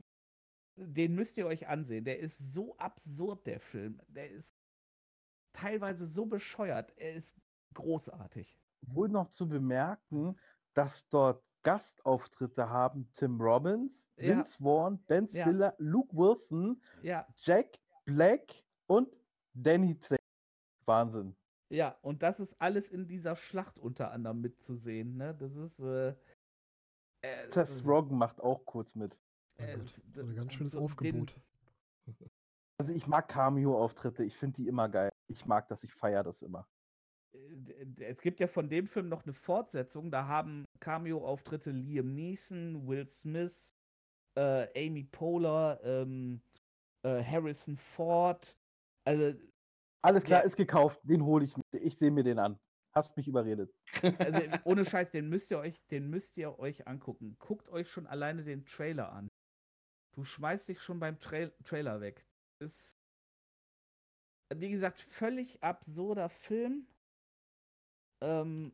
[0.75, 2.03] den müsst ihr euch ansehen.
[2.03, 4.01] Der ist so absurd, der Film.
[4.07, 4.53] Der ist
[5.53, 6.91] teilweise so bescheuert.
[6.97, 7.35] Er ist
[7.73, 8.57] großartig.
[8.81, 10.39] Wohl noch zu bemerken,
[10.73, 14.37] dass dort Gastauftritte haben Tim Robbins, Ja.
[14.37, 15.43] Vince Vaughn, Ben Ja.
[15.43, 18.53] Stiller, Luke Wilson, Ja, Jack Black
[18.87, 19.15] und
[19.53, 20.19] Danny Trejo.
[20.85, 21.35] Wahnsinn.
[21.69, 25.17] Ja, und das ist alles in dieser Schlacht unter anderem mitzusehen.
[25.17, 25.35] Ne?
[25.35, 25.79] Das ist.
[25.79, 26.15] Äh,
[27.21, 29.19] äh, Seth Rogen macht auch kurz mit.
[29.57, 31.35] Mein äh, Gott, so ein ganz schönes so den- Aufgebot.
[32.77, 35.09] Also ich mag Cameo-Auftritte, ich finde die immer geil.
[35.31, 36.67] Ich mag das, ich feiere das immer.
[37.33, 40.11] äh, es gibt ja von dem Film noch eine Fortsetzung.
[40.11, 43.73] Da haben Cameo-Auftritte Liam Neeson, Will Smith,
[44.37, 46.41] äh, Amy Poehler, ähm,
[47.03, 48.57] äh, Harrison Ford.
[49.05, 49.33] Also,
[50.05, 50.45] Alles klar, Ja.
[50.45, 51.63] ist gekauft, den hole ich mir.
[51.71, 52.59] Ich sehe mir den an.
[52.93, 53.73] Hast mich überredet.
[54.19, 57.35] also ohne Scheiß, den müsst ihr euch, den müsst ihr euch angucken.
[57.39, 59.29] Guckt euch schon alleine den Trailer an.
[60.13, 62.25] Du schmeißt dich schon beim Trail Trailer weg.
[62.59, 62.97] Ist,
[64.53, 66.87] wie gesagt, völlig absurder Film.
[68.23, 68.73] Ähm,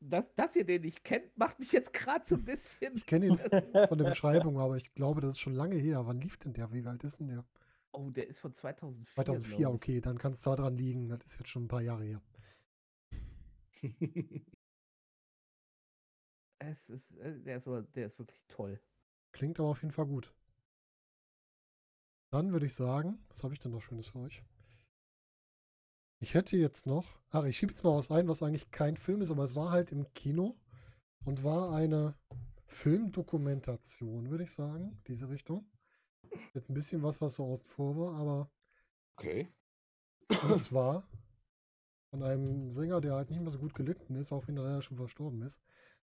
[0.00, 2.94] dass, dass ihr den nicht kennt, macht mich jetzt gerade so ein bisschen.
[2.96, 3.38] Ich kenne ihn
[3.88, 6.06] von der Beschreibung, aber ich glaube, das ist schon lange her.
[6.06, 6.70] Wann lief denn der?
[6.72, 7.44] Wie alt ist denn der?
[7.96, 9.14] Oh, der ist von 2004.
[9.14, 9.76] 2004, glaub ich.
[9.76, 11.08] okay, dann kann es da dran liegen.
[11.08, 12.22] Das ist jetzt schon ein paar Jahre her.
[16.58, 18.80] Es ist, äh, der, ist aber, der ist wirklich toll.
[19.32, 20.34] Klingt aber auf jeden Fall gut.
[22.32, 24.42] Dann würde ich sagen, was habe ich denn noch Schönes für euch?
[26.18, 29.20] Ich hätte jetzt noch, ach, ich schiebe jetzt mal was ein, was eigentlich kein Film
[29.20, 30.56] ist, aber es war halt im Kino.
[31.24, 32.14] und war eine
[32.66, 35.70] Filmdokumentation, würde ich sagen, diese Richtung.
[36.54, 38.50] Jetzt ein bisschen was, was so außen vor war, aber
[39.18, 39.48] Okay.
[40.28, 40.30] und
[40.62, 41.08] zwar
[42.10, 44.82] von einem Sänger, der halt nicht mehr so gut gelitten ist, auch wenn er leider
[44.82, 45.60] schon verstorben ist.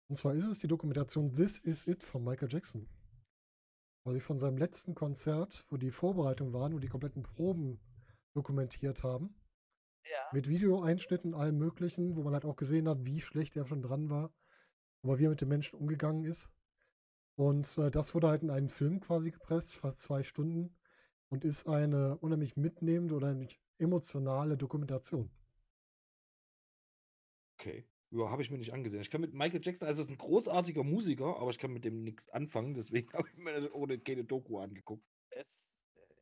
[0.07, 2.87] Und zwar ist es die Dokumentation This Is It von Michael Jackson.
[4.05, 7.79] Weil sie von seinem letzten Konzert, wo die Vorbereitungen waren und die kompletten Proben
[8.33, 9.35] dokumentiert haben,
[10.05, 10.29] Ja.
[10.33, 14.09] mit Videoeinschnitten, allem Möglichen, wo man halt auch gesehen hat, wie schlecht er schon dran
[14.09, 14.33] war,
[15.03, 16.49] aber wie er mit den Menschen umgegangen ist.
[17.39, 20.75] Und äh, das wurde halt in einen Film quasi gepresst, fast zwei Stunden,
[21.29, 25.29] und ist eine unheimlich mitnehmende oder unheimlich emotionale Dokumentation.
[27.57, 27.85] Okay.
[28.11, 28.99] Ja, habe ich mir nicht angesehen.
[29.01, 32.03] Ich kann mit Michael Jackson, also ist ein großartiger Musiker, aber ich kann mit dem
[32.03, 35.05] nichts anfangen, deswegen habe ich mir das ohne keine Doku angeguckt.
[35.29, 35.71] Es,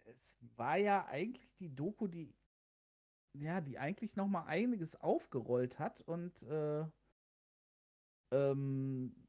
[0.06, 2.32] es war ja eigentlich die Doku, die
[3.34, 6.86] ja, die eigentlich noch mal einiges aufgerollt hat und äh,
[8.32, 9.27] ähm,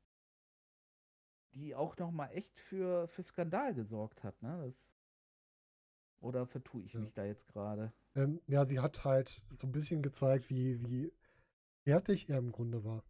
[1.54, 4.62] die auch noch mal echt für, für Skandal gesorgt hat, ne?
[4.66, 4.94] Das,
[6.20, 7.00] oder vertue ich Ja.
[7.00, 7.92] mich da jetzt gerade?
[8.14, 11.12] Ähm, ja, sie hat halt so ein bisschen gezeigt, wie, wie
[11.84, 13.04] fertig er im Grunde war.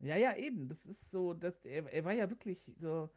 [0.00, 0.68] Ja, ja, eben.
[0.68, 3.08] Das ist so, dass er, er war ja wirklich so.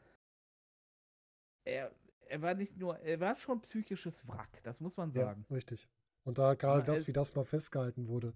[1.66, 1.92] Er,
[2.28, 5.46] er war nicht nur, er war schon psychisches Wrack, das muss man Ja, sagen.
[5.52, 5.88] richtig.
[6.24, 8.34] Und da gerade Ja, das, wie das mal festgehalten wurde.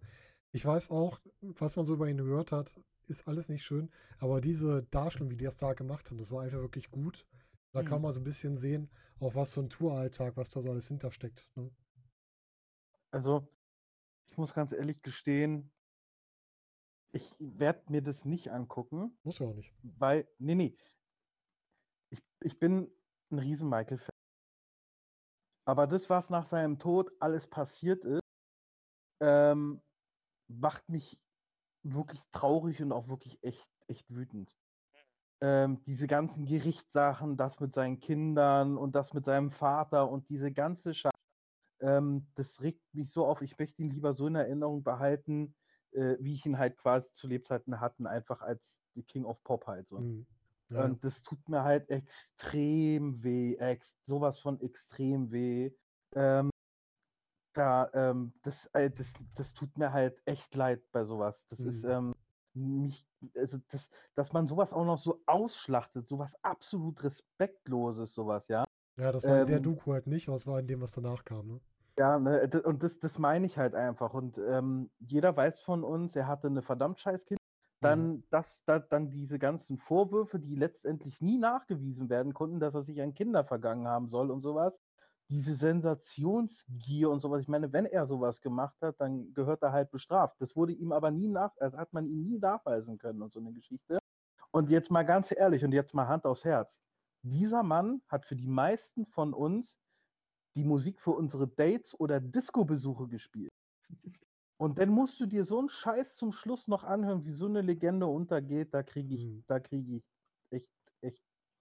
[0.51, 2.75] Ich weiß auch, was man so über ihn gehört hat,
[3.09, 6.43] ist alles nicht schön, aber diese Darstellung, wie die das da gemacht haben, das war
[6.43, 7.25] einfach wirklich gut.
[7.71, 8.03] Da kann Mhm.
[8.03, 11.47] man so ein bisschen sehen, auch was so ein Touralltag, was da so alles hintersteckt.
[11.55, 11.69] Ne?
[13.11, 13.47] Also,
[14.29, 15.71] ich muss ganz ehrlich gestehen,
[17.11, 19.73] ich werde mir das nicht angucken, Muss ja auch nicht.
[19.83, 20.77] weil, nee, nee,
[22.09, 22.91] ich, ich bin
[23.31, 24.09] ein riesen Michael-Fan.
[25.65, 28.21] Aber das, was nach seinem Tod alles passiert ist,
[29.21, 29.81] ähm,
[30.47, 31.21] macht mich
[31.83, 34.55] wirklich traurig und auch wirklich echt, echt wütend.
[35.41, 40.51] Ähm, diese ganzen Gerichtssachen, das mit seinen Kindern und das mit seinem Vater und diese
[40.51, 41.13] ganze Scheiße,
[41.81, 43.41] ähm, das regt mich so auf.
[43.41, 45.55] Ich möchte ihn lieber so in Erinnerung behalten,
[45.91, 49.87] äh, wie ich ihn halt quasi zu Lebzeiten hatten, einfach als King of Pop halt
[49.89, 49.99] so.
[49.99, 50.25] Mhm.
[50.69, 55.71] Ja, Und das tut mir halt extrem weh, ex sowas von extrem weh.
[56.15, 56.49] Ähm,
[57.59, 61.45] da, ähm, das, äh, das, das tut mir halt echt leid bei sowas.
[61.47, 61.89] Das ist, Mhm.
[61.91, 62.15] ähm,
[62.53, 63.05] mich,
[63.35, 68.65] also das, dass man sowas auch noch so ausschlachtet, sowas absolut Respektloses, sowas, ja.
[68.97, 70.91] ja, das war in der ähm, Doku halt nicht, aber es war in dem, was
[70.91, 71.47] danach kam.
[71.47, 71.61] Ne?
[71.97, 74.13] Ja, ne, und das, das meine ich halt einfach.
[74.13, 77.39] Und ähm, jeder weiß von uns, er hatte eine verdammt scheiß Kind.
[77.81, 82.83] Dann, das, da, dann diese ganzen Vorwürfe, die letztendlich nie nachgewiesen werden konnten, dass er
[82.83, 84.79] sich an Kinder vergangen haben soll und sowas.
[85.29, 87.41] Diese Sensationsgier und sowas.
[87.41, 90.41] Ich meine, wenn er sowas gemacht hat, dann gehört er halt bestraft.
[90.41, 93.39] Das wurde ihm aber nie nach, also hat man ihm nie nachweisen können und so
[93.39, 93.99] eine Geschichte.
[94.51, 96.79] Und jetzt mal ganz ehrlich und jetzt mal Hand aufs Herz.
[97.23, 99.79] Dieser Mann hat für die meisten von uns
[100.55, 103.51] die Musik für unsere Dates oder Disco-Besuche gespielt.
[104.57, 107.61] Und dann musst du dir so einen Scheiß zum Schluss noch anhören, wie so eine
[107.61, 109.43] Legende untergeht, da kriege ich, Mhm.
[109.47, 110.03] da kriege ich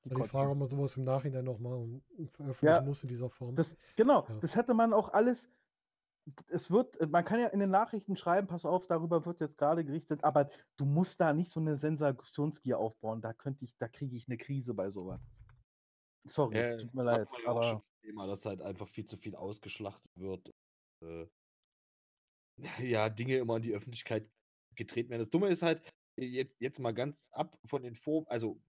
[0.04, 0.22] die die.
[0.24, 3.54] Frage, ob man sowas im Nachhinein nochmal veröffentlichen Ja, muss in dieser Form.
[3.54, 4.38] Das, genau, Ja.
[4.40, 5.48] das hätte man auch alles.
[6.48, 9.82] Es wird, man kann ja in den Nachrichten schreiben, pass auf, darüber wird jetzt gerade
[9.84, 13.22] gerichtet, aber du musst da nicht so eine Sensationsgier aufbauen.
[13.22, 15.20] Da könnte ich, da kriege ich eine Krise bei sowas.
[16.26, 20.10] Sorry, Ja, tut mir leid, aber das Thema, dass halt einfach viel zu viel ausgeschlachtet
[20.16, 20.50] wird.
[21.02, 21.26] Äh,
[22.94, 24.28] ja, Dinge immer in die Öffentlichkeit
[24.76, 25.22] getreten werden.
[25.22, 25.82] Das Dumme ist halt,
[26.18, 28.24] jetzt, jetzt mal ganz ab von den Vor...
[28.28, 28.60] Also,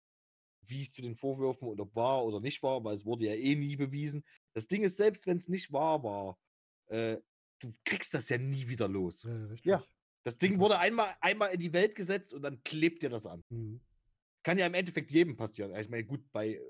[0.70, 3.34] wie es zu den Vorwürfen und ob wahr oder nicht war, weil es wurde ja
[3.34, 4.24] eh nie bewiesen.
[4.54, 6.38] Das Ding ist, selbst wenn es nicht wahr war,
[6.88, 7.18] äh,
[7.60, 9.22] du kriegst das ja nie wieder los.
[9.24, 9.54] ja.
[9.64, 9.84] Ja.
[10.24, 13.42] Das Ding wurde einmal, einmal in die Welt gesetzt und dann klebt dir das an.
[13.48, 13.80] Mhm.
[14.42, 15.74] Kann ja im Endeffekt jedem passieren.
[15.76, 16.60] Ich meine, gut, bei äh,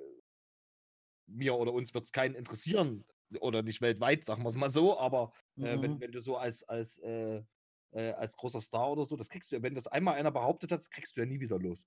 [1.26, 3.04] mir oder uns wird es keinen interessieren
[3.40, 6.00] oder nicht weltweit, sagen wir es mal so, aber äh, wenn, Mhm.
[6.00, 7.42] wenn du so als, als, äh,
[7.92, 10.72] äh, als großer Star oder so, das kriegst du ja, wenn das einmal einer behauptet
[10.72, 11.86] hat, das kriegst du ja nie wieder los.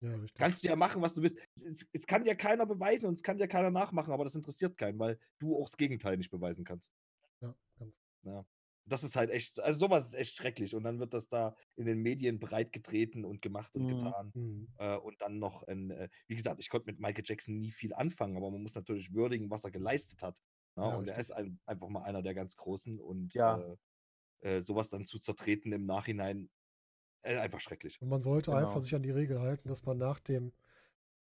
[0.00, 0.18] Ja.
[0.34, 1.38] Kannst du ja machen, was du willst.
[1.54, 4.76] Es, es, kann ja keiner beweisen und es kann ja keiner nachmachen, aber das interessiert
[4.76, 6.92] keinen, weil du auch das Gegenteil nicht beweisen kannst.
[7.40, 8.02] Ja, ganz.
[8.22, 8.44] Ja.
[8.88, 10.74] Das ist halt echt, also sowas ist echt schrecklich.
[10.74, 13.88] Und dann wird das da in den Medien breit getreten und gemacht und Mhm.
[13.88, 14.30] getan.
[14.34, 14.68] Mhm.
[14.78, 17.92] Äh, und dann noch, ein, äh, wie gesagt, ich konnte mit Michael Jackson nie viel
[17.94, 20.40] anfangen, aber man muss natürlich würdigen, was er geleistet hat.
[20.76, 20.84] Ne?
[20.84, 23.58] Ja, und er ist ein, einfach mal einer der ganz Großen und Ja.
[23.58, 23.76] äh,
[24.56, 26.50] äh, sowas dann zu zertreten im Nachhinein,
[27.26, 28.00] äh, einfach schrecklich.
[28.00, 28.62] Und man sollte Genau.
[28.62, 30.52] einfach sich an die Regel halten, dass man nach dem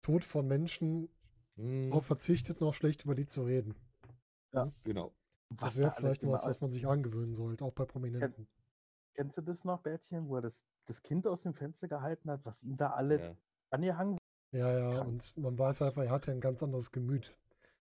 [0.02, 1.08] Tod von Menschen
[1.56, 1.90] Mhm.
[1.90, 3.74] darauf verzichtet, noch schlecht über die zu reden.
[4.84, 5.12] Genau.
[5.50, 8.48] Das was wäre da alles vielleicht was, was man sich angewöhnen sollte, auch bei Prominenten.
[9.14, 12.44] Kennst du das noch, Bärtchen, wo er das, das Kind aus dem Fenster gehalten hat,
[12.44, 13.36] was ihm da alle Ja.
[13.70, 14.18] angehangen.
[14.52, 15.08] Ja, ja, Krank.
[15.08, 17.36] und man weiß einfach, er hatte ein ganz anderes Gemüt.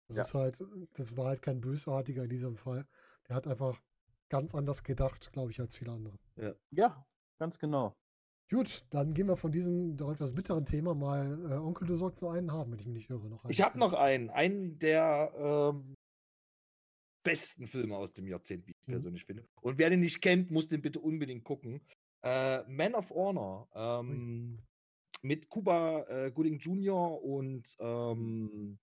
[0.09, 0.23] Das Ja.
[0.23, 0.65] ist halt,
[0.95, 2.87] das war halt kein Bösartiger in diesem Fall.
[3.29, 3.81] Der hat einfach
[4.29, 6.17] ganz anders gedacht, glaube ich, als viele andere.
[6.71, 7.07] Ja,
[7.39, 7.95] ganz genau.
[8.51, 11.51] Gut, dann gehen wir von diesem doch etwas bitteren Thema mal.
[11.51, 13.29] Äh, Onkel, du sollst noch einen haben, wenn ich mich nicht irre.
[13.29, 15.95] Noch Ich habe noch einen, einen der ähm,
[17.25, 18.93] besten Filme aus dem Jahrzehnt, wie ich Mhm.
[18.93, 19.45] persönlich finde.
[19.61, 21.81] Und wer den nicht kennt, muss den bitte unbedingt gucken.
[22.23, 24.61] Äh, Man of Honor ähm,
[25.23, 27.23] mit Cuba äh, Gooding Jr.
[27.25, 28.79] und ähm,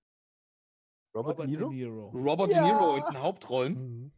[1.15, 1.69] Robert, Robert De Niro?
[1.69, 2.09] De Niro.
[2.09, 2.63] Robert Ja.
[2.63, 3.73] De Niro in den Hauptrollen.
[3.75, 4.11] Mhm.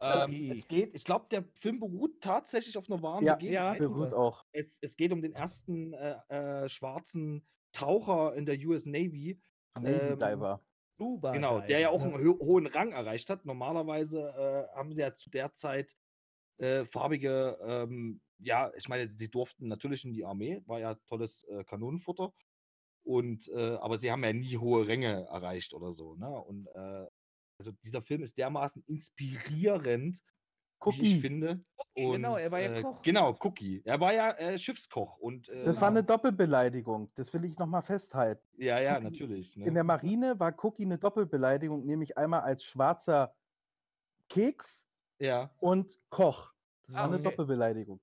[0.00, 0.48] Ähm, Okay.
[0.48, 3.78] es geht, ich glaube, der Film beruht tatsächlich auf einer wahren Ja, Begebenheit.
[3.78, 4.44] Beruht auch.
[4.52, 6.18] Es, es geht um den ersten äh,
[6.64, 9.40] äh, schwarzen Taucher in der US Navy.
[9.76, 10.60] Navy Ähm, Diver.
[10.96, 13.44] Scuba Genau, der ja auch einen ho hohen Rang erreicht hat.
[13.46, 15.96] Normalerweise äh, haben sie ja zu der Zeit
[16.58, 21.44] äh, farbige, ähm, ja, ich meine, sie durften natürlich in die Armee, war ja tolles
[21.44, 22.34] äh, Kanonenfutter.
[23.04, 26.14] Und, äh, aber sie haben ja nie hohe Ränge erreicht oder so.
[26.16, 26.28] Ne?
[26.30, 27.07] Und äh,
[27.58, 31.20] also dieser Film ist dermaßen inspirierend, wie ich Cookie.
[31.20, 31.64] finde.
[31.76, 33.02] Cookie, genau, Und, er war ja äh, Koch.
[33.02, 33.82] Genau, Cookie.
[33.84, 35.18] Er war ja äh, Schiffskoch.
[35.18, 37.10] Und, äh, Das war eine Doppelbeleidigung.
[37.14, 38.44] Das will ich nochmal festhalten.
[38.56, 39.56] Ja, ja, Cookie natürlich.
[39.56, 39.66] Ne?
[39.66, 43.34] In der Marine war Cookie eine Doppelbeleidigung, nämlich einmal als schwarzer
[44.28, 44.86] Keks
[45.18, 45.52] ja.
[45.58, 46.52] und Koch.
[46.86, 47.24] Das Ah, war eine okay.
[47.24, 48.00] Doppelbeleidigung.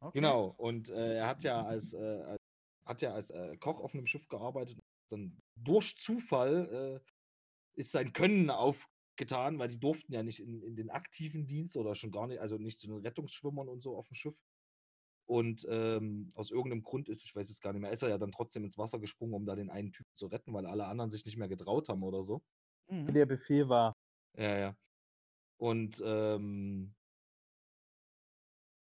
[0.00, 0.18] Okay.
[0.18, 2.38] Genau, und äh, er hat ja als, äh, als-
[2.86, 4.78] hat ja als äh, Koch auf einem Schiff gearbeitet.
[5.10, 8.50] Dann durch Zufall äh, ist sein Können
[9.14, 12.40] aufgetan, weil die durften ja nicht in, in den aktiven Dienst oder schon gar nicht,
[12.40, 14.36] also nicht zu den Rettungsschwimmern und so auf dem Schiff.
[15.26, 18.18] Und ähm, aus irgendeinem Grund ist, ich weiß es gar nicht mehr, ist er ja
[18.18, 21.10] dann trotzdem ins Wasser gesprungen, um da den einen Typen zu retten, weil alle anderen
[21.10, 22.42] sich nicht mehr getraut haben oder so.
[22.88, 23.08] Mhm.
[23.08, 23.96] Wie der Befehl war.
[24.36, 24.76] Ja, ja.
[25.56, 26.94] Und ähm,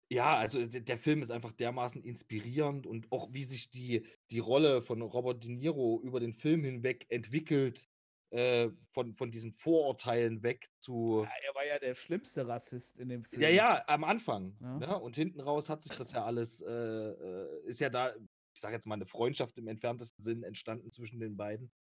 [0.08, 4.80] ja, also der Film ist einfach dermaßen inspirierend und auch wie sich die, die Rolle
[4.80, 7.86] von Robert De Niro über den Film hinweg entwickelt,
[8.30, 11.24] äh, von, von diesen Vorurteilen weg zu.
[11.24, 13.42] Ja, er war ja der schlimmste Rassist in dem Film.
[13.42, 14.56] Ja, ja, am Anfang.
[14.60, 14.78] Ja.
[14.78, 15.00] Ne?
[15.00, 18.74] Und hinten raus hat sich das ja alles, äh, äh, ist ja da, ich sage
[18.74, 21.72] jetzt mal, eine Freundschaft im entferntesten Sinn entstanden zwischen den beiden.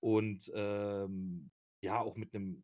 [0.00, 1.50] Und ähm,
[1.82, 2.62] ja, auch mit einem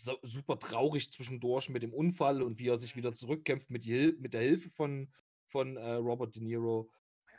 [0.00, 3.92] so, super traurig zwischendurch mit dem Unfall und wie er sich wieder zurückkämpft mit, die
[3.92, 5.12] Hil mit der Hilfe von,
[5.46, 6.90] von äh, Robert De Niro.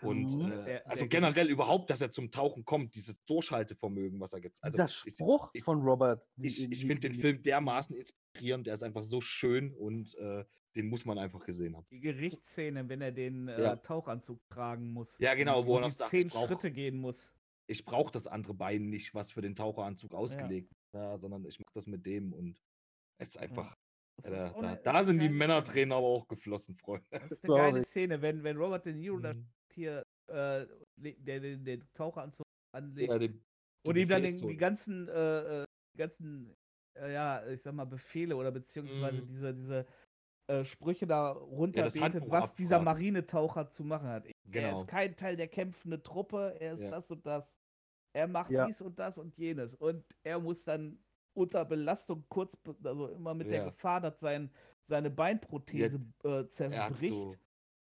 [0.01, 0.51] Und Mhm.
[0.51, 4.39] äh, Der- also der generell überhaupt, dass er zum Tauchen kommt, dieses Durchhaltevermögen, was er
[4.41, 4.63] jetzt.
[4.63, 6.25] Also ich- Spruch ich- von Robert.
[6.35, 10.15] die- ich, ich die- finde den Film dermaßen inspirierend, der ist einfach so schön und
[10.15, 10.43] äh,
[10.75, 11.85] den muss man einfach gesehen haben.
[11.91, 13.75] Die Gerichtsszene, wenn er den äh, Ja.
[13.75, 15.17] Tauchanzug tragen muss.
[15.19, 17.33] Ja, genau, wo er noch sagt, zehn ich brauch- Schritte gehen muss.
[17.67, 21.59] Ich brauche das andere Bein nicht, was für den Taucheranzug ausgelegt ist, ja, sondern ich
[21.59, 22.59] mache das mit dem und
[23.19, 23.75] es ist einfach,
[24.23, 27.05] Das da, da eine sind die Männertränen aber auch geflossen, Freunde.
[27.11, 27.87] Das ist eine geile ich.
[27.87, 29.47] Szene, wenn, wenn Robert De Niro da Mhm.
[29.71, 30.65] Hier äh,
[30.97, 33.43] der den, den Taucheranzug anlegt Ja, den-
[33.85, 36.55] und ihm dann den, die ganzen, äh, äh, die ganzen,
[36.97, 39.27] äh, ja, ich sag mal, Befehle oder beziehungsweise Mhm.
[39.27, 39.85] diese, diese
[40.49, 42.97] äh, Sprüche da runterbetet, Handbuch was dieser abfragt.
[42.97, 44.25] Marinetaucher zu machen hat.
[44.25, 44.81] Er Genau.
[44.81, 46.91] ist kein Teil der kämpfenden Truppe, er ist Ja.
[46.91, 47.51] das und das.
[48.13, 48.65] Er macht Ja.
[48.67, 49.75] dies und das und jenes.
[49.75, 50.99] Und er muss dann
[51.33, 53.69] unter Belastung kurz, also immer mit der Ja.
[53.69, 54.51] Gefahr, dass sein,
[54.89, 57.13] seine Beinprothese äh, Er hat zerbricht.
[57.13, 57.35] so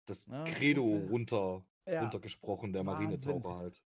[0.07, 2.01] das Ja, Credo runter, ja.
[2.01, 3.05] runtergesprochen, der Wahnsinn.
[3.09, 3.83] Marinetaucher halt.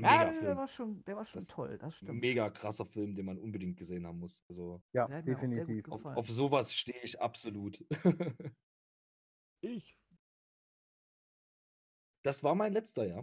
[0.00, 0.56] Ja, Mega der Film.
[0.56, 2.20] war schon, der war schon Das toll, das stimmt.
[2.20, 4.42] Mega krasser Film, den man unbedingt gesehen haben muss.
[4.48, 5.88] Also Ja, Der definitiv.
[5.90, 7.84] auf, auf sowas stehe ich absolut.
[9.62, 9.98] Ich.
[12.24, 13.22] das war mein letzter, ja.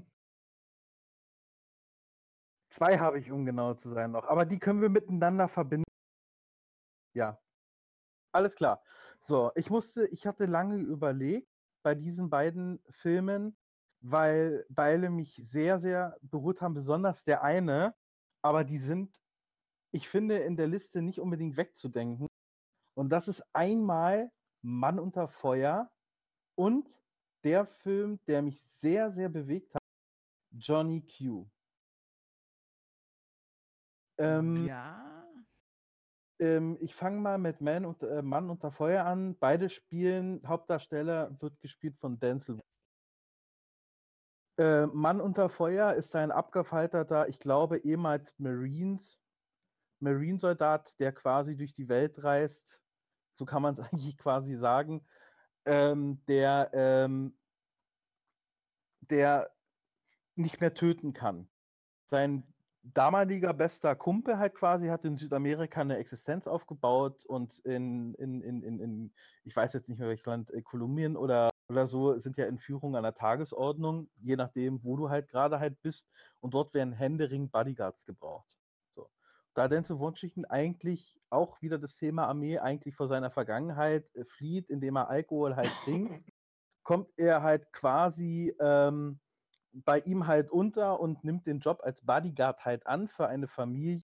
[2.69, 4.25] Zwei habe ich, um genau zu sein, noch.
[4.27, 5.85] Aber die können wir miteinander verbinden.
[7.15, 7.41] Ja.
[8.31, 8.83] Alles klar.
[9.19, 11.47] So, ich musste, ich hatte lange überlegt
[11.87, 13.55] bei diesen beiden Filmen,
[14.01, 17.95] weil beide mich sehr, sehr berührt haben, besonders der eine.
[18.41, 19.23] Aber die sind,
[19.91, 22.27] ich finde, in der Liste nicht unbedingt wegzudenken.
[22.93, 24.29] Und das ist einmal
[24.61, 25.89] Mann unter Feuer
[26.55, 27.01] und
[27.45, 29.81] der Film, der mich sehr, sehr bewegt hat,
[30.51, 31.47] Johnny Q.
[34.17, 35.16] Ähm, ja.
[36.39, 39.37] Ähm, ich fange mal mit Man und, äh, Mann unter Feuer an.
[39.39, 42.61] Beide spielen, Hauptdarsteller wird gespielt von Denzel.
[44.57, 49.19] Äh, Mann unter Feuer ist ein abgefalterter, ich glaube, ehemals Marines,
[49.99, 52.81] Marinesoldat, der quasi durch die Welt reist.
[53.35, 55.05] So kann man es eigentlich quasi sagen.
[55.65, 57.37] Ähm, der, ähm,
[59.01, 59.51] der
[60.35, 61.49] nicht mehr töten kann.
[62.09, 62.43] Sein
[62.93, 68.63] damaliger bester Kumpel halt quasi hat in Südamerika eine Existenz aufgebaut und in, in, in,
[68.63, 72.37] in, in ich weiß jetzt nicht mehr welches Land, äh, Kolumbien oder oder so sind
[72.37, 76.07] ja Entführungen an der Tagesordnung, je nachdem, wo du halt gerade halt bist.
[76.39, 78.57] Und dort werden Händering Bodyguards gebraucht.
[78.95, 79.09] So.
[79.53, 84.69] Da Denzel Washington eigentlich auch wieder das Thema Armee eigentlich vor seiner Vergangenheit äh, flieht,
[84.69, 86.31] indem er Alkohol halt trinkt,
[86.83, 89.19] kommt er halt quasi ähm,
[89.85, 94.03] bei ihm halt unter und nimmt den Job als Bodyguard halt an für eine Familie,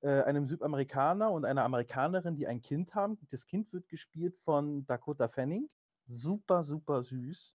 [0.00, 3.18] äh, einem Südamerikaner und einer Amerikanerin, die ein Kind haben.
[3.30, 5.68] Das Kind wird gespielt von Dakota Fanning.
[6.06, 7.54] Super, super süß.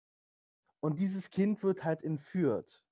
[0.80, 2.84] Und dieses Kind wird halt entführt.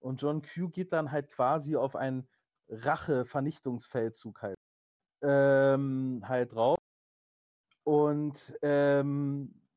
[0.00, 2.28] Und John Q geht dann halt quasi auf einen
[2.68, 4.56] Rache-Vernichtungsfeldzug halt,
[5.22, 6.78] ähm, halt drauf.
[7.84, 9.67] Und ähm,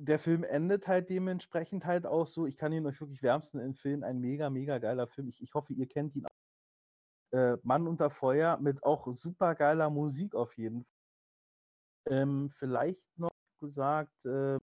[0.00, 2.46] der Film endet halt dementsprechend halt auch so.
[2.46, 4.02] Ich kann ihn euch wirklich wärmsten empfehlen.
[4.02, 5.28] Ein mega, mega geiler Film.
[5.28, 6.26] Ich, ich hoffe, ihr kennt ihn.
[7.32, 10.90] Äh, Mann unter Feuer mit auch super geiler Musik auf jeden Fall.
[12.08, 13.30] Ähm, vielleicht noch
[13.60, 14.58] gesagt, äh,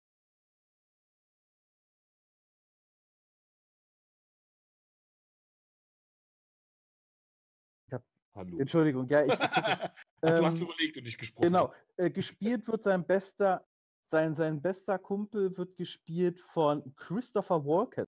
[8.35, 8.57] Hallo.
[8.57, 9.51] Entschuldigung, ja, ich, ich gucke,
[10.21, 11.43] Ach, du hast ähm, überlegt und nicht gesprochen.
[11.45, 11.73] Genau.
[11.97, 13.63] Äh, gespielt wird sein bester,
[14.13, 18.05] sein, sein bester Kumpel wird gespielt von Christopher Walken.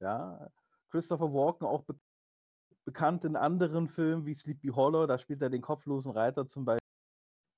[0.00, 0.50] Ja,
[0.90, 1.94] Christopher Walken auch be
[2.84, 6.80] bekannt in anderen Filmen wie Sleepy Hollow, da spielt er den kopflosen Reiter zum Beispiel.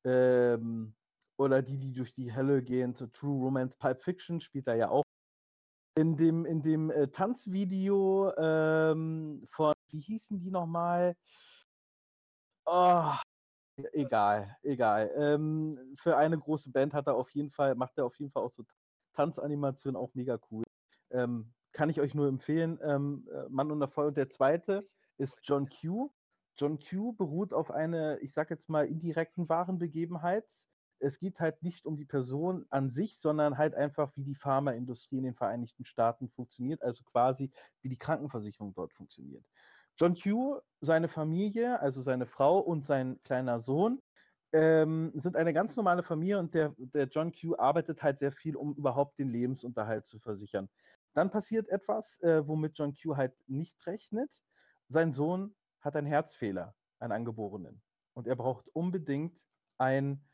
[0.07, 0.95] Ähm,
[1.37, 4.89] oder die, die durch die Hölle gehen, zu True Romance Pulp Fiction spielt er ja
[4.89, 5.03] auch.
[5.97, 11.15] In dem, in dem äh, Tanzvideo ähm, von, wie hießen die nochmal?
[12.65, 13.15] Oh,
[13.93, 15.11] egal, egal.
[15.17, 18.43] Ähm, für eine große Band hat er auf jeden Fall, macht er auf jeden Fall
[18.43, 18.65] auch so
[19.15, 20.65] Tanzanimationen, auch mega cool.
[21.11, 22.79] Ähm, kann ich euch nur empfehlen.
[22.83, 24.09] Ähm, äh, Mann unter Feuer.
[24.09, 26.11] Und der zweite ist John Q.
[26.57, 30.45] John Q beruht auf eine, ich sag jetzt mal, indirekten wahren Begebenheit.
[31.01, 35.19] Es geht halt nicht um die Person an sich, sondern halt einfach, wie die Pharmaindustrie
[35.19, 39.45] in den Vereinigten Staaten funktioniert, also quasi wie die Krankenversicherung dort funktioniert.
[40.01, 44.01] John Q, seine Familie, also seine Frau und sein kleiner Sohn,
[44.53, 48.57] ähm, sind eine ganz normale Familie und der, der John Q arbeitet halt sehr viel,
[48.57, 50.69] um überhaupt den Lebensunterhalt zu versichern.
[51.15, 54.43] Dann passiert etwas, äh, womit John Q halt nicht rechnet.
[54.89, 57.83] Sein Sohn hat einen Herzfehler, einen angeborenen.
[58.15, 59.45] Und er braucht unbedingt
[59.79, 60.25] ein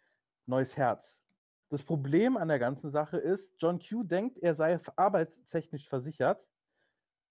[0.47, 1.23] neues Herz.
[1.71, 6.51] Das Problem an der ganzen Sache ist, John Q denkt, er sei arbeitstechnisch versichert,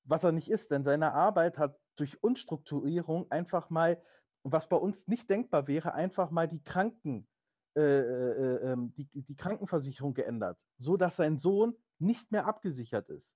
[0.03, 4.01] was er nicht ist, denn seine Arbeit hat durch Unstrukturierung einfach mal,
[4.43, 7.27] was bei uns nicht denkbar wäre, einfach mal die Kranken,
[7.75, 13.35] äh, äh, ähm, die, die Krankenversicherung geändert, so dass sein Sohn nicht mehr abgesichert ist.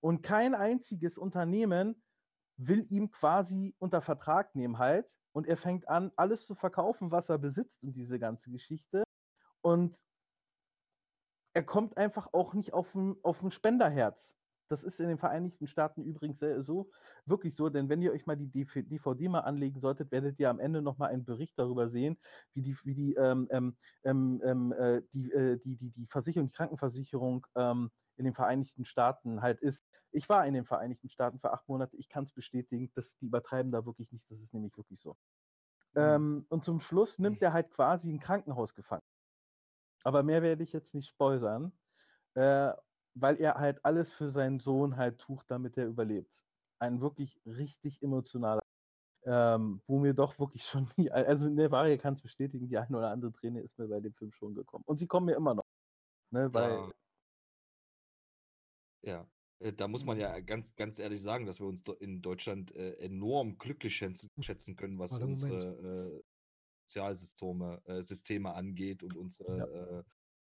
[0.00, 2.02] Und kein einziges Unternehmen
[2.56, 5.14] will ihm quasi unter Vertrag nehmen halt.
[5.32, 9.04] Und er fängt an, alles zu verkaufen, was er besitzt und diese ganze Geschichte.
[9.60, 9.98] Und
[11.52, 14.36] er kommt einfach auch nicht auf ein, auf ein Spenderherz.
[14.68, 16.90] Das ist in den Vereinigten Staaten übrigens sehr- so,
[17.24, 20.50] wirklich so, denn wenn ihr euch mal die DV DVD mal anlegen solltet, werdet ihr
[20.50, 22.18] am Ende nochmal einen Bericht darüber sehen,
[22.52, 26.48] wie die, wie die, ähm, ähm, ähm, ähm, äh, die, äh, die, die, die Versicherung,
[26.48, 29.84] die Krankenversicherung ähm, in den Vereinigten Staaten halt ist.
[30.10, 33.26] Ich war in den Vereinigten Staaten für acht Monate, ich kann es bestätigen, dass die
[33.26, 35.16] übertreiben da wirklich nicht, das ist nämlich wirklich so.
[35.96, 39.04] Ähm, und zum Schluss nimmt er halt quasi ein Krankenhaus gefangen.
[40.04, 41.72] Aber mehr werde ich jetzt nicht spoilern,
[42.34, 42.72] äh,
[43.16, 46.44] weil er halt alles für seinen Sohn halt tut, damit er überlebt.
[46.78, 48.62] Ein wirklich richtig emotionaler,
[49.24, 53.10] ähm, wo mir doch wirklich schon, die, also Nevaria kann es bestätigen, die eine oder
[53.10, 54.84] andere Träne ist mir bei dem Film schon gekommen.
[54.86, 55.64] Und sie kommen mir immer noch.
[56.30, 56.92] Ne, weil, Ja.
[59.02, 59.28] Ja,
[59.60, 62.94] äh, da muss man ja ganz, ganz ehrlich sagen, dass wir uns in Deutschland äh,
[62.94, 65.52] enorm glücklich schätzen, können, was Warte, Moment.
[65.52, 66.22] unsere äh,
[66.86, 70.04] Sozialsysteme äh, Systeme angeht und unsere.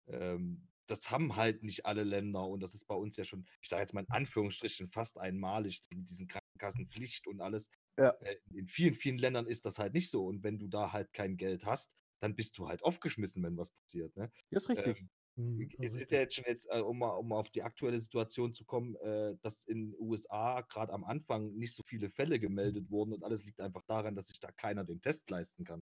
[0.06, 3.46] Äh, ähm, das haben halt nicht alle Länder und das ist bei uns ja schon,
[3.62, 7.70] ich sage jetzt mal in Anführungsstrichen, fast einmalig mit diesen Krankenkassenpflicht und alles.
[7.98, 8.10] Ja.
[8.20, 11.12] Äh, in vielen, vielen Ländern ist das halt nicht so und wenn du da halt
[11.12, 14.16] kein Geld hast, dann bist du halt aufgeschmissen, wenn was passiert.
[14.16, 14.30] Ne?
[14.50, 15.00] ja, ist richtig.
[15.00, 17.50] Ähm, Hm, es also ist ja jetzt schon jetzt, äh, um, mal, um mal auf
[17.50, 21.82] die aktuelle Situation zu kommen, äh, dass in den USA gerade am Anfang nicht so
[21.82, 25.28] viele Fälle gemeldet wurden und alles liegt einfach daran, dass sich da keiner den Test
[25.30, 25.80] leisten kann.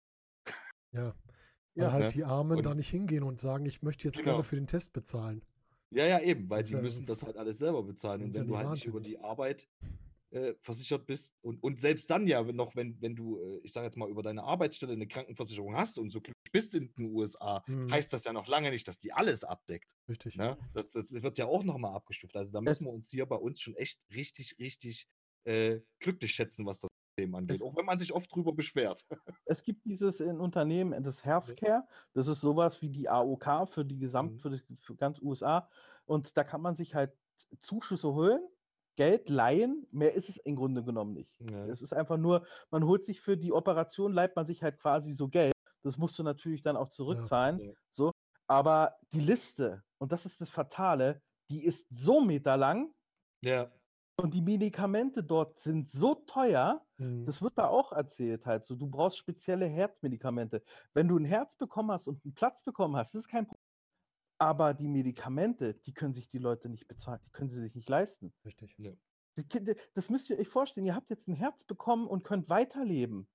[0.92, 1.16] ja.
[1.77, 2.11] Weil Ja, halt ne?
[2.14, 4.31] die Armen da Und- nicht hingehen und sagen, ich möchte jetzt Genau.
[4.31, 5.43] gerne für den Test bezahlen.
[5.91, 8.22] Ja, ja, eben, weil Das die ja- müssen das halt alles selber bezahlen.
[8.23, 9.67] Und ja wenn du halt nicht über die Arbeit
[10.31, 13.72] äh, versichert bist und, und selbst dann ja wenn noch, wenn, wenn du, äh, ich
[13.72, 17.15] sage jetzt mal, über deine Arbeitsstelle eine Krankenversicherung hast und so glücklich bist in den
[17.15, 19.88] USA, Hm, heißt das ja noch lange nicht, dass die alles abdeckt.
[20.09, 20.35] richtig.
[20.35, 20.57] Ne?
[20.73, 22.35] Das, das wird ja auch nochmal abgestuft.
[22.35, 25.07] Also da müssen wir uns hier bei uns schon echt richtig, richtig
[25.45, 29.05] äh, glücklich schätzen, was das Themen angeht, Es- auch wenn man sich oft drüber beschwert.
[29.45, 33.97] Es gibt dieses in Unternehmen, das Healthcare, das ist sowas wie die AOK für die
[33.97, 34.39] Gesamt, Mhm.
[34.39, 35.67] für, das, für ganz USA.
[36.05, 37.11] Und da kann man sich halt
[37.59, 38.41] Zuschüsse holen,
[38.95, 41.39] Geld leihen, mehr ist es im Grunde genommen nicht.
[41.51, 41.65] Ja.
[41.67, 45.11] Es ist einfach nur, man holt sich für die Operation, leiht man sich halt quasi
[45.13, 45.53] so Geld.
[45.83, 47.59] Das musst du natürlich dann auch zurückzahlen.
[47.59, 47.71] Ja.
[47.91, 48.11] So.
[48.47, 52.91] Aber die Liste, und das ist das Fatale, die ist so meterlang
[53.43, 53.71] Ja.
[54.19, 57.25] Und die Medikamente dort sind so teuer, Mhm.
[57.25, 58.65] das wird da auch erzählt halt.
[58.65, 60.63] So, du brauchst spezielle Herzmedikamente.
[60.93, 63.61] Wenn du ein Herz bekommen hast und einen Platz bekommen hast, das ist kein Problem.
[64.39, 67.89] Aber die Medikamente, die können sich die Leute nicht bezahlen, die können sie sich nicht
[67.89, 68.33] leisten.
[68.45, 68.75] Richtig.
[69.37, 72.49] Die Ki- Das müsst ihr euch vorstellen, ihr habt jetzt ein Herz bekommen und könnt
[72.49, 73.27] weiterleben.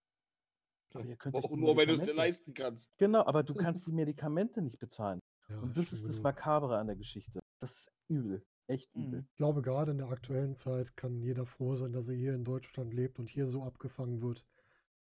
[0.95, 2.91] Aber ihr könnt Auch nur, wenn du es dir leisten kannst.
[2.99, 5.21] Genau, aber du kannst die Medikamente nicht bezahlen.
[5.49, 6.25] Ja, Und das ist das genug.
[6.25, 7.41] Makabre an der Geschichte.
[7.61, 8.45] Das ist übel.
[8.69, 9.21] Echt übel.
[9.21, 9.27] Mhm.
[9.31, 12.45] Ich glaube, gerade in der aktuellen Zeit kann jeder froh sein, dass er hier in
[12.45, 14.45] Deutschland lebt und hier so abgefangen wird,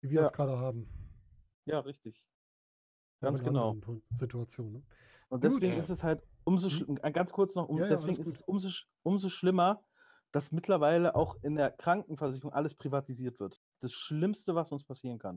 [0.01, 0.25] wie wir Ja.
[0.25, 0.87] es gerade haben.
[1.65, 2.23] Ja, richtig.
[3.19, 3.75] Ganz in genau.
[4.11, 4.73] Situationen.
[4.73, 4.83] Ne?
[5.29, 5.53] Und Gut.
[5.53, 5.79] deswegen Ja.
[5.79, 6.95] ist es halt umso Hm?
[7.13, 8.35] ganz kurz noch, um, Ja, ja, deswegen ist gut.
[8.35, 8.69] es umso,
[9.03, 9.83] umso schlimmer,
[10.31, 13.59] dass mittlerweile auch in der Krankenversicherung alles privatisiert wird.
[13.79, 15.35] Das Schlimmste, was uns passieren kann,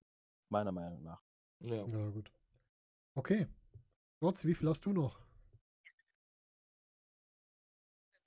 [0.51, 1.23] meiner Meinung nach.
[1.61, 1.87] Ja.
[1.87, 2.33] Ja, gut.
[3.15, 3.47] Okay.
[4.21, 5.19] Gotz, wie viel hast du noch?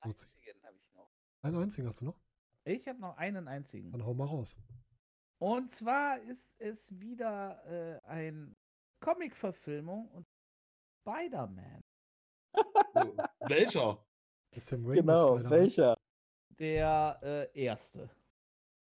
[0.04, 1.10] Einzigen habe ich noch.
[1.42, 2.20] Einen einzigen hast du noch?
[2.66, 3.92] Ich habe noch einen einzigen.
[3.92, 4.58] Dann hau mal raus.
[5.40, 8.56] Und zwar ist es wieder äh, ein
[9.02, 10.26] Comic-Verfilmung und
[11.02, 11.82] Spider-Man.
[13.48, 14.06] Welcher?
[14.54, 15.98] Der Sam Raimi Genau, welcher?
[16.60, 18.10] Der äh, erste.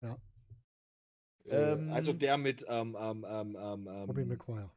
[0.03, 4.71] Äh, Ähm, also der mit ähm, ähm, ähm, ähm, Tobey ähm, Maguire.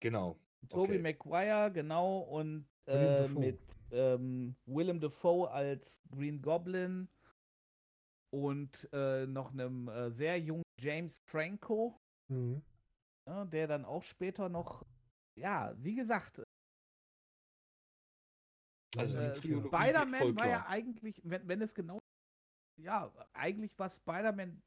[0.00, 0.38] Genau.
[0.68, 0.98] Tobey Okay.
[1.02, 3.58] Maguire, genau, und äh, mit
[3.92, 7.08] ähm, Willem Dafoe als Green Goblin
[8.34, 11.98] und äh, noch einem äh, sehr jungen James Franco,
[12.28, 12.62] Mhm.
[13.28, 14.84] ja, der dann auch später noch,
[15.38, 16.42] ja, wie gesagt,
[18.96, 19.42] Also äh, Zeit.
[19.42, 21.98] geht Spider-Man war ja eigentlich, wenn, wenn es genau,
[22.80, 24.62] ja, eigentlich war Spider-Man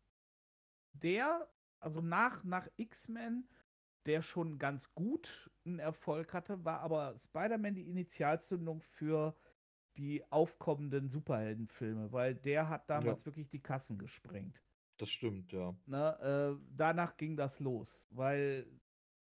[0.94, 3.48] der, also nach, nach X-Men,
[4.06, 9.36] der schon ganz gut einen Erfolg hatte, war aber Spider-Man die Initialzündung für
[9.98, 14.62] die aufkommenden Superheldenfilme, weil der hat damals wirklich die Kassen gesprengt.
[14.98, 15.76] Das stimmt, ja.
[15.86, 18.66] Ne, äh, danach ging das los, weil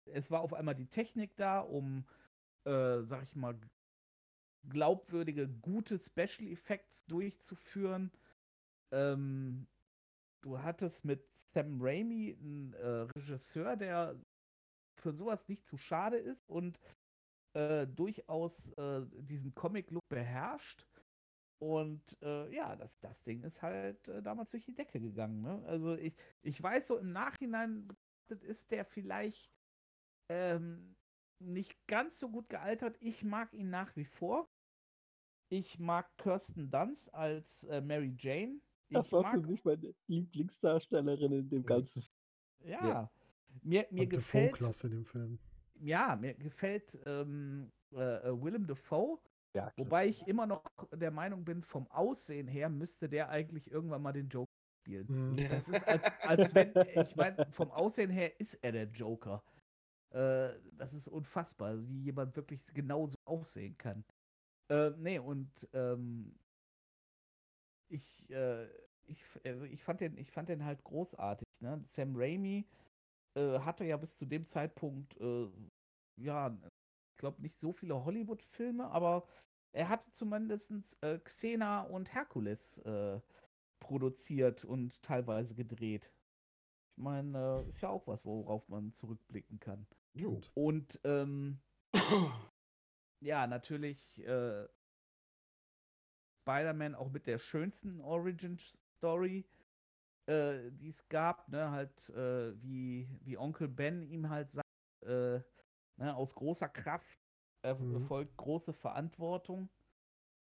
[0.05, 2.05] es war auf einmal die Technik da, um,
[2.65, 3.59] äh, sag ich mal,
[4.69, 8.11] glaubwürdige, gute Special Effects durchzuführen.
[8.91, 9.67] Ähm,
[10.41, 14.15] du hattest mit Sam Raimi einen äh, Regisseur, der
[15.03, 16.80] für sowas nicht zu schade ist und
[17.53, 20.88] äh, durchaus äh, diesen Comic-Look beherrscht.
[21.61, 25.41] Und äh, ja, das, das Ding ist halt äh, damals durch die Decke gegangen.
[25.41, 25.64] Ne?
[25.65, 27.88] Also ich, ich weiß so im Nachhinein
[28.41, 29.51] ist der vielleicht
[30.30, 30.95] ähm,
[31.40, 32.98] nicht ganz so gut gealtert.
[32.99, 34.49] Ich mag ihn nach wie vor.
[35.49, 38.61] Ich mag Kirsten Dunst als äh, Mary Jane.
[38.90, 42.17] Das ich war mag, für mich meine Lieblingsdarstellerin in dem ganzen Film.
[42.65, 43.11] ja, Ja.
[43.64, 45.40] Mir, mir Und gefällt, Defoe-Klasse in dem Film.
[45.75, 49.19] ja, mir gefällt ähm, äh, äh, Willem Dafoe.
[49.56, 49.77] Ja, klasse.
[49.77, 54.14] Wobei ich immer noch der Meinung bin, vom Aussehen her müsste der eigentlich irgendwann mal
[54.14, 54.51] den Joker
[54.82, 55.08] spielen.
[55.09, 55.38] Mhm.
[55.50, 59.43] Das ist als, als wenn, ich meine, vom Aussehen her ist er der Joker.
[60.11, 64.03] Äh, das ist unfassbar, wie jemand wirklich genauso aussehen kann.
[64.69, 66.35] Äh, nee, und ähm,
[67.90, 68.67] ich, äh,
[69.06, 71.48] ich, also ich, fand den, ich fand den halt großartig.
[71.61, 71.83] Ne?
[71.88, 72.66] Sam Raimi
[73.35, 75.49] äh, hatte ja bis zu dem Zeitpunkt, äh,
[76.17, 76.57] ja,
[77.11, 79.27] ich glaube nicht so viele Hollywood-Filme, aber
[79.73, 80.71] er hatte zumindest
[81.01, 83.19] äh, Xena und Herkules äh,
[83.79, 86.11] produziert und teilweise gedreht.
[86.95, 89.87] Ich meine, äh, ist ja auch was, worauf man zurückblicken kann.
[90.13, 90.41] Jo.
[90.53, 91.59] Und ähm,
[93.19, 94.67] ja, natürlich äh,
[96.43, 99.45] Spider-Man auch mit der schönsten Origin-Story,
[100.27, 104.67] äh, die es gab, ne, halt äh, wie, wie Onkel Ben ihm halt sagt,
[105.05, 105.41] äh,
[105.97, 107.19] ne, aus großer Kraft
[107.63, 107.89] er Mhm.
[107.93, 109.69] erfolgt große Verantwortung.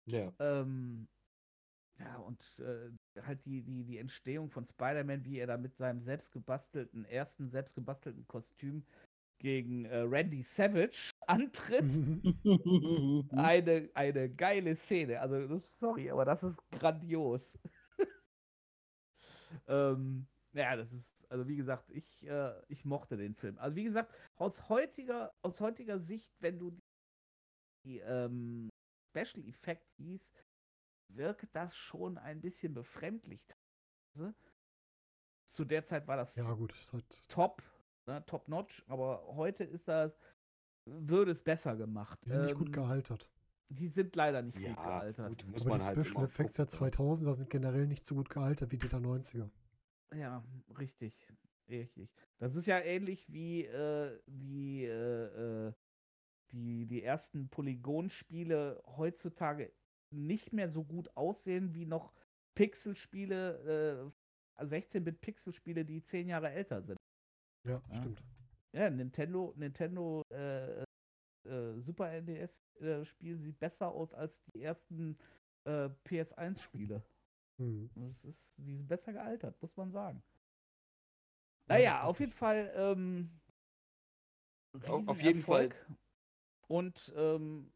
[0.07, 0.33] Ja.
[0.39, 1.09] Ähm,
[1.99, 2.91] ja, und äh,
[3.23, 8.27] halt die, die, die Entstehung von Spider-Man, wie er da mit seinem selbstgebastelten, ersten selbstgebastelten
[8.27, 8.87] Kostüm
[9.39, 12.05] gegen äh, Randy Savage antritt.
[13.29, 15.21] Eine, eine geile Szene.
[15.21, 17.59] Also, sorry, aber das ist grandios.
[19.67, 23.59] Ähm, ja, das ist, also wie gesagt, ich, äh, ich mochte den Film.
[23.59, 26.83] Also wie gesagt, aus heutiger, aus heutiger Sicht, wenn du die,
[27.85, 28.69] die ähm,
[29.11, 30.47] Special Effects siehst,
[31.09, 33.47] wirkt das schon ein bisschen befremdlich.
[34.15, 34.35] teilweise.
[35.47, 36.73] zu der Zeit war das Ja, gut.
[36.81, 37.63] Ist halt, top,
[38.07, 40.19] ne, top notch, aber heute ist das,
[40.87, 42.21] würde es besser gemacht.
[42.25, 43.31] die sind nicht gut Ähm, gealtert.
[43.71, 45.29] Die sind leider nicht gut Ja, gealtert.
[45.29, 46.91] gut, muss Aber man die halt Special Effects der gucken, ne?
[46.93, 49.49] 2000er sind generell nicht so gut gealtert wie die der 90er.
[50.15, 50.45] Ja,
[50.79, 51.17] richtig.
[51.69, 52.11] Richtig.
[52.39, 55.73] Das ist ja ähnlich wie äh, die, äh, äh,
[56.51, 59.73] die, die ersten Polygonspiele heutzutage
[60.13, 62.13] nicht mehr so gut aussehen wie noch
[62.57, 64.11] Pixelspiele,
[64.59, 66.97] äh, 16-Bit-Pixelspiele, die zehn Jahre älter sind.
[67.69, 67.95] Ja, Ja.
[67.95, 68.21] stimmt.
[68.73, 70.83] Ja, Nintendo, Nintendo äh,
[71.45, 75.19] äh, Super NDS-Spiel sieht besser aus als die ersten
[75.65, 77.03] äh, PS1-Spiele.
[77.59, 77.91] Hm.
[77.95, 80.23] Das ist, die sind besser gealtert, muss man sagen.
[81.69, 82.33] Ja, Naja, das ist auf jeden.
[82.33, 82.73] Fall.
[82.75, 83.31] Ähm,
[84.87, 85.71] Auf- jeden Fall.
[86.69, 87.73] Und ähm,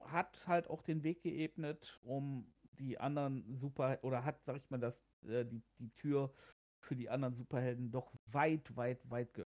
[0.00, 4.78] hat halt auch den Weg geebnet, um die anderen Super oder hat, sag ich mal,
[4.78, 6.32] das, äh, die, die Tür
[6.80, 9.47] für die anderen Superhelden doch weit, weit, weit geöffnet.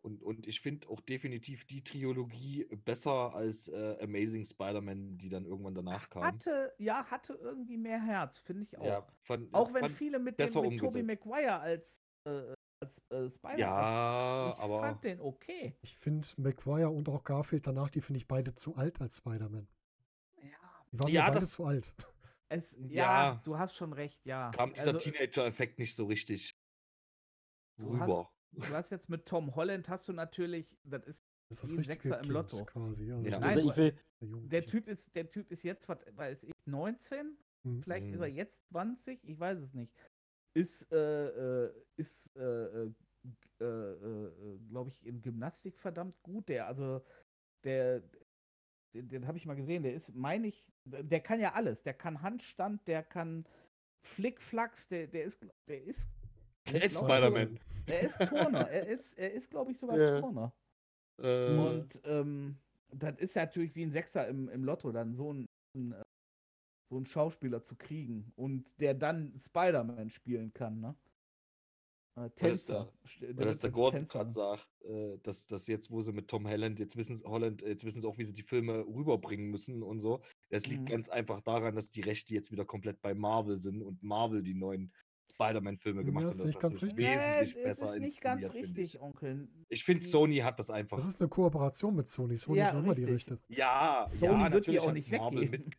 [0.00, 5.44] Und, und ich finde auch definitiv die Trilogie besser als äh, Amazing Spider-Man, die dann
[5.44, 6.22] irgendwann danach kam.
[6.22, 8.84] Hatte, ja, hatte irgendwie mehr Herz, finde ich auch.
[8.86, 11.02] Ja, fand, auch wenn fand, viele mit, dem, mit Tobey.
[11.02, 13.58] Maguire als, äh, als äh, Spider-Man.
[13.58, 15.74] Ja, ich aber fand den okay.
[15.82, 19.66] Ich finde Maguire und auch Garfield danach, die finde ich beide zu alt als Spider-Man.
[20.40, 20.48] Ja,
[20.92, 21.92] Die waren Ja, mir beide das- zu alt.
[22.50, 23.40] es, ja, Ja.
[23.44, 24.52] du hast schon recht, ja.
[24.52, 26.56] kam dieser Also, Teenager-Effekt nicht so richtig
[27.80, 28.30] rüber.
[28.52, 32.20] Du hast jetzt mit Tom Holland hast du natürlich, das ist Das ist das Sechser
[32.20, 32.64] im Lotto.
[32.64, 33.12] quasi.
[33.12, 33.38] Also Ja.
[33.40, 34.66] Nein, Also will, der der.
[34.66, 37.36] Typ ist, der Typ ist jetzt, was weiß ich, 19?
[37.64, 37.82] Hm.
[37.82, 38.22] Vielleicht ist Mhm.
[38.22, 39.92] er jetzt 20, ich weiß es nicht.
[40.54, 42.92] Ist, äh, äh, ist, äh, äh,
[43.60, 46.48] äh, äh, glaube ich, in Gymnastik verdammt gut.
[46.48, 47.04] Der, also,
[47.64, 48.02] der,
[48.94, 51.82] den, den habe ich mal gesehen, der ist, meine ich, der kann ja alles.
[51.82, 53.44] Der kann Handstand, der kann
[54.02, 56.08] Flickflacks, der, der ist, der ist,
[56.72, 57.58] Der ist Spider-Man.
[57.86, 58.68] er ist Turner.
[58.70, 60.20] er ist, er ist, glaube ich, sogar Ja.
[60.20, 60.52] Turner.
[61.20, 62.56] Äh, Und ähm,
[62.92, 66.02] das ist ja natürlich wie ein Sechser im, im Lotto, dann so ein, ein, äh,
[66.90, 70.94] so einen Schauspieler zu kriegen und der dann Spider-Man spielen kann, ne?
[72.16, 72.92] Äh, Weil das Tänzer.
[73.20, 76.28] Weil der das der als Gordon gerade sagt, äh, dass, dass jetzt, wo sie mit
[76.28, 79.82] Tom Holland, jetzt wissen Holland, jetzt wissen sie auch, wie sie die Filme rüberbringen müssen
[79.82, 80.22] und so.
[80.50, 80.86] Das liegt Mhm.
[80.86, 84.54] ganz einfach daran, dass die Rechte jetzt wieder komplett bei Marvel sind und Marvel die
[84.54, 84.92] neuen
[85.38, 86.38] Spider-Man-Filme Ja, gemacht ist haben.
[86.38, 86.98] Das nicht ganz richtig.
[86.98, 89.48] wesentlich es besser ist nicht ganz richtig, Ich, Onkel.
[89.68, 90.96] ich finde, Sony hat das einfach.
[90.96, 92.36] Das ist eine Kooperation mit Sony.
[92.36, 93.32] Sony Ja, hat noch immer die richtig.
[93.32, 93.44] Rechte.
[93.48, 95.74] ja, Sony ja, natürlich auch nicht Marvel mit.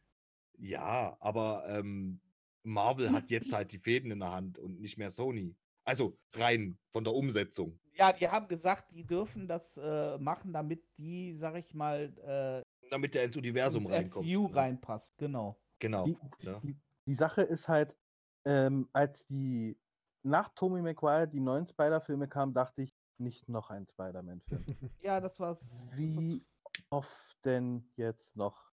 [0.58, 2.22] Ja, aber ähm,
[2.64, 5.56] Marvel hat jetzt halt die Fäden in der Hand und nicht mehr Sony.
[5.84, 7.80] Also rein von der Umsetzung.
[7.96, 12.90] Ja, die haben gesagt, die dürfen das äh, machen, damit die, sag ich mal, äh,
[12.90, 14.26] Damit der ins Universum ins reinkommt.
[14.28, 14.56] MCU ne?
[14.56, 15.18] reinpasst.
[15.18, 15.60] Genau.
[15.80, 16.06] Genau.
[16.06, 16.60] die, ne?
[16.64, 17.96] die, die Sache ist halt,
[18.46, 19.78] ähm, als die
[20.24, 24.66] nach Tommy Maguire die neuen Spider-Filme kamen, dachte ich, nicht noch ein Spider-Man-Film.
[25.02, 25.60] Ja, das war's.
[25.96, 26.46] Wie
[26.90, 28.72] oft denn jetzt noch?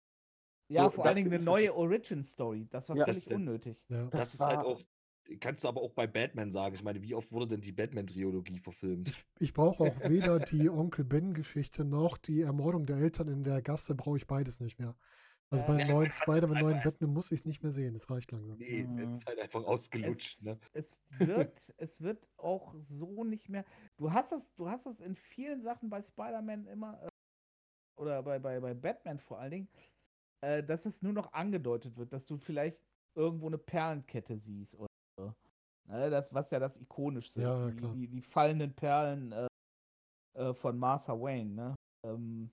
[0.69, 2.67] Ja, So, vor allen Dingen eine neue Origin-Story.
[2.71, 3.05] Das war Ja.
[3.07, 3.85] völlig Das- unnötig.
[3.89, 4.03] ja.
[4.05, 4.81] Das, Das ist halt auch,
[5.41, 6.75] kannst du aber auch bei Batman sagen.
[6.75, 9.13] Ich meine, wie oft wurde denn die Batman-Trilogie verfilmt?
[9.39, 13.95] Ich brauche auch weder die Onkel Ben-Geschichte noch die Ermordung der Eltern in der Gasse,
[13.95, 14.97] brauche ich beides nicht mehr.
[15.51, 15.73] Also Ja.
[15.73, 17.95] beim Ja, neuen Spider-Man, neuen Batman muss ich es nicht mehr sehen.
[17.95, 18.59] Es reicht langsam.
[18.59, 19.17] Nee, es Mhm.
[19.17, 20.43] ist halt einfach ausgelutscht.
[20.43, 20.59] Ne?
[20.73, 23.65] Es wird, es wird auch so nicht mehr.
[23.97, 27.09] Du hast das, du hast das in vielen Sachen bei Spider-Man immer, äh,
[27.99, 29.69] oder bei, bei, bei Batman vor allen Dingen,
[30.43, 32.79] äh, dass es nur noch angedeutet wird, dass du vielleicht
[33.15, 35.33] irgendwo eine Perlenkette siehst oder so.
[35.89, 37.79] Ne, das, was ja das Ikonischste Ja, ist.
[37.79, 37.95] klar.
[37.95, 39.47] Die, die, die fallenden Perlen äh,
[40.37, 41.75] äh, von Martha Wayne, ne?
[42.05, 42.51] Ähm,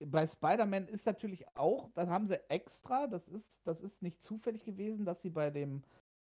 [0.00, 4.64] bei Spider-Man ist natürlich auch, das haben sie extra, das ist, das ist nicht zufällig
[4.64, 5.82] gewesen, dass sie bei dem,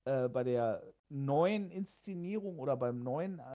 [0.06, 3.54] äh, bei der neuen Inszenierung oder beim neuen äh,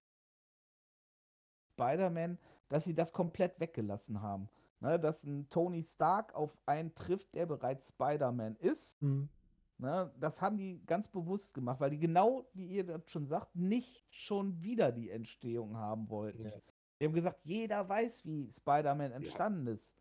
[1.74, 4.48] Spider-Man, dass sie das komplett weggelassen haben.
[4.80, 9.00] Ne, dass ein Tony Stark auf einen trifft, der bereits Spider-Man ist.
[9.00, 9.30] Mhm.
[9.78, 13.56] Ne, das haben die ganz bewusst gemacht, weil die genau, wie ihr das schon sagt,
[13.56, 16.44] nicht schon wieder die Entstehung haben wollten.
[16.44, 16.52] Ja.
[17.00, 19.96] Die haben gesagt, jeder weiß, wie Spider-Man entstanden ist.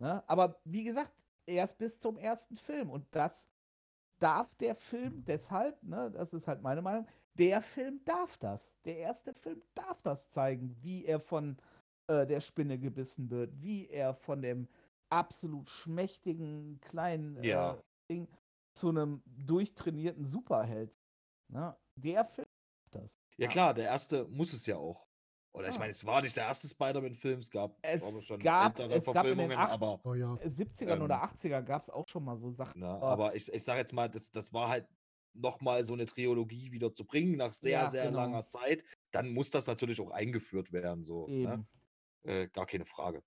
[0.00, 0.22] Ne?
[0.28, 1.12] Aber wie gesagt,
[1.46, 2.90] erst bis zum ersten Film.
[2.90, 3.46] Und das
[4.20, 8.72] darf der Film deshalb, ne, das ist halt meine Meinung, der Film darf das.
[8.84, 11.58] Der erste Film darf das zeigen, wie er von
[12.08, 14.68] äh, der Spinne gebissen wird, wie er von dem
[15.10, 17.82] absolut schmächtigen kleinen äh, Ja.
[18.10, 18.28] Ding
[18.76, 20.94] zu einem durchtrainierten Superheld.
[21.52, 21.76] Ne?
[21.96, 22.48] Der Film
[22.92, 23.10] darf das.
[23.36, 25.06] Ja klar, der erste muss es ja auch.
[25.54, 25.78] Oder ich Ah.
[25.78, 28.98] meine, es war nicht der erste Spider-Man-Film, es gab Es glaube ich, schon gab- ältere
[28.98, 30.34] es gab in den Verfilmungen, aber, Oh ja.
[30.36, 32.80] Äh, 70ern Ähm, oder 80er gab es auch schon mal so Sachen.
[32.80, 34.88] na, aber- aber ich, ich sage jetzt mal, das, das war halt
[35.32, 38.18] nochmal so eine Trilogie wieder zu bringen, nach sehr, Ja, sehr genau.
[38.18, 41.04] langer Zeit, dann muss das natürlich auch eingeführt werden.
[41.04, 41.64] So, ne?
[42.24, 43.22] Äh, gar keine Frage.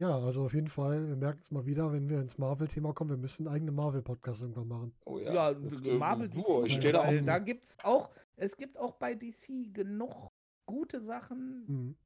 [0.00, 3.10] Ja, also auf jeden Fall, wir merken es mal wieder, wenn wir ins Marvel-Thema kommen,
[3.10, 4.94] wir müssen einen eigenen Marvel-Podcast irgendwann machen.
[5.04, 8.10] Oh Ja, äh, Marvel du, DC, ich Ja, stehe da auf dem da gibt's auch,
[8.36, 10.31] es gibt auch bei DC genug
[10.66, 11.96] gute Sachen, Mhm.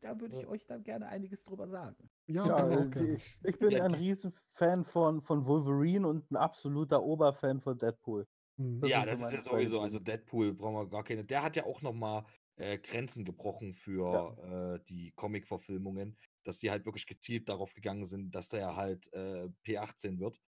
[0.00, 2.10] da würde ich euch dann gerne einiges drüber sagen.
[2.26, 2.90] Ja, Ja, gerne.
[3.18, 7.78] die- ich bin Ja, ein die- Riesenfan von, von Wolverine und ein absoluter Oberfan von
[7.78, 8.26] Deadpool.
[8.56, 8.80] Mhm.
[8.80, 9.80] Das Ja, so das ist ja sowieso.
[9.80, 11.24] Also Deadpool brauchen wir gar keine.
[11.24, 12.24] Der hat ja auch nochmal
[12.56, 18.32] äh, Grenzen gebrochen für äh, die Comic-Verfilmungen, dass sie halt wirklich gezielt darauf gegangen sind,
[18.32, 20.40] dass der halt äh, P18 wird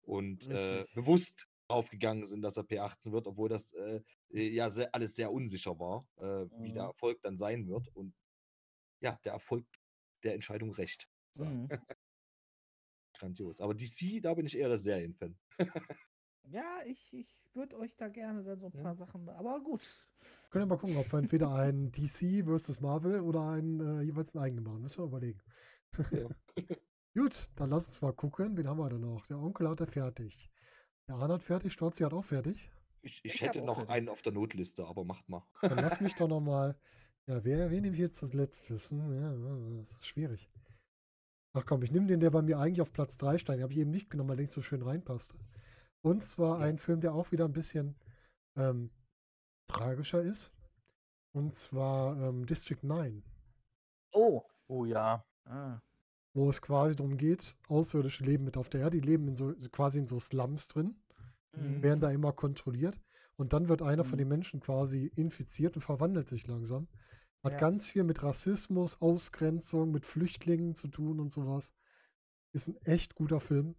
[0.00, 4.70] und äh, bewusst darauf gegangen sind, dass er P18 wird, obwohl das äh, äh, ja
[4.70, 6.88] sehr, alles sehr unsicher war, äh, wie der Mhm.
[6.90, 7.88] Erfolg dann sein wird.
[7.94, 8.14] Und
[9.00, 9.66] ja, der Erfolg
[10.24, 11.08] der Entscheidung recht.
[11.32, 11.68] So, Mhm.
[13.14, 13.60] Grandios.
[13.60, 15.38] Aber DC, da bin ich eher der Serienfan.
[16.44, 18.82] Ja, ich, ich würde euch da gerne dann so ein Ja.
[18.82, 20.06] paar Sachen, aber gut.
[20.50, 24.34] Können wir mal gucken, ob wir entweder einen DC versus Marvel oder einen äh, jeweils
[24.34, 24.82] einen eigenen machen.
[24.82, 25.40] Müssen wir überlegen.
[26.12, 26.28] Ja.
[27.14, 28.56] Gut, dann lass uns mal gucken.
[28.56, 29.26] Wen haben wir denn noch?
[29.28, 30.50] Der Onkel hat er fertig.
[31.10, 32.70] Der Arne hat fertig, Stolzi hat auch fertig.
[33.02, 33.90] Ich, ich Ich hätte noch fertig.
[33.90, 35.42] einen auf der Notliste, aber macht mal.
[35.60, 36.76] Dann lass mich doch noch mal.
[37.26, 38.92] Ja, wer, wen nehme ich jetzt als letztes?
[38.92, 40.48] Hm, ja, das ist schwierig.
[41.52, 43.56] Ach komm, ich nehme den, der bei mir eigentlich auf Platz 3 stand.
[43.58, 45.36] Den habe ich eben nicht genommen, weil der nicht so schön reinpasste.
[46.00, 46.66] Und zwar Ja.
[46.66, 47.96] ein Film, der auch wieder ein bisschen
[48.56, 48.92] ähm,
[49.66, 50.52] tragischer ist.
[51.32, 53.24] Und zwar ähm, District 9,
[54.12, 54.44] Oh.
[54.68, 55.24] Oh ja.
[55.44, 55.80] Ah.
[56.32, 59.00] Wo es quasi darum geht, Außerirdische leben mit auf der Erde.
[59.00, 60.96] Die leben in so, quasi in so Slums drin.
[61.52, 61.82] Mhm.
[61.82, 63.00] werden da immer kontrolliert.
[63.34, 64.18] Und dann wird einer von Mhm.
[64.18, 66.86] den Menschen quasi infiziert und verwandelt sich langsam.
[67.42, 67.58] Hat Ja.
[67.58, 71.72] ganz viel mit Rassismus, Ausgrenzung, mit Flüchtlingen zu tun und sowas.
[72.52, 73.74] Ist ein echt guter Film,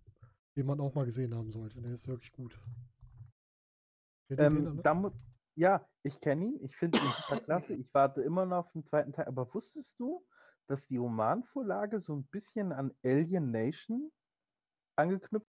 [0.57, 1.79] den man auch mal gesehen haben sollte.
[1.81, 2.59] Der ist wirklich gut.
[4.29, 5.11] Den Ähm, mu-
[5.55, 6.59] ja, ich kenne ihn.
[6.63, 7.73] Ich finde ihn super klasse.
[7.75, 9.27] Ich warte immer noch auf den zweiten Teil.
[9.27, 10.25] Aber wusstest du,
[10.71, 14.11] dass die Romanvorlage so ein bisschen an Alien Nation
[14.95, 15.47] angeknüpft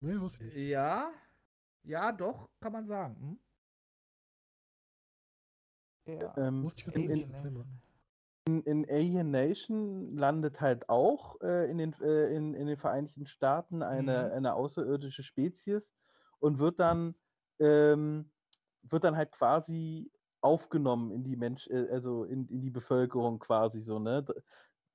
[0.00, 0.68] nee, wusste ich nicht.
[0.70, 1.12] Ja,
[1.84, 3.16] ja, doch, kann man sagen.
[3.20, 3.38] Hm?
[6.20, 6.36] Ja.
[6.36, 7.66] ähm, ich jetzt nicht.
[8.46, 13.26] in, in Alien Nation landet halt auch äh, in, den, äh, in, in den Vereinigten
[13.26, 14.32] Staaten eine, Mhm.
[14.32, 15.94] eine außerirdische Spezies
[16.40, 17.14] und wird dann,
[17.58, 18.30] ähm,
[18.82, 20.10] wird dann halt quasi
[20.44, 24.24] aufgenommen in die Mensch, äh, also in, in die Bevölkerung quasi so, ne?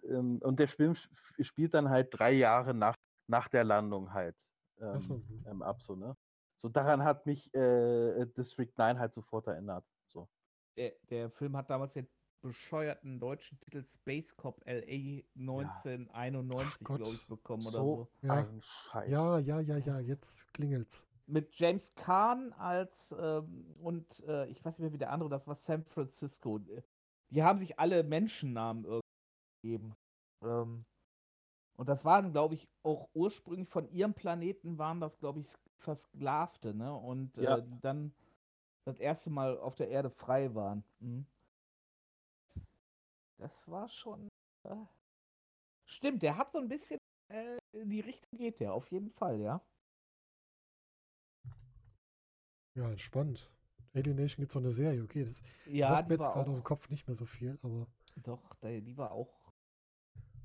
[0.03, 2.95] Ähm, und der Film spielt dann halt drei Jahre nach,
[3.27, 4.35] nach der Landung halt
[4.79, 6.15] ähm, so, ähm, ab, so, ne?
[6.55, 9.85] So daran hat mich äh, District 9 halt sofort erinnert.
[10.07, 10.29] So.
[10.77, 12.07] Der, der Film hat damals den
[12.41, 17.13] bescheuerten deutschen Titel Space Cop LA 1991, glaube Gott.
[17.13, 18.27] ich, bekommen oder so so.
[18.27, 18.33] Ja.
[18.35, 19.11] ein Scheiß.
[19.11, 21.03] Ja, ja, ja, ja, jetzt klingelt's.
[21.29, 25.47] Mit James Caan als ähm, und äh, ich weiß nicht mehr, wie der andere, das
[25.47, 26.57] war San Francisco.
[26.57, 26.81] Äh,
[27.29, 29.05] Die haben sich alle Menschennamen irgendwie
[29.63, 29.95] gegeben.
[30.43, 30.85] Ähm,
[31.77, 36.73] und das waren, glaube ich, auch ursprünglich von ihrem Planeten waren das, glaube ich, Versklavte,
[36.73, 36.93] ne?
[36.93, 37.57] Und Ja.
[37.57, 38.11] äh, die dann
[38.85, 40.83] das erste Mal auf der Erde frei waren.
[40.99, 41.25] Mhm.
[43.37, 44.27] Das war schon.
[44.63, 44.75] Äh...
[45.85, 46.99] Stimmt, der hat so ein bisschen
[47.29, 49.61] äh, in die Richtung geht der, auf jeden Fall, ja.
[52.75, 53.51] Ja, spannend.
[53.93, 55.23] Alien Nation gibt es auch eine Serie, okay.
[55.23, 57.87] Das Ja, sagt mir jetzt gerade auch, dem Kopf nicht mehr so viel, aber,
[58.23, 59.33] Doch, die, war auch.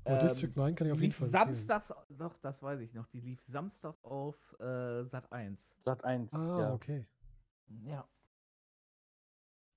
[0.03, 1.53] aber ähm, District 9 kann ich auf jeden Fall empfehlen.
[1.53, 5.75] samstags, doch, das weiß ich noch, die lief Samstag auf äh, Sat 1.
[5.85, 6.33] Sat 1.
[6.33, 6.73] Ah, ja.
[6.73, 7.05] okay.
[7.85, 8.07] Ja.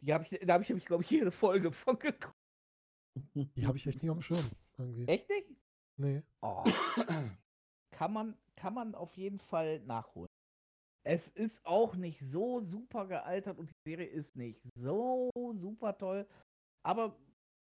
[0.01, 2.35] Die hab ich, da habe ich nämlich, glaube ich, jede Folge von geguckt.
[3.35, 4.49] Die habe ich echt nie auf dem Schirm.
[4.79, 5.05] Irgendwie.
[5.07, 5.49] Echt nicht?
[5.97, 6.23] Nee.
[6.41, 6.63] Oh,
[7.91, 10.31] kann man, kann man auf jeden Fall nachholen.
[11.09, 16.27] Es ist auch nicht so super gealtert und die Serie ist nicht so super toll.
[16.83, 17.17] Aber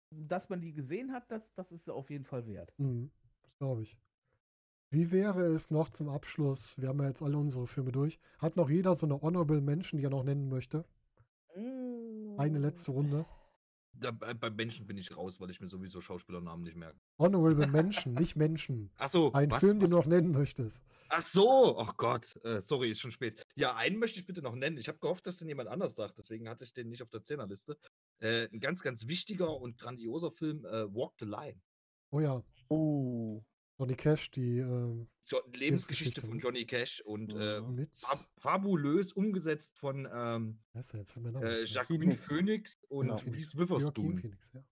[0.09, 2.73] dass man die gesehen hat, das, das ist auf jeden Fall wert.
[2.79, 3.11] Mhm,
[3.43, 3.99] das glaube ich.
[4.89, 6.81] Wie wäre es noch zum Abschluss?
[6.81, 8.19] Wir haben ja jetzt alle unsere Filme durch.
[8.39, 10.83] Hat noch jeder so eine Honorable Mention, die er noch nennen möchte?
[12.37, 13.27] Eine letzte Runde.
[13.99, 16.99] Da, bei, bei Menschen bin ich raus, weil ich mir sowieso Schauspielernamen nicht merke.
[17.17, 18.91] Honorable Mention, nicht Menschen.
[18.97, 19.89] Ach so, Ein was, Film, den was?
[19.91, 20.83] du noch nennen möchtest.
[21.09, 23.45] Ach so, ach Gott, äh, sorry, ist schon spät.
[23.55, 24.77] Ja, einen möchte ich bitte noch nennen.
[24.77, 27.23] Ich habe gehofft, dass den jemand anders sagt, deswegen hatte ich den nicht auf der
[27.23, 27.77] Zehnerliste.
[28.19, 31.61] Äh, ein ganz, ganz wichtiger und grandioser Film, äh, Walk the Line.
[32.11, 33.41] Oh ja, Uh,
[33.77, 36.39] Johnny Cash, die ähm, Jo Lebensgeschichte von?
[36.39, 37.95] Johnny Cash und äh, mit.
[37.97, 41.63] fab fabulös umgesetzt von ähm, äh.
[41.63, 42.25] Jacqueline Phoenix.
[42.25, 43.31] Phoenix und Genau.
[43.31, 44.17] Reese Joaquin Witherspoon.
[44.17, 44.63] Phoenix, ja.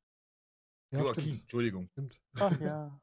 [0.91, 1.41] Ja, Joaquin, stimmt.
[1.41, 1.89] Entschuldigung.
[1.91, 2.21] stimmt.
[2.35, 3.01] ach ja.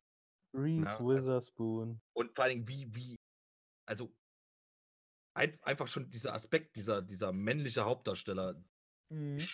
[0.54, 2.00] Reese Ja, Witherspoon.
[2.12, 3.16] Und vor allem, wie, wie,
[3.86, 4.14] also
[5.34, 8.62] ein, einfach schon dieser Aspekt, dieser, dieser männliche Hauptdarsteller.
[9.12, 9.46] Mhm.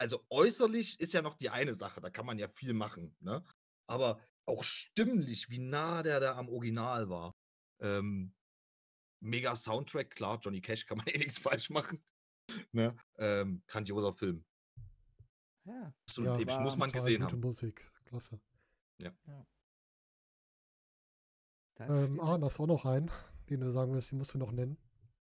[0.00, 3.44] Also äußerlich ist ja noch die eine Sache, da kann man ja viel machen, ne?
[3.88, 7.36] Aber auch stimmlich, wie nah der da am Original war.
[7.80, 8.34] Ähm,
[9.20, 12.02] mega Soundtrack, klar, Johnny Cash kann man eh nichts falsch machen.
[12.72, 12.96] Ne?
[13.18, 14.44] Ähm, grandioser Film.
[15.64, 15.92] Ja.
[16.06, 17.40] Absolut Ja, episch, muss man gesehen gute haben.
[17.40, 17.90] Musik.
[18.06, 18.40] Klasse.
[21.76, 23.10] da Ähm, steht- Arne, hast du auch noch einen,
[23.50, 24.78] den du sagen willst, den musst du noch nennen?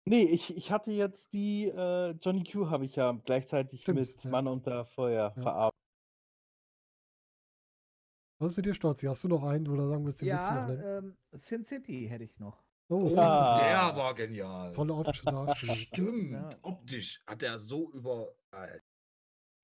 [0.06, 4.24] Nee, ich, ich hatte jetzt die äh, Johnny Q habe ich ja gleichzeitig Stimmt, mit
[4.24, 4.30] ja.
[4.30, 5.42] Mann unter Feuer Ja.
[5.42, 5.73] verarbeitet.
[8.44, 9.06] Was ist mit dir, Stolzi?
[9.06, 11.16] Hast du noch einen, du sagen willst, den willst du noch ja, nennen?
[11.32, 12.62] ähm, Sin City hätte ich noch.
[12.90, 13.08] Oh, ja.
[13.08, 13.70] Sin City.
[13.70, 14.74] Der war genial.
[14.74, 15.76] Tolle optische Darstellung.
[15.76, 16.50] Stimmt, Ja.
[16.60, 18.34] optisch hat er so über.
[18.50, 18.80] Äh,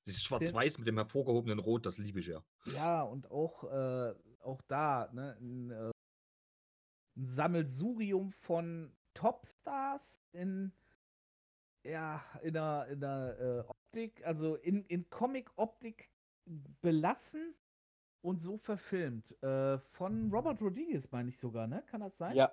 [0.07, 2.43] dieses Schwarz-Weiß mit dem hervorgehobenen Rot, das liebe ich ja.
[2.73, 5.91] Ja, und auch, äh, auch da, ne, ein, äh,
[7.19, 10.73] ein Sammelsurium von Topstars in,
[11.85, 16.11] ja, in der, in der äh, Optik, also in, in Comic-Optik
[16.81, 17.55] belassen
[18.23, 19.33] und so verfilmt.
[19.43, 21.83] Äh, von Robert Rodriguez, meine ich sogar, ne?
[21.87, 22.37] Kann das sein?
[22.37, 22.53] Ja,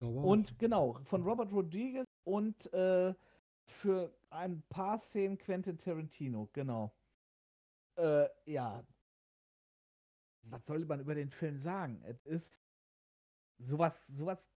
[0.00, 3.14] Aber Und genau, von Robert Rodriguez und äh,
[3.68, 6.94] für ein paar Szenen Quentin Tarantino, genau.
[7.96, 8.84] Äh, ja.
[10.42, 12.02] Was soll man über den Film sagen?
[12.04, 12.60] Es ist
[13.58, 14.48] sowas, sowas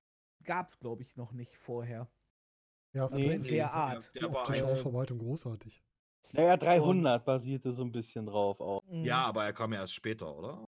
[0.44, 2.08] gab es, glaube ich, noch nicht vorher.
[2.94, 4.12] ja, Nee, das in der Art.
[4.14, 5.84] die Der war optische als- Aufarbeitung großartig.
[6.34, 8.84] Naja, 300 basierte so ein bisschen drauf auch.
[8.86, 9.04] Mhm.
[9.06, 10.66] Ja, aber er kam ja erst später, oder?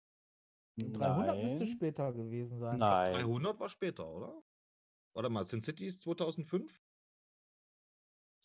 [0.77, 1.67] 300 müsste Nein.
[1.67, 2.80] später gewesen sein.
[2.80, 3.14] Nein.
[3.14, 4.41] 300 war später, oder?
[5.14, 6.81] Warte mal, Sin City ist 2005?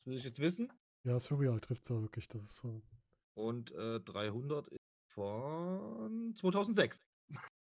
[0.05, 0.73] Das will ich jetzt wissen.
[1.05, 2.29] Ja, Surreal trifft es ja wirklich.
[2.29, 2.83] Das ist so.
[3.35, 4.81] Und äh, 300 ist
[5.13, 7.01] von 2006.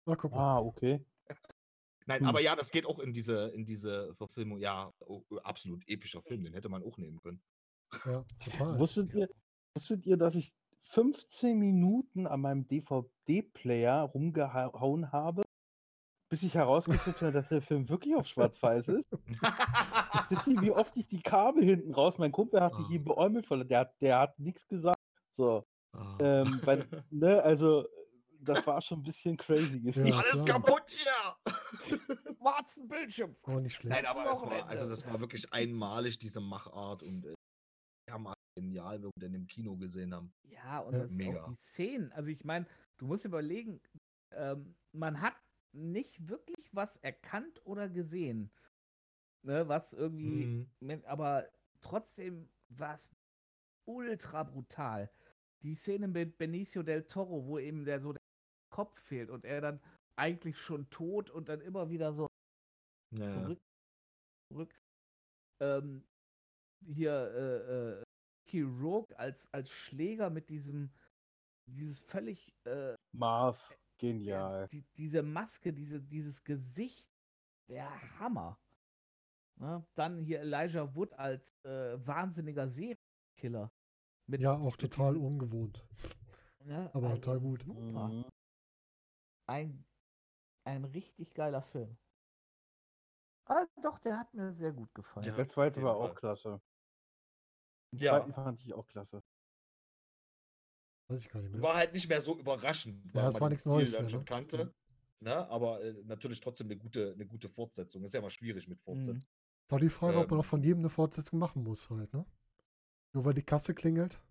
[0.06, 0.38] Na, guck mal.
[0.58, 1.04] Ah, okay.
[2.06, 2.28] Nein, Hm.
[2.28, 4.60] aber ja, das geht auch in diese, in diese Verfilmung.
[4.60, 7.42] Ja, oh, absolut epischer Film, den hätte man auch nehmen können.
[8.06, 8.80] Ja, total.
[8.80, 9.28] Wusstet ihr,
[9.76, 10.52] wusstet ihr, dass ich
[10.82, 15.44] 15 Minuten an meinem DVD-Player rumgehauen habe,
[16.30, 19.10] bis ich herausgefunden habe, dass der Film wirklich auf Schwarz-Weiß ist?
[20.30, 23.50] Wisst ihr, wie oft ich die Kabel hinten raus, mein Kumpel hat sich hier beäumelt,
[23.50, 25.00] weil der, hat- der hat nichts gesagt.
[25.32, 26.18] So, Ah.
[26.22, 27.88] ähm, weil, ne, also,
[28.42, 29.82] das war schon ein bisschen crazy.
[29.84, 30.46] Ja, Alles klar.
[30.62, 31.98] kaputt hier!
[32.40, 33.36] Warzen Bildschirm.
[33.44, 33.96] Auch nicht schlecht.
[33.96, 37.34] Nein, aber es war, also das war wirklich einmalig, diese Machart und äh,
[38.62, 40.32] genial, wenn wir den im Kino gesehen haben.
[40.48, 41.44] Ja, und das mega.
[41.44, 42.12] auch die Szenen.
[42.12, 42.66] Also ich meine,
[42.98, 43.82] du musst überlegen,
[44.32, 45.36] ähm, man hat
[45.72, 48.50] nicht wirklich was erkannt oder gesehen.
[49.46, 50.70] Ne, was irgendwie, Mhm.
[50.82, 51.50] mit- aber
[51.82, 53.10] trotzdem war es
[53.88, 55.10] ultra brutal.
[55.64, 58.22] Die Szene mit Benicio del Toro, wo eben der so der
[58.72, 59.82] Kopf fehlt und er dann
[60.18, 62.28] eigentlich schon tot und dann immer wieder so
[63.12, 63.60] Ja, zurück,
[64.52, 64.76] zurück.
[65.62, 66.04] Ähm,
[66.86, 68.04] hier äh, äh,
[68.50, 70.92] Mickey Rourke als, als Schläger mit diesem,
[71.68, 74.68] dieses völlig, äh, Marv, ja, genial.
[74.70, 77.08] die, diese Maske, diese, dieses Gesicht,
[77.70, 78.60] der Hammer.
[79.60, 79.86] Ne?
[79.96, 83.72] Dann hier Elijah Wood als äh, wahnsinniger Serienkiller.
[84.28, 85.86] Mit, Ja, auch mit total diesem- ungewohnt.
[86.64, 87.66] ne, aber also total gut.
[87.68, 88.26] Mhm.
[89.48, 89.86] Ein,
[90.66, 91.98] ein richtig geiler Film.
[93.46, 95.26] Ah, doch, der hat mir sehr gut gefallen.
[95.28, 95.36] Ja.
[95.36, 96.62] Der zweite war auch klasse.
[97.92, 98.20] Den Ja.
[98.20, 99.22] zweiten fand ich auch klasse.
[101.08, 101.62] Weiß ich gar nicht mehr.
[101.62, 103.04] War halt nicht mehr so überraschend.
[103.14, 104.26] Ja, weil es man war den nichts Stil Neues mehr, schon ne?
[104.26, 104.74] kannte.
[105.22, 105.50] Ne?
[105.50, 108.04] Aber äh, natürlich trotzdem eine gute, eine gute Fortsetzung.
[108.04, 109.30] Ist ja immer schwierig mit Fortsetzung.
[109.66, 110.42] Ist auch die Frage, ob man Ähm.
[110.42, 112.26] auch von jedem eine Fortsetzung machen muss halt, ne?
[113.14, 114.22] Nur weil die Kasse klingelt.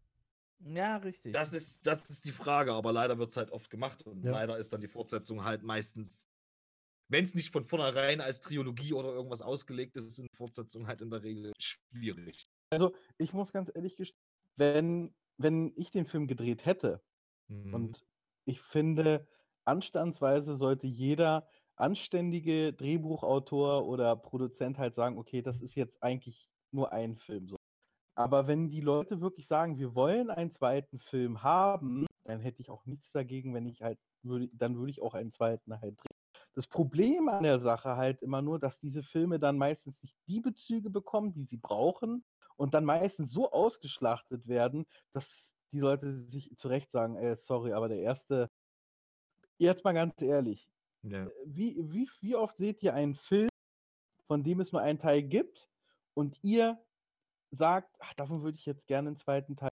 [0.60, 1.32] Ja, richtig.
[1.32, 4.32] Das ist, das ist die Frage, aber leider wird es halt oft gemacht und Ja.
[4.32, 6.28] leider ist dann die Fortsetzung halt meistens,
[7.08, 11.10] wenn es nicht von vornherein als Trilogie oder irgendwas ausgelegt ist, sind Fortsetzungen halt in
[11.10, 12.48] der Regel schwierig.
[12.70, 14.18] Also, ich muss ganz ehrlich gestehen,
[14.56, 17.02] wenn, wenn ich den Film gedreht hätte,
[17.48, 17.74] Mhm.
[17.74, 18.06] und
[18.47, 19.28] ich finde,
[19.66, 26.92] anstandsweise sollte jeder anständige Drehbuchautor oder Produzent halt sagen, okay, das ist jetzt eigentlich nur
[26.92, 27.48] ein Film.
[27.48, 27.56] So.
[28.16, 32.70] Aber wenn die Leute wirklich sagen, wir wollen einen zweiten Film haben, dann hätte ich
[32.70, 36.18] auch nichts dagegen, wenn ich halt, würde, dann würde ich auch einen zweiten halt drehen.
[36.55, 40.40] Das Problem an der Sache halt immer nur, dass diese Filme dann meistens nicht die
[40.40, 42.24] Bezüge bekommen, die sie brauchen
[42.58, 47.72] und dann meistens so ausgeschlachtet werden, dass die Leute sich zu Recht sagen, ey, sorry,
[47.72, 48.50] aber der erste,
[49.58, 50.68] jetzt mal ganz ehrlich,
[51.02, 51.28] ja.
[51.46, 53.48] wie, wie, wie oft seht ihr einen Film,
[54.26, 55.70] von dem es nur einen Teil gibt
[56.14, 56.78] und ihr
[57.50, 59.70] sagt, ach, davon würde ich jetzt gerne einen zweiten Teil.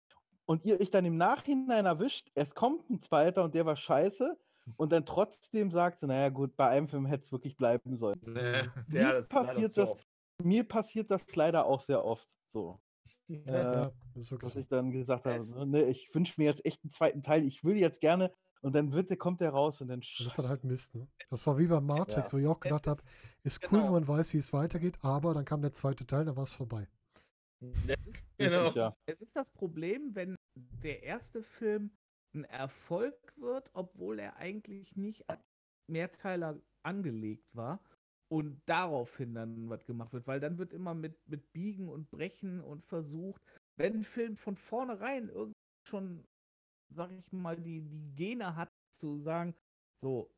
[0.45, 4.37] Und ihr euch dann im Nachhinein erwischt, es kommt ein zweiter und der war scheiße
[4.77, 8.21] und dann trotzdem sagt so, naja gut, bei einem Film hätte es wirklich bleiben sollen.
[8.27, 10.07] Nee, Wie ja, das passiert das oft.
[10.43, 12.81] mir passiert das leider auch sehr oft so.
[13.29, 16.83] Äh, Ja, wirklich dass ich dann gesagt habe, ne, ne, ich wünsche mir jetzt echt
[16.85, 17.45] einen zweiten Teil.
[17.45, 18.33] Ich will jetzt gerne
[18.63, 20.49] und dann wird kommt der raus und dann Und das scheiße.
[20.49, 21.09] halt Mist, ne?
[21.31, 23.03] Das war wie bei Matrix, wo ich auch gedacht habe,
[23.43, 23.93] ist cool, wenn genau.
[23.93, 26.89] man weiß, wie es weitergeht, aber dann kam der zweite Teil, dann war es vorbei.
[27.87, 28.71] Es ist, Genau.
[28.73, 28.97] Ja.
[29.07, 31.91] es ist das Problem, wenn der erste Film
[32.35, 35.41] ein Erfolg wird, obwohl er eigentlich nicht als
[35.89, 37.81] Mehrteiler angelegt war
[38.33, 42.63] und daraufhin dann was gemacht wird, weil dann wird immer mit, mit Biegen und Brechen
[42.63, 43.43] und versucht,
[43.77, 46.25] wenn ein Film von vornherein irgendwie schon,
[46.89, 49.55] sag ich mal, die, die Gene hat, zu sagen,
[50.01, 50.31] so,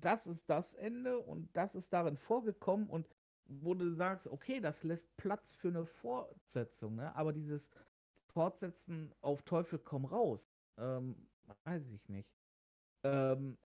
[0.00, 3.08] das ist das Ende und das ist darin vorgekommen und
[3.48, 7.12] wo du sagst, okay, das lässt Platz für eine Fortsetzung, ne?
[7.16, 7.72] aber dieses
[8.32, 10.48] Fortsetzen auf Teufel komm raus,
[10.78, 11.16] ähm,
[11.64, 12.30] weiß ich nicht.
[13.02, 13.58] Ähm,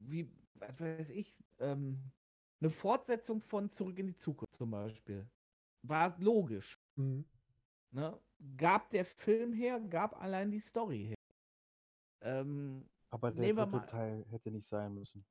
[0.00, 2.12] wie, was weiß ich, ähm,
[2.60, 5.26] eine Fortsetzung von Zurück in die Zukunft zum Beispiel.
[5.82, 6.78] War logisch.
[6.96, 7.24] Mhm.
[7.92, 8.18] Ne?
[8.56, 11.14] Gab der Film her, gab allein die Story her.
[12.22, 15.24] Ähm, Aber der dritte mal- Teil hätte nicht sein müssen.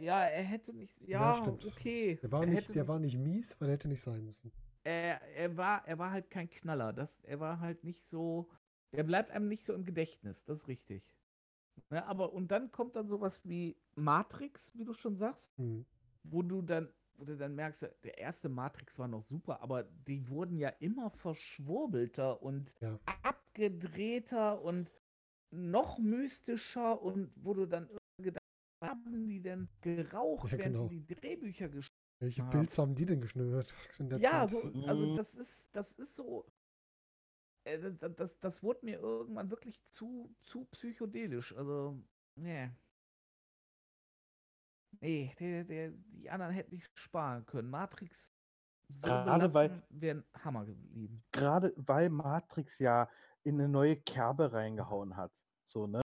[0.00, 1.64] ja, er hätte nicht, Ja, ja, stimmt.
[1.64, 2.16] okay.
[2.22, 4.52] Der war, er nicht, hätte der war nicht mies, weil der hätte nicht sein müssen.
[4.84, 6.92] er, er war, er war halt kein Knaller.
[6.92, 8.50] Das, er war halt nicht so,
[8.90, 11.14] er bleibt einem nicht so im Gedächtnis, das ist richtig.
[11.90, 15.86] Ne, aber und dann kommt dann sowas wie Matrix, wie du schon sagst, Mhm.
[16.24, 20.28] Wo du dann, wo du dann merkst, der erste Matrix war noch super, aber die
[20.28, 22.98] wurden ja immer verschwurbelter und Ja.
[23.22, 24.90] abgedrehter und
[25.50, 27.88] noch mystischer und wo du dann
[28.22, 28.42] gedacht
[28.82, 30.88] hast, haben die denn geraucht, Ja, während genau.
[30.88, 32.50] die die Drehbücher geschrieben Welche Ah.
[32.50, 33.74] Pilze haben die denn geschnürt
[34.16, 36.44] ja, so, also das ist, das ist so.
[37.64, 41.54] Äh, das, das- das, wurde mir irgendwann wirklich zu, zu psychedelisch.
[41.56, 41.98] Also,
[42.36, 42.70] nee.
[45.00, 47.70] Nee, der, der, die anderen hätten nicht sparen können.
[47.70, 48.32] Matrix
[48.90, 51.22] so Gerade weil- belassen wäre ein Hammer geblieben.
[51.32, 53.08] Gerade weil Matrix ja
[53.44, 55.32] in eine neue Kerbe reingehauen hat.
[55.64, 56.00] So, ne?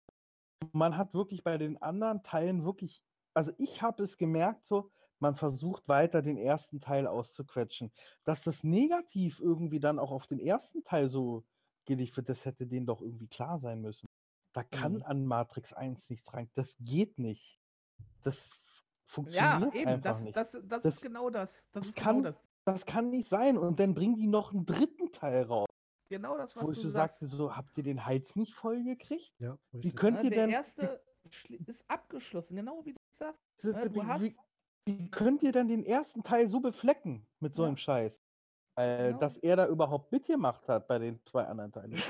[0.73, 3.03] Man hat wirklich bei den anderen Teilen wirklich,
[3.35, 4.91] also ich habe es gemerkt, so,
[5.21, 7.93] man versucht weiter den ersten Teil auszuquetschen.
[8.25, 11.45] Dass das negativ irgendwie dann auch auf den ersten Teil so
[11.87, 14.07] wird, das hätte denen doch irgendwie klar sein müssen.
[14.53, 15.03] Da kann Mhm.
[15.03, 16.51] an Matrix 1 nichts rein.
[16.55, 17.61] Das geht nicht.
[18.23, 18.59] Das
[19.19, 20.37] f- Ja, funktioniert eben, einfach das, nicht.
[20.37, 21.55] das, das, Das- ist genau das.
[21.55, 22.41] Das, das ist kann- genau das.
[22.65, 23.59] das kann nicht sein.
[23.59, 25.67] Und dann bringen die noch einen dritten Teil raus,
[26.09, 27.21] Genau das, was wo ich du so sagst.
[27.21, 29.33] sagte, so, habt ihr den Hals nicht voll gekriegt?
[29.39, 29.97] Ja, Wie richtig.
[29.97, 31.01] könnt Ne, ihr der denn, erste
[31.31, 33.41] schli- ist abgeschlossen, genau wie du sagst.
[33.63, 34.37] wie, ne, du wie, hast- wie,
[34.87, 37.69] wie könnt ihr denn den ersten Teil so beflecken mit so Ja.
[37.69, 38.21] einem Scheiß?
[38.77, 39.19] Äh, Genau.
[39.19, 42.03] Dass er da überhaupt mitgemacht hat bei den zwei anderen Teilen.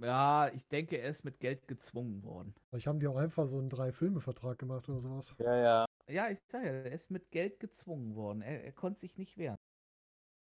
[0.00, 2.54] Ja, ich denke, er ist mit Geld gezwungen worden.
[2.68, 5.34] Vielleicht haben die auch einfach so einen Drei-Filme-Vertrag gemacht oder sowas.
[5.38, 5.84] ja, ja.
[6.10, 8.40] Ja, ich sage ja, er ist mit Geld gezwungen worden.
[8.42, 9.56] Er, er konnte sich nicht wehren.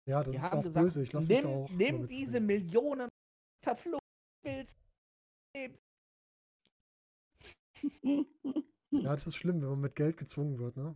[0.09, 1.03] Ja, das Die ist auch gesagt, böse.
[1.03, 1.69] Ich lasse mich da auch.
[1.69, 3.09] nimm diese Millionen
[3.63, 4.01] verflucht
[4.43, 4.77] willst.
[8.93, 10.95] Ja, das ist schlimm, wenn man mit Geld gezwungen wird, ne?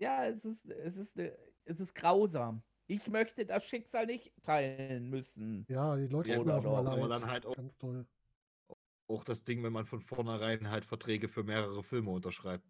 [0.00, 2.62] Ja, es ist, es ist, äh, es ist grausam.
[2.88, 5.64] Ich möchte das Schicksal nicht teilen müssen.
[5.68, 7.10] Ja, die Leute Ja, tun mir auch mal leid.
[7.22, 8.04] dann halt auch- Ganz toll.
[9.08, 12.66] Auch das Ding, wenn man von vornherein halt Verträge für mehrere Filme unterschreibt.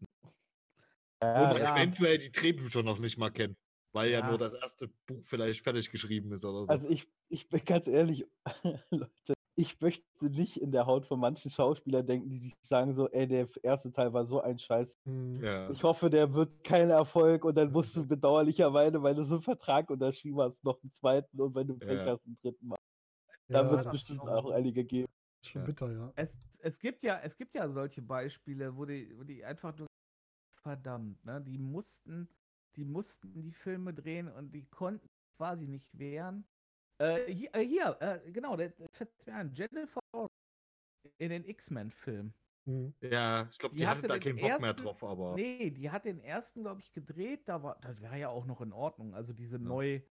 [1.32, 1.72] Wo man ja.
[1.76, 3.56] eventuell die Drehbücher noch nicht mal kennt.
[3.92, 4.28] Weil ja, Ja.
[4.28, 6.72] nur das erste Buch vielleicht fertig geschrieben ist oder so.
[6.72, 8.26] Also ich, ich bin ganz ehrlich,
[8.90, 13.08] Leute, ich möchte nicht in der Haut von manchen Schauspielern denken, die sich sagen so,
[13.10, 14.94] ey, der erste Teil war so ein Scheiß.
[15.04, 15.40] Hm.
[15.42, 15.70] ja.
[15.70, 19.42] Ich hoffe, der wird kein Erfolg und dann musst du bedauerlicherweise, weil du so einen
[19.42, 22.12] Vertrag unterschrieben hast, noch einen zweiten und wenn du Pech Ja.
[22.12, 22.78] hast, einen dritten Mal.
[23.48, 25.12] Da Ja, wird es bestimmt auch einige geben.
[25.44, 26.12] schon bitter, ja.
[26.16, 29.86] Es, es, gibt ja, es gibt ja solche Beispiele, wo die, wo die einfach nur
[30.65, 31.41] verdammt, ne?
[31.43, 32.28] Die mussten,
[32.76, 36.44] die mussten die Filme drehen und die konnten quasi nicht wehren.
[36.99, 39.52] Äh, hier, äh, hier äh, genau, das fällt mir ein.
[39.55, 40.01] Jennifer
[41.18, 42.33] in den X-Men-Film.
[42.67, 42.94] Hm.
[43.02, 45.34] ja, ich glaube, Die die, hatte hatte da keinen Bock mehr ersten- drauf, aber.
[45.34, 47.47] Nee, die hat den ersten, glaube ich, gedreht.
[47.47, 49.15] Da war, das wäre ja auch noch in Ordnung.
[49.15, 50.09] Also diese Neuausrichtung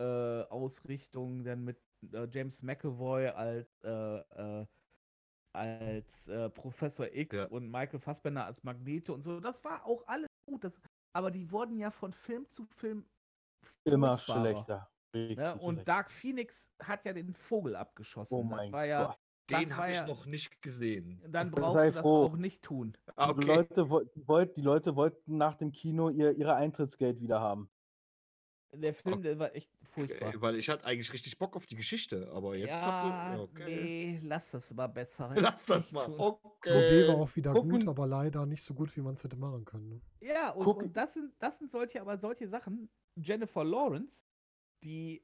[0.00, 1.80] äh, Ausrichtung dann mit
[2.12, 4.66] äh, James McAvoy als, äh, äh,
[5.54, 7.44] als äh, Professor X Ja.
[7.46, 9.40] und Michael Fassbender als Magneto und so.
[9.40, 10.64] Das war auch alles gut.
[10.64, 10.80] Das,
[11.14, 13.06] aber die wurden ja von Film zu Film
[13.84, 14.88] Immer schlechter.
[15.14, 15.56] Ne?
[15.60, 15.86] Und.
[15.86, 18.34] Dark Phoenix hat ja den Vogel abgeschossen.
[18.34, 19.18] Oh das mein war ja, Gott.
[19.50, 21.20] Den habe ich ja- noch nicht gesehen.
[21.28, 22.24] Dann Sei brauchst du das froh.
[22.26, 22.96] auch nicht tun.
[23.16, 23.46] Ah, Die, okay.
[23.46, 23.84] Leute,
[24.16, 27.68] die, wollt, die Leute wollten nach dem Kino ihr, ihre Eintrittsgeld wieder haben.
[28.74, 30.28] Der Film, der war echt furchtbar.
[30.28, 33.36] Okay, weil ich hatte eigentlich richtig Bock auf die Geschichte, aber jetzt ja, habt ihr.
[33.36, 33.82] Ja, okay.
[33.84, 35.30] nee, lass das mal besser.
[35.36, 36.04] Lass das mal.
[36.06, 36.36] tun.
[36.64, 39.14] Die Idee war Äh, auch wieder gucken- gut, aber leider nicht so gut, wie man
[39.14, 39.88] es hätte machen können.
[39.88, 40.00] Ne?
[40.20, 42.88] Ja, und, und das sind, das sind solche, aber solche Sachen.
[43.16, 44.24] Jennifer Lawrence,
[44.82, 45.22] die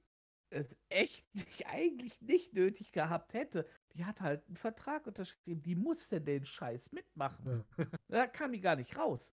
[0.51, 5.75] es echt nicht, eigentlich nicht nötig gehabt hätte, die hat halt einen Vertrag unterschrieben, die
[5.75, 7.65] musste den Scheiß mitmachen.
[8.09, 9.33] Da kam die gar nicht raus.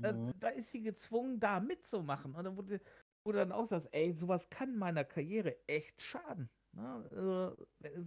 [0.00, 2.34] Da, da ist sie gezwungen, da mitzumachen.
[2.34, 2.80] Und dann wurde,
[3.24, 6.50] wurde dann auch sagst, ey, sowas kann meiner Karriere echt schaden.
[6.74, 7.08] Ne?
[7.10, 7.66] Also,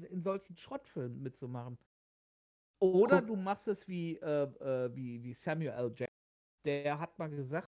[0.09, 1.77] in solchen Schrottfilmen mitzumachen.
[2.81, 5.89] Oder Guck- du machst es wie, äh, äh, wie, wie Samuel L.
[5.95, 6.15] Jackson.
[6.65, 7.69] Der hat mal gesagt,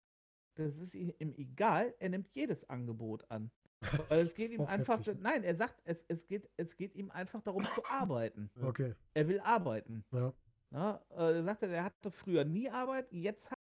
[0.57, 3.51] das ist ihm egal, er nimmt jedes Angebot an.
[4.09, 5.21] Weil es geht ihm einfach, heftig, ne?
[5.21, 8.49] nein, er sagt, es, es, geht, es geht ihm einfach darum zu arbeiten.
[8.61, 10.03] Okay, Er will arbeiten.
[10.11, 10.33] ja.
[10.71, 13.54] Ja, äh, er sagte, er hatte früher nie Arbeit, jetzt hat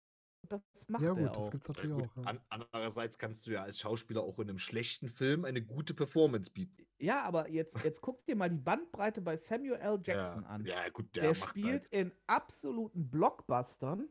[0.48, 1.36] das macht Ja er gut, auch.
[1.36, 2.16] das gibt's Ja, natürlich gut, auch.
[2.16, 2.22] Ja.
[2.24, 6.50] an, andererseits kannst du ja als Schauspieler auch in einem schlechten Film eine gute Performance
[6.50, 6.86] bieten.
[6.98, 10.00] Ja, aber jetzt, jetzt guck dir mal die Bandbreite bei Samuel L.
[10.04, 10.48] Jackson ja.
[10.48, 10.64] an.
[10.64, 11.92] Ja, gut, der der, macht spielt halt.
[11.92, 14.08] in absoluten Blockbustern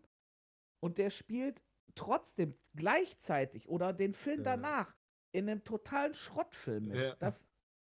[0.82, 1.62] und der spielt
[1.96, 4.44] trotzdem gleichzeitig oder den Film Ja.
[4.44, 4.96] danach
[5.32, 6.98] in einem totalen Schrottfilm mit.
[6.98, 7.16] Ja.
[7.16, 7.48] Das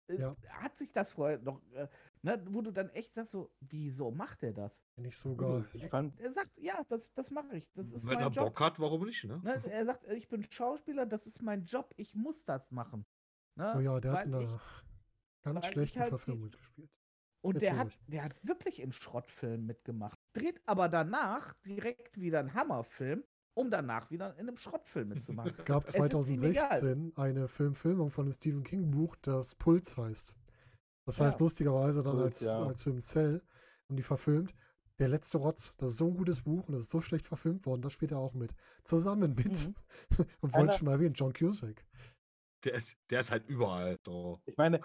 [0.09, 0.35] äh, Ja.
[0.49, 1.87] hat sich das vorher noch, äh,
[2.21, 4.83] ne, wo du dann echt sagst so, wieso macht er das?
[4.95, 5.65] Wenn ich sogar.
[5.73, 7.71] Ich fand, Er sagt, ja, das, das mache ich.
[7.73, 8.45] Das ist Wenn er mein Job.
[8.45, 9.39] Bock hat, warum nicht, ne?
[9.43, 13.05] Ne, er sagt, ich bin Schauspieler, das ist mein Job, ich muss das machen.
[13.55, 13.73] Ne?
[13.77, 14.61] Oh ja, der hat in einer
[15.41, 16.91] ganz schlechten halt Verfilmung gespielt.
[17.41, 20.19] Und Erzähl der hat, der hat wirklich in Schrottfilmen mitgemacht.
[20.33, 23.23] Dreht aber danach direkt wieder einen Hammerfilm,
[23.53, 25.53] um danach wieder in einem Schrottfilm mitzumachen.
[25.55, 26.79] Es gab Es ist ihm egal.
[26.79, 30.35] 2016 eine Filmfilmung von einem Stephen King Buch, das Puls heißt.
[31.09, 31.25] Das Ja.
[31.25, 32.61] heißt lustigerweise dann Puls, als, ja.
[32.63, 33.41] als Film Cell
[33.87, 34.53] und die verfilmt.
[34.99, 37.65] Der letzte Rotz, das ist so ein gutes Buch und das ist so schlecht verfilmt
[37.65, 38.53] worden, da spielt er auch mit.
[38.83, 39.75] Zusammen mit, Mhm.
[40.41, 41.85] und vorhin Einer- schon mal erwähnt, John Cusack.
[42.65, 43.95] Der ist, der ist halt überall.
[44.05, 44.41] So.
[44.45, 44.81] ich meine,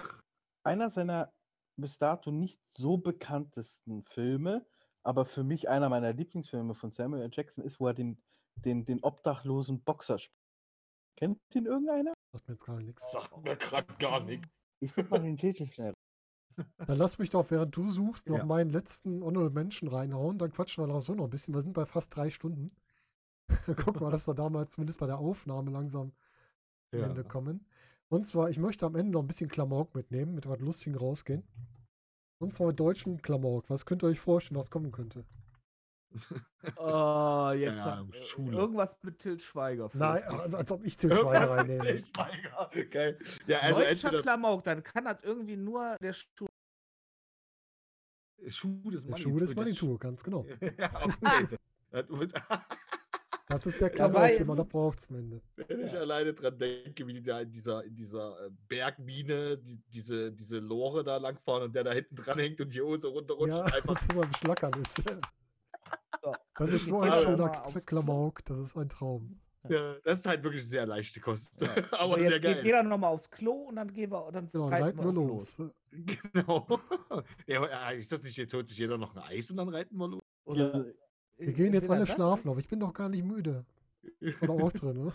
[0.63, 1.33] einer seiner
[1.77, 4.65] bis dato nicht so bekanntesten Filme,
[5.03, 7.31] aber für mich einer meiner Lieblingsfilme von Samuel L.
[7.33, 8.23] Jackson ist, wo er den,
[8.65, 10.39] den, den obdachlosen Boxer spielt.
[11.17, 12.15] Kennt den irgendeiner?
[12.33, 13.11] Sagt mir jetzt gar nichts.
[13.13, 14.49] Sagt mir gerade gar nichts.
[14.81, 15.94] Ich such mal den Titel schnell.
[16.87, 18.45] Dann lass mich doch, während du suchst, noch Ja.
[18.45, 20.39] meinen letzten Honorable Menschen reinhauen.
[20.39, 21.55] Dann quatschen wir noch so noch ein bisschen.
[21.55, 22.71] Wir sind bei fast drei Stunden.
[23.67, 26.13] Dann gucken wir, dass wir damals zumindest bei der Aufnahme langsam
[26.93, 27.07] am Ja.
[27.07, 27.67] Ende kommen.
[28.09, 31.43] Und zwar, ich möchte am Ende noch ein bisschen Klamauk mitnehmen, mit was Lustigem rausgehen.
[32.39, 33.71] Und zwar mit deutschem Klamauk.
[33.71, 35.25] Was könnt ihr euch vorstellen, was kommen könnte?
[36.77, 38.57] Oh, jetzt Ja, sag- Schule.
[38.57, 39.91] irgendwas mit Til Schweiger.
[39.95, 40.23] Nein,
[40.55, 41.85] als ob ich Til Schweiger reinnehme.
[41.85, 42.71] Til Schweiger.
[42.91, 43.19] Geil.
[43.47, 46.47] Ja, also Deutscher entweder Klamauk, dann kann das irgendwie nur der Schuh.
[48.47, 49.31] Schuh des Manitou.
[49.31, 50.45] Schuh des das- Manitou, ganz genau.
[50.79, 52.29] ja, okay.
[53.49, 55.41] Das ist der Klamauk, den man da braucht zum Ende.
[55.57, 59.81] Wenn ich alleine dran denke, wie die da in dieser, in dieser äh, Bergmine die,
[59.89, 63.49] diese, diese Lore da langfahren und der da hinten dran hängt und die Hose runterrutscht.
[63.55, 65.03] Ja, Einfach, wo man schlackern ist.
[66.57, 67.49] Das ist so ein schöner
[67.87, 69.41] Klamauk, das ist ein Traum.
[69.69, 71.61] ja, das ist halt wirklich sehr leichte Kost.
[71.61, 71.69] Ja.
[71.93, 72.65] Aber so, sehr jetzt geht geil.
[72.65, 75.57] jeder nochmal aufs Klo und dann gehen wir, dann Genau, dann reiten wir auch los.
[76.33, 76.67] Genau.
[77.47, 80.09] Ja, ist das nicht, jetzt holt sich jeder noch ein Eis und dann reiten wir
[80.09, 80.23] los?
[80.45, 80.87] Oder,
[81.37, 83.65] Wir gehen jetzt alle schlafen, aber ich bin doch gar nicht müde.
[84.43, 85.13] Oder auch drin, ne?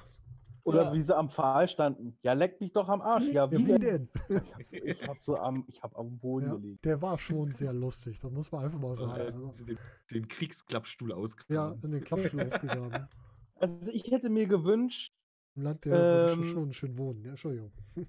[0.64, 0.94] Oder Ja.
[0.94, 2.18] wie sie am Pfahl standen.
[2.24, 3.26] Ja, leck mich doch am Arsch.
[3.28, 3.80] Ja, Ja, wie, wie denn?
[3.80, 4.10] denn?
[4.44, 6.80] Ich hab, so- ich hab so am, ich hab am Boden Ja, gelegen.
[6.84, 9.48] der war schon sehr lustig, das muss man einfach mal Äh, sagen.
[9.48, 9.78] Also, den,
[10.12, 11.84] den Kriegsklappstuhl ja, ausgegraben.
[11.84, 13.08] in den Klappstuhl ausgegraben.
[13.62, 15.12] Also ich hätte mir gewünscht,
[15.56, 17.24] Im Land der Ähm, schon schön wohnen.
[17.26, 17.74] Ja, Entschuldigung.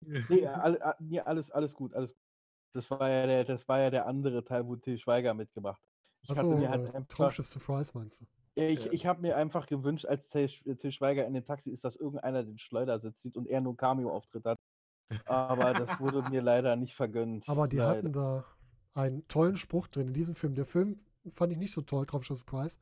[0.00, 2.22] nee, all, all- nee, alles, alles gut, alles gut.
[2.72, 5.90] Das war ja der, das war ja der andere Teil, wo Til Schweiger mitgemacht hat.
[6.22, 8.26] Ich hatte Achso, mir halt äh, einfach, Traumschiff Surprise meinst du?
[8.56, 11.84] Ja, ich, habe mir einfach gewünscht, als Til, Sch- Til Schweiger in dem Taxi ist,
[11.84, 14.58] dass irgendeiner den Schleudersitz sieht und er nur Cameo-Auftritt hat.
[15.26, 17.48] Aber das wurde mir leider nicht vergönnt.
[17.48, 17.90] Aber die leider.
[17.90, 18.44] hatten da
[18.94, 20.54] einen tollen Spruch drin in diesem Film.
[20.54, 20.96] Der Film
[21.28, 22.78] fand ich nicht so toll, Traumschiff Surprise.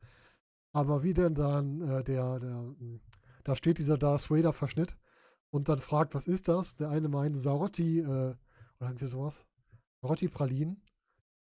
[0.73, 2.99] Aber wie denn dann äh, der, der, mh,
[3.43, 4.97] da steht dieser Darth Vader Verschnitt
[5.51, 6.75] und dann fragt, was ist das?
[6.75, 8.37] Der eine meint Sarotti, äh, oder
[8.79, 9.45] irgendwie sowas.
[10.01, 10.82] Sarotti Pralinen.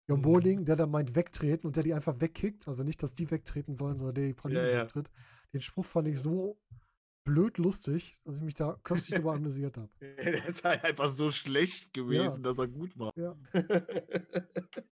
[0.08, 0.24] Jon Mhm.
[0.24, 2.68] Bowling, der dann meint wegtreten und der die einfach wegkickt.
[2.68, 4.82] Also nicht, dass die wegtreten sollen, sondern der die Pralinen Ja, ja.
[4.84, 5.10] wegtritt.
[5.54, 6.60] Den Spruch fand ich so
[7.26, 9.90] blöd lustig, dass ich mich da köstlich drüber amüsiert habe.
[10.00, 13.12] Der ist halt einfach so schlecht gewesen, dass er gut war.
[13.16, 13.36] Ja.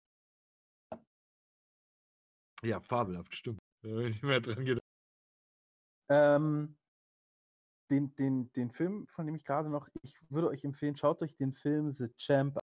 [2.63, 3.59] ja, fabelhaft, stimmt.
[3.83, 4.81] Da hab ich nicht mehr dran gedacht.
[6.09, 6.75] Ähm,
[7.91, 11.35] den, den, den Film, von dem ich gerade noch, ich würde euch empfehlen, schaut euch
[11.35, 12.62] den Film The Champ an.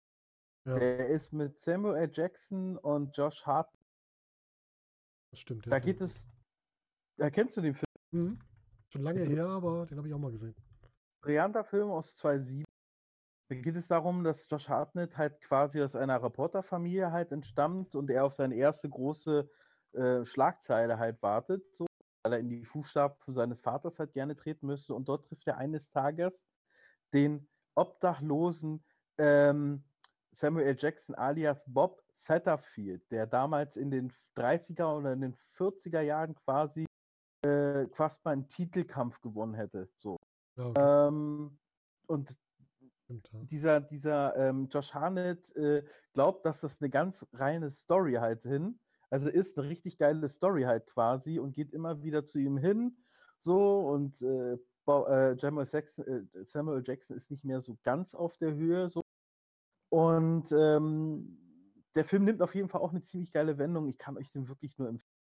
[0.65, 0.79] Ja.
[0.79, 2.11] Der ist mit Samuel L.
[2.13, 3.73] Jackson und Josh Hart.
[5.31, 5.71] Das stimmt.
[5.71, 6.27] Da geht es.
[7.17, 7.87] Da kennst du den Film?
[8.13, 8.39] Mhm.
[8.91, 10.55] Schon lange Also- her, aber den habe ich auch mal gesehen.
[11.23, 12.65] Brillanter Film aus 2007.
[13.51, 18.11] Da geht es darum, dass Josh Hartnett halt quasi aus einer Reporterfamilie halt entstammt und
[18.11, 19.51] er auf seine erste große
[19.93, 21.87] äh, Schlagzeile halt wartet, so,
[22.23, 24.95] weil er in die Fußstapfen seines Vaters halt gerne treten müsste.
[24.95, 26.47] Und dort trifft er eines Tages
[27.15, 28.85] den obdachlosen
[29.17, 29.83] ähm,
[30.33, 30.77] Samuel.
[30.79, 36.87] Jackson alias Bob Satterfield, der damals in den 30er oder in den 40er Jahren quasi
[37.45, 39.89] äh, quasi mal einen Titelkampf gewonnen hätte.
[39.97, 40.17] So.
[40.57, 40.75] Okay.
[40.77, 41.59] Ähm,
[42.07, 42.37] und
[43.09, 48.81] dieser, dieser ähm, Josh Harnett äh, glaubt, dass das eine ganz reine Story halt hin.
[49.11, 52.99] Also ist eine richtig geile Story halt quasi und geht immer wieder zu ihm hin.
[53.39, 58.15] So und äh, Bo- äh, Samuel, Jackson, äh, Samuel Jackson ist nicht mehr so ganz
[58.15, 58.91] auf der Höhe.
[58.91, 59.01] So.
[59.91, 61.39] Und ähm,
[61.95, 63.89] der Film nimmt auf jeden Fall auch eine ziemlich geile Wendung.
[63.89, 65.15] Ich kann euch den wirklich nur empfehlen.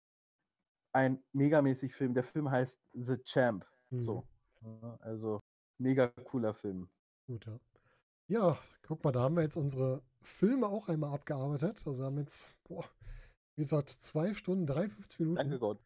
[0.93, 2.15] Ein megamäßig Film.
[2.15, 3.67] Der Film heißt The Champ.
[3.91, 4.03] Mhm.
[4.03, 4.29] So.
[4.63, 5.41] Ja, Also
[5.79, 6.89] mega cooler Film.
[7.27, 7.59] Gut, ja.
[8.29, 11.87] Ja, guck mal, da haben wir jetzt unsere Filme auch einmal abgearbeitet.
[11.87, 12.85] Also haben jetzt, boah,
[13.55, 15.37] wie gesagt, zwei Stunden, 53 Minuten.
[15.37, 15.79] Danke Gott.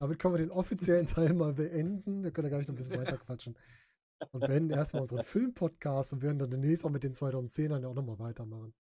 [0.00, 2.24] Damit können wir den offiziellen Teil mal beenden.
[2.24, 3.56] Wir können ja gleich noch ein bisschen weiter quatschen.
[4.32, 7.94] Und beenden erstmal unseren Filmpodcast und werden dann demnächst auch mit den 2010ern ja auch
[7.94, 8.74] nochmal weitermachen.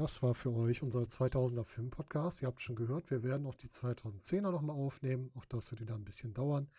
[0.00, 2.42] Das war für euch unser 2000er Filmpodcast.
[2.42, 5.32] Ihr habt schon gehört, wir werden auch die 2010er nochmal aufnehmen.
[5.34, 6.70] Auch das wird wieder ein bisschen dauern.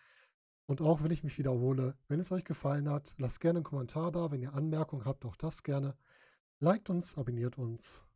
[0.66, 4.10] Und auch wenn ich mich wiederhole, wenn es euch gefallen hat, lasst gerne einen Kommentar
[4.10, 4.30] da.
[4.30, 5.96] Wenn ihr Anmerkungen habt, auch das gerne.
[6.60, 8.06] Liked uns, abonniert uns.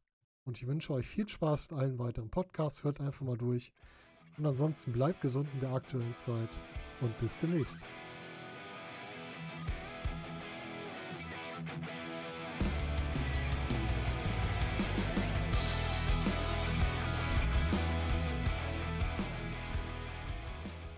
[0.44, 2.84] Und ich wünsche euch viel Spaß mit allen weiteren Podcasts.
[2.84, 3.73] Hört einfach mal durch.
[4.39, 6.59] Und ansonsten bleibt gesund in der aktuellen Zeit
[7.01, 7.84] und bis demnächst.